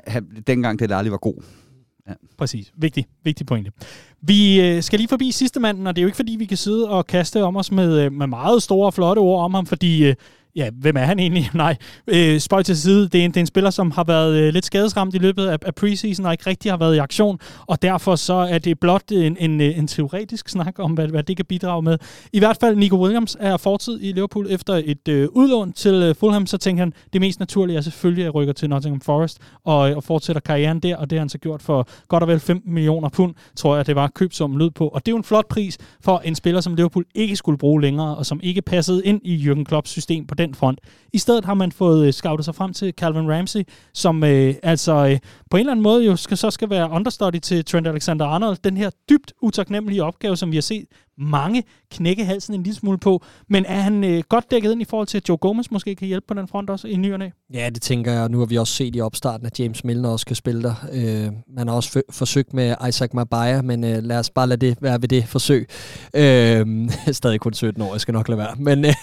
Dengang 0.47 0.79
Delali 0.79 1.11
var 1.11 1.17
god. 1.17 1.43
Ja. 2.07 2.13
Præcis. 2.37 2.71
Vigtig, 2.77 3.05
vigtig 3.23 3.45
pointe. 3.45 3.71
Vi 4.21 4.61
øh, 4.61 4.83
skal 4.83 4.99
lige 4.99 5.07
forbi 5.07 5.31
sidste 5.31 5.59
manden, 5.59 5.87
og 5.87 5.95
det 5.95 6.01
er 6.01 6.03
jo 6.03 6.07
ikke 6.07 6.15
fordi, 6.15 6.35
vi 6.39 6.45
kan 6.45 6.57
sidde 6.57 6.89
og 6.89 7.07
kaste 7.07 7.43
om 7.43 7.55
os 7.55 7.71
med, 7.71 7.99
øh, 7.99 8.11
med 8.11 8.27
meget 8.27 8.63
store 8.63 8.85
og 8.85 8.93
flotte 8.93 9.19
ord 9.19 9.43
om 9.43 9.53
ham, 9.53 9.65
fordi 9.65 10.05
øh, 10.05 10.15
Ja, 10.55 10.69
hvem 10.73 10.97
er 10.97 11.03
han 11.03 11.19
egentlig? 11.19 11.49
Nej, 11.63 11.75
øh, 12.07 12.39
spøj 12.39 12.63
til 12.63 12.77
side. 12.77 13.09
Det 13.09 13.21
er, 13.21 13.25
en, 13.25 13.31
det 13.31 13.37
er 13.37 13.41
en 13.41 13.47
spiller, 13.47 13.69
som 13.69 13.91
har 13.91 14.03
været 14.03 14.35
øh, 14.35 14.53
lidt 14.53 14.65
skadesramt 14.65 15.15
i 15.15 15.17
løbet 15.17 15.45
af, 15.45 15.57
af 15.65 15.75
preseason, 15.75 16.25
og 16.25 16.31
ikke 16.31 16.47
rigtig 16.47 16.71
har 16.71 16.77
været 16.77 16.95
i 16.95 16.97
aktion, 16.97 17.39
og 17.67 17.81
derfor 17.81 18.15
så 18.15 18.33
er 18.33 18.57
det 18.57 18.79
blot 18.79 19.11
en, 19.11 19.37
en, 19.39 19.61
øh, 19.61 19.77
en 19.77 19.87
teoretisk 19.87 20.49
snak 20.49 20.79
om, 20.79 20.91
hvad, 20.91 21.07
hvad 21.07 21.23
det 21.23 21.37
kan 21.37 21.45
bidrage 21.45 21.81
med. 21.81 21.97
I 22.33 22.39
hvert 22.39 22.57
fald, 22.59 22.75
Nico 22.75 23.03
Williams 23.03 23.37
er 23.39 23.57
fortid 23.57 23.99
i 24.01 24.11
Liverpool 24.11 24.47
efter 24.49 24.81
et 24.85 25.07
øh, 25.07 25.27
udlån 25.31 25.73
til 25.73 25.93
øh, 25.93 26.15
Fulham, 26.15 26.45
så 26.45 26.57
tænker 26.57 26.81
han, 26.81 26.93
det 27.13 27.21
mest 27.21 27.39
naturlige 27.39 27.77
er 27.77 27.81
selvfølgelig 27.81 28.25
at 28.25 28.35
rykke 28.35 28.53
til 28.53 28.69
Nottingham 28.69 29.01
Forest 29.01 29.37
og, 29.63 29.77
og 29.77 30.03
fortsætter 30.03 30.39
karrieren 30.39 30.79
der, 30.79 30.95
og 30.95 31.09
det 31.09 31.17
har 31.17 31.21
han 31.21 31.29
så 31.29 31.37
gjort 31.37 31.61
for 31.61 31.87
godt 32.07 32.23
og 32.23 32.29
vel 32.29 32.39
15 32.39 32.73
millioner 32.73 33.09
pund, 33.09 33.35
tror 33.55 33.75
jeg, 33.75 33.87
det 33.87 33.95
var 33.95 34.07
købsummen 34.07 34.59
lød 34.59 34.71
på. 34.71 34.87
Og 34.87 35.05
det 35.05 35.11
er 35.11 35.13
jo 35.13 35.17
en 35.17 35.23
flot 35.23 35.47
pris 35.47 35.77
for 36.01 36.21
en 36.25 36.35
spiller, 36.35 36.61
som 36.61 36.75
Liverpool 36.75 37.05
ikke 37.15 37.35
skulle 37.35 37.57
bruge 37.57 37.81
længere, 37.81 38.17
og 38.17 38.25
som 38.25 38.39
ikke 38.43 38.61
passede 38.61 39.05
ind 39.05 39.21
i 39.23 39.49
Jürgen 39.49 39.63
Klopps 39.63 39.89
system 39.89 40.25
på 40.25 40.35
den 40.41 40.55
front. 40.55 40.79
I 41.13 41.17
stedet 41.17 41.45
har 41.45 41.53
man 41.53 41.71
fået 41.71 42.07
øh, 42.07 42.13
scoutet 42.13 42.45
sig 42.45 42.55
frem 42.55 42.73
til 42.73 42.93
Calvin 42.93 43.31
Ramsey, 43.31 43.63
som 43.93 44.23
øh, 44.23 44.55
altså 44.63 44.93
øh, 44.93 45.19
på 45.49 45.57
en 45.57 45.59
eller 45.59 45.71
anden 45.71 45.83
måde 45.83 46.05
jo 46.05 46.15
skal, 46.15 46.37
så 46.37 46.51
skal 46.51 46.69
være 46.69 46.89
understudy 46.89 47.39
til 47.39 47.65
Trent 47.65 47.87
Alexander-Arnold. 47.87 48.57
Den 48.63 48.77
her 48.77 48.89
dybt 49.09 49.33
utaknemmelige 49.41 50.03
opgave, 50.03 50.37
som 50.37 50.51
vi 50.51 50.57
har 50.57 50.61
set 50.61 50.85
mange 51.21 51.63
knække 51.91 52.25
halsen 52.25 52.53
en 52.53 52.63
lille 52.63 52.75
smule 52.75 52.97
på. 52.97 53.23
Men 53.49 53.65
er 53.65 53.79
han 53.79 54.03
øh, 54.03 54.23
godt 54.29 54.51
dækket 54.51 54.71
ind 54.71 54.81
i 54.81 54.85
forhold 54.85 55.07
til, 55.07 55.17
at 55.17 55.29
Joe 55.29 55.37
Gomez 55.37 55.71
måske 55.71 55.95
kan 55.95 56.07
hjælpe 56.07 56.25
på 56.27 56.33
den 56.33 56.47
front 56.47 56.69
også 56.69 56.87
i 56.87 56.95
nyerne? 56.95 57.31
Ja, 57.53 57.69
det 57.69 57.81
tænker 57.81 58.11
jeg. 58.11 58.29
Nu 58.29 58.39
har 58.39 58.45
vi 58.45 58.57
også 58.57 58.73
set 58.73 58.95
i 58.95 59.01
opstarten, 59.01 59.45
at 59.45 59.59
James 59.59 59.83
Milner 59.83 60.09
også 60.09 60.25
kan 60.25 60.35
spille 60.35 60.63
der. 60.63 60.73
Øh, 60.93 61.31
man 61.55 61.67
har 61.67 61.75
også 61.75 62.01
forsøgt 62.09 62.53
med 62.53 62.75
Isaac 62.89 63.09
Mabaya, 63.13 63.61
men 63.61 63.83
øh, 63.83 64.03
lad 64.03 64.19
os 64.19 64.29
bare 64.29 64.47
lade 64.47 64.65
det 64.65 64.77
være 64.81 65.01
ved 65.01 65.09
det 65.09 65.27
forsøg. 65.27 65.69
Øh, 66.15 66.89
stadig 67.11 67.39
kun 67.39 67.53
17 67.53 67.81
år, 67.81 67.91
jeg 67.91 68.01
skal 68.01 68.13
nok 68.13 68.27
lade 68.27 68.37
være. 68.37 68.55
Men, 68.57 68.85
øh, 68.85 68.93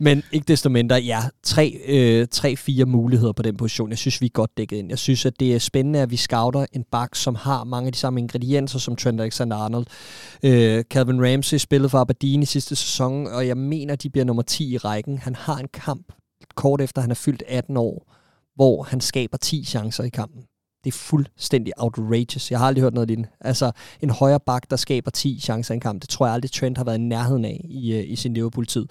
men 0.00 0.22
ikke 0.32 0.44
desto 0.48 0.68
mindre, 0.68 0.96
ja, 0.96 1.20
tre, 1.42 1.80
øh, 1.88 2.26
tre, 2.30 2.56
fire 2.56 2.84
muligheder 2.84 3.32
på 3.32 3.42
den 3.42 3.56
position. 3.56 3.90
Jeg 3.90 3.98
synes, 3.98 4.20
vi 4.20 4.26
er 4.26 4.30
godt 4.30 4.50
dækket 4.56 4.76
ind. 4.76 4.88
Jeg 4.88 4.98
synes, 4.98 5.26
at 5.26 5.40
det 5.40 5.54
er 5.54 5.58
spændende, 5.58 6.00
at 6.00 6.10
vi 6.10 6.16
scouter 6.16 6.66
en 6.72 6.84
bak, 6.92 7.14
som 7.14 7.34
har 7.34 7.64
mange 7.64 7.86
af 7.86 7.92
de 7.92 7.98
samme 7.98 8.20
ingredienser 8.20 8.78
som 8.78 8.96
Trent 8.96 9.20
Alexander-Arnold. 9.20 9.86
Øh, 10.42 10.84
Calvin 10.84 11.24
Ramsey 11.24 11.58
spillet 11.64 11.90
for 11.90 11.98
Aberdeen 11.98 12.42
i 12.42 12.46
sidste 12.46 12.76
sæson, 12.76 13.26
og 13.26 13.46
jeg 13.46 13.56
mener, 13.56 13.96
de 13.96 14.10
bliver 14.10 14.24
nummer 14.24 14.42
10 14.42 14.74
i 14.74 14.78
rækken. 14.78 15.18
Han 15.18 15.34
har 15.34 15.56
en 15.56 15.68
kamp 15.68 16.12
kort 16.54 16.80
efter, 16.80 17.02
han 17.02 17.10
er 17.10 17.14
fyldt 17.14 17.42
18 17.48 17.76
år, 17.76 18.12
hvor 18.54 18.82
han 18.82 19.00
skaber 19.00 19.36
10 19.36 19.64
chancer 19.64 20.04
i 20.04 20.08
kampen. 20.08 20.42
Det 20.84 20.90
er 20.90 20.98
fuldstændig 20.98 21.72
outrageous. 21.76 22.50
Jeg 22.50 22.58
har 22.58 22.66
aldrig 22.66 22.82
hørt 22.82 22.94
noget 22.94 23.08
lignende. 23.08 23.28
Altså, 23.40 23.72
en 24.00 24.10
højre 24.10 24.40
bak, 24.40 24.70
der 24.70 24.76
skaber 24.76 25.10
10 25.10 25.40
chancer 25.40 25.74
i 25.74 25.76
en 25.76 25.80
kamp, 25.80 26.02
det 26.02 26.10
tror 26.10 26.26
jeg 26.26 26.34
aldrig 26.34 26.50
Trent 26.50 26.78
har 26.78 26.84
været 26.84 26.98
i 26.98 27.00
nærheden 27.00 27.44
af 27.44 27.60
i, 27.64 27.92
øh, 27.92 28.04
i 28.10 28.16
sin 28.16 28.34
Liverpool-tid. 28.34 28.86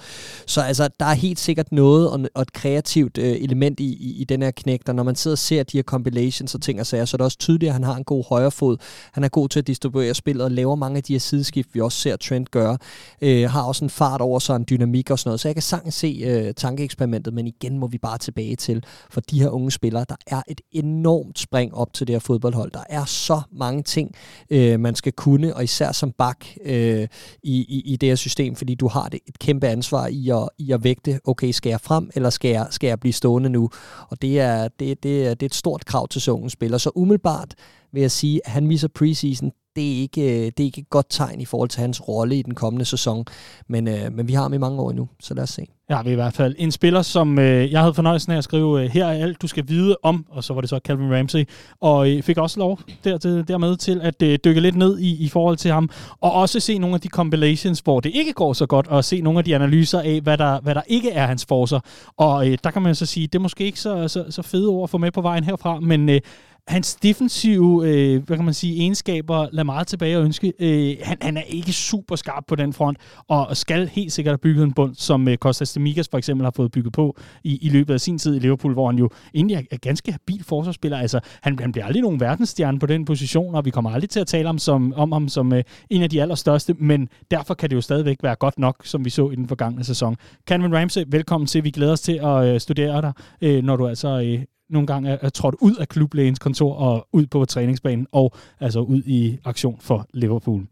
Så 0.47 0.61
altså, 0.61 0.89
der 0.99 1.05
er 1.05 1.13
helt 1.13 1.39
sikkert 1.39 1.71
noget 1.71 2.09
og, 2.09 2.19
og 2.35 2.41
et 2.41 2.53
kreativt 2.53 3.17
øh, 3.17 3.35
element 3.41 3.79
i, 3.79 3.93
i, 3.93 4.21
i 4.21 4.23
den 4.23 4.41
her 4.41 4.51
knægt, 4.51 4.89
og 4.89 4.95
når 4.95 5.03
man 5.03 5.15
sidder 5.15 5.35
og 5.35 5.39
ser 5.39 5.63
de 5.63 5.77
her 5.77 5.83
compilations 5.83 6.55
og 6.55 6.61
ting 6.61 6.79
og 6.79 6.85
sager, 6.85 7.05
så 7.05 7.15
er 7.15 7.17
det 7.17 7.25
også 7.25 7.37
tydeligt, 7.37 7.69
at 7.69 7.73
han 7.73 7.83
har 7.83 7.95
en 7.95 8.03
god 8.03 8.23
højre 8.29 8.51
fod. 8.51 8.77
Han 9.11 9.23
er 9.23 9.27
god 9.27 9.49
til 9.49 9.59
at 9.59 9.67
distribuere 9.67 10.13
spillet 10.13 10.43
og 10.43 10.51
laver 10.51 10.75
mange 10.75 10.97
af 10.97 11.03
de 11.03 11.13
her 11.13 11.19
sideskift, 11.19 11.69
vi 11.73 11.81
også 11.81 11.97
ser 11.97 12.15
Trent 12.15 12.51
gøre. 12.51 12.77
Øh, 13.21 13.49
har 13.49 13.63
også 13.63 13.85
en 13.85 13.89
fart 13.89 14.21
over 14.21 14.39
sig, 14.39 14.55
en 14.55 14.65
dynamik 14.69 15.09
og 15.09 15.19
sådan 15.19 15.29
noget. 15.29 15.39
Så 15.39 15.47
jeg 15.47 15.55
kan 15.55 15.61
sagtens 15.61 15.95
se 15.95 16.21
øh, 16.25 16.53
tankeeksperimentet, 16.53 17.33
men 17.33 17.47
igen 17.47 17.79
må 17.79 17.87
vi 17.87 17.97
bare 17.97 18.17
tilbage 18.17 18.55
til, 18.55 18.83
for 19.09 19.21
de 19.21 19.41
her 19.41 19.49
unge 19.49 19.71
spillere, 19.71 20.05
der 20.09 20.15
er 20.27 20.41
et 20.47 20.61
enormt 20.71 21.39
spring 21.39 21.73
op 21.83 21.93
til 21.93 22.07
det 22.07 22.13
her 22.13 22.19
fodboldhold. 22.19 22.71
Der 22.71 22.83
er 22.89 23.05
så 23.05 23.41
mange 23.51 23.83
ting, 23.83 24.15
øh, 24.49 24.79
man 24.79 24.95
skal 24.95 25.11
kunne, 25.11 25.55
og 25.55 25.63
især 25.63 25.91
som 25.91 26.11
bak 26.11 26.45
øh, 26.65 27.07
i, 27.43 27.57
i, 27.57 27.81
i 27.85 27.95
det 27.95 28.09
her 28.09 28.15
system, 28.15 28.55
fordi 28.55 28.75
du 28.75 28.87
har 28.87 29.09
det 29.09 29.19
et 29.27 29.39
kæmpe 29.39 29.67
ansvar 29.67 30.07
i 30.07 30.29
at, 30.29 30.49
i 30.57 30.71
at 30.71 30.83
vægte, 30.83 31.19
okay, 31.23 31.51
skal 31.51 31.69
jeg 31.69 31.81
frem, 31.81 32.09
eller 32.15 32.29
skal 32.29 32.51
jeg, 32.51 32.67
skal 32.71 32.87
jeg 32.87 32.99
blive 32.99 33.13
stående 33.13 33.49
nu? 33.49 33.69
Og 34.09 34.21
det 34.21 34.39
er, 34.39 34.67
det, 34.67 35.03
det, 35.03 35.27
er, 35.27 35.33
det 35.33 35.43
er 35.43 35.45
et 35.45 35.55
stort 35.55 35.85
krav 35.85 36.07
til 36.07 36.21
så 36.21 36.31
unge. 36.31 36.49
Så 36.49 36.91
umiddelbart 36.95 37.55
vil 37.93 38.01
jeg 38.01 38.11
sige, 38.11 38.41
at 38.45 38.51
han 38.51 38.69
viser 38.69 38.87
preseason, 38.87 39.51
det 39.75 39.97
er, 39.97 40.01
ikke, 40.01 40.21
øh, 40.21 40.45
det 40.45 40.59
er 40.59 40.63
ikke 40.63 40.81
et 40.81 40.89
godt 40.89 41.05
tegn 41.09 41.41
i 41.41 41.45
forhold 41.45 41.69
til 41.69 41.81
hans 41.81 42.07
rolle 42.07 42.35
i 42.35 42.41
den 42.41 42.55
kommende 42.55 42.85
sæson. 42.85 43.25
Men, 43.67 43.87
øh, 43.87 44.13
men 44.13 44.27
vi 44.27 44.33
har 44.33 44.41
ham 44.41 44.53
i 44.53 44.57
mange 44.57 44.81
år 44.81 44.89
endnu, 44.89 45.09
så 45.19 45.33
lad 45.33 45.43
os 45.43 45.49
se. 45.49 45.67
Ja, 45.89 46.01
vi 46.01 46.11
i 46.11 46.15
hvert 46.15 46.33
fald 46.33 46.55
en 46.57 46.71
spiller, 46.71 47.01
som 47.01 47.39
øh, 47.39 47.71
jeg 47.71 47.79
havde 47.79 47.93
fornøjelsen 47.93 48.31
af 48.31 48.37
at 48.37 48.43
skrive, 48.43 48.83
øh, 48.83 48.89
her 48.89 49.05
er 49.05 49.23
alt, 49.23 49.41
du 49.41 49.47
skal 49.47 49.63
vide 49.67 49.97
om, 50.03 50.25
og 50.29 50.43
så 50.43 50.53
var 50.53 50.61
det 50.61 50.69
så 50.69 50.79
Calvin 50.85 51.13
Ramsey, 51.13 51.45
og 51.81 52.11
øh, 52.11 52.23
fik 52.23 52.37
også 52.37 52.59
lov 52.59 52.79
der, 53.03 53.17
til, 53.17 53.47
dermed 53.47 53.77
til 53.77 54.01
at 54.01 54.21
øh, 54.21 54.39
dykke 54.45 54.61
lidt 54.61 54.75
ned 54.75 54.99
i, 54.99 55.25
i 55.25 55.29
forhold 55.29 55.57
til 55.57 55.71
ham, 55.71 55.89
og 56.21 56.31
også 56.31 56.59
se 56.59 56.77
nogle 56.77 56.95
af 56.95 57.01
de 57.01 57.07
compilations, 57.07 57.79
hvor 57.79 57.99
det 57.99 58.11
ikke 58.15 58.33
går 58.33 58.53
så 58.53 58.65
godt, 58.65 58.87
og 58.87 59.03
se 59.03 59.21
nogle 59.21 59.39
af 59.39 59.45
de 59.45 59.55
analyser 59.55 59.99
af, 59.99 60.21
hvad 60.21 60.37
der, 60.37 60.59
hvad 60.61 60.75
der 60.75 60.81
ikke 60.87 61.11
er 61.11 61.27
hans 61.27 61.45
forser. 61.45 61.79
Og 62.17 62.49
øh, 62.49 62.57
der 62.63 62.71
kan 62.71 62.81
man 62.81 62.95
så 62.95 63.05
sige, 63.05 63.27
det 63.27 63.35
er 63.35 63.39
måske 63.39 63.63
ikke 63.63 63.79
så, 63.79 64.07
så, 64.07 64.25
så 64.29 64.41
fede 64.41 64.67
ord 64.67 64.83
at 64.83 64.89
få 64.89 64.97
med 64.97 65.11
på 65.11 65.21
vejen 65.21 65.43
herfra, 65.43 65.79
men 65.79 66.09
øh, 66.09 66.21
Hans 66.67 66.95
defensive 66.95 67.87
øh, 67.87 68.23
hvad 68.23 68.37
kan 68.37 68.45
man 68.45 68.53
sige, 68.53 68.79
egenskaber 68.79 69.47
lader 69.51 69.63
meget 69.63 69.87
tilbage 69.87 70.15
at 70.15 70.23
ønske. 70.23 70.53
Øh, 70.59 70.95
han, 71.03 71.17
han 71.21 71.37
er 71.37 71.41
ikke 71.41 71.73
super 71.73 72.15
skarp 72.15 72.43
på 72.47 72.55
den 72.55 72.73
front, 72.73 72.97
og 73.27 73.57
skal 73.57 73.87
helt 73.87 74.11
sikkert 74.11 74.31
have 74.31 74.37
bygget 74.37 74.63
en 74.63 74.73
bund, 74.73 74.95
som 74.95 75.27
øh, 75.27 75.37
Kostas 75.37 75.73
Demigas 75.73 76.07
for 76.09 76.17
eksempel 76.17 76.45
har 76.45 76.51
fået 76.55 76.71
bygget 76.71 76.93
på 76.93 77.17
i, 77.43 77.57
i 77.61 77.69
løbet 77.69 77.93
af 77.93 78.01
sin 78.01 78.17
tid 78.17 78.35
i 78.35 78.39
Liverpool, 78.39 78.73
hvor 78.73 78.87
han 78.87 78.99
jo 78.99 79.09
egentlig 79.33 79.55
er, 79.55 79.61
er 79.71 79.77
ganske 79.77 80.11
habil 80.11 80.43
forsvarsspiller. 80.43 80.97
Altså, 80.97 81.19
han, 81.41 81.59
han 81.59 81.71
bliver 81.71 81.85
aldrig 81.85 82.01
nogen 82.01 82.19
verdensstjerne 82.19 82.79
på 82.79 82.85
den 82.85 83.05
position, 83.05 83.55
og 83.55 83.65
vi 83.65 83.69
kommer 83.69 83.91
aldrig 83.91 84.09
til 84.09 84.19
at 84.19 84.27
tale 84.27 84.49
om, 84.49 84.57
som, 84.57 84.93
om 84.95 85.11
ham 85.11 85.29
som 85.29 85.53
øh, 85.53 85.63
en 85.89 86.03
af 86.03 86.09
de 86.09 86.21
allerstørste, 86.21 86.73
men 86.73 87.09
derfor 87.31 87.53
kan 87.53 87.69
det 87.69 87.75
jo 87.75 87.81
stadigvæk 87.81 88.17
være 88.23 88.35
godt 88.35 88.59
nok, 88.59 88.75
som 88.83 89.05
vi 89.05 89.09
så 89.09 89.29
i 89.29 89.35
den 89.35 89.47
forgangne 89.47 89.83
sæson. 89.83 90.15
Calvin 90.47 90.75
Ramsey, 90.75 91.03
velkommen 91.07 91.47
til. 91.47 91.63
Vi 91.63 91.71
glæder 91.71 91.91
os 91.91 92.01
til 92.01 92.19
at 92.23 92.45
øh, 92.45 92.59
studere 92.59 93.01
dig, 93.01 93.13
øh, 93.41 93.63
når 93.63 93.75
du 93.75 93.87
altså 93.87 94.21
øh, 94.21 94.43
nogle 94.69 94.87
gange 94.87 95.09
er, 95.09 95.17
er 95.21 95.29
trådt 95.29 95.55
ud 95.61 95.75
af 95.75 95.87
klublægens 95.87 96.39
kontor 96.39 96.75
og 96.75 97.07
ud 97.13 97.25
på 97.25 97.45
træningsbanen 97.45 98.07
og 98.11 98.33
altså 98.59 98.79
ud 98.79 99.01
i 99.05 99.37
aktion 99.45 99.77
for 99.81 100.07
Liverpool. 100.13 100.65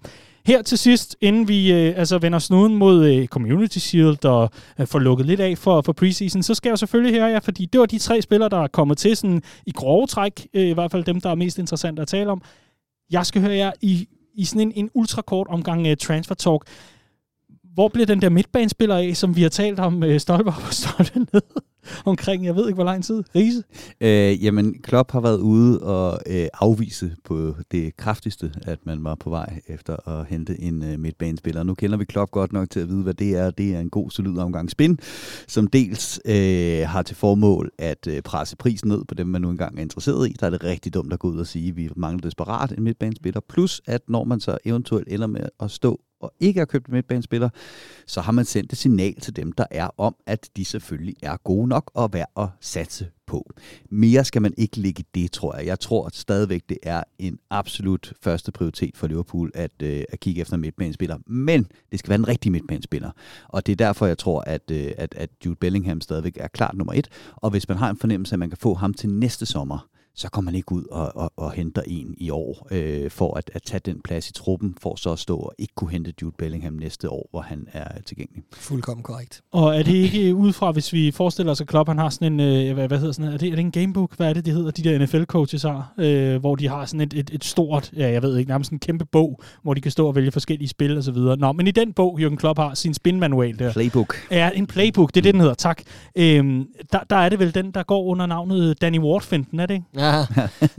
Her 0.45 0.61
til 0.61 0.77
sidst, 0.77 1.17
inden 1.21 1.47
vi 1.47 1.71
øh, 1.73 1.93
altså 1.97 2.17
vender 2.17 2.39
snuden 2.39 2.75
mod 2.75 3.05
øh, 3.05 3.27
Community 3.27 3.77
Shield 3.77 4.25
og 4.25 4.49
øh, 4.79 4.87
får 4.87 4.99
lukket 4.99 5.25
lidt 5.25 5.39
af 5.39 5.57
for, 5.57 5.81
for 5.81 5.93
preseason, 5.93 6.43
så 6.43 6.53
skal 6.53 6.69
jeg 6.69 6.79
selvfølgelig 6.79 7.19
høre 7.19 7.29
jer, 7.29 7.39
fordi 7.39 7.65
det 7.65 7.79
var 7.79 7.85
de 7.85 7.97
tre 7.97 8.21
spillere, 8.21 8.49
der 8.49 8.57
er 8.57 8.67
kommet 8.67 8.97
til 8.97 9.17
sådan 9.17 9.41
i 9.65 9.71
grove 9.71 10.07
træk, 10.07 10.47
øh, 10.53 10.67
i 10.67 10.73
hvert 10.73 10.91
fald 10.91 11.03
dem, 11.03 11.21
der 11.21 11.29
er 11.29 11.35
mest 11.35 11.59
interessante 11.59 12.01
at 12.01 12.07
tale 12.07 12.31
om. 12.31 12.41
Jeg 13.11 13.25
skal 13.25 13.41
høre 13.41 13.55
jer 13.55 13.71
i, 13.81 14.07
i 14.33 14.45
sådan 14.45 14.61
en, 14.61 14.71
en 14.75 14.89
ultrakort 14.93 15.47
omgang 15.47 15.87
øh, 15.87 15.97
transfer 15.97 16.35
talk. 16.35 16.63
Hvor 17.73 17.87
bliver 17.87 18.05
den 18.05 18.21
der 18.21 18.29
midtbanespiller 18.29 18.97
af, 18.97 19.17
som 19.17 19.35
vi 19.35 19.41
har 19.41 19.49
talt 19.49 19.79
om, 19.79 20.03
øh, 20.03 20.19
stolper 20.19 20.51
op 20.51 20.99
og 20.99 21.05
ned? 21.33 21.41
Omkring, 22.05 22.45
jeg 22.45 22.55
ved 22.55 22.67
ikke 22.67 22.75
hvor 22.75 22.83
lang 22.83 23.03
tid, 23.03 23.23
Riese? 23.35 23.63
Øh, 24.01 24.43
jamen, 24.43 24.75
Klopp 24.83 25.11
har 25.11 25.19
været 25.19 25.39
ude 25.39 25.79
og 25.79 26.19
øh, 26.27 26.47
afvise 26.53 27.15
på 27.23 27.55
det 27.71 27.97
kraftigste, 27.97 28.51
at 28.61 28.79
man 28.85 29.03
var 29.03 29.15
på 29.15 29.29
vej 29.29 29.59
efter 29.67 30.09
at 30.09 30.25
hente 30.25 30.61
en 30.61 30.83
øh, 30.83 30.99
midtbanespiller. 30.99 31.63
Nu 31.63 31.73
kender 31.73 31.97
vi 31.97 32.05
Klopp 32.05 32.31
godt 32.31 32.53
nok 32.53 32.69
til 32.69 32.79
at 32.79 32.89
vide, 32.89 33.03
hvad 33.03 33.13
det 33.13 33.35
er. 33.35 33.51
Det 33.51 33.75
er 33.75 33.79
en 33.79 33.89
god, 33.89 34.11
solid 34.11 34.37
omgang 34.37 34.71
spin, 34.71 34.99
som 35.47 35.67
dels 35.67 36.19
øh, 36.25 36.87
har 36.87 37.01
til 37.01 37.15
formål 37.15 37.71
at 37.77 38.07
øh, 38.07 38.21
presse 38.21 38.57
prisen 38.57 38.89
ned 38.89 39.03
på 39.07 39.15
dem, 39.15 39.27
man 39.27 39.41
nu 39.41 39.49
engang 39.49 39.77
er 39.77 39.81
interesseret 39.81 40.29
i. 40.29 40.35
Der 40.39 40.45
er 40.45 40.49
det 40.49 40.63
rigtig 40.63 40.93
dumt 40.93 41.13
at 41.13 41.19
gå 41.19 41.27
ud 41.27 41.39
og 41.39 41.47
sige, 41.47 41.69
at 41.69 41.77
vi 41.77 41.89
mangler 41.95 42.21
desperat 42.21 42.71
en 42.71 42.83
midtbanespiller. 42.83 43.41
Plus, 43.49 43.81
at 43.87 44.01
når 44.07 44.23
man 44.23 44.39
så 44.39 44.57
eventuelt 44.65 45.07
ender 45.11 45.27
med 45.27 45.45
at 45.59 45.71
stå 45.71 46.01
og 46.21 46.33
ikke 46.39 46.59
har 46.59 46.65
købt 46.65 46.87
en 46.87 46.93
midtbanespiller, 46.93 47.49
så 48.07 48.21
har 48.21 48.31
man 48.31 48.45
sendt 48.45 48.71
et 48.73 48.77
signal 48.77 49.15
til 49.15 49.35
dem, 49.35 49.51
der 49.51 49.65
er 49.71 49.89
om, 49.97 50.15
at 50.25 50.49
de 50.57 50.65
selvfølgelig 50.65 51.15
er 51.21 51.37
gode 51.37 51.67
nok 51.67 51.91
og 51.93 52.13
værd 52.13 52.31
at 52.37 52.47
satse 52.61 53.07
på. 53.31 53.51
Mere 53.89 54.25
skal 54.25 54.41
man 54.41 54.53
ikke 54.57 54.77
ligge 54.77 55.01
i 55.01 55.05
det, 55.21 55.31
tror 55.31 55.55
jeg. 55.55 55.65
Jeg 55.65 55.79
tror 55.79 56.05
at 56.05 56.15
stadigvæk, 56.15 56.61
det 56.69 56.77
er 56.83 57.03
en 57.19 57.39
absolut 57.49 58.13
første 58.21 58.51
prioritet 58.51 58.97
for 58.97 59.07
Liverpool 59.07 59.51
at, 59.53 59.71
øh, 59.83 60.03
at 60.09 60.19
kigge 60.19 60.41
efter 60.41 60.57
midtbanespiller. 60.57 61.17
Men 61.27 61.67
det 61.91 61.99
skal 61.99 62.09
være 62.09 62.19
en 62.19 62.27
rigtig 62.27 62.51
midtbanespiller. 62.51 63.11
Og 63.47 63.65
det 63.65 63.71
er 63.71 63.75
derfor, 63.75 64.05
jeg 64.05 64.17
tror, 64.17 64.41
at, 64.41 64.71
øh, 64.71 64.91
at, 64.97 65.15
at 65.17 65.29
Jude 65.45 65.55
Bellingham 65.55 66.01
stadigvæk 66.01 66.37
er 66.37 66.47
klart 66.47 66.75
nummer 66.75 66.93
et. 66.93 67.07
Og 67.35 67.49
hvis 67.49 67.69
man 67.69 67.77
har 67.77 67.89
en 67.89 67.97
fornemmelse, 67.97 68.35
at 68.35 68.39
man 68.39 68.49
kan 68.49 68.57
få 68.57 68.73
ham 68.73 68.93
til 68.93 69.09
næste 69.09 69.45
sommer, 69.45 69.87
så 70.15 70.29
kommer 70.29 70.51
man 70.51 70.55
ikke 70.55 70.71
ud 70.71 70.83
og, 70.91 71.15
og, 71.15 71.31
og 71.37 71.51
henter 71.51 71.81
en 71.87 72.15
i 72.17 72.29
år 72.29 72.67
øh, 72.71 73.11
for 73.11 73.37
at, 73.37 73.51
at 73.53 73.63
tage 73.63 73.81
den 73.85 74.01
plads 74.01 74.29
i 74.29 74.33
truppen, 74.33 74.75
for 74.81 74.95
så 74.95 75.11
at 75.11 75.19
stå 75.19 75.37
og 75.37 75.53
ikke 75.57 75.73
kunne 75.75 75.91
hente 75.91 76.13
Jude 76.21 76.35
Bellingham 76.37 76.73
næste 76.73 77.09
år, 77.09 77.27
hvor 77.31 77.41
han 77.41 77.67
er 77.73 78.01
tilgængelig. 78.01 78.43
Fuldkommen 78.53 79.03
korrekt. 79.03 79.41
Og 79.51 79.77
er 79.77 79.83
det 79.83 79.93
ikke 79.93 80.35
udefra, 80.35 80.71
hvis 80.71 80.93
vi 80.93 81.11
forestiller 81.11 81.51
os, 81.51 81.61
at 81.61 81.67
Klopp 81.67 81.89
han 81.89 81.97
har 81.97 82.09
sådan 82.09 82.33
en, 82.33 82.39
øh, 82.39 82.73
hvad, 82.73 82.87
hvad 82.87 82.99
hedder 82.99 83.13
sådan, 83.13 83.33
er 83.33 83.37
det, 83.37 83.47
er 83.47 83.55
det 83.55 83.59
en 83.59 83.71
gamebook? 83.71 84.17
Hvad 84.17 84.29
er 84.29 84.33
det, 84.33 84.45
det 84.45 84.53
hedder, 84.53 84.71
de 84.71 84.83
der 84.83 85.05
NFL-coaches 85.05 85.67
har? 85.67 85.93
Øh, 85.97 86.39
hvor 86.39 86.55
de 86.55 86.67
har 86.67 86.85
sådan 86.85 87.01
et, 87.01 87.13
et, 87.13 87.29
et 87.33 87.43
stort, 87.43 87.91
ja, 87.97 88.11
jeg 88.11 88.21
ved 88.21 88.37
ikke, 88.37 88.49
nærmest 88.49 88.71
en 88.71 88.79
kæmpe 88.79 89.05
bog, 89.05 89.41
hvor 89.63 89.73
de 89.73 89.81
kan 89.81 89.91
stå 89.91 90.07
og 90.07 90.15
vælge 90.15 90.31
forskellige 90.31 90.67
spil 90.69 90.97
og 90.97 91.03
så 91.03 91.11
videre. 91.11 91.37
Nå, 91.37 91.51
men 91.51 91.67
i 91.67 91.71
den 91.71 91.93
bog, 91.93 92.19
Jürgen 92.19 92.35
Klopp 92.35 92.59
har 92.59 92.73
sin 92.73 92.93
spin-manual 92.93 93.59
der. 93.59 93.73
Playbook. 93.73 94.15
Ja, 94.31 94.49
en 94.55 94.67
playbook, 94.67 95.09
det 95.09 95.17
er 95.17 95.21
det, 95.21 95.33
den 95.33 95.41
hedder, 95.41 95.55
tak. 95.55 95.81
Øh, 96.15 96.65
der, 96.91 96.99
der 97.09 97.15
er 97.15 97.29
det 97.29 97.39
vel 97.39 97.55
den, 97.55 97.71
der 97.71 97.83
går 97.83 98.03
under 98.03 98.25
navnet 98.25 98.81
Danny 98.81 98.99
Ward-finten, 98.99 99.59
er 99.59 99.65
det 99.65 99.73
ikke? 99.73 99.85
Ja, 100.01 100.25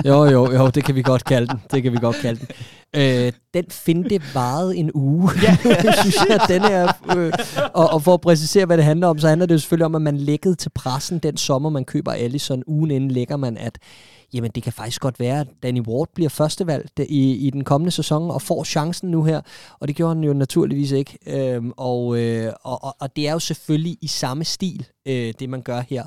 jo, 0.04 0.24
jo, 0.24 0.52
jo, 0.52 0.70
det 0.70 0.84
kan 0.84 0.94
vi 0.94 1.02
godt 1.02 1.24
kalde 1.24 1.46
den. 1.46 1.60
Det 1.72 1.82
kan 1.82 1.92
vi 1.92 1.98
godt 1.98 2.16
kalde 2.16 2.40
den. 2.40 2.48
Øh, 2.96 3.32
den 3.54 3.64
finte 3.70 4.20
varede 4.34 4.76
en 4.76 4.90
uge, 4.94 5.30
ja. 5.42 5.56
synes 6.02 6.16
jeg, 6.28 6.40
den 6.48 6.62
er, 6.62 6.92
øh, 7.16 7.32
og, 7.74 7.90
og 7.90 8.02
for 8.02 8.14
at 8.14 8.20
præcisere, 8.20 8.66
hvad 8.66 8.76
det 8.76 8.84
handler 8.84 9.06
om, 9.06 9.18
så 9.18 9.28
handler 9.28 9.46
det 9.46 9.54
jo 9.54 9.58
selvfølgelig 9.58 9.86
om, 9.86 9.94
at 9.94 10.02
man 10.02 10.16
lækkede 10.16 10.54
til 10.54 10.70
pressen 10.70 11.18
den 11.18 11.36
sommer, 11.36 11.70
man 11.70 11.84
køber 11.84 12.12
Allison. 12.12 12.62
Ugen 12.66 12.90
inden 12.90 13.10
lægger 13.10 13.36
man, 13.36 13.56
at 13.56 13.78
jamen 14.32 14.50
det 14.50 14.62
kan 14.62 14.72
faktisk 14.72 15.00
godt 15.00 15.20
være, 15.20 15.40
at 15.40 15.46
Danny 15.62 15.80
Ward 15.80 16.08
bliver 16.14 16.30
førstevalgt 16.30 16.98
i, 16.98 17.32
i 17.46 17.50
den 17.50 17.64
kommende 17.64 17.90
sæson 17.90 18.30
og 18.30 18.42
får 18.42 18.64
chancen 18.64 19.10
nu 19.10 19.24
her, 19.24 19.40
og 19.80 19.88
det 19.88 19.96
gjorde 19.96 20.14
han 20.14 20.24
jo 20.24 20.32
naturligvis 20.32 20.90
ikke. 20.90 21.18
Øhm, 21.26 21.72
og, 21.76 22.18
øh, 22.18 22.52
og, 22.64 22.84
og, 22.84 22.96
og 23.00 23.16
det 23.16 23.28
er 23.28 23.32
jo 23.32 23.38
selvfølgelig 23.38 23.98
i 24.00 24.06
samme 24.06 24.44
stil, 24.44 24.86
øh, 25.06 25.34
det 25.38 25.48
man 25.48 25.62
gør 25.62 25.82
her. 25.88 26.04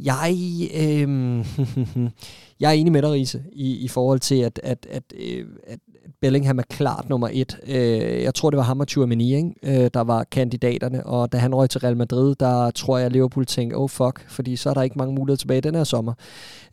Jeg, 0.00 0.36
øh, 0.74 1.46
jeg 2.60 2.68
er 2.68 2.72
enig 2.72 2.92
med 2.92 3.02
dig, 3.02 3.10
Riese, 3.10 3.42
i, 3.52 3.76
i 3.76 3.88
forhold 3.88 4.20
til, 4.20 4.34
at, 4.34 4.60
at, 4.62 4.86
at, 4.90 5.02
øh, 5.16 5.46
at 5.66 5.78
Bellingham 6.20 6.58
er 6.58 6.62
klart 6.62 7.08
nummer 7.08 7.28
et. 7.32 7.58
Øh, 7.66 8.22
jeg 8.22 8.34
tror, 8.34 8.50
det 8.50 8.56
var 8.56 8.62
ham 8.62 8.80
og 8.80 8.88
Tchouameni, 8.88 9.34
ikke? 9.34 9.54
Øh, 9.62 9.90
der 9.94 10.00
var 10.00 10.24
kandidaterne, 10.24 11.06
og 11.06 11.32
da 11.32 11.38
han 11.38 11.54
røg 11.54 11.70
til 11.70 11.80
Real 11.80 11.96
Madrid, 11.96 12.34
der 12.34 12.70
tror 12.70 12.98
jeg, 12.98 13.06
at 13.06 13.12
Liverpool 13.12 13.46
tænkte, 13.46 13.74
oh 13.74 13.88
fuck, 13.88 14.30
fordi 14.30 14.56
så 14.56 14.70
er 14.70 14.74
der 14.74 14.82
ikke 14.82 14.98
mange 14.98 15.14
muligheder 15.14 15.36
tilbage 15.36 15.60
den 15.60 15.74
her 15.74 15.84
sommer. 15.84 16.12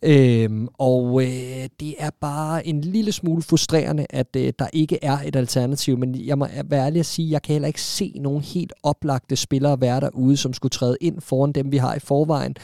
Øh, 0.01 0.49
og 0.77 1.23
øh, 1.23 1.69
det 1.79 1.95
er 1.99 2.09
bare 2.21 2.67
en 2.67 2.81
lille 2.81 3.11
smule 3.11 3.41
frustrerende, 3.41 4.05
at 4.09 4.35
øh, 4.37 4.53
der 4.59 4.67
ikke 4.73 4.99
er 5.01 5.17
et 5.25 5.35
alternativ, 5.35 5.97
men 5.97 6.25
jeg 6.25 6.37
må 6.37 6.47
være 6.65 6.85
ærlig 6.85 6.99
at 6.99 7.05
sige, 7.05 7.27
at 7.27 7.31
jeg 7.31 7.41
kan 7.41 7.53
heller 7.53 7.67
ikke 7.67 7.81
se 7.81 8.13
nogen 8.15 8.41
helt 8.41 8.73
oplagte 8.83 9.35
spillere 9.35 9.81
være 9.81 9.99
derude, 9.99 10.37
som 10.37 10.53
skulle 10.53 10.69
træde 10.69 10.97
ind 11.01 11.21
foran 11.21 11.51
dem, 11.51 11.71
vi 11.71 11.77
har 11.77 11.95
i 11.95 11.99
forvejen. 11.99 12.55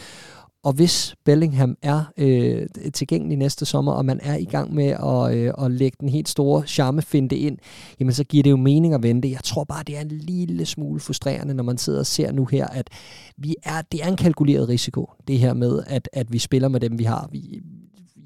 Og 0.64 0.74
hvis 0.74 1.16
Bellingham 1.26 1.78
er 1.82 2.04
øh, 2.18 2.68
tilgængelig 2.94 3.38
næste 3.38 3.66
sommer, 3.66 3.92
og 3.92 4.06
man 4.06 4.20
er 4.24 4.36
i 4.36 4.46
gang 4.46 4.74
med 4.74 4.86
at, 4.86 5.38
øh, 5.38 5.66
at 5.66 5.72
lægge 5.72 5.98
den 6.00 6.10
helt 6.10 6.30
store 6.30 6.68
charmefinte 6.68 7.38
ind, 7.38 7.58
jamen 8.00 8.14
så 8.14 8.24
giver 8.24 8.44
det 8.44 8.50
jo 8.50 8.58
mening 8.58 8.94
at 8.94 9.04
vente. 9.04 9.32
Jeg 9.32 9.44
tror 9.44 9.64
bare, 9.64 9.84
det 9.88 9.98
er 9.98 10.02
en 10.02 10.08
lille 10.08 10.66
smule 10.66 11.00
frustrerende, 11.00 11.54
når 11.54 11.64
man 11.64 11.78
sidder 11.78 12.00
og 12.00 12.06
ser 12.06 12.32
nu 12.32 12.46
her, 12.46 12.68
at 12.68 12.90
vi 13.38 13.56
er, 13.64 13.82
det 13.92 14.04
er 14.04 14.08
en 14.08 14.16
kalkuleret 14.16 14.70
risiko, 14.70 15.10
det 15.28 15.40
her 15.40 15.54
med, 15.54 15.84
at, 15.88 16.10
at 16.14 16.34
vi 16.34 16.40
spiller 16.40 16.68
med 16.68 16.80
dem, 16.80 17.00
vi 17.00 17.04
har. 17.04 17.30
Vi, 17.32 17.62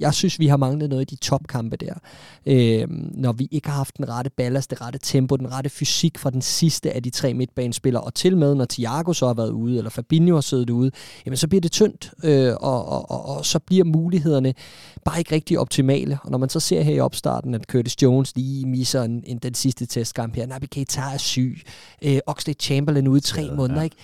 jeg 0.01 0.13
synes, 0.13 0.39
vi 0.39 0.47
har 0.47 0.57
manglet 0.57 0.89
noget 0.89 1.11
i 1.11 1.15
de 1.15 1.19
topkampe 1.19 1.77
der. 1.77 1.93
Øh, 2.45 2.87
når 3.13 3.31
vi 3.31 3.47
ikke 3.51 3.69
har 3.69 3.75
haft 3.75 3.97
den 3.97 4.09
rette 4.09 4.29
ballast, 4.29 4.69
det 4.69 4.81
rette 4.81 4.99
tempo, 4.99 5.35
den 5.35 5.51
rette 5.51 5.69
fysik 5.69 6.17
fra 6.17 6.29
den 6.29 6.41
sidste 6.41 6.91
af 6.91 7.03
de 7.03 7.09
tre 7.09 7.33
midtbanespillere, 7.33 8.03
og 8.03 8.13
til 8.13 8.37
med, 8.37 8.55
når 8.55 8.65
Thiago 8.65 9.13
så 9.13 9.27
har 9.27 9.33
været 9.33 9.49
ude, 9.49 9.77
eller 9.77 9.89
Fabinho 9.89 10.33
har 10.33 10.41
siddet 10.41 10.69
ude, 10.69 10.91
jamen 11.25 11.37
så 11.37 11.47
bliver 11.47 11.61
det 11.61 11.71
tyndt, 11.71 12.11
øh, 12.23 12.53
og, 12.61 12.85
og, 12.85 13.11
og, 13.11 13.25
og 13.25 13.45
så 13.45 13.59
bliver 13.59 13.83
mulighederne 13.83 14.53
bare 15.05 15.19
ikke 15.19 15.35
rigtig 15.35 15.59
optimale. 15.59 16.19
Og 16.23 16.31
når 16.31 16.37
man 16.37 16.49
så 16.49 16.59
ser 16.59 16.81
her 16.81 16.93
i 16.93 16.99
opstarten, 16.99 17.55
at 17.55 17.63
Curtis 17.63 18.01
Jones 18.01 18.35
lige 18.35 18.65
misser 18.65 19.03
en, 19.03 19.23
en, 19.25 19.37
den 19.37 19.53
sidste 19.53 19.85
testkamp 19.85 20.35
her, 20.35 20.45
Naby 20.45 20.65
Keita 20.71 21.01
er 21.01 21.17
syg, 21.17 21.61
øh, 22.01 22.19
Oxlade 22.27 22.59
Chamberlain 22.59 23.07
ude 23.07 23.17
i 23.17 23.21
tre 23.21 23.41
ja, 23.41 23.53
måneder, 23.53 23.79
ja. 23.79 23.83
ikke? 23.83 23.95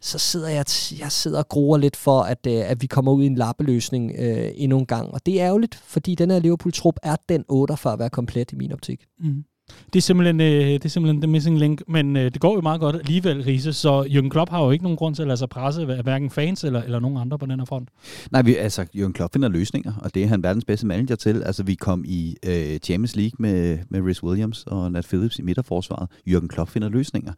Så 0.00 0.18
sidder 0.18 0.48
jeg, 0.48 0.64
jeg 0.98 1.12
sidder 1.12 1.38
og 1.38 1.48
gruer 1.48 1.78
lidt 1.78 1.96
for, 1.96 2.20
at, 2.20 2.46
øh, 2.46 2.70
at 2.70 2.82
vi 2.82 2.86
kommer 2.86 3.12
ud 3.12 3.22
i 3.22 3.26
en 3.26 3.34
lappeløsning 3.34 4.12
øh, 4.18 4.50
endnu 4.54 4.78
en 4.78 4.86
gang. 4.86 5.10
Og 5.10 5.26
det 5.26 5.40
er 5.40 5.46
ærgerligt, 5.46 5.74
fordi 5.74 6.14
den 6.14 6.30
her 6.30 6.38
Liverpool-trup 6.38 6.96
er 7.02 7.16
den 7.28 7.44
8 7.48 7.76
for 7.76 7.90
at 7.90 7.98
være 7.98 8.10
komplet 8.10 8.52
i 8.52 8.56
min 8.56 8.72
optik. 8.72 9.06
Mm. 9.18 9.44
Det 9.92 9.98
er 9.98 10.02
simpelthen, 10.02 10.40
øh, 10.40 10.66
det 10.66 10.84
er 10.84 10.88
simpelthen 10.88 11.20
the 11.20 11.30
missing 11.30 11.58
link, 11.58 11.82
men 11.88 12.16
øh, 12.16 12.24
det 12.24 12.40
går 12.40 12.54
jo 12.54 12.60
meget 12.60 12.80
godt 12.80 12.96
alligevel, 12.96 13.42
Riese, 13.42 13.72
så 13.72 14.02
Jürgen 14.02 14.28
Klopp 14.28 14.50
har 14.50 14.64
jo 14.64 14.70
ikke 14.70 14.84
nogen 14.84 14.96
grund 14.96 15.14
til 15.14 15.22
at 15.22 15.28
lade 15.28 15.36
sig 15.36 15.48
presse 15.48 15.82
af 15.82 16.02
hverken 16.02 16.30
fans 16.30 16.64
eller, 16.64 16.82
eller 16.82 17.00
nogen 17.00 17.18
andre 17.18 17.38
på 17.38 17.46
den 17.46 17.60
her 17.60 17.66
front. 17.66 17.88
Nej, 18.30 18.42
vi, 18.42 18.56
altså 18.56 18.86
Jürgen 18.96 19.12
Klopp 19.12 19.32
finder 19.32 19.48
løsninger, 19.48 19.92
og 20.02 20.14
det 20.14 20.22
er 20.22 20.26
han 20.26 20.42
verdens 20.42 20.64
bedste 20.64 20.86
manager 20.86 21.16
til. 21.16 21.42
Altså 21.42 21.62
vi 21.62 21.74
kom 21.74 22.04
i 22.06 22.36
øh, 22.46 22.78
Champions 22.78 23.16
League 23.16 23.36
med, 23.38 23.78
med 23.88 24.00
Rhys 24.00 24.22
Williams 24.22 24.64
og 24.66 24.92
Nat 24.92 25.06
Phillips 25.06 25.38
i 25.38 25.42
midterforsvaret. 25.42 26.08
Jürgen 26.28 26.46
Klopp 26.46 26.70
finder 26.70 26.88
løsninger. 26.88 27.32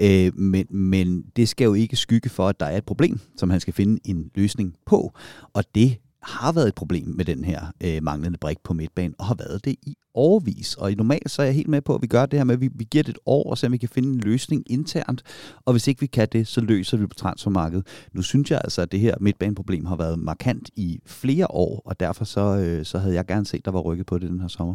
Mm. 0.00 0.06
Øh, 0.06 0.38
men, 0.38 0.66
men 0.70 1.24
det 1.36 1.48
skal 1.48 1.64
jo 1.64 1.74
ikke 1.74 1.96
skygge 1.96 2.28
for, 2.28 2.48
at 2.48 2.60
der 2.60 2.66
er 2.66 2.76
et 2.76 2.84
problem, 2.84 3.20
som 3.36 3.50
han 3.50 3.60
skal 3.60 3.74
finde 3.74 4.00
en 4.04 4.30
løsning 4.34 4.74
på, 4.86 5.12
og 5.54 5.64
det 5.74 5.96
har 6.24 6.52
været 6.52 6.68
et 6.68 6.74
problem 6.74 7.06
med 7.08 7.24
den 7.24 7.44
her 7.44 7.60
øh, 7.84 8.02
manglende 8.02 8.38
brik 8.38 8.58
på 8.64 8.74
midtbanen, 8.74 9.14
og 9.18 9.24
har 9.24 9.34
været 9.34 9.64
det 9.64 9.76
i 9.82 9.96
overvis. 10.14 10.74
Og 10.74 10.92
i 10.92 10.94
normalt 10.94 11.30
så 11.30 11.42
er 11.42 11.46
jeg 11.46 11.54
helt 11.54 11.68
med 11.68 11.80
på, 11.80 11.94
at 11.94 12.02
vi 12.02 12.06
gør 12.06 12.26
det 12.26 12.38
her 12.38 12.44
med, 12.44 12.54
at 12.54 12.60
vi, 12.60 12.68
vi 12.74 12.84
giver 12.90 13.04
det 13.04 13.10
et 13.10 13.18
år, 13.26 13.50
og 13.50 13.58
så 13.58 13.68
vi 13.68 13.76
kan 13.76 13.88
finde 13.88 14.08
en 14.08 14.20
løsning 14.20 14.62
internt. 14.66 15.22
Og 15.64 15.72
hvis 15.72 15.88
ikke 15.88 16.00
vi 16.00 16.06
kan 16.06 16.28
det, 16.32 16.46
så 16.46 16.60
løser 16.60 16.96
vi 16.96 17.06
på 17.06 17.14
transfermarkedet. 17.14 17.86
Nu 18.12 18.22
synes 18.22 18.50
jeg 18.50 18.60
altså, 18.64 18.82
at 18.82 18.92
det 18.92 19.00
her 19.00 19.14
midtbaneproblem 19.20 19.86
har 19.86 19.96
været 19.96 20.18
markant 20.18 20.70
i 20.76 21.00
flere 21.06 21.50
år, 21.50 21.82
og 21.84 22.00
derfor 22.00 22.24
så, 22.24 22.40
øh, 22.40 22.84
så 22.84 22.98
havde 22.98 23.14
jeg 23.14 23.26
gerne 23.26 23.46
set, 23.46 23.58
at 23.58 23.64
der 23.64 23.70
var 23.70 23.80
rykket 23.80 24.06
på 24.06 24.18
det 24.18 24.30
den 24.30 24.40
her 24.40 24.48
sommer. 24.48 24.74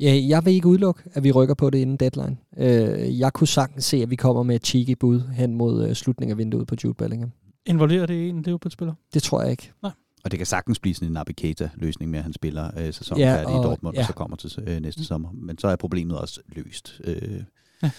Ja, 0.00 0.20
jeg 0.28 0.44
vil 0.44 0.52
ikke 0.52 0.68
udelukke, 0.68 1.02
at 1.12 1.24
vi 1.24 1.32
rykker 1.32 1.54
på 1.54 1.70
det 1.70 1.78
inden 1.78 1.96
deadline. 1.96 2.36
Øh, 2.56 3.18
jeg 3.18 3.32
kunne 3.32 3.48
sagtens 3.48 3.84
se, 3.84 3.96
at 3.96 4.10
vi 4.10 4.16
kommer 4.16 4.42
med 4.42 4.56
et 4.56 4.66
cheeky 4.66 4.96
bud 5.00 5.20
hen 5.20 5.54
mod 5.54 5.88
øh, 5.88 5.94
slutningen 5.94 6.32
af 6.32 6.38
vinduet 6.38 6.66
på 6.66 6.74
Jude 6.84 6.94
Bellingham. 6.94 7.32
Involverer 7.66 8.06
det 8.06 8.28
en 8.28 8.42
Liverpool-spiller? 8.42 8.94
Det 9.14 9.22
tror 9.22 9.42
jeg 9.42 9.50
ikke. 9.50 9.72
Nej. 9.82 9.92
Og 10.24 10.30
det 10.30 10.38
kan 10.38 10.46
sagtens 10.46 10.78
blive 10.78 10.94
sådan 10.94 11.08
en 11.08 11.12
Navigator-løsning 11.12 12.10
med, 12.10 12.18
at 12.18 12.22
han 12.22 12.32
spiller 12.32 12.70
øh, 12.76 12.94
sæsonen 12.94 13.20
ja, 13.20 13.36
færdig 13.36 13.54
i 13.54 13.62
Dortmund, 13.62 13.96
ja. 13.96 14.00
og 14.00 14.06
så 14.06 14.12
kommer 14.12 14.36
til 14.36 14.64
øh, 14.66 14.80
næste 14.80 15.00
mm. 15.00 15.04
sommer. 15.04 15.28
Men 15.32 15.58
så 15.58 15.68
er 15.68 15.76
problemet 15.76 16.18
også 16.18 16.40
løst. 16.48 17.00
Øh. 17.04 17.42
Ja. 17.82 17.90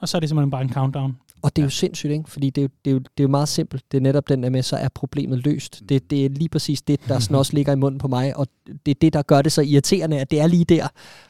Og 0.00 0.08
så 0.08 0.16
er 0.16 0.20
det 0.20 0.28
simpelthen 0.28 0.50
bare 0.50 0.62
en 0.62 0.72
countdown. 0.72 1.16
Og 1.42 1.56
det 1.56 1.62
er 1.62 1.66
jo 1.66 1.70
sindssygt, 1.70 2.12
ikke? 2.12 2.30
fordi 2.30 2.50
det 2.50 2.60
er 2.60 2.62
jo, 2.62 2.68
det, 2.84 2.90
er 2.90 2.92
jo, 2.94 2.98
det 2.98 3.20
er 3.20 3.22
jo 3.22 3.28
meget 3.28 3.48
simpelt. 3.48 3.84
Det 3.92 3.98
er 3.98 4.02
netop 4.02 4.28
den 4.28 4.42
der 4.42 4.50
med, 4.50 4.62
så 4.62 4.76
er 4.76 4.88
problemet 4.88 5.44
løst. 5.44 5.80
Mm. 5.80 5.86
Det, 5.86 6.10
det 6.10 6.24
er 6.24 6.28
lige 6.28 6.48
præcis 6.48 6.82
det, 6.82 7.00
der 7.08 7.18
sådan 7.18 7.36
også 7.36 7.52
ligger 7.52 7.72
i 7.72 7.76
munden 7.76 7.98
på 7.98 8.08
mig, 8.08 8.36
og 8.36 8.46
det 8.86 8.90
er 8.90 8.98
det, 9.00 9.12
der 9.12 9.22
gør 9.22 9.42
det 9.42 9.52
så 9.52 9.62
irriterende, 9.62 10.20
at 10.20 10.30
det 10.30 10.40
er 10.40 10.46
lige 10.46 10.64
der, 10.64 10.88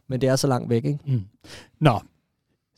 men 0.09 0.21
det 0.21 0.29
er 0.29 0.37
så 0.37 0.47
langt 0.47 0.71
væk. 0.71 0.85
Ikke? 0.85 0.99
Mm. 1.07 1.25
Nå, 1.81 2.01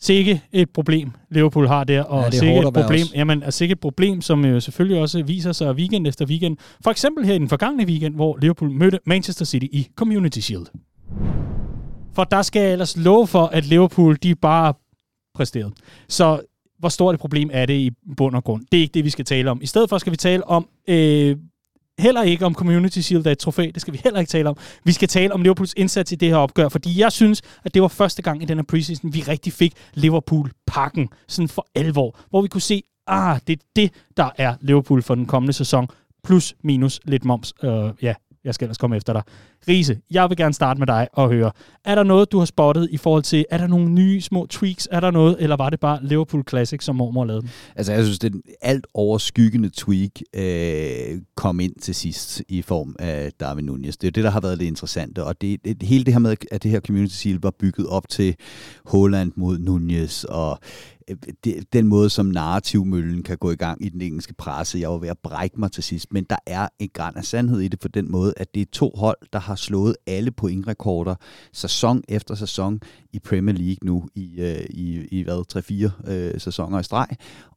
sikke 0.00 0.42
et 0.52 0.70
problem, 0.70 1.10
Liverpool 1.30 1.66
har 1.66 1.84
der, 1.84 2.02
og 2.02 2.24
ja, 2.24 2.38
sikke 2.38 2.58
et 2.58 2.74
problem, 2.74 3.06
jamen, 3.14 3.42
altså, 3.42 3.58
sikke 3.58 3.72
et 3.72 3.80
problem, 3.80 4.20
som 4.20 4.44
jo 4.44 4.60
selvfølgelig 4.60 5.02
også 5.02 5.22
viser 5.22 5.52
sig 5.52 5.72
weekend 5.74 6.06
efter 6.06 6.26
weekend. 6.26 6.56
For 6.84 6.90
eksempel 6.90 7.24
her 7.24 7.34
i 7.34 7.38
den 7.38 7.48
forgangne 7.48 7.86
weekend, 7.86 8.14
hvor 8.14 8.38
Liverpool 8.40 8.70
mødte 8.70 8.98
Manchester 9.06 9.44
City 9.44 9.66
i 9.72 9.88
Community 9.96 10.38
Shield. 10.38 10.66
For 12.14 12.24
der 12.24 12.42
skal 12.42 12.62
jeg 12.62 12.72
ellers 12.72 12.96
love 12.96 13.26
for, 13.26 13.46
at 13.46 13.64
Liverpool, 13.66 14.18
de 14.22 14.34
bare 14.34 14.74
præsterede. 15.34 15.72
Så 16.08 16.40
hvor 16.78 16.88
stort 16.88 17.14
et 17.14 17.20
problem 17.20 17.50
er 17.52 17.66
det 17.66 17.74
i 17.74 17.90
bund 18.16 18.34
og 18.34 18.44
grund? 18.44 18.64
Det 18.72 18.78
er 18.78 18.82
ikke 18.82 18.94
det, 18.94 19.04
vi 19.04 19.10
skal 19.10 19.24
tale 19.24 19.50
om. 19.50 19.58
I 19.62 19.66
stedet 19.66 19.88
for 19.88 19.98
skal 19.98 20.10
vi 20.10 20.16
tale 20.16 20.46
om 20.46 20.68
øh, 20.88 21.36
heller 21.98 22.22
ikke 22.22 22.46
om 22.46 22.54
Community 22.54 22.98
Shield 22.98 23.26
er 23.26 23.30
et 23.30 23.38
trofæ. 23.38 23.70
Det 23.74 23.80
skal 23.82 23.94
vi 23.94 24.00
heller 24.04 24.20
ikke 24.20 24.30
tale 24.30 24.48
om. 24.48 24.56
Vi 24.84 24.92
skal 24.92 25.08
tale 25.08 25.34
om 25.34 25.42
Liverpools 25.42 25.74
indsats 25.76 26.12
i 26.12 26.14
det 26.14 26.28
her 26.28 26.36
opgør, 26.36 26.68
fordi 26.68 27.00
jeg 27.00 27.12
synes, 27.12 27.42
at 27.64 27.74
det 27.74 27.82
var 27.82 27.88
første 27.88 28.22
gang 28.22 28.42
i 28.42 28.44
den 28.44 28.58
her 28.58 28.64
preseason, 28.64 29.14
vi 29.14 29.20
rigtig 29.20 29.52
fik 29.52 29.72
Liverpool-pakken, 29.94 31.08
sådan 31.28 31.48
for 31.48 31.66
alvor, 31.74 32.18
hvor 32.30 32.42
vi 32.42 32.48
kunne 32.48 32.60
se, 32.60 32.82
ah, 33.06 33.40
det 33.46 33.52
er 33.58 33.64
det, 33.76 33.92
der 34.16 34.30
er 34.38 34.54
Liverpool 34.60 35.02
for 35.02 35.14
den 35.14 35.26
kommende 35.26 35.52
sæson, 35.52 35.88
plus 36.24 36.54
minus 36.64 37.00
lidt 37.04 37.24
moms. 37.24 37.64
Uh, 37.64 37.90
ja, 38.02 38.14
jeg 38.44 38.54
skal 38.54 38.64
ellers 38.64 38.78
komme 38.78 38.96
efter 38.96 39.12
dig. 39.12 39.22
Rise, 39.68 39.98
jeg 40.10 40.28
vil 40.28 40.36
gerne 40.36 40.54
starte 40.54 40.78
med 40.78 40.86
dig 40.86 41.08
og 41.12 41.28
høre. 41.28 41.50
Er 41.84 41.94
der 41.94 42.02
noget, 42.02 42.32
du 42.32 42.38
har 42.38 42.44
spottet 42.44 42.88
i 42.90 42.96
forhold 42.96 43.22
til, 43.22 43.44
er 43.50 43.58
der 43.58 43.66
nogle 43.66 43.90
nye 43.90 44.20
små 44.20 44.46
tweaks? 44.46 44.88
Er 44.90 45.00
der 45.00 45.10
noget, 45.10 45.36
eller 45.40 45.56
var 45.56 45.70
det 45.70 45.80
bare 45.80 45.98
Liverpool 46.02 46.44
Classic, 46.48 46.84
som 46.84 46.96
mormor 46.96 47.24
lavede 47.24 47.42
den? 47.42 47.50
Altså, 47.76 47.92
jeg 47.92 48.04
synes, 48.04 48.18
det 48.18 48.42
alt 48.60 48.86
overskyggende 48.94 49.70
tweak 49.76 50.10
øh, 50.34 51.20
kom 51.36 51.60
ind 51.60 51.74
til 51.80 51.94
sidst 51.94 52.42
i 52.48 52.62
form 52.62 52.96
af 52.98 53.32
Darwin 53.40 53.64
Nunez. 53.64 53.96
Det 53.96 54.06
er 54.06 54.12
det, 54.12 54.24
der 54.24 54.30
har 54.30 54.40
været 54.40 54.60
det 54.60 54.66
interessante. 54.66 55.24
Og 55.24 55.40
det, 55.40 55.64
det, 55.64 55.82
hele 55.82 56.04
det 56.04 56.12
her 56.12 56.20
med, 56.20 56.36
at 56.50 56.62
det 56.62 56.70
her 56.70 56.80
Community 56.80 57.14
Seal 57.14 57.38
var 57.42 57.52
bygget 57.58 57.86
op 57.86 58.08
til 58.08 58.34
Holland 58.84 59.32
mod 59.36 59.58
Nunez, 59.58 60.24
og 60.24 60.58
det, 61.44 61.72
den 61.72 61.86
måde, 61.86 62.10
som 62.10 62.26
narrativmøllen 62.26 63.22
kan 63.22 63.38
gå 63.38 63.50
i 63.50 63.56
gang 63.56 63.84
i 63.84 63.88
den 63.88 64.00
engelske 64.00 64.34
presse. 64.34 64.78
Jeg 64.78 64.90
var 64.90 64.98
ved 64.98 65.08
at 65.08 65.18
brække 65.18 65.60
mig 65.60 65.72
til 65.72 65.82
sidst, 65.82 66.12
men 66.12 66.24
der 66.24 66.36
er 66.46 66.68
en 66.78 66.90
græn 66.92 67.16
af 67.16 67.24
sandhed 67.24 67.60
i 67.60 67.68
det 67.68 67.80
på 67.80 67.88
den 67.88 68.12
måde, 68.12 68.34
at 68.36 68.54
det 68.54 68.60
er 68.60 68.66
to 68.72 68.92
hold, 68.96 69.16
der 69.32 69.38
har 69.38 69.54
slået 69.54 69.96
alle 70.06 70.30
pointrekorder 70.30 71.14
sæson 71.52 72.02
efter 72.08 72.34
sæson 72.34 72.80
i 73.12 73.18
Premier 73.18 73.54
League 73.54 73.78
nu 73.82 74.08
i, 74.14 74.40
øh, 74.40 74.66
i, 74.70 75.06
i 75.10 75.22
hvad, 75.22 75.92
3-4 76.06 76.12
øh, 76.12 76.40
sæsoner 76.40 76.80
i 76.80 76.82
streg, 76.82 77.08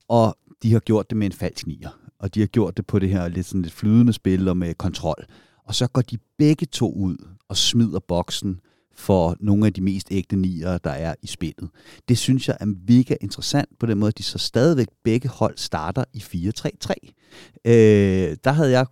og 0.08 0.38
de 0.64 0.72
har 0.72 0.80
gjort 0.80 1.10
det 1.10 1.18
med 1.18 1.26
en 1.26 1.34
falsk 1.34 1.68
nier, 1.68 1.89
og 2.20 2.36
de 2.36 2.39
har 2.39 2.47
gjort 2.47 2.78
det 2.78 2.88
på 2.88 2.99
det 2.99 3.10
her 3.10 3.28
lidt, 3.28 3.45
sådan 3.45 3.62
lidt 3.62 3.74
flydende 3.74 4.14
spil 4.14 4.47
og 4.47 4.58
med 4.58 4.74
kontrol. 4.74 5.26
Og 5.66 5.76
så 5.76 5.88
går 5.88 6.02
de 6.02 6.18
begge 6.38 6.66
to 6.66 6.93
ud 6.93 7.18
og 7.49 7.58
smider 7.58 7.99
boksen 7.99 8.60
for 8.95 9.35
nogle 9.39 9.65
af 9.65 9.73
de 9.73 9.81
mest 9.81 10.07
ægte 10.11 10.35
nier, 10.35 10.77
der 10.77 10.89
er 10.89 11.15
i 11.21 11.27
spillet. 11.27 11.69
Det 12.09 12.17
synes 12.17 12.47
jeg 12.47 12.57
er 12.59 12.65
mega 12.65 13.15
interessant 13.21 13.69
på 13.79 13.85
den 13.85 13.97
måde, 13.97 14.07
at 14.07 14.17
de 14.17 14.23
så 14.23 14.37
stadigvæk 14.37 14.87
begge 15.03 15.29
hold 15.29 15.57
starter 15.57 16.03
i 16.13 16.17
4-3-3. 16.17 16.93
Øh, 17.65 18.38
der 18.43 18.51
havde 18.51 18.71
jeg 18.71 18.86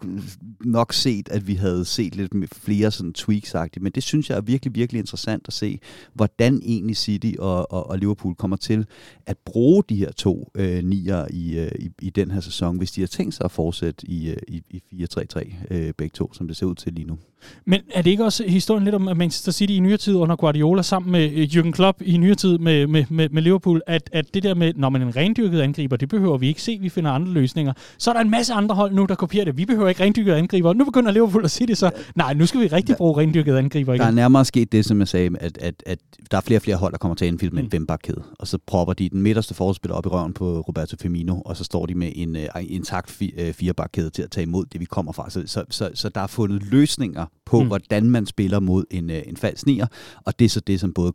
nok 0.61 0.93
set, 0.93 1.29
at 1.29 1.47
vi 1.47 1.53
havde 1.53 1.85
set 1.85 2.15
lidt 2.15 2.55
flere 2.55 2.91
sådan 2.91 3.13
tweaks 3.13 3.55
men 3.81 3.91
det 3.91 4.03
synes 4.03 4.29
jeg 4.29 4.37
er 4.37 4.41
virkelig, 4.41 4.75
virkelig 4.75 4.99
interessant 4.99 5.43
at 5.47 5.53
se, 5.53 5.79
hvordan 6.13 6.61
egentlig 6.65 6.97
City 6.97 7.31
og, 7.39 7.71
og, 7.71 7.89
og 7.89 7.99
Liverpool 7.99 8.35
kommer 8.35 8.57
til 8.57 8.85
at 9.25 9.37
bruge 9.37 9.83
de 9.89 9.95
her 9.95 10.11
to 10.11 10.51
øh, 10.55 10.83
nier 10.83 11.25
i, 11.29 11.59
øh, 11.59 11.71
i, 11.79 11.89
i 12.01 12.09
den 12.09 12.31
her 12.31 12.39
sæson, 12.39 12.77
hvis 12.77 12.91
de 12.91 13.01
har 13.01 13.07
tænkt 13.07 13.33
sig 13.33 13.45
at 13.45 13.51
fortsætte 13.51 14.07
i, 14.07 14.29
øh, 14.29 14.37
i, 14.47 14.63
i 14.91 15.03
4-3-3 15.03 15.53
øh, 15.71 15.93
begge 15.97 16.13
to, 16.13 16.33
som 16.33 16.47
det 16.47 16.57
ser 16.57 16.65
ud 16.65 16.75
til 16.75 16.93
lige 16.93 17.07
nu. 17.07 17.17
Men 17.65 17.81
er 17.93 18.01
det 18.01 18.11
ikke 18.11 18.25
også 18.25 18.43
historien 18.47 18.83
lidt 18.83 18.95
om 18.95 19.01
Manchester 19.01 19.51
City 19.51 19.73
i 19.73 19.79
nyere 19.79 19.97
tid 19.97 20.15
under 20.15 20.35
Guardiola, 20.35 20.81
sammen 20.81 21.11
med 21.11 21.31
øh, 21.31 21.43
Jürgen 21.43 21.71
Klopp 21.71 22.01
i 22.01 22.17
nyere 22.17 22.35
tid 22.35 22.57
med, 22.57 22.87
med, 22.87 23.05
med, 23.09 23.29
med 23.29 23.41
Liverpool, 23.41 23.81
at, 23.87 24.09
at 24.13 24.33
det 24.33 24.43
der 24.43 24.53
med, 24.53 24.73
når 24.75 24.89
man 24.89 25.01
en 25.01 25.15
rendyrket 25.15 25.61
angriber, 25.61 25.97
det 25.97 26.09
behøver 26.09 26.37
vi 26.37 26.47
ikke 26.47 26.61
se, 26.61 26.77
vi 26.81 26.89
finder 26.89 27.11
andre 27.11 27.31
løsninger. 27.31 27.73
Så 27.97 28.11
er 28.11 28.13
der 28.13 28.21
en 28.21 28.28
masse 28.29 28.53
andre 28.53 28.75
hold 28.75 28.93
nu, 28.93 29.05
der 29.05 29.15
kopierer 29.15 29.45
det. 29.45 29.57
Vi 29.57 29.65
behøver 29.65 29.89
ikke 29.89 30.03
rendyrket 30.03 30.33
angriber. 30.33 30.73
Nu 30.73 30.85
begynder 30.85 31.11
Liverpool 31.11 31.45
at 31.45 31.51
sige 31.51 31.67
det 31.67 31.77
så. 31.77 31.91
Nej, 32.15 32.33
nu 32.33 32.45
skal 32.45 32.61
vi 32.61 32.67
rigtig 32.67 32.95
bruge 32.95 33.17
rendyrket 33.17 33.55
angriber 33.55 33.93
igen. 33.93 34.01
Der 34.01 34.07
er 34.07 34.11
nærmere 34.11 34.45
sket 34.45 34.71
det, 34.71 34.85
som 34.85 34.99
jeg 34.99 35.07
sagde, 35.07 35.29
at, 35.39 35.57
at, 35.57 35.83
at 35.85 35.99
der 36.31 36.37
er 36.37 36.41
flere 36.41 36.57
og 36.57 36.61
flere 36.61 36.77
hold, 36.77 36.91
der 36.91 36.97
kommer 36.97 37.15
til 37.15 37.25
at 37.25 37.31
indfylde 37.31 37.55
med 37.55 37.63
mm. 37.63 37.67
en 37.67 37.71
fembakkæde. 37.71 38.23
Og 38.39 38.47
så 38.47 38.57
propper 38.67 38.93
de 38.93 39.09
den 39.09 39.21
midterste 39.21 39.53
forspiller 39.53 39.95
op 39.95 40.05
i 40.05 40.09
røven 40.09 40.33
på 40.33 40.59
Roberto 40.59 40.97
Firmino, 41.01 41.41
og 41.41 41.57
så 41.57 41.63
står 41.63 41.85
de 41.85 41.95
med 41.95 42.11
en 42.15 42.35
uh, 42.35 42.43
intakt 42.67 43.21
uh, 43.21 43.53
firebakkæde 43.53 44.09
til 44.09 44.21
at 44.21 44.31
tage 44.31 44.43
imod 44.43 44.65
det, 44.65 44.79
vi 44.79 44.85
kommer 44.85 45.11
fra. 45.11 45.29
Så, 45.29 45.43
så, 45.45 45.63
så, 45.69 45.89
så 45.93 46.09
der 46.09 46.21
er 46.21 46.27
fundet 46.27 46.63
løsninger 46.71 47.25
på, 47.45 47.61
mm. 47.61 47.67
hvordan 47.67 48.09
man 48.09 48.25
spiller 48.25 48.59
mod 48.59 48.83
en, 48.91 49.09
uh, 49.09 49.15
en 49.27 49.37
falsk 49.37 49.65
nier, 49.65 49.87
og 50.25 50.39
det 50.39 50.45
er 50.45 50.49
så 50.49 50.59
det, 50.59 50.79
som 50.79 50.93
både 50.93 51.11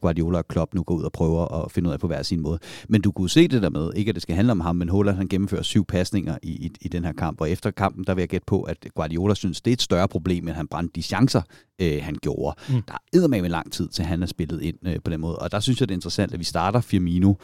Guardiola 0.00 0.38
og 0.38 0.48
Klopp 0.48 0.74
nu 0.74 0.82
går 0.82 0.94
ud 0.94 1.02
og 1.02 1.12
prøver 1.12 1.64
at 1.64 1.72
finde 1.72 1.88
ud 1.88 1.92
af 1.92 2.00
på 2.00 2.06
hver 2.06 2.22
sin 2.22 2.40
måde. 2.40 2.58
Men 2.88 3.00
du 3.00 3.12
kunne 3.12 3.30
se 3.30 3.48
det 3.48 3.62
der 3.62 3.70
med, 3.70 3.90
ikke 3.96 4.08
at 4.08 4.14
det 4.14 4.22
skal 4.22 4.36
handle 4.36 4.52
om 4.52 4.60
ham, 4.60 4.76
men 4.76 4.88
Holland 4.88 5.16
han 5.16 5.28
gennemfører 5.28 5.62
syv 5.62 5.84
pasninger 5.84 6.38
i, 6.42 6.51
i, 6.52 6.70
i 6.80 6.88
den 6.88 7.04
her 7.04 7.12
kamp, 7.12 7.40
og 7.40 7.50
efter 7.50 7.70
kampen, 7.70 8.04
der 8.04 8.14
vil 8.14 8.22
jeg 8.22 8.28
gætte 8.28 8.44
på, 8.46 8.62
at 8.62 8.86
Guardiola 8.94 9.34
synes, 9.34 9.60
det 9.60 9.70
er 9.70 9.72
et 9.72 9.82
større 9.82 10.08
problem, 10.08 10.48
end 10.48 10.56
han 10.56 10.68
brændte 10.68 10.92
de 10.94 11.02
chancer, 11.02 11.42
øh, 11.78 12.02
han 12.02 12.16
gjorde. 12.22 12.56
Mm. 12.68 12.82
Der 12.82 12.94
er 13.14 13.28
med 13.28 13.50
lang 13.50 13.72
tid 13.72 13.88
til, 13.88 14.04
han 14.04 14.22
er 14.22 14.26
spillet 14.26 14.62
ind 14.62 14.76
øh, 14.86 14.96
på 15.04 15.10
den 15.10 15.20
måde, 15.20 15.38
og 15.38 15.52
der 15.52 15.60
synes 15.60 15.80
jeg, 15.80 15.88
det 15.88 15.94
er 15.94 15.96
interessant, 15.96 16.32
at 16.32 16.38
vi 16.38 16.44
starter 16.44 16.80
Firmino 16.80 17.34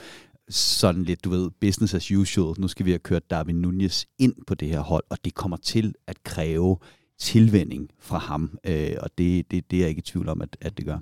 sådan 0.51 1.05
lidt, 1.05 1.25
du 1.25 1.31
ved, 1.31 1.51
business 1.61 1.95
as 1.95 2.11
usual. 2.13 2.55
Nu 2.59 2.69
skal 2.69 2.87
vi 2.87 2.91
have 2.91 2.99
kørt 2.99 3.31
Darwin 3.31 3.57
Nunez 3.57 4.05
ind 4.19 4.35
på 4.47 4.55
det 4.55 4.69
her 4.69 4.81
hold, 4.81 5.05
og 5.11 5.19
det 5.25 5.35
kommer 5.35 5.57
til 5.57 5.95
at 6.07 6.23
kræve 6.25 6.77
tilvænding 7.19 7.91
fra 8.01 8.19
ham, 8.19 8.59
øh, 8.65 8.97
og 9.01 9.11
det, 9.19 9.51
det, 9.51 9.71
det 9.71 9.77
er 9.77 9.81
jeg 9.81 9.89
ikke 9.89 9.99
i 9.99 10.03
tvivl 10.03 10.29
om, 10.29 10.43
at, 10.43 10.57
at 10.61 10.77
det 10.77 10.87
gør 10.87 10.99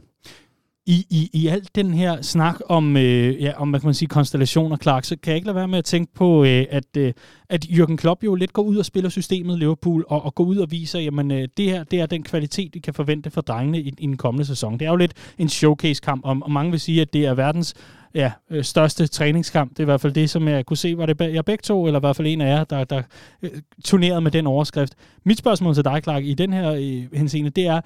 i, 0.87 1.07
i, 1.11 1.31
i 1.33 1.47
alt 1.47 1.75
den 1.75 1.95
her 1.95 2.23
snak 2.23 2.57
om, 2.69 2.97
øh, 2.97 3.43
ja, 3.43 3.53
om 3.57 3.71
hvad 3.71 3.81
kan 3.81 3.87
man 3.87 3.95
sige, 3.95 4.09
konstellationer, 4.09 4.77
Clark, 4.77 5.05
så 5.05 5.17
kan 5.23 5.31
jeg 5.31 5.37
ikke 5.37 5.47
lade 5.47 5.57
være 5.57 5.69
med 5.69 5.79
at 5.79 5.85
tænke 5.85 6.15
på, 6.15 6.45
øh, 6.45 6.65
at, 6.71 6.97
øh, 6.97 7.13
at 7.49 7.65
Jürgen 7.65 7.97
Klopp 7.97 8.25
jo 8.25 8.35
lidt 8.35 8.53
går 8.53 8.63
ud 8.63 8.77
og 8.77 8.85
spiller 8.85 9.11
systemet 9.11 9.59
Liverpool, 9.59 10.05
og, 10.09 10.25
og 10.25 10.35
går 10.35 10.45
ud 10.45 10.57
og 10.57 10.71
viser, 10.71 10.99
jamen 10.99 11.31
øh, 11.31 11.49
det 11.57 11.65
her 11.65 11.85
det 11.85 12.01
er 12.01 12.07
den 12.07 12.23
kvalitet, 12.23 12.75
vi 12.75 12.79
kan 12.79 12.95
forvente 12.95 13.31
for 13.31 13.41
drengene 13.41 13.81
i, 13.81 13.95
i 13.99 14.07
den 14.07 14.17
kommende 14.17 14.45
sæson. 14.45 14.79
Det 14.79 14.87
er 14.87 14.91
jo 14.91 14.97
lidt 14.97 15.15
en 15.39 15.49
showcase-kamp, 15.49 16.25
og, 16.25 16.39
og 16.43 16.51
mange 16.51 16.71
vil 16.71 16.81
sige, 16.81 17.01
at 17.01 17.13
det 17.13 17.27
er 17.27 17.35
verdens 17.35 17.75
ja, 18.15 18.33
øh, 18.51 18.65
største 18.65 19.07
træningskamp. 19.07 19.71
Det 19.71 19.79
er 19.79 19.85
i 19.85 19.85
hvert 19.85 20.01
fald 20.01 20.13
det, 20.13 20.31
som 20.31 20.49
jeg 20.49 20.67
kunne 20.67 20.77
se, 20.77 20.99
var 20.99 21.07
det 21.07 21.35
jeg 21.35 21.45
begge 21.45 21.63
to, 21.63 21.87
eller 21.87 22.01
i 22.01 22.03
hvert 22.03 22.17
fald 22.17 22.29
en 22.29 22.41
af 22.41 22.57
jer, 22.57 22.65
der, 22.65 22.85
der 22.85 23.03
øh, 23.43 23.51
turnerede 23.85 24.21
med 24.21 24.31
den 24.31 24.47
overskrift. 24.47 24.95
Mit 25.25 25.39
spørgsmål 25.39 25.75
til 25.75 25.85
dig, 25.85 26.01
Clark, 26.03 26.25
i 26.25 26.35
den 26.35 26.53
her 26.53 26.73
øh, 26.73 27.19
henseende, 27.19 27.51
det 27.51 27.67
er, 27.67 27.81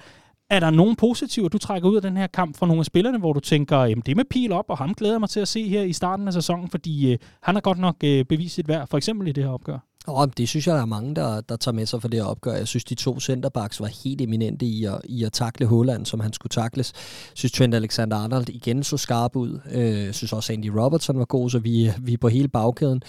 er 0.51 0.59
der 0.59 0.69
nogen 0.69 0.95
positiver, 0.95 1.49
du 1.49 1.57
trækker 1.57 1.89
ud 1.89 1.95
af 1.95 2.01
den 2.01 2.17
her 2.17 2.27
kamp 2.27 2.57
fra 2.57 2.65
nogle 2.67 2.79
af 2.79 2.85
spillerne, 2.85 3.17
hvor 3.17 3.33
du 3.33 3.39
tænker, 3.39 3.77
jamen 3.77 4.03
det 4.05 4.17
med 4.17 4.25
pil 4.25 4.51
op, 4.51 4.65
og 4.67 4.77
ham 4.77 4.93
glæder 4.93 5.19
mig 5.19 5.29
til 5.29 5.39
at 5.39 5.47
se 5.47 5.67
her 5.67 5.81
i 5.83 5.93
starten 5.93 6.27
af 6.27 6.33
sæsonen, 6.33 6.69
fordi 6.69 7.11
øh, 7.11 7.17
han 7.41 7.55
har 7.55 7.61
godt 7.61 7.77
nok 7.77 7.95
øh, 8.03 8.25
bevist 8.25 8.55
sit 8.55 8.67
værd, 8.67 8.87
for 8.87 8.97
eksempel 8.97 9.27
i 9.27 9.31
det 9.31 9.43
her 9.43 9.51
opgør? 9.51 9.90
Oh, 10.07 10.27
det 10.37 10.49
synes 10.49 10.67
jeg, 10.67 10.75
der 10.75 10.81
er 10.81 10.85
mange, 10.85 11.15
der, 11.15 11.41
der 11.41 11.55
tager 11.55 11.75
med 11.75 11.85
sig 11.85 12.01
for 12.01 12.07
det 12.07 12.21
opgør. 12.21 12.53
Jeg 12.53 12.67
synes, 12.67 12.83
de 12.83 12.95
to 12.95 13.19
centerbacks 13.19 13.79
var 13.79 13.87
helt 14.03 14.21
eminente 14.21 14.65
i 14.65 14.85
at, 14.85 15.01
i 15.03 15.23
at 15.23 15.33
takle 15.33 15.65
Holland, 15.65 16.05
som 16.05 16.19
han 16.19 16.33
skulle 16.33 16.49
takles. 16.49 16.93
Jeg 16.95 17.31
synes, 17.37 17.51
Trent 17.51 17.75
Alexander-Arnold 17.75 18.45
igen 18.49 18.83
så 18.83 18.97
skarp 18.97 19.35
ud. 19.35 19.59
Øh, 19.71 20.05
jeg 20.05 20.15
synes 20.15 20.33
også, 20.33 20.53
Andy 20.53 20.67
Robertson 20.67 21.19
var 21.19 21.25
god, 21.25 21.49
så 21.49 21.59
vi, 21.59 21.91
vi 21.99 22.13
er 22.13 22.17
på 22.17 22.27
hele 22.27 22.47
bagkæden. 22.47 23.01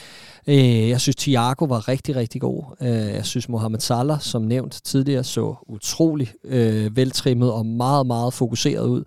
Øh, 0.46 0.88
jeg 0.88 1.00
synes, 1.00 1.16
Thiago 1.16 1.64
var 1.64 1.88
rigtig, 1.88 2.16
rigtig 2.16 2.40
god. 2.40 2.76
Øh, 2.80 2.88
jeg 2.88 3.24
synes, 3.26 3.48
Mohamed 3.48 3.80
Salah, 3.80 4.20
som 4.20 4.42
nævnt 4.42 4.80
tidligere, 4.84 5.24
så 5.24 5.54
utrolig 5.68 6.32
øh, 6.44 6.96
veltrimmet 6.96 7.52
og 7.52 7.66
meget, 7.66 8.06
meget 8.06 8.34
fokuseret 8.34 8.86
ud. 8.86 9.04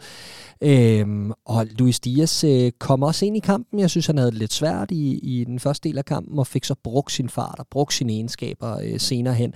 Øhm, 0.65 1.31
og 1.45 1.67
Luis 1.79 1.99
Diaz 1.99 2.43
øh, 2.43 2.71
kom 2.79 3.03
også 3.03 3.25
ind 3.25 3.37
i 3.37 3.39
kampen. 3.39 3.79
Jeg 3.79 3.89
synes, 3.89 4.07
han 4.07 4.17
havde 4.17 4.31
det 4.31 4.39
lidt 4.39 4.53
svært 4.53 4.91
i, 4.91 5.19
i 5.23 5.43
den 5.43 5.59
første 5.59 5.89
del 5.89 5.97
af 5.97 6.05
kampen, 6.05 6.39
og 6.39 6.47
fik 6.47 6.63
så 6.65 6.75
brugt 6.83 7.11
sin 7.11 7.29
fart 7.29 7.55
og 7.59 7.65
brugt 7.71 7.93
sine 7.93 8.13
egenskaber 8.13 8.79
øh, 8.83 8.99
senere 8.99 9.33
hen. 9.33 9.53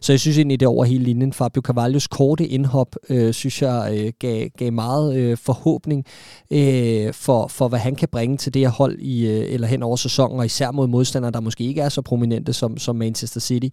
Så 0.00 0.12
jeg 0.12 0.20
synes 0.20 0.38
egentlig, 0.38 0.60
det 0.60 0.68
over 0.68 0.84
hele 0.84 1.04
linjen. 1.04 1.32
Fabio 1.32 1.62
Cavallos 1.62 2.06
korte 2.06 2.46
indhop, 2.46 2.96
øh, 3.08 3.32
synes 3.32 3.62
jeg, 3.62 3.94
øh, 3.96 4.12
gav, 4.18 4.48
gav 4.58 4.72
meget 4.72 5.16
øh, 5.16 5.36
forhåbning 5.36 6.04
øh, 6.50 7.12
for, 7.12 7.46
for, 7.46 7.68
hvad 7.68 7.78
han 7.78 7.94
kan 7.94 8.08
bringe 8.12 8.36
til 8.36 8.54
det 8.54 8.62
her 8.62 8.70
hold 8.70 8.98
i, 8.98 9.26
øh, 9.26 9.52
eller 9.54 9.66
hen 9.66 9.82
over 9.82 9.96
sæsonen, 9.96 10.38
og 10.38 10.46
især 10.46 10.70
mod 10.70 10.86
modstandere, 10.86 11.32
der 11.32 11.40
måske 11.40 11.64
ikke 11.64 11.80
er 11.80 11.88
så 11.88 12.02
prominente 12.02 12.52
som, 12.52 12.78
som 12.78 12.96
Manchester 12.96 13.40
City. 13.40 13.68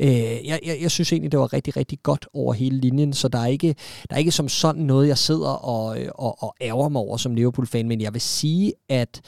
Øh, 0.00 0.08
jeg, 0.08 0.60
jeg, 0.66 0.78
jeg 0.82 0.90
synes 0.90 1.12
egentlig, 1.12 1.32
det 1.32 1.40
var 1.40 1.52
rigtig, 1.52 1.76
rigtig 1.76 1.98
godt 2.02 2.26
over 2.34 2.52
hele 2.52 2.78
linjen, 2.78 3.12
så 3.12 3.28
der 3.28 3.38
er 3.38 3.46
ikke, 3.46 3.74
der 4.10 4.14
er 4.14 4.18
ikke 4.18 4.30
som 4.30 4.48
sådan 4.48 4.82
noget, 4.82 5.08
jeg 5.08 5.18
sidder 5.18 5.50
og, 5.50 6.00
øh, 6.00 6.08
og 6.14 6.29
og, 6.30 6.42
og 6.42 6.54
ærger 6.60 6.88
mig 6.88 7.02
over 7.02 7.16
som 7.16 7.34
Liverpool-fan, 7.34 7.88
men 7.88 8.00
jeg 8.00 8.12
vil 8.12 8.20
sige, 8.20 8.72
at 8.88 9.20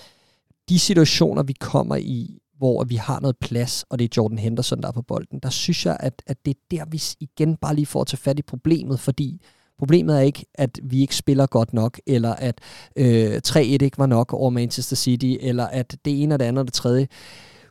de 0.69 0.79
situationer, 0.79 1.43
vi 1.43 1.53
kommer 1.53 1.97
i, 1.97 2.39
hvor 2.59 2.85
vi 2.85 2.97
har 2.97 3.21
noget 3.21 3.37
plads, 3.37 3.85
og 3.91 3.99
det 3.99 4.05
er 4.05 4.09
Jordan 4.17 4.39
Henderson, 4.39 4.83
der 4.83 4.89
er 4.89 4.93
på 4.93 5.03
bolden, 5.03 5.39
der 5.39 5.51
synes 5.51 5.87
jeg, 5.87 5.97
at, 6.01 6.23
at 6.27 6.37
det 6.45 6.51
er 6.51 6.61
der, 6.71 6.85
vi 6.91 7.03
igen 7.21 7.57
bare 7.57 7.75
lige 7.75 7.87
får 7.87 8.01
at 8.01 8.07
tage 8.07 8.19
fat 8.19 8.39
i 8.39 8.43
problemet, 8.43 9.01
fordi 9.01 9.41
Problemet 9.83 10.17
er 10.17 10.21
ikke, 10.21 10.47
at 10.55 10.81
vi 10.83 11.01
ikke 11.01 11.17
spiller 11.17 11.47
godt 11.47 11.73
nok, 11.73 12.01
eller 12.07 12.35
at 12.35 12.61
øh, 12.97 13.41
3-1 13.47 13.59
ikke 13.59 13.99
var 13.99 14.07
nok 14.07 14.33
over 14.33 14.51
Manchester 14.51 14.97
City, 14.97 15.37
eller 15.41 15.67
at 15.67 15.97
det 16.05 16.23
ene 16.23 16.35
og 16.35 16.39
det 16.39 16.45
andet 16.45 16.61
og 16.61 16.67
det 16.67 16.75
tredje. 16.75 17.09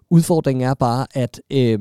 Udfordringen 0.10 0.70
er 0.70 0.74
bare, 0.74 1.08
at 1.14 1.42
øh, 1.52 1.80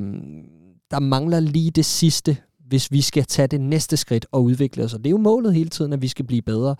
der 0.91 0.99
mangler 0.99 1.41
lige 1.41 1.71
det 1.71 1.85
sidste, 1.85 2.37
hvis 2.71 2.93
vi 2.93 3.01
skal 3.01 3.25
tage 3.25 3.49
det 3.49 3.61
næste 3.61 3.97
skridt 3.97 4.27
og 4.33 4.45
udvikle 4.45 4.85
os. 4.85 4.95
Og 4.95 4.99
det 4.99 5.07
er 5.07 5.11
jo 5.11 5.19
målet 5.19 5.55
hele 5.55 5.71
tiden, 5.71 5.93
at 5.93 6.03
vi 6.03 6.09
skal 6.09 6.25
blive 6.25 6.43
bedre. 6.43 6.77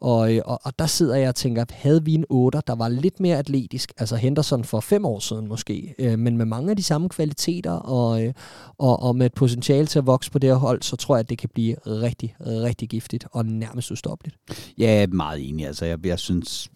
Og, 0.00 0.34
øh, 0.34 0.42
og, 0.44 0.60
og 0.64 0.78
der 0.78 0.86
sidder 0.86 1.16
jeg 1.16 1.28
og 1.28 1.34
tænker, 1.34 1.64
havde 1.70 2.04
vi 2.04 2.14
en 2.14 2.24
8, 2.28 2.60
der 2.66 2.74
var 2.74 2.88
lidt 2.88 3.20
mere 3.20 3.38
atletisk, 3.38 3.92
altså 3.98 4.16
Henderson 4.16 4.64
for 4.64 4.80
fem 4.80 5.04
år 5.04 5.18
siden 5.18 5.48
måske, 5.48 5.94
øh, 5.98 6.18
men 6.18 6.36
med 6.36 6.46
mange 6.46 6.70
af 6.70 6.76
de 6.76 6.82
samme 6.82 7.08
kvaliteter 7.08 7.72
og, 7.72 8.24
øh, 8.24 8.32
og, 8.78 9.02
og 9.02 9.16
med 9.16 9.26
et 9.26 9.34
potentiale 9.34 9.86
til 9.86 9.98
at 9.98 10.06
vokse 10.06 10.30
på 10.30 10.38
det 10.38 10.50
her 10.50 10.56
hold, 10.56 10.82
så 10.82 10.96
tror 10.96 11.16
jeg, 11.16 11.20
at 11.20 11.30
det 11.30 11.38
kan 11.38 11.48
blive 11.54 11.76
rigtig, 11.86 12.36
rigtig 12.40 12.88
giftigt 12.88 13.26
og 13.32 13.46
nærmest 13.46 13.90
ustoppeligt. 13.90 14.36
Ja, 14.78 14.90
jeg 14.90 15.02
er 15.02 15.06
meget 15.06 15.48
enig. 15.48 15.66
Altså, 15.66 15.84
jeg, 15.84 16.06
jeg 16.06 16.18
synes, 16.18 16.70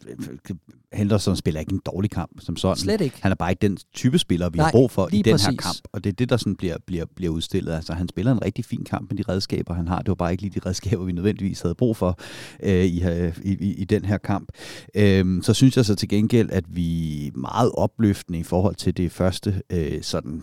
Henderson 0.93 1.37
spiller 1.37 1.61
ikke 1.61 1.73
en 1.73 1.81
dårlig 1.87 2.11
kamp 2.11 2.41
som 2.41 2.57
sådan. 2.57 2.77
Slet 2.77 3.01
ikke. 3.01 3.17
Han 3.21 3.33
er 3.33 3.37
bare 3.37 3.51
ikke 3.51 3.63
den 3.63 3.79
type 3.95 4.19
spiller, 4.19 4.49
vi 4.49 4.57
Nej, 4.57 4.65
har 4.65 4.73
brug 4.73 4.91
for 4.91 5.09
i 5.13 5.23
den 5.23 5.33
præcis. 5.33 5.47
her 5.47 5.57
kamp. 5.57 5.79
Og 5.93 6.05
det 6.05 6.11
er 6.11 6.15
det, 6.15 6.29
der 6.29 6.37
sådan 6.37 6.57
bliver, 6.57 6.77
bliver, 6.87 7.05
bliver 7.17 7.33
udstillet. 7.33 7.73
Altså, 7.73 7.93
han 7.93 8.09
spiller 8.09 8.33
en 8.33 8.45
rigtig 8.45 8.65
fin 8.65 8.85
kamp 8.85 9.11
med 9.11 9.25
de 9.25 9.33
redskaber, 9.33 9.75
han 9.75 9.89
har. 9.89 9.99
Det 9.99 10.09
var 10.09 10.15
bare 10.15 10.33
ikke 10.33 10.43
lige 10.43 10.61
de 10.61 10.69
redskaber, 10.69 11.05
vi 11.05 11.13
nødvendigvis 11.13 11.61
havde 11.61 11.75
brug 11.75 11.97
for 11.97 12.19
øh, 12.63 12.85
i, 12.85 13.05
i, 13.45 13.53
i, 13.53 13.75
i 13.75 13.85
den 13.85 14.05
her 14.05 14.19
kamp. 14.19 14.49
Øhm, 14.95 15.43
så 15.43 15.55
synes 15.55 15.77
jeg 15.77 15.85
så 15.85 15.95
til 15.95 16.09
gengæld, 16.09 16.51
at 16.51 16.65
vi 16.69 17.31
meget 17.35 17.73
opløftende 17.75 18.39
i 18.39 18.43
forhold 18.43 18.75
til 18.75 18.97
det 18.97 19.13
første 19.13 19.63
øh, 19.71 20.03
sådan 20.03 20.43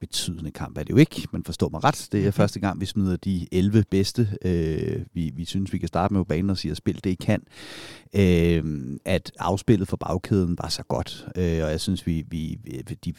betydende 0.00 0.50
kamp 0.50 0.78
er 0.78 0.82
det 0.82 0.90
jo 0.90 0.96
ikke, 0.96 1.28
men 1.32 1.44
forstår 1.44 1.68
mig 1.68 1.84
ret. 1.84 2.08
Det 2.12 2.20
er 2.20 2.24
mhm. 2.24 2.32
første 2.32 2.60
gang, 2.60 2.80
vi 2.80 2.86
smider 2.86 3.16
de 3.16 3.46
11 3.52 3.84
bedste, 3.90 4.28
øh, 4.42 5.00
vi, 5.14 5.32
vi 5.34 5.44
synes, 5.44 5.72
vi 5.72 5.78
kan 5.78 5.88
starte 5.88 6.14
med 6.14 6.20
på 6.20 6.24
banen 6.24 6.50
og 6.50 6.58
sige, 6.58 6.70
at 6.70 6.76
spil 6.76 7.04
det 7.04 7.10
I 7.10 7.14
kan. 7.14 7.42
Øh, 8.14 8.64
at 9.04 9.32
afspillet 9.38 9.88
for 9.88 9.96
bagkæden 9.96 10.58
var 10.62 10.68
så 10.68 10.82
godt, 10.82 11.26
øh, 11.36 11.64
og 11.64 11.70
jeg 11.70 11.80
synes, 11.80 12.06
vi, 12.06 12.24
vi 12.28 12.58
de, 13.04 13.12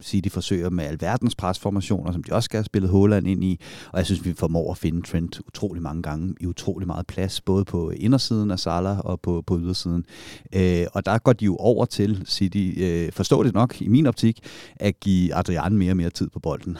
sige, 0.00 0.20
de 0.20 0.30
forsøger 0.30 0.70
med 0.70 0.84
alverdens 0.84 1.34
presformationer, 1.34 2.12
som 2.12 2.22
de 2.22 2.32
også 2.32 2.44
skal 2.44 2.58
have 2.58 2.64
spillet 2.64 2.90
Håland 2.90 3.28
ind 3.28 3.44
i, 3.44 3.60
og 3.92 3.98
jeg 3.98 4.06
synes, 4.06 4.24
vi 4.24 4.32
formår 4.32 4.70
at 4.70 4.78
finde 4.78 5.02
Trent 5.02 5.40
utrolig 5.46 5.82
mange 5.82 6.02
gange 6.02 6.34
i 6.40 6.46
utrolig 6.46 6.86
meget 6.86 7.06
plads, 7.06 7.40
både 7.40 7.64
på 7.64 7.90
indersiden 7.90 8.50
af 8.50 8.58
Salah 8.58 8.98
og 8.98 9.20
på, 9.20 9.42
på 9.46 9.58
ydersiden. 9.58 10.04
Øh, 10.52 10.86
og 10.92 11.06
der 11.06 11.18
går 11.18 11.32
de 11.32 11.44
jo 11.44 11.56
over 11.56 11.84
til, 11.84 12.22
City, 12.26 12.72
øh, 12.76 13.12
det 13.44 13.54
nok 13.54 13.82
i 13.82 13.88
min 13.88 14.06
optik, 14.06 14.40
at 14.76 15.00
give 15.00 15.34
Adrian 15.34 15.78
mere 15.78 15.92
og 15.92 15.96
mere 15.96 16.03
mere 16.04 16.10
tid 16.10 16.28
på 16.30 16.40
bolden. 16.40 16.78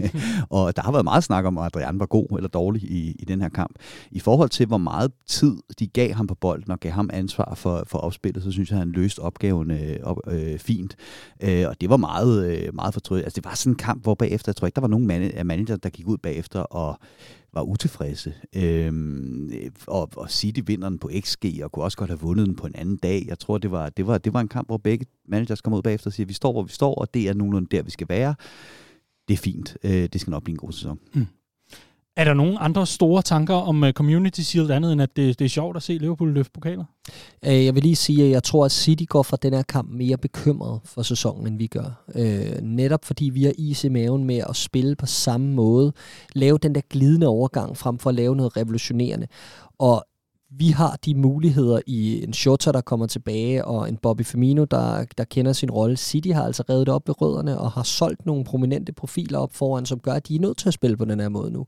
og 0.56 0.76
der 0.76 0.82
har 0.82 0.92
været 0.92 1.04
meget 1.04 1.24
snak 1.24 1.44
om, 1.44 1.58
at 1.58 1.64
Adrian 1.64 2.00
var 2.00 2.06
god 2.06 2.26
eller 2.36 2.48
dårlig 2.48 2.82
i, 2.82 3.16
i 3.18 3.24
den 3.24 3.40
her 3.40 3.48
kamp. 3.48 3.76
I 4.10 4.20
forhold 4.20 4.48
til, 4.48 4.66
hvor 4.66 4.78
meget 4.78 5.12
tid 5.26 5.56
de 5.78 5.86
gav 5.86 6.12
ham 6.12 6.26
på 6.26 6.34
bolden 6.34 6.70
og 6.70 6.80
gav 6.80 6.92
ham 6.92 7.10
ansvar 7.12 7.54
for, 7.54 7.84
for 7.86 7.98
opspillet, 7.98 8.42
så 8.42 8.50
synes 8.50 8.70
jeg, 8.70 8.76
at 8.76 8.80
han 8.80 8.92
løste 8.92 9.18
opgaven 9.18 9.70
øh, 9.70 9.96
op, 10.02 10.18
øh, 10.28 10.58
fint. 10.58 10.96
Øh, 11.42 11.64
og 11.68 11.80
det 11.80 11.90
var 11.90 11.96
meget, 11.96 12.46
øh, 12.50 12.74
meget 12.74 12.94
fortrydet. 12.94 13.22
Altså, 13.22 13.36
det 13.36 13.44
var 13.44 13.54
sådan 13.54 13.72
en 13.72 13.76
kamp, 13.76 14.02
hvor 14.02 14.14
bagefter, 14.14 14.50
jeg 14.52 14.56
tror 14.56 14.66
ikke, 14.66 14.76
der 14.76 14.80
var 14.80 14.88
nogen 14.88 15.06
man- 15.06 15.46
manager, 15.46 15.76
der 15.76 15.88
gik 15.88 16.06
ud 16.08 16.18
bagefter 16.18 16.60
og 16.60 16.98
var 17.56 17.62
utilfredse. 17.62 18.34
Øhm, 18.56 19.50
og, 19.86 20.10
og 20.16 20.30
City 20.30 20.60
vinder 20.66 20.88
den 20.88 20.98
på 20.98 21.10
XG, 21.20 21.44
og 21.62 21.72
kunne 21.72 21.84
også 21.84 21.98
godt 21.98 22.10
have 22.10 22.20
vundet 22.20 22.46
den 22.46 22.56
på 22.56 22.66
en 22.66 22.74
anden 22.74 22.96
dag. 22.96 23.24
Jeg 23.26 23.38
tror, 23.38 23.58
det 23.58 23.70
var, 23.70 23.88
det 23.88 24.06
var, 24.06 24.18
det 24.18 24.32
var 24.32 24.40
en 24.40 24.48
kamp, 24.48 24.68
hvor 24.68 24.76
begge 24.76 25.06
managers 25.28 25.60
kom 25.60 25.72
ud 25.72 25.82
bagefter 25.82 26.06
og 26.10 26.12
siger, 26.12 26.26
vi 26.26 26.32
står, 26.32 26.52
hvor 26.52 26.62
vi 26.62 26.72
står, 26.72 26.94
og 26.94 27.14
det 27.14 27.28
er 27.28 27.34
nogenlunde 27.34 27.76
der, 27.76 27.82
vi 27.82 27.90
skal 27.90 28.08
være. 28.08 28.34
Det 29.28 29.34
er 29.34 29.38
fint. 29.38 29.76
Øh, 29.84 30.08
det 30.12 30.20
skal 30.20 30.30
nok 30.30 30.42
blive 30.42 30.52
en 30.52 30.58
god 30.58 30.72
sæson. 30.72 30.98
Mm. 31.14 31.26
Er 32.16 32.24
der 32.24 32.34
nogen 32.34 32.56
andre 32.60 32.86
store 32.86 33.22
tanker 33.22 33.54
om 33.54 33.82
uh, 33.82 33.90
Community 33.90 34.40
Shield 34.40 34.70
andet, 34.70 34.92
end 34.92 35.02
at 35.02 35.16
det, 35.16 35.38
det 35.38 35.44
er 35.44 35.48
sjovt 35.48 35.76
at 35.76 35.82
se 35.82 35.92
Liverpool 35.92 36.32
løfte 36.32 36.52
pokaler? 36.52 36.84
Øh, 37.46 37.64
jeg 37.64 37.74
vil 37.74 37.82
lige 37.82 37.96
sige, 37.96 38.24
at 38.24 38.30
jeg 38.30 38.42
tror, 38.42 38.64
at 38.64 38.72
City 38.72 39.04
går 39.08 39.22
fra 39.22 39.36
den 39.42 39.52
her 39.52 39.62
kamp 39.62 39.90
mere 39.90 40.16
bekymret 40.16 40.80
for 40.84 41.02
sæsonen, 41.02 41.46
end 41.46 41.58
vi 41.58 41.66
gør. 41.66 42.04
Øh, 42.14 42.62
netop 42.62 43.04
fordi 43.04 43.24
vi 43.24 43.44
har 43.44 43.52
is 43.58 43.84
i 43.84 43.88
maven 43.88 44.24
med 44.24 44.42
at 44.48 44.56
spille 44.56 44.96
på 44.96 45.06
samme 45.06 45.46
måde. 45.46 45.92
Lave 46.34 46.58
den 46.58 46.74
der 46.74 46.80
glidende 46.90 47.26
overgang 47.26 47.76
frem 47.76 47.98
for 47.98 48.10
at 48.10 48.16
lave 48.16 48.36
noget 48.36 48.56
revolutionerende. 48.56 49.26
Og 49.78 50.06
vi 50.58 50.68
har 50.68 50.98
de 51.04 51.14
muligheder 51.14 51.80
i 51.86 52.24
en 52.24 52.32
Shota, 52.32 52.72
der 52.72 52.80
kommer 52.80 53.06
tilbage, 53.06 53.64
og 53.64 53.88
en 53.88 53.96
Bobby 53.96 54.22
Firmino, 54.24 54.64
der, 54.64 55.04
der 55.18 55.24
kender 55.24 55.52
sin 55.52 55.70
rolle. 55.70 55.96
City 55.96 56.28
har 56.28 56.44
altså 56.44 56.62
reddet 56.70 56.88
op 56.88 57.08
ved 57.08 57.22
rødderne 57.22 57.58
og 57.58 57.72
har 57.72 57.82
solgt 57.82 58.26
nogle 58.26 58.44
prominente 58.44 58.92
profiler 58.92 59.38
op 59.38 59.52
foran, 59.52 59.86
som 59.86 59.98
gør, 59.98 60.12
at 60.12 60.28
de 60.28 60.36
er 60.36 60.40
nødt 60.40 60.58
til 60.58 60.68
at 60.68 60.74
spille 60.74 60.96
på 60.96 61.04
den 61.04 61.20
her 61.20 61.28
måde 61.28 61.50
nu. 61.50 61.66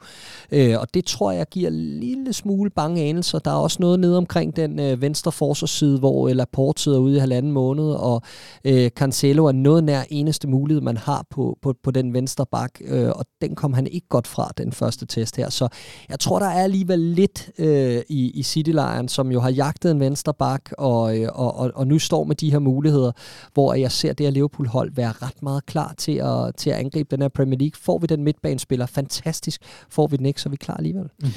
Øh, 0.52 0.74
og 0.80 0.94
det 0.94 1.04
tror 1.04 1.32
jeg 1.32 1.46
giver 1.50 1.70
en 1.70 2.00
lille 2.00 2.32
smule 2.32 2.70
bange 2.70 3.02
anelser. 3.02 3.38
Der 3.38 3.50
er 3.50 3.54
også 3.54 3.76
noget 3.80 4.00
nede 4.00 4.16
omkring 4.16 4.56
den 4.56 4.78
øh, 4.80 5.02
venstre 5.02 5.32
forsvarsside, 5.32 5.98
hvor 5.98 6.28
øh, 6.28 6.36
Laporte 6.36 6.82
sidder 6.82 6.98
ude 6.98 7.16
i 7.16 7.18
halvanden 7.18 7.52
måned, 7.52 7.84
og 7.90 8.22
øh, 8.64 8.90
Cancelo 8.90 9.46
er 9.46 9.52
noget 9.52 9.84
nær 9.84 10.02
eneste 10.10 10.48
mulighed, 10.48 10.80
man 10.80 10.96
har 10.96 11.26
på, 11.30 11.58
på, 11.62 11.74
på 11.82 11.90
den 11.90 12.14
venstre 12.14 12.46
bak, 12.46 12.70
øh, 12.84 13.08
og 13.08 13.24
den 13.40 13.54
kom 13.54 13.72
han 13.72 13.86
ikke 13.86 14.08
godt 14.08 14.26
fra, 14.26 14.52
den 14.58 14.72
første 14.72 15.06
test 15.06 15.36
her. 15.36 15.50
Så 15.50 15.68
jeg 16.08 16.20
tror, 16.20 16.38
der 16.38 16.46
er 16.46 16.62
alligevel 16.62 16.98
lidt 16.98 17.50
øh, 17.58 18.02
i, 18.08 18.30
i 18.30 18.42
City 18.42 18.70
City-lejren, 18.78 19.08
som 19.08 19.32
jo 19.32 19.40
har 19.40 19.50
jagtet 19.50 19.90
en 19.90 20.00
venstre 20.00 20.34
bak, 20.34 20.70
og, 20.78 21.18
øh, 21.18 21.28
og, 21.32 21.56
og, 21.56 21.70
og 21.74 21.86
nu 21.86 21.98
står 21.98 22.24
med 22.24 22.36
de 22.36 22.50
her 22.50 22.58
muligheder, 22.58 23.12
hvor 23.54 23.74
jeg 23.74 23.92
ser 23.92 24.12
det 24.12 24.26
her 24.26 24.30
Liverpool-hold 24.30 24.92
være 24.94 25.12
ret 25.12 25.42
meget 25.42 25.66
klar 25.66 25.94
til 25.98 26.12
at, 26.12 26.54
til 26.56 26.70
at 26.70 26.76
angribe 26.76 27.16
den 27.16 27.22
her 27.22 27.28
Premier 27.28 27.58
League. 27.58 27.78
Får 27.80 27.98
vi 27.98 28.06
den 28.06 28.24
midtbanespiller, 28.24 28.86
fantastisk. 28.86 29.60
Får 29.90 30.06
vi 30.06 30.16
den 30.16 30.26
ikke, 30.26 30.40
så 30.40 30.48
er 30.48 30.50
vi 30.50 30.56
klar 30.56 30.76
alligevel. 30.76 31.08
Mm. 31.22 31.28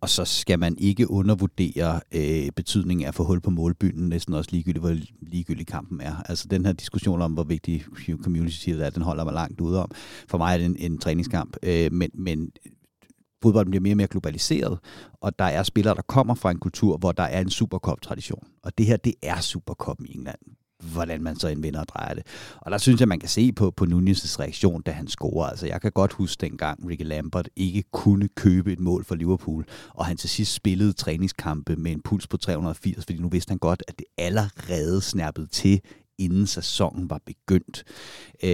Og 0.00 0.08
så 0.08 0.24
skal 0.24 0.58
man 0.58 0.76
ikke 0.78 1.10
undervurdere 1.10 2.00
øh, 2.12 2.50
betydningen 2.56 3.04
af 3.04 3.08
at 3.08 3.14
få 3.14 3.24
hul 3.24 3.40
på 3.40 3.50
målbyen, 3.50 4.08
næsten 4.08 4.34
også 4.34 4.50
ligegyldigt, 4.52 4.82
hvor 4.82 4.96
ligegyldig 5.20 5.66
kampen 5.66 6.00
er. 6.00 6.22
Altså 6.28 6.48
den 6.48 6.66
her 6.66 6.72
diskussion 6.72 7.22
om, 7.22 7.32
hvor 7.32 7.42
vigtig 7.44 7.84
community 8.22 8.68
er, 8.68 8.90
den 8.90 9.02
holder 9.02 9.24
mig 9.24 9.34
langt 9.34 9.60
ude 9.60 9.82
om. 9.82 9.90
For 10.28 10.38
mig 10.38 10.54
er 10.54 10.58
det 10.58 10.66
en, 10.66 10.76
en 10.78 10.98
træningskamp, 10.98 11.56
øh, 11.62 11.92
men, 11.92 12.10
men 12.14 12.50
fodbolden 13.42 13.70
bliver 13.70 13.82
mere 13.82 13.92
og 13.92 13.96
mere 13.96 14.06
globaliseret, 14.06 14.78
og 15.20 15.38
der 15.38 15.44
er 15.44 15.62
spillere, 15.62 15.94
der 15.94 16.02
kommer 16.02 16.34
fra 16.34 16.50
en 16.50 16.58
kultur, 16.58 16.96
hvor 16.96 17.12
der 17.12 17.22
er 17.22 17.40
en 17.40 17.50
Supercup-tradition. 17.50 18.44
Og 18.62 18.78
det 18.78 18.86
her, 18.86 18.96
det 18.96 19.14
er 19.22 19.40
Supercup 19.40 20.00
i 20.00 20.16
England 20.16 20.38
hvordan 20.82 21.22
man 21.22 21.36
så 21.36 21.48
indvinder 21.48 21.80
og 21.80 21.88
drejer 21.88 22.14
det. 22.14 22.26
Og 22.56 22.70
der 22.70 22.78
synes 22.78 23.00
jeg, 23.00 23.08
man 23.08 23.20
kan 23.20 23.28
se 23.28 23.52
på, 23.52 23.70
på 23.70 23.84
Nunez' 23.84 24.40
reaktion, 24.40 24.82
da 24.82 24.90
han 24.90 25.08
scorer. 25.08 25.46
Altså, 25.46 25.66
jeg 25.66 25.80
kan 25.80 25.92
godt 25.92 26.12
huske 26.12 26.40
dengang, 26.40 26.90
Ricky 26.90 27.02
Lambert 27.02 27.48
ikke 27.56 27.84
kunne 27.92 28.28
købe 28.28 28.72
et 28.72 28.80
mål 28.80 29.04
for 29.04 29.14
Liverpool, 29.14 29.66
og 29.94 30.06
han 30.06 30.16
til 30.16 30.30
sidst 30.30 30.54
spillede 30.54 30.92
træningskampe 30.92 31.76
med 31.76 31.92
en 31.92 32.02
puls 32.02 32.26
på 32.26 32.36
380, 32.36 33.04
fordi 33.04 33.18
nu 33.18 33.28
vidste 33.28 33.50
han 33.50 33.58
godt, 33.58 33.82
at 33.88 33.98
det 33.98 34.06
allerede 34.18 35.00
snappede 35.00 35.46
til 35.46 35.80
inden 36.20 36.46
sæsonen 36.46 37.10
var 37.10 37.20
begyndt. 37.26 37.84
Øh, 38.42 38.50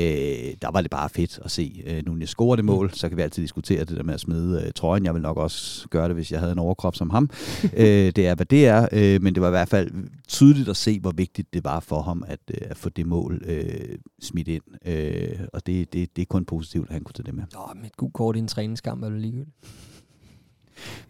der 0.63 0.71
var 0.71 0.81
det 0.81 0.91
bare 0.91 1.09
fedt 1.09 1.39
at 1.45 1.51
se 1.51 1.83
øh, 1.87 2.21
jeg 2.21 2.29
score 2.29 2.57
det 2.57 2.65
mål. 2.65 2.91
Så 2.95 3.09
kan 3.09 3.17
vi 3.17 3.23
altid 3.23 3.43
diskutere 3.43 3.85
det 3.85 3.97
der 3.97 4.03
med 4.03 4.15
at 4.15 4.21
smide 4.21 4.63
øh, 4.67 4.73
trøjen. 4.73 5.05
Jeg 5.05 5.15
vil 5.15 5.23
nok 5.23 5.37
også 5.37 5.89
gøre 5.89 6.09
det, 6.09 6.15
hvis 6.15 6.33
jeg 6.33 6.41
havde 6.41 6.53
en 6.53 6.59
overkrop 6.59 6.97
som 6.97 7.11
ham. 7.11 7.31
øh, 7.65 8.13
det 8.17 8.19
er, 8.19 8.35
hvad 8.35 8.47
det 8.47 8.67
er. 8.67 8.89
Øh, 8.93 9.23
men 9.23 9.35
det 9.35 9.41
var 9.41 9.49
i 9.49 9.51
hvert 9.51 9.69
fald 9.69 9.91
tydeligt 10.29 10.69
at 10.69 10.77
se, 10.77 11.01
hvor 11.01 11.13
vigtigt 11.17 11.55
det 11.55 11.65
var 11.65 11.81
for 11.81 12.03
ham 12.03 12.25
at, 12.27 12.41
øh, 12.51 12.59
at 12.71 12.77
få 12.77 12.89
det 12.89 13.07
mål 13.07 13.43
øh, 13.47 13.99
smidt 14.23 14.49
ind. 14.49 14.63
Øh, 14.87 15.41
og 15.53 15.67
det, 15.67 15.93
det, 15.93 16.17
det 16.17 16.23
er 16.23 16.27
kun 16.27 16.45
positivt, 16.45 16.89
at 16.89 16.93
han 16.93 17.05
kunne 17.05 17.13
tage 17.13 17.27
det 17.27 17.35
med. 17.35 17.45
Nå, 17.53 17.61
med 17.77 17.85
et 17.85 17.97
god 17.97 18.11
kort 18.11 18.37
i 18.37 18.39
en 18.39 18.49
træningskamp 18.49 19.03
er 19.03 19.09
det 19.09 19.21
ligegyldigt. 19.21 19.57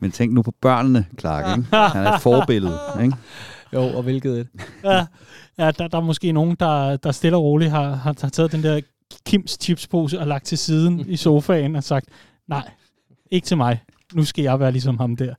Men 0.01 0.11
tænk 0.11 0.33
nu 0.33 0.43
på 0.43 0.51
børnene, 0.61 1.07
Clark. 1.21 1.59
Ikke? 1.59 1.77
Han 1.77 2.07
er 2.07 2.13
et 2.13 2.23
forbillede. 2.23 2.79
Ikke? 3.03 3.17
Jo, 3.73 3.97
og 3.97 4.03
hvilket 4.03 4.41
et. 4.41 4.49
ja, 4.85 5.07
ja 5.59 5.71
der, 5.71 5.89
der 5.89 5.99
er 5.99 6.03
måske 6.03 6.33
nogen, 6.33 6.57
der, 6.61 6.97
der 6.97 7.13
stille 7.13 7.37
og 7.37 7.43
roligt 7.43 7.71
har, 7.71 7.95
har, 7.95 8.15
har 8.21 8.29
taget 8.29 8.53
den 8.53 8.63
der 8.63 8.81
Kims 9.27 9.59
chipspose 9.61 10.21
og 10.21 10.27
lagt 10.27 10.45
til 10.45 10.59
siden 10.59 11.05
i 11.09 11.17
sofaen 11.17 11.77
og 11.77 11.85
sagt, 11.85 12.07
nej, 12.49 12.71
ikke 13.31 13.45
til 13.45 13.57
mig. 13.57 13.83
Nu 14.15 14.25
skal 14.25 14.43
jeg 14.43 14.61
være 14.61 14.73
ligesom 14.73 14.99
ham 14.99 15.17
der. 15.17 15.35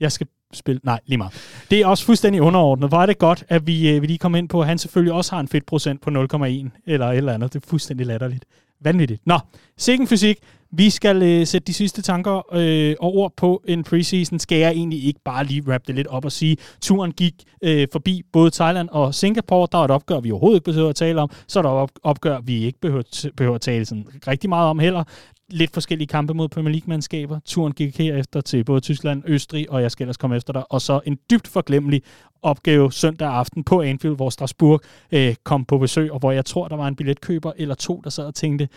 Jeg 0.00 0.12
skal 0.12 0.26
spille... 0.52 0.80
Nej, 0.84 1.00
lige 1.06 1.18
meget. 1.18 1.32
Det 1.70 1.80
er 1.80 1.86
også 1.86 2.04
fuldstændig 2.04 2.42
underordnet. 2.42 2.88
Hvor 2.88 3.02
er 3.02 3.06
det 3.06 3.18
godt, 3.18 3.44
at 3.48 3.66
vi, 3.66 3.90
øh, 3.90 4.02
vi 4.02 4.06
lige 4.06 4.18
kommer 4.18 4.38
ind 4.38 4.48
på, 4.48 4.60
at 4.60 4.66
han 4.66 4.78
selvfølgelig 4.78 5.12
også 5.12 5.32
har 5.32 5.40
en 5.40 5.48
fedtprocent 5.48 6.00
på 6.00 6.10
0,1 6.10 6.68
eller 6.86 7.06
et 7.06 7.16
eller 7.16 7.34
andet. 7.34 7.52
Det 7.52 7.62
er 7.62 7.66
fuldstændig 7.66 8.06
latterligt. 8.06 8.44
Vanvittigt. 8.80 9.26
Nå, 9.26 9.38
sikken 9.76 10.06
fysik. 10.06 10.38
Vi 10.72 10.90
skal 10.90 11.22
øh, 11.22 11.46
sætte 11.46 11.66
de 11.66 11.74
sidste 11.74 12.02
tanker 12.02 12.42
øh, 12.52 12.96
og 13.00 13.14
ord 13.16 13.32
på 13.36 13.62
en 13.68 13.84
preseason. 13.84 14.38
Skal 14.38 14.58
jeg 14.58 14.70
egentlig 14.70 15.04
ikke 15.04 15.20
bare 15.24 15.44
lige 15.44 15.62
wrap 15.68 15.86
det 15.86 15.94
lidt 15.94 16.06
op 16.06 16.24
og 16.24 16.32
sige, 16.32 16.56
turen 16.80 17.12
gik 17.12 17.34
øh, 17.62 17.88
forbi 17.92 18.22
både 18.32 18.50
Thailand 18.50 18.88
og 18.88 19.14
Singapore. 19.14 19.68
Der 19.72 19.78
er 19.78 19.82
et 19.82 19.90
opgør, 19.90 20.20
vi 20.20 20.30
overhovedet 20.30 20.56
ikke 20.56 20.64
behøver 20.64 20.88
at 20.88 20.96
tale 20.96 21.20
om. 21.20 21.30
Så 21.48 21.58
er 21.58 21.62
der 21.62 21.84
et 21.84 21.90
opgør, 22.02 22.40
vi 22.40 22.64
ikke 22.64 22.80
behøver, 22.80 23.30
behøver 23.36 23.54
at 23.54 23.60
tale 23.60 23.84
sådan 23.84 24.06
rigtig 24.26 24.48
meget 24.48 24.70
om 24.70 24.78
heller. 24.78 25.04
Lidt 25.48 25.72
forskellige 25.72 26.08
kampe 26.08 26.34
mod 26.34 26.48
Premier 26.48 26.72
League-mandskaber. 26.72 27.38
Turen 27.44 27.72
gik 27.72 27.98
herefter 27.98 28.40
til 28.40 28.64
både 28.64 28.80
Tyskland, 28.80 29.22
Østrig, 29.26 29.70
og 29.70 29.82
jeg 29.82 29.90
skal 29.90 30.04
ellers 30.04 30.16
komme 30.16 30.36
efter 30.36 30.52
dig. 30.52 30.72
Og 30.72 30.80
så 30.80 31.00
en 31.04 31.18
dybt 31.30 31.48
forglemmelig 31.48 32.02
opgave 32.42 32.92
søndag 32.92 33.28
aften 33.28 33.64
på 33.64 33.80
Anfield, 33.80 34.16
hvor 34.16 34.30
Strasbourg 34.30 34.80
øh, 35.12 35.34
kom 35.44 35.64
på 35.64 35.78
besøg, 35.78 36.12
og 36.12 36.18
hvor 36.18 36.32
jeg 36.32 36.44
tror, 36.44 36.68
der 36.68 36.76
var 36.76 36.88
en 36.88 36.96
billetkøber 36.96 37.52
eller 37.56 37.74
to, 37.74 38.00
der 38.04 38.10
sad 38.10 38.24
og 38.24 38.34
tænkte, 38.34 38.68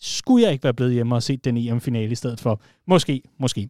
skulle 0.00 0.44
jeg 0.44 0.52
ikke 0.52 0.64
være 0.64 0.74
blevet 0.74 0.92
hjemme 0.92 1.14
og 1.14 1.22
set 1.22 1.44
den 1.44 1.56
EM-finale 1.56 2.12
i 2.12 2.14
stedet 2.14 2.40
for? 2.40 2.60
Måske, 2.86 3.22
måske. 3.38 3.68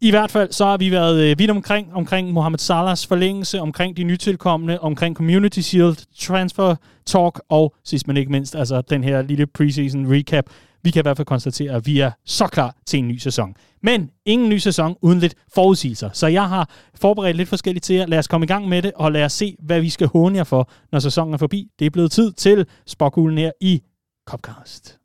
I 0.00 0.10
hvert 0.10 0.30
fald 0.30 0.52
så 0.52 0.64
har 0.64 0.76
vi 0.76 0.90
været 0.90 1.20
øh, 1.20 1.38
vidt 1.38 1.50
omkring, 1.50 1.94
omkring 1.94 2.32
Mohamed 2.32 2.58
Salahs 2.58 3.06
forlængelse, 3.06 3.60
omkring 3.60 3.96
de 3.96 4.04
nytilkommende, 4.04 4.80
omkring 4.80 5.16
Community 5.16 5.60
Shield, 5.60 5.96
Transfer 6.18 6.76
Talk 7.06 7.40
og 7.48 7.74
sidst 7.84 8.06
men 8.06 8.16
ikke 8.16 8.32
mindst, 8.32 8.54
altså 8.54 8.80
den 8.80 9.04
her 9.04 9.22
lille 9.22 9.46
preseason 9.46 10.12
recap. 10.12 10.44
Vi 10.82 10.90
kan 10.90 11.00
i 11.00 11.02
hvert 11.04 11.16
fald 11.16 11.26
konstatere, 11.26 11.72
at 11.72 11.86
vi 11.86 12.00
er 12.00 12.10
så 12.24 12.46
klar 12.46 12.76
til 12.86 12.98
en 12.98 13.08
ny 13.08 13.16
sæson. 13.16 13.54
Men 13.82 14.10
ingen 14.24 14.48
ny 14.48 14.58
sæson 14.58 14.96
uden 15.02 15.18
lidt 15.18 15.34
forudsigelser. 15.54 16.10
Så 16.12 16.26
jeg 16.26 16.48
har 16.48 16.70
forberedt 16.94 17.36
lidt 17.36 17.48
forskelligt 17.48 17.84
til 17.84 17.96
jer. 17.96 18.06
Lad 18.06 18.18
os 18.18 18.28
komme 18.28 18.44
i 18.44 18.46
gang 18.46 18.68
med 18.68 18.82
det, 18.82 18.92
og 18.94 19.12
lad 19.12 19.24
os 19.24 19.32
se, 19.32 19.56
hvad 19.62 19.80
vi 19.80 19.90
skal 19.90 20.06
håne 20.06 20.36
jer 20.36 20.44
for, 20.44 20.70
når 20.92 20.98
sæsonen 20.98 21.34
er 21.34 21.38
forbi. 21.38 21.68
Det 21.78 21.86
er 21.86 21.90
blevet 21.90 22.12
tid 22.12 22.32
til 22.32 22.66
Spokhulen 22.86 23.38
her 23.38 23.50
i 23.60 23.82
Copcast. 24.28 24.98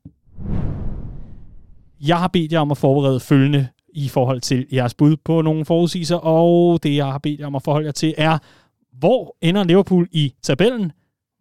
Jeg 2.02 2.18
har 2.18 2.28
bedt 2.28 2.52
jer 2.52 2.60
om 2.60 2.72
at 2.72 2.78
forberede 2.78 3.20
følgende 3.20 3.68
i 3.94 4.08
forhold 4.08 4.42
til 4.42 4.66
jeres 4.74 4.94
bud 4.94 5.16
på 5.26 5.42
nogle 5.42 5.66
forudsigelser, 5.66 6.16
og 6.16 6.84
det, 6.84 6.96
jeg 6.96 7.06
har 7.06 7.18
bedt 7.18 7.40
jer 7.40 7.48
om 7.48 7.56
at 7.56 7.64
forholde 7.64 7.86
jer 7.86 7.92
til, 7.92 8.14
er, 8.18 8.38
hvor 8.94 9.38
ender 9.42 9.64
Liverpool 9.64 10.08
i 10.12 10.34
tabellen? 10.42 10.92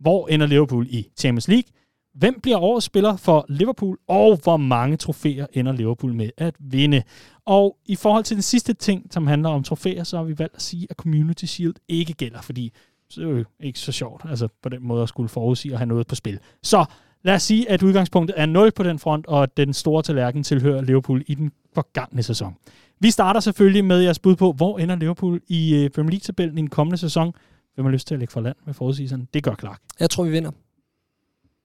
Hvor 0.00 0.28
ender 0.28 0.46
Liverpool 0.46 0.86
i 0.90 1.06
Champions 1.16 1.48
League? 1.48 1.72
Hvem 2.14 2.40
bliver 2.40 2.58
årets 2.58 2.86
spiller 2.86 3.16
for 3.16 3.46
Liverpool, 3.48 3.98
og 4.08 4.38
hvor 4.42 4.56
mange 4.56 4.96
trofæer 4.96 5.46
ender 5.52 5.72
Liverpool 5.72 6.14
med 6.14 6.30
at 6.36 6.54
vinde? 6.58 7.02
Og 7.46 7.76
i 7.86 7.96
forhold 7.96 8.24
til 8.24 8.36
den 8.36 8.42
sidste 8.42 8.72
ting, 8.72 9.06
som 9.10 9.26
handler 9.26 9.48
om 9.48 9.62
trofæer, 9.62 10.04
så 10.04 10.16
har 10.16 10.24
vi 10.24 10.38
valgt 10.38 10.54
at 10.54 10.62
sige, 10.62 10.86
at 10.90 10.96
Community 10.96 11.44
Shield 11.44 11.74
ikke 11.88 12.12
gælder, 12.12 12.40
fordi 12.42 12.72
så 13.10 13.20
er 13.20 13.26
det 13.26 13.38
jo 13.38 13.44
ikke 13.60 13.78
så 13.78 13.92
sjovt, 13.92 14.22
altså 14.28 14.48
på 14.62 14.68
den 14.68 14.86
måde 14.86 15.02
at 15.02 15.08
skulle 15.08 15.28
forudsige 15.28 15.72
at 15.72 15.78
have 15.78 15.88
noget 15.88 16.06
på 16.06 16.14
spil. 16.14 16.38
Så 16.62 16.84
lad 17.22 17.34
os 17.34 17.42
sige, 17.42 17.70
at 17.70 17.82
udgangspunktet 17.82 18.40
er 18.40 18.46
0 18.46 18.72
på 18.72 18.82
den 18.82 18.98
front, 18.98 19.26
og 19.26 19.42
at 19.42 19.56
den 19.56 19.74
store 19.74 20.02
tallerken 20.02 20.42
tilhører 20.42 20.82
Liverpool 20.82 21.24
i 21.26 21.34
den 21.34 21.52
forgangne 21.74 22.22
sæson. 22.22 22.56
Vi 23.00 23.10
starter 23.10 23.40
selvfølgelig 23.40 23.84
med 23.84 24.00
jeres 24.00 24.18
bud 24.18 24.36
på, 24.36 24.52
hvor 24.52 24.78
ender 24.78 24.96
Liverpool 24.96 25.40
i 25.48 25.74
øh, 25.74 25.90
Premier 25.90 26.10
League-tabellen 26.10 26.58
i 26.58 26.60
den 26.60 26.70
kommende 26.70 26.98
sæson. 26.98 27.32
Hvem 27.74 27.84
har 27.84 27.92
lyst 27.92 28.06
til 28.06 28.14
at 28.14 28.18
lægge 28.18 28.32
for 28.32 28.40
land 28.40 28.56
med 28.66 28.74
forudsigelserne? 28.74 29.26
Det 29.34 29.42
gør 29.42 29.54
Clark. 29.54 29.80
Jeg 30.00 30.10
tror, 30.10 30.24
vi 30.24 30.30
vinder. 30.30 30.50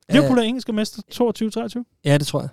Liverpool 0.09 0.37
er 0.37 0.41
engelske 0.41 0.73
mester 0.73 1.01
22-23? 1.79 2.01
Ja, 2.05 2.17
det 2.17 2.27
tror 2.27 2.41
jeg. 2.41 2.49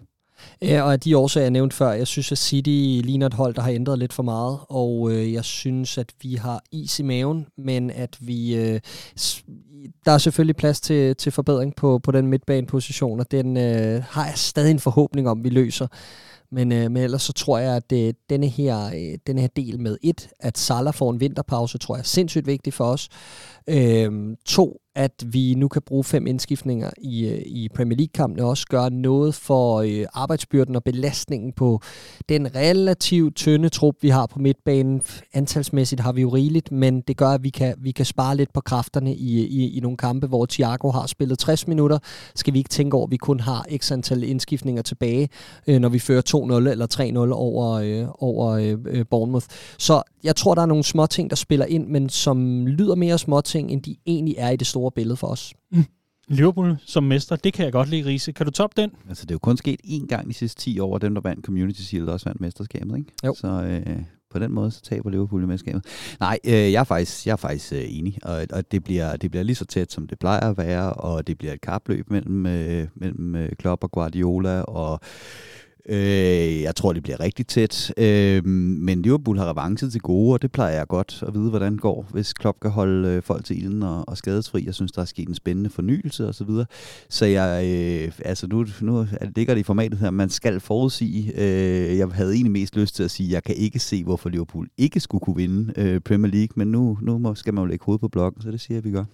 Ja, 0.62 0.82
og 0.82 0.93
af 0.93 1.01
de 1.01 1.16
årsager, 1.16 1.45
jeg 1.45 1.51
nævnte 1.51 1.76
før, 1.76 1.93
jeg 1.93 2.07
synes, 2.07 2.32
at 2.32 2.38
City 2.38 3.07
ligner 3.07 3.26
et 3.26 3.34
hold, 3.34 3.55
der 3.55 3.62
har 3.62 3.70
ændret 3.70 3.99
lidt 3.99 4.12
for 4.12 4.22
meget, 4.22 4.59
og 4.68 5.12
øh, 5.12 5.32
jeg 5.32 5.45
synes, 5.45 5.99
at 5.99 6.12
vi 6.22 6.34
har 6.34 6.62
is 6.72 6.99
i 6.99 7.03
maven, 7.03 7.47
men 7.59 7.91
at 7.91 8.16
vi... 8.20 8.55
Øh, 8.55 8.80
der 10.05 10.12
er 10.12 10.18
selvfølgelig 10.18 10.57
plads 10.57 10.80
til, 10.80 11.16
til 11.16 11.32
forbedring 11.32 11.76
på, 11.76 11.99
på 11.99 12.11
den 12.11 12.26
midtbaneposition, 12.26 13.20
og 13.20 13.30
den 13.30 13.57
øh, 13.57 14.03
har 14.09 14.26
jeg 14.26 14.38
stadig 14.38 14.70
en 14.70 14.80
forhåbning 14.80 15.28
om, 15.28 15.45
vi 15.45 15.49
løser. 15.49 15.86
Men, 16.53 16.72
øh, 16.72 16.91
men 16.91 17.03
ellers 17.03 17.22
så 17.22 17.32
tror 17.32 17.59
jeg, 17.59 17.76
at 17.76 17.93
øh, 17.93 18.14
denne, 18.30 18.47
her, 18.47 18.86
øh, 18.86 19.18
denne 19.26 19.41
her 19.41 19.49
del 19.57 19.80
med 19.80 19.97
et, 20.03 20.28
at 20.41 20.59
Salah 20.59 20.95
får 20.95 21.11
en 21.11 21.20
vinterpause, 21.20 21.78
tror 21.78 21.95
jeg 21.95 22.01
er 22.01 22.05
sindssygt 22.05 22.47
vigtigt 22.47 22.76
for 22.76 22.84
os. 22.84 23.09
Øh, 23.69 24.37
to, 24.47 24.81
at 24.95 25.25
vi 25.27 25.55
nu 25.55 25.69
kan 25.69 25.83
bruge 25.83 26.05
fem 26.05 26.27
indskiftninger 26.27 26.91
i, 26.99 27.27
øh, 27.27 27.43
i 27.47 27.69
Premier 27.75 27.97
League-kampene, 27.97 28.45
også 28.45 28.67
gøre 28.67 28.91
noget 28.91 29.35
for 29.35 29.81
øh, 29.81 30.07
arbejdsbyrden 30.15 30.77
og 30.77 30.85
belastningen 30.85 31.53
på 31.53 31.81
den 32.29 32.55
relativt 32.55 33.37
tynde 33.37 33.69
trup, 33.69 33.95
vi 34.01 34.09
har 34.09 34.27
på 34.27 34.39
midtbanen. 34.39 35.03
Antalsmæssigt 35.35 36.01
har 36.01 36.13
vi 36.13 36.21
jo 36.21 36.29
rigeligt, 36.29 36.73
men 36.73 37.01
det 37.01 37.17
gør, 37.17 37.29
at 37.29 37.43
vi 37.43 37.51
kan, 37.51 37.75
vi 37.79 37.91
kan 37.91 38.05
spare 38.05 38.37
lidt 38.37 38.53
på 38.53 38.61
kræfterne 38.61 39.15
i, 39.15 39.47
i, 39.47 39.77
i 39.77 39.81
nogle 39.81 39.97
kampe, 39.97 40.27
hvor 40.27 40.47
Thiago 40.47 40.91
har 40.91 41.07
spillet 41.07 41.39
60 41.39 41.69
minutter. 41.69 41.99
Skal 42.35 42.55
vi 42.55 42.59
ikke 42.59 42.71
tænke 42.71 42.97
over, 42.97 43.07
at 43.07 43.11
vi 43.11 43.17
kun 43.17 43.41
har 43.41 43.67
x 43.77 43.93
antal 43.93 44.23
indskiftninger 44.23 44.83
tilbage, 44.83 45.29
øh, 45.67 45.81
når 45.81 45.89
vi 45.89 45.99
fører 45.99 46.23
2-0 46.67 46.71
eller 46.71 46.87
3-0 47.27 47.33
over, 47.33 47.73
øh, 47.73 48.07
over 48.19 48.49
øh, 48.49 48.79
øh, 48.87 49.05
Bournemouth. 49.11 49.47
Så 49.79 50.03
jeg 50.25 50.37
tror, 50.37 50.55
der 50.55 50.63
er 50.63 50.67
nogle 50.67 50.85
små 50.85 51.07
ting, 51.07 51.31
der 51.31 51.37
spiller 51.37 51.67
ind, 51.67 51.87
men 51.87 52.09
som 52.09 52.67
lyder 52.67 52.95
mere 52.95 53.19
småt, 53.19 53.45
ting, 53.51 53.70
end 53.70 53.82
de 53.82 53.96
egentlig 54.07 54.34
er 54.38 54.51
i 54.51 54.57
det 54.57 54.66
store 54.66 54.90
billede 54.90 55.16
for 55.16 55.26
os. 55.26 55.55
Mm. 55.72 55.84
Liverpool 56.28 56.76
som 56.86 57.05
mester, 57.05 57.36
det 57.36 57.53
kan 57.53 57.64
jeg 57.64 57.72
godt 57.72 57.88
lide, 57.88 58.07
Riese. 58.07 58.32
Kan 58.32 58.46
du 58.46 58.53
toppe 58.53 58.82
den? 58.82 58.90
Altså, 59.09 59.24
det 59.26 59.30
er 59.30 59.34
jo 59.34 59.38
kun 59.38 59.57
sket 59.57 59.80
én 59.84 60.07
gang 60.07 60.28
de 60.28 60.34
sidste 60.34 60.61
10 60.61 60.78
år, 60.80 60.98
dem, 60.98 61.14
der 61.14 61.20
vandt 61.20 61.46
Community 61.46 61.80
Shield, 61.80 62.09
også 62.09 62.28
vandt 62.28 62.40
mesterskabet, 62.40 62.98
ikke? 62.98 63.12
Jo. 63.24 63.34
Så 63.34 63.48
øh, 63.86 64.03
på 64.30 64.38
den 64.38 64.53
måde, 64.53 64.70
så 64.70 64.82
taber 64.82 65.11
Liverpool 65.11 65.42
i 65.42 65.46
mesterskabet. 65.46 65.84
Nej, 66.20 66.38
øh, 66.44 66.53
jeg 66.53 66.80
er 66.80 66.84
faktisk, 66.84 67.26
jeg 67.26 67.32
er 67.32 67.36
faktisk 67.36 67.72
øh, 67.72 67.84
enig, 67.86 68.18
og, 68.22 68.46
og 68.53 68.72
det, 68.72 68.84
bliver, 68.84 69.16
det 69.16 69.30
bliver 69.30 69.44
lige 69.44 69.57
så 69.57 69.64
tæt, 69.64 69.92
som 69.92 70.07
det 70.07 70.18
plejer 70.18 70.51
at 70.51 70.59
være, 70.59 70.92
og 70.92 71.26
det 71.26 71.38
bliver 71.38 71.53
et 71.53 71.61
kapløb 71.61 72.11
mellem, 72.11 72.46
øh, 72.46 72.88
mellem 72.94 73.36
øh, 73.36 73.48
Klopp 73.59 73.84
og 73.84 73.90
Guardiola, 73.90 74.61
og 74.61 75.01
Øh, 75.89 76.62
jeg 76.62 76.76
tror, 76.76 76.93
det 76.93 77.03
bliver 77.03 77.20
rigtig 77.20 77.47
tæt. 77.47 77.95
Øh, 77.97 78.45
men 78.45 79.03
Liverpool 79.03 79.39
har 79.39 79.51
revanche 79.51 79.91
til 79.91 80.01
gode, 80.01 80.33
og 80.33 80.43
det 80.43 80.53
plejer 80.53 80.76
jeg 80.76 80.87
godt 80.87 81.24
at 81.26 81.35
vide, 81.35 81.51
hvordan 81.51 81.72
det 81.72 81.81
går, 81.81 82.07
hvis 82.11 82.33
Klopp 82.33 82.61
kan 82.61 82.70
holde 82.70 83.09
øh, 83.09 83.22
folk 83.22 83.45
til 83.45 83.59
ilden 83.64 83.83
og, 83.83 84.09
og 84.09 84.16
skadesfri. 84.16 84.66
Jeg 84.66 84.74
synes, 84.74 84.93
der 84.93 85.03
er 85.03 85.07
sket 85.07 85.28
en 85.28 85.35
spændende 85.35 85.70
fornyelse 85.70 86.28
osv. 86.28 86.33
Så, 86.33 86.45
videre. 86.45 86.66
så 87.09 87.26
jeg, 87.26 87.64
øh, 87.66 88.12
altså 88.24 88.47
nu, 88.47 88.66
nu 88.81 89.07
ligger 89.37 89.55
det 89.55 89.61
i 89.61 89.64
formatet 89.64 89.99
her, 89.99 90.11
man 90.11 90.31
skal 90.31 90.61
forudsige. 90.61 91.33
Øh, 91.37 91.99
jeg 91.99 92.09
havde 92.09 92.33
egentlig 92.35 92.53
mest 92.53 92.76
lyst 92.76 92.97
til 92.97 93.03
at 93.03 93.11
sige, 93.11 93.26
at 93.26 93.33
jeg 93.33 93.43
kan 93.43 93.55
ikke 93.55 93.78
se, 93.78 94.05
hvorfor 94.05 94.28
Liverpool 94.28 94.68
ikke 94.78 95.01
skulle 95.01 95.20
kunne 95.20 95.37
vinde 95.37 95.72
øh, 95.76 96.01
Premier 96.01 96.33
League, 96.33 96.53
men 96.57 96.68
nu, 96.68 96.99
nu 97.03 97.35
skal 97.35 97.55
man 97.55 97.62
jo 97.64 97.66
lægge 97.66 97.85
hovedet 97.85 98.01
på 98.01 98.09
blokken, 98.09 98.43
så 98.43 98.51
det 98.51 98.61
siger 98.61 98.76
jeg, 98.76 98.85
vi 98.85 98.91
gør. 98.91 99.05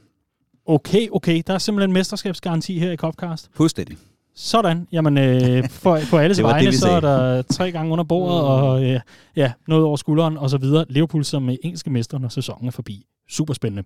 Okay, 0.67 1.09
okay. 1.12 1.43
Der 1.47 1.55
er 1.55 1.59
simpelthen 1.59 1.93
mesterskabsgaranti 1.93 2.79
her 2.79 2.93
i 2.93 2.97
Copcast. 2.97 3.51
Fuldstændig. 3.55 3.97
Sådan. 4.37 4.89
Jamen, 4.93 5.18
øh, 5.18 5.68
for, 5.68 6.01
på 6.11 6.18
alles 6.24 6.43
vegne, 6.43 6.66
det, 6.66 6.78
så 6.78 6.91
er 6.91 7.01
der 7.01 7.43
tre 7.43 7.72
gange 7.72 7.93
under 7.93 8.05
bordet, 8.05 8.43
mm. 8.43 8.49
og 8.49 8.84
øh, 8.84 9.01
ja, 9.37 9.53
noget 9.68 9.84
over 9.84 9.97
skulderen, 9.97 10.37
og 10.37 10.51
så 10.51 10.59
videre. 10.59 10.84
Liverpool 10.89 11.24
som 11.24 11.49
engelske 11.49 11.91
mester, 11.91 12.18
når 12.18 12.28
sæsonen 12.28 12.66
er 12.66 12.72
forbi. 12.72 13.07
Super 13.28 13.55
spændende. 13.55 13.82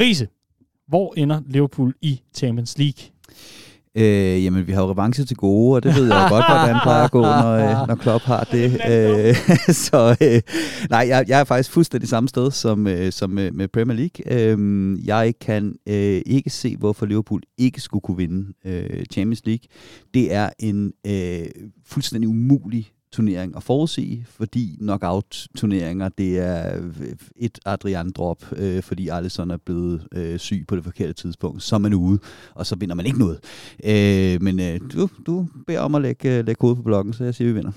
Riese, 0.00 0.28
hvor 0.88 1.14
ender 1.16 1.40
Liverpool 1.46 1.94
i 2.00 2.20
Champions 2.34 2.78
League? 2.78 3.04
Øh, 3.96 4.44
jamen, 4.44 4.66
vi 4.66 4.72
har 4.72 4.82
jo 4.82 4.90
revanche 4.90 5.24
til 5.24 5.36
gode, 5.36 5.76
og 5.76 5.82
det 5.82 5.96
ved 5.96 6.06
jeg 6.06 6.26
jo 6.30 6.34
godt, 6.34 6.44
hvordan 6.46 6.76
plejer 6.82 7.04
at 7.04 7.10
gå, 7.10 7.20
når, 7.20 7.52
øh, 7.52 7.88
når 7.88 7.94
Klopp 7.94 8.24
har 8.24 8.48
det. 8.52 8.64
Øh, 8.90 9.34
så 9.86 10.16
øh, 10.20 10.40
nej, 10.90 11.06
jeg, 11.08 11.24
jeg 11.28 11.40
er 11.40 11.44
faktisk 11.44 11.70
fuldstændig 11.70 12.08
samme 12.08 12.28
sted 12.28 12.50
som, 12.50 12.86
øh, 12.86 13.12
som 13.12 13.30
med, 13.30 13.50
med 13.50 13.68
Premier 13.68 13.96
League. 13.96 14.50
Øh, 14.52 15.06
jeg 15.06 15.34
kan 15.40 15.74
øh, 15.88 16.22
ikke 16.26 16.50
se, 16.50 16.76
hvorfor 16.76 17.06
Liverpool 17.06 17.42
ikke 17.58 17.80
skulle 17.80 18.02
kunne 18.02 18.16
vinde 18.16 18.52
øh, 18.64 19.04
Champions 19.12 19.42
League. 19.44 19.68
Det 20.14 20.34
er 20.34 20.50
en 20.58 20.92
øh, 21.06 21.46
fuldstændig 21.86 22.28
umulig 22.28 22.90
turnering 23.14 23.56
at 23.56 23.62
forudsige, 23.62 24.26
fordi 24.28 24.76
knockout-turneringer, 24.80 26.08
det 26.08 26.38
er 26.38 26.90
et 27.36 27.58
Adrian-drop, 27.66 28.44
øh, 28.56 28.82
fordi 28.82 29.08
Alisson 29.08 29.50
er 29.50 29.56
blevet 29.56 30.06
øh, 30.12 30.38
syg 30.38 30.64
på 30.68 30.76
det 30.76 30.84
forkerte 30.84 31.12
tidspunkt, 31.12 31.62
så 31.62 31.74
er 31.74 31.78
man 31.78 31.94
ude, 31.94 32.18
og 32.54 32.66
så 32.66 32.76
vinder 32.76 32.94
man 32.94 33.06
ikke 33.06 33.18
noget. 33.18 33.38
Øh, 33.84 34.42
men 34.42 34.60
øh, 34.60 34.80
du, 34.92 35.08
du 35.26 35.46
beder 35.66 35.80
om 35.80 35.94
at 35.94 36.02
lægge, 36.02 36.38
øh, 36.38 36.46
lægge 36.46 36.60
hovedet 36.60 36.76
på 36.76 36.82
blokken, 36.82 37.12
så 37.12 37.24
jeg 37.24 37.34
siger, 37.34 37.48
vi 37.48 37.54
vinder. 37.54 37.72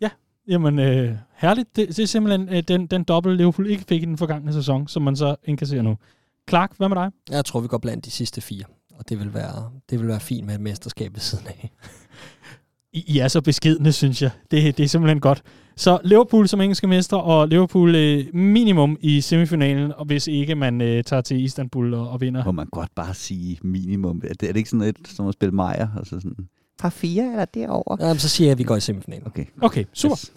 Ja, 0.00 0.10
jamen 0.48 0.78
øh, 0.78 1.16
herligt. 1.34 1.76
Det, 1.76 1.88
det 1.88 1.98
er 1.98 2.06
simpelthen 2.06 2.48
øh, 2.48 2.62
den, 2.68 2.86
den 2.86 3.04
dobbelt 3.04 3.36
Liverpool 3.36 3.70
ikke 3.70 3.84
fik 3.88 4.02
i 4.02 4.06
den 4.06 4.18
forgangne 4.18 4.52
sæson, 4.52 4.88
som 4.88 5.02
man 5.02 5.16
så 5.16 5.36
indkasserer 5.44 5.82
nu. 5.82 5.96
Clark, 6.48 6.76
hvad 6.76 6.88
med 6.88 6.96
dig? 6.96 7.10
Jeg 7.30 7.44
tror, 7.44 7.60
vi 7.60 7.68
går 7.68 7.78
blandt 7.78 8.04
de 8.04 8.10
sidste 8.10 8.40
fire, 8.40 8.64
og 8.98 9.08
det 9.08 9.18
vil 9.18 9.34
være, 9.34 9.70
det 9.90 10.00
vil 10.00 10.08
være 10.08 10.20
fint 10.20 10.46
med 10.46 10.54
et 10.54 10.60
mesterskab 10.60 11.14
ved 11.14 11.20
siden 11.20 11.46
af. 11.46 11.70
I, 12.94 13.04
I 13.06 13.18
er 13.18 13.28
så 13.28 13.40
beskidende, 13.40 13.92
synes 13.92 14.22
jeg. 14.22 14.30
Det, 14.50 14.76
det 14.76 14.84
er 14.84 14.88
simpelthen 14.88 15.20
godt. 15.20 15.42
Så 15.76 15.98
Liverpool 16.04 16.48
som 16.48 16.60
engelske 16.60 16.86
mester, 16.86 17.16
og 17.16 17.48
Liverpool 17.48 17.94
øh, 17.94 18.34
minimum 18.34 18.96
i 19.00 19.20
semifinalen, 19.20 19.92
og 19.92 20.04
hvis 20.04 20.26
ikke 20.26 20.54
man 20.54 20.80
øh, 20.80 21.04
tager 21.04 21.22
til 21.22 21.44
Istanbul 21.44 21.94
og, 21.94 22.10
og 22.10 22.20
vinder. 22.20 22.44
Må 22.44 22.52
man 22.52 22.66
godt 22.66 22.94
bare 22.94 23.14
sige 23.14 23.58
minimum. 23.62 24.22
Er 24.24 24.34
det, 24.34 24.42
er 24.42 24.52
det 24.52 24.56
ikke 24.56 24.70
sådan 24.70 24.88
et, 24.88 24.96
som 25.04 25.28
at 25.28 25.34
spille 25.34 25.52
Maja? 25.52 25.88
Altså 25.98 26.20
sådan, 26.20 26.48
par 26.78 26.90
fire 26.90 27.30
eller 27.30 27.44
derovre? 27.44 28.06
Jamen, 28.06 28.18
så 28.18 28.28
siger 28.28 28.46
jeg, 28.48 28.52
at 28.52 28.58
vi 28.58 28.64
går 28.64 28.76
i 28.76 28.80
semifinalen. 28.80 29.26
Okay, 29.26 29.44
okay 29.62 29.84
super. 29.92 30.16
Yes. 30.16 30.32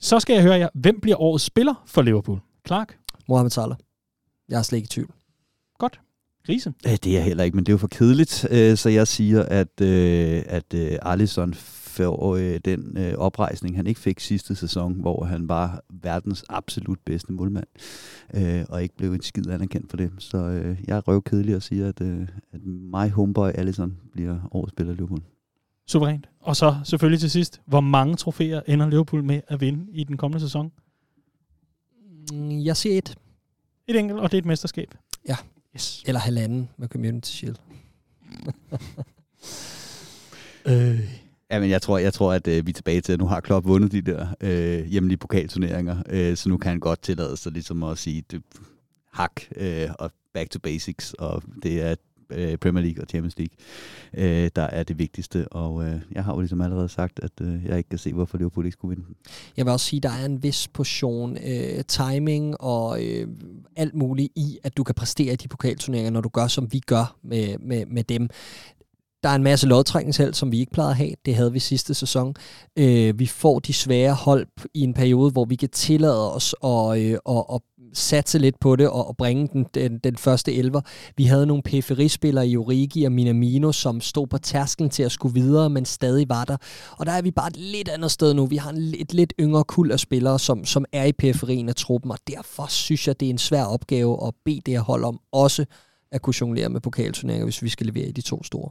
Så 0.00 0.20
skal 0.20 0.34
jeg 0.34 0.42
høre 0.42 0.54
jer, 0.54 0.68
hvem 0.74 1.00
bliver 1.00 1.20
årets 1.20 1.44
spiller 1.44 1.74
for 1.86 2.02
Liverpool? 2.02 2.38
Clark? 2.66 2.98
Mohamed 3.28 3.50
Salah. 3.50 3.76
Jeg 4.48 4.58
er 4.58 4.62
slet 4.62 4.76
ikke 4.76 4.86
i 4.86 4.88
tvivl. 4.88 5.10
Godt. 5.78 6.00
Grise? 6.48 6.72
Det 6.84 7.06
er 7.06 7.12
jeg 7.12 7.24
heller 7.24 7.44
ikke, 7.44 7.56
men 7.56 7.66
det 7.66 7.72
er 7.72 7.74
jo 7.74 7.78
for 7.78 7.88
kedeligt, 7.88 8.46
øh, 8.50 8.76
så 8.76 8.88
jeg 8.88 9.08
siger, 9.08 9.42
at, 9.42 9.80
øh, 9.80 10.42
at 10.46 10.74
øh, 10.74 10.98
Alisson 11.02 11.54
får 11.54 12.36
den 12.64 12.98
oprejsning, 13.16 13.76
han 13.76 13.86
ikke 13.86 14.00
fik 14.00 14.20
sidste 14.20 14.54
sæson, 14.54 15.00
hvor 15.00 15.24
han 15.24 15.48
var 15.48 15.84
verdens 16.02 16.44
absolut 16.48 16.98
bedste 17.04 17.32
målmand, 17.32 17.66
og 18.68 18.82
ikke 18.82 18.96
blev 18.96 19.12
en 19.12 19.22
skid 19.22 19.50
anerkendt 19.50 19.90
for 19.90 19.96
det. 19.96 20.10
Så 20.18 20.38
jeg 20.86 20.96
er 20.96 21.00
røvkedelig 21.00 21.56
og 21.56 21.62
siger, 21.62 21.88
at, 21.88 22.00
at 22.52 22.60
my 22.64 23.10
homeboy 23.10 23.50
Alisson 23.54 23.96
bliver 24.12 24.36
årets 24.52 24.72
spiller 24.72 24.94
Liverpool. 24.94 25.20
Suverænt. 25.86 26.28
Og 26.40 26.56
så 26.56 26.76
selvfølgelig 26.84 27.20
til 27.20 27.30
sidst, 27.30 27.60
hvor 27.66 27.80
mange 27.80 28.16
trofæer 28.16 28.60
ender 28.66 28.88
Liverpool 28.88 29.24
med 29.24 29.40
at 29.48 29.60
vinde 29.60 29.86
i 29.92 30.04
den 30.04 30.16
kommende 30.16 30.40
sæson? 30.40 30.72
Jeg 32.64 32.76
siger 32.76 32.98
et. 32.98 33.14
Et 33.86 33.96
enkelt, 33.96 34.20
og 34.20 34.30
det 34.30 34.36
er 34.36 34.42
et 34.42 34.46
mesterskab. 34.46 34.94
Ja. 35.28 35.36
Yes. 35.78 36.02
Eller 36.06 36.20
halvanden 36.20 36.68
med 36.76 36.88
Community 36.88 37.30
Shield. 37.30 37.56
øh. 40.66 41.00
Ja, 41.50 41.60
men 41.60 41.70
jeg 41.70 41.82
tror, 41.82 41.98
jeg 41.98 42.12
tror 42.12 42.32
at 42.32 42.48
øh, 42.48 42.66
vi 42.66 42.70
er 42.70 42.74
tilbage 42.74 43.00
til, 43.00 43.12
at 43.12 43.18
nu 43.18 43.26
har 43.26 43.40
Klopp 43.40 43.66
vundet 43.66 43.92
de 43.92 44.02
der 44.02 44.26
øh, 44.40 44.84
hjemlige 44.84 45.18
pokalturneringer, 45.18 46.02
øh, 46.08 46.36
så 46.36 46.48
nu 46.48 46.56
kan 46.56 46.68
han 46.68 46.80
godt 46.80 47.02
tillade 47.02 47.36
sig 47.36 47.52
ligesom 47.52 47.82
at 47.82 47.98
sige, 47.98 48.24
det, 48.30 48.42
hak 49.12 49.40
øh, 49.56 49.88
og 49.98 50.10
back 50.34 50.50
to 50.50 50.58
basics, 50.58 51.14
og 51.14 51.42
det 51.62 51.82
er 51.82 51.94
øh, 52.30 52.56
Premier 52.56 52.84
League 52.84 53.02
og 53.02 53.06
Champions 53.08 53.38
League, 53.38 53.56
øh, 54.14 54.50
der 54.56 54.62
er 54.62 54.82
det 54.82 54.98
vigtigste. 54.98 55.48
Og 55.48 55.84
øh, 55.84 56.00
jeg 56.12 56.24
har 56.24 56.34
jo 56.34 56.40
ligesom 56.40 56.60
allerede 56.60 56.88
sagt, 56.88 57.20
at 57.22 57.32
øh, 57.40 57.64
jeg 57.64 57.78
ikke 57.78 57.88
kan 57.88 57.98
se, 57.98 58.12
hvorfor 58.12 58.38
Liverpool 58.38 58.66
ikke 58.66 58.72
skulle 58.72 58.96
vinde. 58.96 59.14
Jeg 59.56 59.64
vil 59.66 59.72
også 59.72 59.86
sige, 59.86 59.98
at 59.98 60.02
der 60.02 60.10
er 60.10 60.24
en 60.24 60.42
vis 60.42 60.68
portion 60.68 61.36
øh, 61.36 61.84
timing 61.84 62.60
og 62.60 63.04
øh, 63.04 63.28
alt 63.76 63.94
muligt 63.94 64.32
i, 64.36 64.58
at 64.62 64.76
du 64.76 64.84
kan 64.84 64.94
præstere 64.94 65.32
i 65.32 65.36
de 65.36 65.48
pokalturneringer, 65.48 66.10
når 66.10 66.20
du 66.20 66.28
gør, 66.28 66.46
som 66.46 66.72
vi 66.72 66.78
gør 66.78 67.16
med, 67.22 67.58
med, 67.58 67.86
med 67.86 68.04
dem. 68.04 68.28
Der 69.22 69.28
er 69.28 69.34
en 69.34 69.42
masse 69.42 69.66
lodtrækningsheld, 69.66 70.34
som 70.34 70.52
vi 70.52 70.58
ikke 70.58 70.72
plejede 70.72 70.90
at 70.90 70.96
have. 70.96 71.12
Det 71.26 71.34
havde 71.34 71.52
vi 71.52 71.58
sidste 71.58 71.94
sæson. 71.94 72.34
Øh, 72.78 73.18
vi 73.18 73.26
får 73.26 73.58
de 73.58 73.72
svære 73.72 74.14
hold 74.14 74.46
i 74.74 74.80
en 74.80 74.94
periode, 74.94 75.30
hvor 75.30 75.44
vi 75.44 75.56
kan 75.56 75.68
tillade 75.68 76.34
os 76.34 76.54
at, 76.64 76.98
øh, 76.98 77.18
at, 77.28 77.44
at 77.54 77.60
satse 77.92 78.38
lidt 78.38 78.60
på 78.60 78.76
det 78.76 78.88
og, 78.88 79.08
og 79.08 79.16
bringe 79.16 79.48
den, 79.52 79.66
den, 79.74 79.98
den 79.98 80.16
første 80.16 80.54
elver. 80.54 80.80
Vi 81.16 81.24
havde 81.24 81.46
nogle 81.46 81.62
periferispillere 81.62 82.48
i 82.48 82.56
Origi 82.56 83.04
og 83.04 83.12
Minamino, 83.12 83.72
som 83.72 84.00
stod 84.00 84.26
på 84.26 84.38
tærsklen 84.38 84.90
til 84.90 85.02
at 85.02 85.12
skulle 85.12 85.34
videre, 85.34 85.70
men 85.70 85.84
stadig 85.84 86.28
var 86.28 86.44
der. 86.44 86.56
Og 86.98 87.06
der 87.06 87.12
er 87.12 87.22
vi 87.22 87.30
bare 87.30 87.48
et 87.48 87.56
lidt 87.56 87.88
andet 87.88 88.10
sted 88.10 88.34
nu. 88.34 88.46
Vi 88.46 88.56
har 88.56 88.70
en, 88.70 88.94
et 88.98 89.14
lidt 89.14 89.32
yngre 89.40 89.64
kul 89.64 89.92
af 89.92 90.00
spillere, 90.00 90.38
som, 90.38 90.64
som 90.64 90.84
er 90.92 91.04
i 91.04 91.12
periferien 91.12 91.68
af 91.68 91.74
truppen, 91.74 92.10
og 92.10 92.18
derfor 92.26 92.66
synes 92.70 93.08
jeg, 93.08 93.20
det 93.20 93.26
er 93.26 93.30
en 93.30 93.38
svær 93.38 93.64
opgave 93.64 94.26
at 94.26 94.34
bede 94.44 94.60
det 94.66 94.74
her 94.74 94.80
hold 94.80 95.04
om 95.04 95.20
også 95.32 95.64
at 96.12 96.22
kunne 96.22 96.34
jonglere 96.40 96.68
med 96.68 96.80
pokalturneringer, 96.80 97.46
hvis 97.46 97.62
vi 97.62 97.68
skal 97.68 97.86
levere 97.86 98.06
i 98.06 98.12
de 98.12 98.20
to 98.20 98.44
store. 98.44 98.70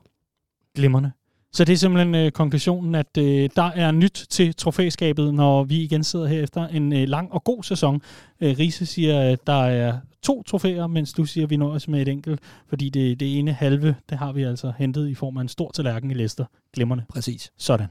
Glimrende. 0.78 1.12
Så 1.54 1.66
det 1.66 1.74
er 1.74 1.78
simpelthen 1.78 2.16
øh, 2.16 2.32
konklusionen, 2.32 2.96
at 2.96 3.18
øh, 3.18 3.50
der 3.56 3.72
er 3.76 3.92
nyt 3.92 4.26
til 4.30 4.56
trofæskabet, 4.56 5.34
når 5.34 5.64
vi 5.64 5.82
igen 5.84 6.04
sidder 6.04 6.28
her 6.28 6.44
efter 6.44 6.68
en 6.68 6.94
øh, 6.94 7.08
lang 7.08 7.32
og 7.32 7.44
god 7.44 7.64
sæson. 7.64 8.02
Øh, 8.42 8.56
Riese 8.60 8.86
siger, 8.86 9.22
at 9.22 9.48
der 9.48 9.64
er 9.64 9.98
to 10.24 10.44
trofæer, 10.44 10.88
mens 10.88 11.14
du 11.14 11.26
siger, 11.26 11.46
at 11.46 11.50
vi 11.50 11.56
nøjes 11.56 11.88
med 11.88 12.02
et 12.02 12.08
enkelt, 12.08 12.40
fordi 12.68 12.90
det, 12.90 13.20
det 13.20 13.40
ene 13.40 13.54
halve, 13.54 13.96
det 14.10 14.18
har 14.18 14.32
vi 14.32 14.44
altså 14.44 14.74
hentet 14.78 15.10
i 15.10 15.14
form 15.14 15.38
af 15.38 15.42
en 15.42 15.48
stor 15.48 15.72
tallerken 15.72 16.12
i 16.12 16.14
Leicester. 16.14 16.46
Glimmerne. 16.74 17.06
Præcis. 17.10 17.52
Sådan. 17.58 17.88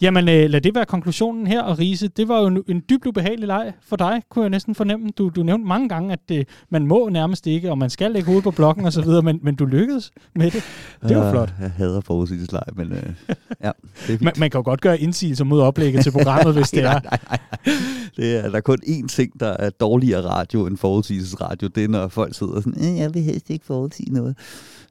Jamen, 0.00 0.28
øh, 0.28 0.50
lad 0.50 0.60
det 0.60 0.74
være 0.74 0.84
konklusionen 0.84 1.46
her, 1.46 1.62
og 1.62 1.78
Riese, 1.78 2.08
det 2.08 2.28
var 2.28 2.40
jo 2.40 2.46
en, 2.46 2.62
en 2.68 2.82
dybt 2.90 3.06
ubehagelig 3.06 3.46
leg 3.46 3.72
for 3.82 3.96
dig, 3.96 4.22
kunne 4.28 4.42
jeg 4.42 4.50
næsten 4.50 4.74
fornemme. 4.74 5.10
Du, 5.18 5.28
du 5.28 5.42
nævnte 5.42 5.66
mange 5.66 5.88
gange, 5.88 6.12
at 6.12 6.20
øh, 6.32 6.44
man 6.70 6.86
må 6.86 7.08
nærmest 7.08 7.46
ikke, 7.46 7.70
og 7.70 7.78
man 7.78 7.90
skal 7.90 8.10
lægge 8.10 8.26
hovedet 8.26 8.44
på 8.44 8.50
blokken 8.50 8.86
osv., 8.86 9.08
men, 9.22 9.40
men 9.42 9.54
du 9.54 9.64
lykkedes 9.64 10.10
med 10.34 10.50
det. 10.50 10.62
Det 11.08 11.16
var 11.16 11.30
flot. 11.30 11.54
Jeg 11.60 11.70
hader 11.70 12.00
forudsigelsesleg, 12.00 12.62
men 12.72 12.92
øh, 12.92 13.02
ja, 13.64 13.70
det 14.06 14.14
er 14.14 14.24
man, 14.24 14.32
man 14.38 14.50
kan 14.50 14.58
jo 14.58 14.62
godt 14.64 14.80
gøre 14.80 15.00
indsigelser 15.00 15.44
mod 15.44 15.60
oplægget 15.60 16.02
til 16.02 16.10
programmet, 16.10 16.54
hvis 16.58 16.70
det 16.70 16.84
er. 16.84 16.92
nej, 16.92 17.00
nej, 17.02 17.18
nej. 17.30 17.38
Det 18.16 18.36
er, 18.36 18.48
der 18.48 18.56
er 18.56 18.60
kun 18.60 18.78
én 18.86 19.06
ting, 19.06 19.40
der 19.40 19.56
er 19.58 19.70
dårligere 19.70 20.22
radio 20.22 20.66
end 20.66 20.76
forudsigelsesradio 20.76 21.63
jo 21.64 21.68
Det 21.68 21.90
når 21.90 22.08
folk 22.08 22.34
sidder 22.34 22.60
sådan, 22.60 22.92
øh, 22.92 22.98
jeg 22.98 23.14
vil 23.14 23.22
helst 23.22 23.50
ikke 23.50 23.64
forudsige 23.66 24.12
noget 24.12 24.36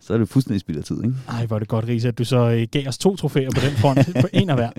så 0.04 0.14
er 0.14 0.18
det 0.18 0.30
fuldstændig 0.30 0.60
spild 0.60 0.78
af 0.78 0.84
tid, 0.84 1.04
ikke? 1.04 1.16
Ej, 1.30 1.46
hvor 1.46 1.56
er 1.56 1.60
det 1.60 1.68
godt, 1.68 1.88
Risa, 1.88 2.08
at 2.08 2.18
du 2.18 2.26
så 2.26 2.38
øh, 2.38 2.68
gav 2.72 2.88
os 2.88 2.98
to 2.98 3.16
trofæer 3.16 3.50
på 3.56 3.62
den 3.66 3.72
front, 3.72 4.00
på 4.22 4.28
en 4.34 4.50
af 4.50 4.56
hver. 4.56 4.70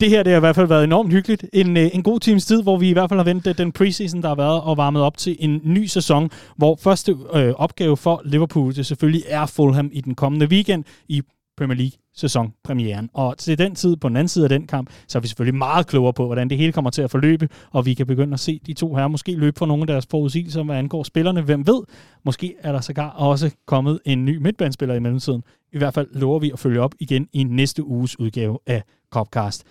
Det 0.00 0.10
her 0.10 0.22
det 0.22 0.32
har 0.32 0.36
i 0.36 0.40
hvert 0.40 0.54
fald 0.54 0.66
været 0.66 0.84
enormt 0.84 1.12
hyggeligt. 1.12 1.44
En, 1.52 1.76
øh, 1.76 1.90
en 1.92 2.02
god 2.02 2.20
times 2.20 2.46
tid, 2.46 2.62
hvor 2.62 2.76
vi 2.76 2.88
i 2.88 2.92
hvert 2.92 3.08
fald 3.08 3.18
har 3.18 3.24
ventet 3.24 3.58
den 3.58 3.72
preseason, 3.72 4.22
der 4.22 4.28
har 4.28 4.34
været, 4.34 4.60
og 4.60 4.76
varmet 4.76 5.02
op 5.02 5.16
til 5.16 5.36
en 5.38 5.60
ny 5.64 5.86
sæson, 5.86 6.30
hvor 6.56 6.78
første 6.82 7.16
øh, 7.34 7.54
opgave 7.56 7.96
for 7.96 8.22
Liverpool 8.24 8.74
det 8.74 8.86
selvfølgelig 8.86 9.22
er 9.26 9.46
Fulham 9.46 9.90
i 9.92 10.00
den 10.00 10.14
kommende 10.14 10.46
weekend 10.46 10.84
i 11.08 11.22
Premier 11.56 11.76
League 11.76 11.98
sæsonpremieren. 12.16 13.10
Og 13.12 13.38
til 13.38 13.58
den 13.58 13.74
tid, 13.74 13.96
på 13.96 14.08
den 14.08 14.16
anden 14.16 14.28
side 14.28 14.44
af 14.44 14.48
den 14.48 14.66
kamp, 14.66 14.90
så 15.08 15.18
er 15.18 15.20
vi 15.20 15.28
selvfølgelig 15.28 15.58
meget 15.58 15.86
klogere 15.86 16.12
på, 16.12 16.26
hvordan 16.26 16.50
det 16.50 16.58
hele 16.58 16.72
kommer 16.72 16.90
til 16.90 17.02
at 17.02 17.10
forløbe, 17.10 17.48
og 17.70 17.86
vi 17.86 17.94
kan 17.94 18.06
begynde 18.06 18.34
at 18.34 18.40
se 18.40 18.60
de 18.66 18.72
to 18.72 18.94
her 18.94 19.08
måske 19.08 19.36
løbe 19.36 19.58
for 19.58 19.66
nogle 19.66 19.82
af 19.82 19.86
deres 19.86 20.06
forudsigelser, 20.10 20.62
hvad 20.62 20.76
angår 20.76 21.02
spillerne. 21.02 21.42
Hvem 21.42 21.66
ved, 21.66 21.82
måske 22.24 22.54
er 22.58 22.72
der 22.72 22.80
sågar 22.80 23.10
også 23.10 23.50
kommet 23.66 24.00
en 24.04 24.24
ny 24.24 24.36
midtbandspiller 24.36 24.94
i 24.94 25.00
mellemtiden. 25.00 25.42
I 25.72 25.78
hvert 25.78 25.94
fald 25.94 26.08
lover 26.12 26.38
vi 26.38 26.50
at 26.50 26.58
følge 26.58 26.80
op 26.80 26.94
igen 27.00 27.28
i 27.32 27.44
næste 27.44 27.84
uges 27.84 28.18
udgave 28.18 28.58
af 28.66 28.82
Copcast. 29.10 29.64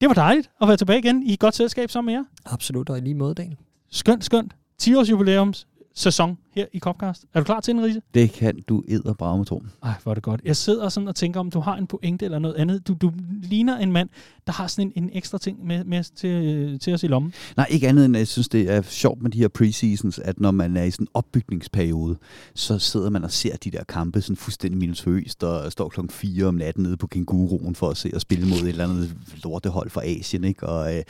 Det 0.00 0.08
var 0.08 0.14
dejligt 0.14 0.50
at 0.60 0.68
være 0.68 0.76
tilbage 0.76 0.98
igen 0.98 1.22
i 1.22 1.32
et 1.32 1.38
godt 1.38 1.54
selskab 1.54 1.90
sammen 1.90 2.06
med 2.06 2.14
jer. 2.14 2.52
Absolut, 2.54 2.90
og 2.90 2.98
i 2.98 3.00
lige 3.00 3.14
måde, 3.14 3.34
Daniel. 3.34 3.56
Skønt, 3.90 4.24
skønt. 4.24 4.56
10 4.78 4.94
års 4.94 5.10
jubilæums 5.10 5.66
sæson 5.94 6.38
her 6.56 6.66
i 6.72 6.78
Copcast. 6.78 7.24
Er 7.34 7.40
du 7.40 7.44
klar 7.44 7.60
til 7.60 7.74
en 7.74 7.82
rise? 7.82 8.02
Det 8.14 8.32
kan 8.32 8.62
du 8.68 8.82
edderbrage 8.88 9.38
med 9.38 9.46
tro. 9.46 9.62
Ej, 9.82 9.92
hvor 10.02 10.12
er 10.12 10.14
det 10.14 10.22
godt. 10.22 10.40
Jeg 10.44 10.56
sidder 10.56 10.88
sådan 10.88 11.08
og 11.08 11.14
tænker, 11.14 11.40
om 11.40 11.50
du 11.50 11.60
har 11.60 11.76
en 11.76 11.86
pointe 11.86 12.24
eller 12.24 12.38
noget 12.38 12.54
andet. 12.54 12.88
Du, 12.88 12.94
du 12.94 13.12
ligner 13.42 13.78
en 13.78 13.92
mand, 13.92 14.08
der 14.46 14.52
har 14.52 14.66
sådan 14.66 14.92
en, 14.96 15.04
en 15.04 15.10
ekstra 15.12 15.38
ting 15.38 15.66
med, 15.66 15.84
med 15.84 16.04
til, 16.16 16.78
til 16.78 16.94
os 16.94 17.02
i 17.02 17.06
lommen. 17.06 17.32
Nej, 17.56 17.66
ikke 17.70 17.88
andet 17.88 18.04
end, 18.04 18.16
jeg 18.16 18.28
synes, 18.28 18.48
det 18.48 18.70
er 18.70 18.82
sjovt 18.82 19.22
med 19.22 19.30
de 19.30 19.38
her 19.38 19.48
preseasons, 19.48 20.18
at 20.18 20.40
når 20.40 20.50
man 20.50 20.76
er 20.76 20.82
i 20.82 20.90
sådan 20.90 21.04
en 21.04 21.08
opbygningsperiode, 21.14 22.16
så 22.54 22.78
sidder 22.78 23.10
man 23.10 23.24
og 23.24 23.30
ser 23.30 23.56
de 23.56 23.70
der 23.70 23.84
kampe 23.84 24.20
sådan 24.20 24.36
fuldstændig 24.36 24.78
minutøst, 24.78 25.44
og 25.44 25.72
står 25.72 25.88
klokken 25.88 26.10
4 26.10 26.44
om 26.44 26.54
natten 26.54 26.82
nede 26.82 26.96
på 26.96 27.06
Kenguruen 27.06 27.74
for 27.74 27.88
at 27.88 27.96
se 27.96 28.10
og 28.14 28.20
spille 28.20 28.48
mod 28.48 28.58
et 28.58 28.68
eller 28.68 28.84
andet 28.84 29.16
lortehold 29.44 29.90
fra 29.90 30.04
Asien, 30.04 30.44
ikke? 30.44 30.66
og 30.66 30.96
øh, 30.96 31.02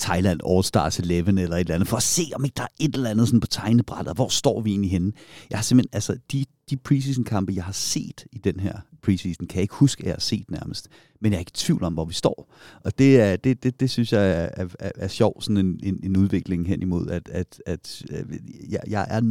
Thailand 0.00 0.40
All 0.50 0.64
Stars 0.64 0.98
11 0.98 1.42
eller 1.42 1.56
et 1.56 1.60
eller 1.60 1.74
andet, 1.74 1.88
for 1.88 1.96
at 1.96 2.02
se, 2.02 2.22
om 2.34 2.44
ikke 2.44 2.54
der 2.54 2.62
er 2.62 2.74
et 2.80 2.94
eller 2.94 3.10
andet 3.10 3.26
sådan 3.28 3.40
på 3.40 3.46
tegnebrættet, 3.46 4.14
hvor 4.14 4.28
står 4.28 4.60
vi 4.60 4.70
egentlig 4.70 4.89
henne. 4.90 5.12
Jeg 5.50 5.58
har 5.58 5.62
simpelthen, 5.62 5.90
altså 5.92 6.18
de, 6.32 6.44
de 6.70 6.76
preseason-kampe, 6.76 7.52
jeg 7.54 7.64
har 7.64 7.72
set 7.72 8.24
i 8.32 8.38
den 8.38 8.60
her 8.60 8.80
preseason, 9.02 9.46
kan 9.46 9.56
jeg 9.56 9.62
ikke 9.62 9.74
huske, 9.74 10.00
at 10.00 10.06
jeg 10.06 10.14
har 10.14 10.20
set 10.20 10.50
nærmest. 10.50 10.88
Men 11.20 11.32
jeg 11.32 11.36
er 11.36 11.40
ikke 11.40 11.52
i 11.54 11.58
tvivl 11.58 11.84
om, 11.84 11.92
hvor 11.92 12.04
vi 12.04 12.14
står. 12.14 12.52
Og 12.84 12.98
det, 12.98 13.20
er, 13.20 13.36
det, 13.36 13.62
det, 13.62 13.80
det 13.80 13.90
synes 13.90 14.12
jeg 14.12 14.30
er, 14.30 14.48
er, 14.52 14.66
er, 14.78 14.90
er 14.96 15.08
sjov, 15.08 15.42
sådan 15.42 15.56
en, 15.56 15.80
en, 15.82 16.00
en 16.02 16.16
udvikling 16.16 16.68
hen 16.68 16.82
imod, 16.82 17.08
at, 17.08 17.28
at, 17.28 17.62
at 17.66 18.02
øh, 18.10 18.38
jeg, 18.70 18.80
jeg 18.88 19.06
er 19.10 19.20
0%, 19.20 19.22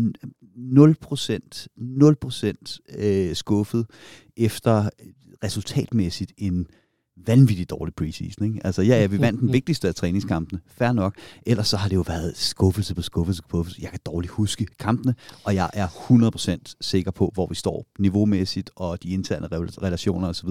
0% 2.95 2.97
øh, 2.97 3.36
skuffet 3.36 3.86
efter 4.38 4.89
resultatmæssigt 5.43 6.34
en 6.38 6.68
vanvittigt 7.26 7.70
dårlig 7.70 7.95
preseason. 7.95 8.45
Ikke? 8.47 8.59
Altså, 8.63 8.82
ja, 8.82 8.99
ja, 8.99 9.05
vi 9.05 9.22
vandt 9.22 9.39
den 9.39 9.53
vigtigste 9.53 9.88
af 9.88 9.95
træningskampene, 9.95 10.59
fair 10.67 10.91
nok. 10.91 11.15
Ellers 11.45 11.67
så 11.67 11.78
har 11.78 11.89
det 11.89 11.95
jo 11.95 12.03
været 12.07 12.38
skuffelse 12.38 12.95
på 12.95 13.01
skuffelse 13.01 13.41
på 13.41 13.47
skuffelse. 13.47 13.80
Jeg 13.82 13.89
kan 13.89 13.99
dårligt 14.05 14.32
huske 14.32 14.65
kampene, 14.80 15.15
og 15.43 15.55
jeg 15.55 15.70
er 15.74 15.88
100% 15.88 16.76
sikker 16.82 17.11
på, 17.11 17.32
hvor 17.34 17.47
vi 17.47 17.55
står 17.55 17.86
niveaumæssigt, 17.99 18.70
og 18.76 19.03
de 19.03 19.09
interne 19.09 19.47
relationer 19.51 20.28
osv., 20.28 20.49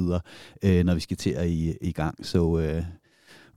øh, 0.63 0.85
når 0.85 0.95
vi 0.95 1.01
skal 1.01 1.17
til 1.17 1.31
at 1.31 1.49
i, 1.49 1.75
i 1.81 1.93
gang. 1.93 2.27
Så 2.27 2.59
øh, 2.59 2.83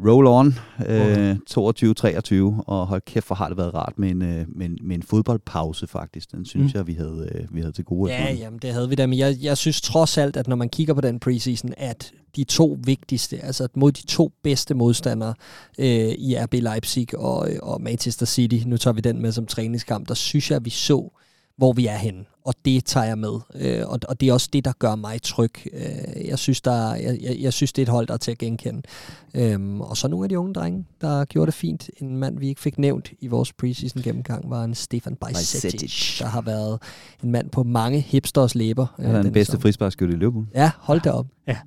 roll 0.08 0.28
on, 0.28 0.48
øh, 0.88 1.36
22-23, 1.50 2.64
og 2.68 2.88
hold 2.88 3.02
kæft, 3.06 3.26
for 3.26 3.36
har 3.36 3.48
det 3.48 3.58
været 3.58 3.74
rart 3.74 3.94
med 3.98 4.10
en, 4.10 4.22
øh, 4.22 4.46
med 4.48 4.66
en, 4.66 4.78
med 4.82 4.96
en 4.96 5.04
fodboldpause 5.04 5.88
faktisk. 5.88 6.32
Den 6.32 6.46
synes 6.46 6.74
mm. 6.74 6.78
jeg, 6.78 6.88
vi 6.88 6.94
havde, 6.94 7.32
øh, 7.36 7.56
vi 7.56 7.60
havde 7.60 7.72
til 7.72 7.86
gode. 7.86 8.12
Ja, 8.12 8.34
jamen, 8.34 8.60
det 8.60 8.74
havde 8.74 8.90
vi 8.90 8.96
da, 8.96 9.08
men 9.08 9.20
jeg, 9.20 9.36
jeg 9.42 9.58
synes 9.58 9.82
trods 9.82 10.18
alt, 10.18 10.38
at 10.38 10.48
når 10.48 10.56
man 10.56 10.70
kigger 10.70 10.94
på 10.94 11.02
den 11.02 11.20
preseason, 11.20 11.74
at 11.78 12.12
de 12.36 12.44
to 12.44 12.80
vigtigste, 12.84 13.40
altså 13.40 13.68
mod 13.76 13.92
de 13.92 14.06
to 14.06 14.32
bedste 14.44 14.74
modstandere 14.74 15.34
øh, 15.80 16.12
i 16.18 16.36
RB 16.40 16.54
Leipzig 16.54 17.08
og, 17.18 17.50
og 17.62 17.82
Manchester 17.82 18.26
City, 18.26 18.58
nu 18.66 18.78
tager 18.78 18.94
vi 18.94 19.02
den 19.02 19.22
med 19.22 19.32
som 19.32 19.46
træningskamp, 19.46 20.08
der 20.08 20.14
synes 20.14 20.50
jeg, 20.50 20.56
at 20.56 20.66
vi 20.66 20.70
så 20.70 21.12
hvor 21.62 21.74
vi 21.74 21.88
er 21.88 21.96
henne. 21.96 22.26
Og 22.44 22.54
det 22.66 22.86
tager 22.86 23.06
jeg 23.06 23.18
med. 23.18 23.40
Øh, 23.56 23.88
og, 23.88 24.00
og 24.10 24.22
det 24.22 24.30
er 24.30 24.34
også 24.34 24.50
det, 24.54 24.66
der 24.66 24.72
gør 24.80 24.96
mig 24.96 25.22
tryg. 25.22 25.52
Øh, 25.74 26.28
jeg, 26.28 26.40
synes, 26.40 26.62
der, 26.62 26.96
jeg, 26.96 27.18
jeg, 27.22 27.38
jeg 27.40 27.54
synes, 27.54 27.74
det 27.74 27.82
er 27.82 27.86
et 27.86 27.90
hold, 27.90 28.08
der 28.08 28.14
er 28.14 28.18
til 28.18 28.32
at 28.32 28.38
genkende. 28.38 28.82
Øhm, 29.34 29.82
og 29.82 29.98
så 29.98 30.08
nogle 30.08 30.26
af 30.26 30.30
de 30.30 30.40
unge 30.40 30.54
drenge, 30.54 30.86
der 31.02 31.26
gjorde 31.26 31.46
det 31.46 31.54
fint. 31.54 31.90
En 31.98 32.18
mand, 32.18 32.40
vi 32.40 32.48
ikke 32.48 32.62
fik 32.62 32.80
nævnt 32.80 33.12
i 33.20 33.28
vores 33.28 33.54
preseason 33.54 34.02
gennemgang, 34.02 34.50
var 34.50 34.64
en 34.64 34.76
Stefan 34.76 35.16
Bajsetic, 35.16 36.18
der 36.20 36.26
har 36.26 36.42
været 36.42 36.80
en 37.24 37.32
mand 37.32 37.50
på 37.50 37.64
mange 37.64 38.00
hipsters 38.00 38.56
læber. 38.56 38.88
Han 39.00 39.06
er 39.06 39.18
øh, 39.18 39.24
den 39.24 39.34
bedste 39.34 39.60
frisbarskytte 39.60 40.14
i 40.14 40.18
Liverpool. 40.18 40.48
Ja, 40.56 40.72
hold 40.78 41.02
da 41.02 41.12
op. 41.12 41.26
Ja, 41.48 41.58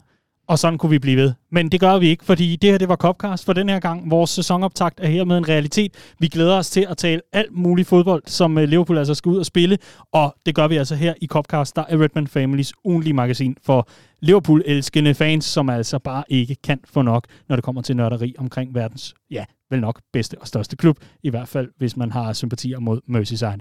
og 0.46 0.58
sådan 0.58 0.78
kunne 0.78 0.90
vi 0.90 0.98
blive 0.98 1.16
ved. 1.16 1.32
Men 1.50 1.68
det 1.68 1.80
gør 1.80 1.98
vi 1.98 2.08
ikke, 2.08 2.24
fordi 2.24 2.56
det 2.56 2.70
her 2.70 2.78
det 2.78 2.88
var 2.88 2.96
Copcast 2.96 3.44
for 3.44 3.52
den 3.52 3.68
her 3.68 3.80
gang. 3.80 4.10
Vores 4.10 4.30
sæsonoptakt 4.30 5.00
er 5.00 5.08
hermed 5.08 5.38
en 5.38 5.48
realitet. 5.48 6.14
Vi 6.18 6.28
glæder 6.28 6.56
os 6.56 6.70
til 6.70 6.86
at 6.90 6.96
tale 6.96 7.20
alt 7.32 7.52
muligt 7.52 7.88
fodbold, 7.88 8.22
som 8.26 8.58
øh, 8.58 8.64
Liverpool 8.64 8.98
altså 8.98 9.14
skal 9.14 9.30
ud 9.30 9.38
og 9.38 9.46
spille. 9.46 9.78
Og 10.12 10.34
det 10.46 10.54
gør 10.54 10.68
vi 10.68 10.76
altså 10.76 10.94
her 10.94 11.14
i 11.20 11.26
Copcast, 11.26 11.76
der 11.76 11.84
er 11.88 12.00
Redman 12.00 12.26
Families 12.26 12.72
ugenlige 12.84 13.14
magasin 13.14 13.56
for 13.62 13.88
Liverpool-elskende 14.20 15.14
fans, 15.14 15.44
som 15.44 15.70
altså 15.70 15.98
bare 15.98 16.24
ikke 16.28 16.56
kan 16.64 16.80
få 16.84 17.02
nok, 17.02 17.26
når 17.48 17.56
det 17.56 17.64
kommer 17.64 17.82
til 17.82 17.96
nørderi 17.96 18.34
omkring 18.38 18.74
verdens, 18.74 19.14
ja, 19.30 19.44
vel 19.70 19.80
nok 19.80 20.00
bedste 20.12 20.36
og 20.40 20.46
største 20.46 20.76
klub. 20.76 20.98
I 21.22 21.30
hvert 21.30 21.48
fald, 21.48 21.68
hvis 21.78 21.96
man 21.96 22.12
har 22.12 22.32
sympatier 22.32 22.78
mod 22.78 23.00
Merseyside. 23.06 23.60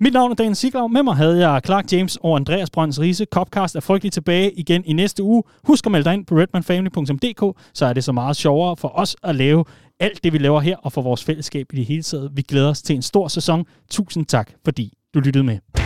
Mit 0.00 0.12
navn 0.12 0.30
er 0.30 0.34
Daniel 0.34 0.56
Siglaug. 0.56 0.90
Med 0.90 1.02
mig 1.02 1.16
havde 1.16 1.48
jeg 1.48 1.60
Clark 1.64 1.92
James 1.92 2.18
og 2.22 2.36
Andreas 2.36 2.70
Brønds 2.70 3.00
Riese. 3.00 3.26
Copcast 3.30 3.76
er 3.76 3.80
frygtelig 3.80 4.12
tilbage 4.12 4.52
igen 4.52 4.84
i 4.84 4.92
næste 4.92 5.22
uge. 5.22 5.42
Husk 5.64 5.86
at 5.86 5.92
melde 5.92 6.04
dig 6.04 6.14
ind 6.14 6.26
på 6.26 6.34
redmanfamily.dk, 6.34 7.60
så 7.74 7.86
er 7.86 7.92
det 7.92 8.04
så 8.04 8.12
meget 8.12 8.36
sjovere 8.36 8.76
for 8.76 8.98
os 8.98 9.16
at 9.22 9.36
lave 9.36 9.64
alt 10.00 10.24
det, 10.24 10.32
vi 10.32 10.38
laver 10.38 10.60
her, 10.60 10.76
og 10.76 10.92
for 10.92 11.02
vores 11.02 11.24
fællesskab 11.24 11.66
i 11.72 11.76
det 11.76 11.86
hele 11.86 12.02
taget. 12.02 12.30
Vi 12.34 12.42
glæder 12.42 12.70
os 12.70 12.82
til 12.82 12.96
en 12.96 13.02
stor 13.02 13.28
sæson. 13.28 13.64
Tusind 13.90 14.26
tak, 14.26 14.50
fordi 14.64 14.92
du 15.14 15.20
lyttede 15.20 15.44
med. 15.44 15.85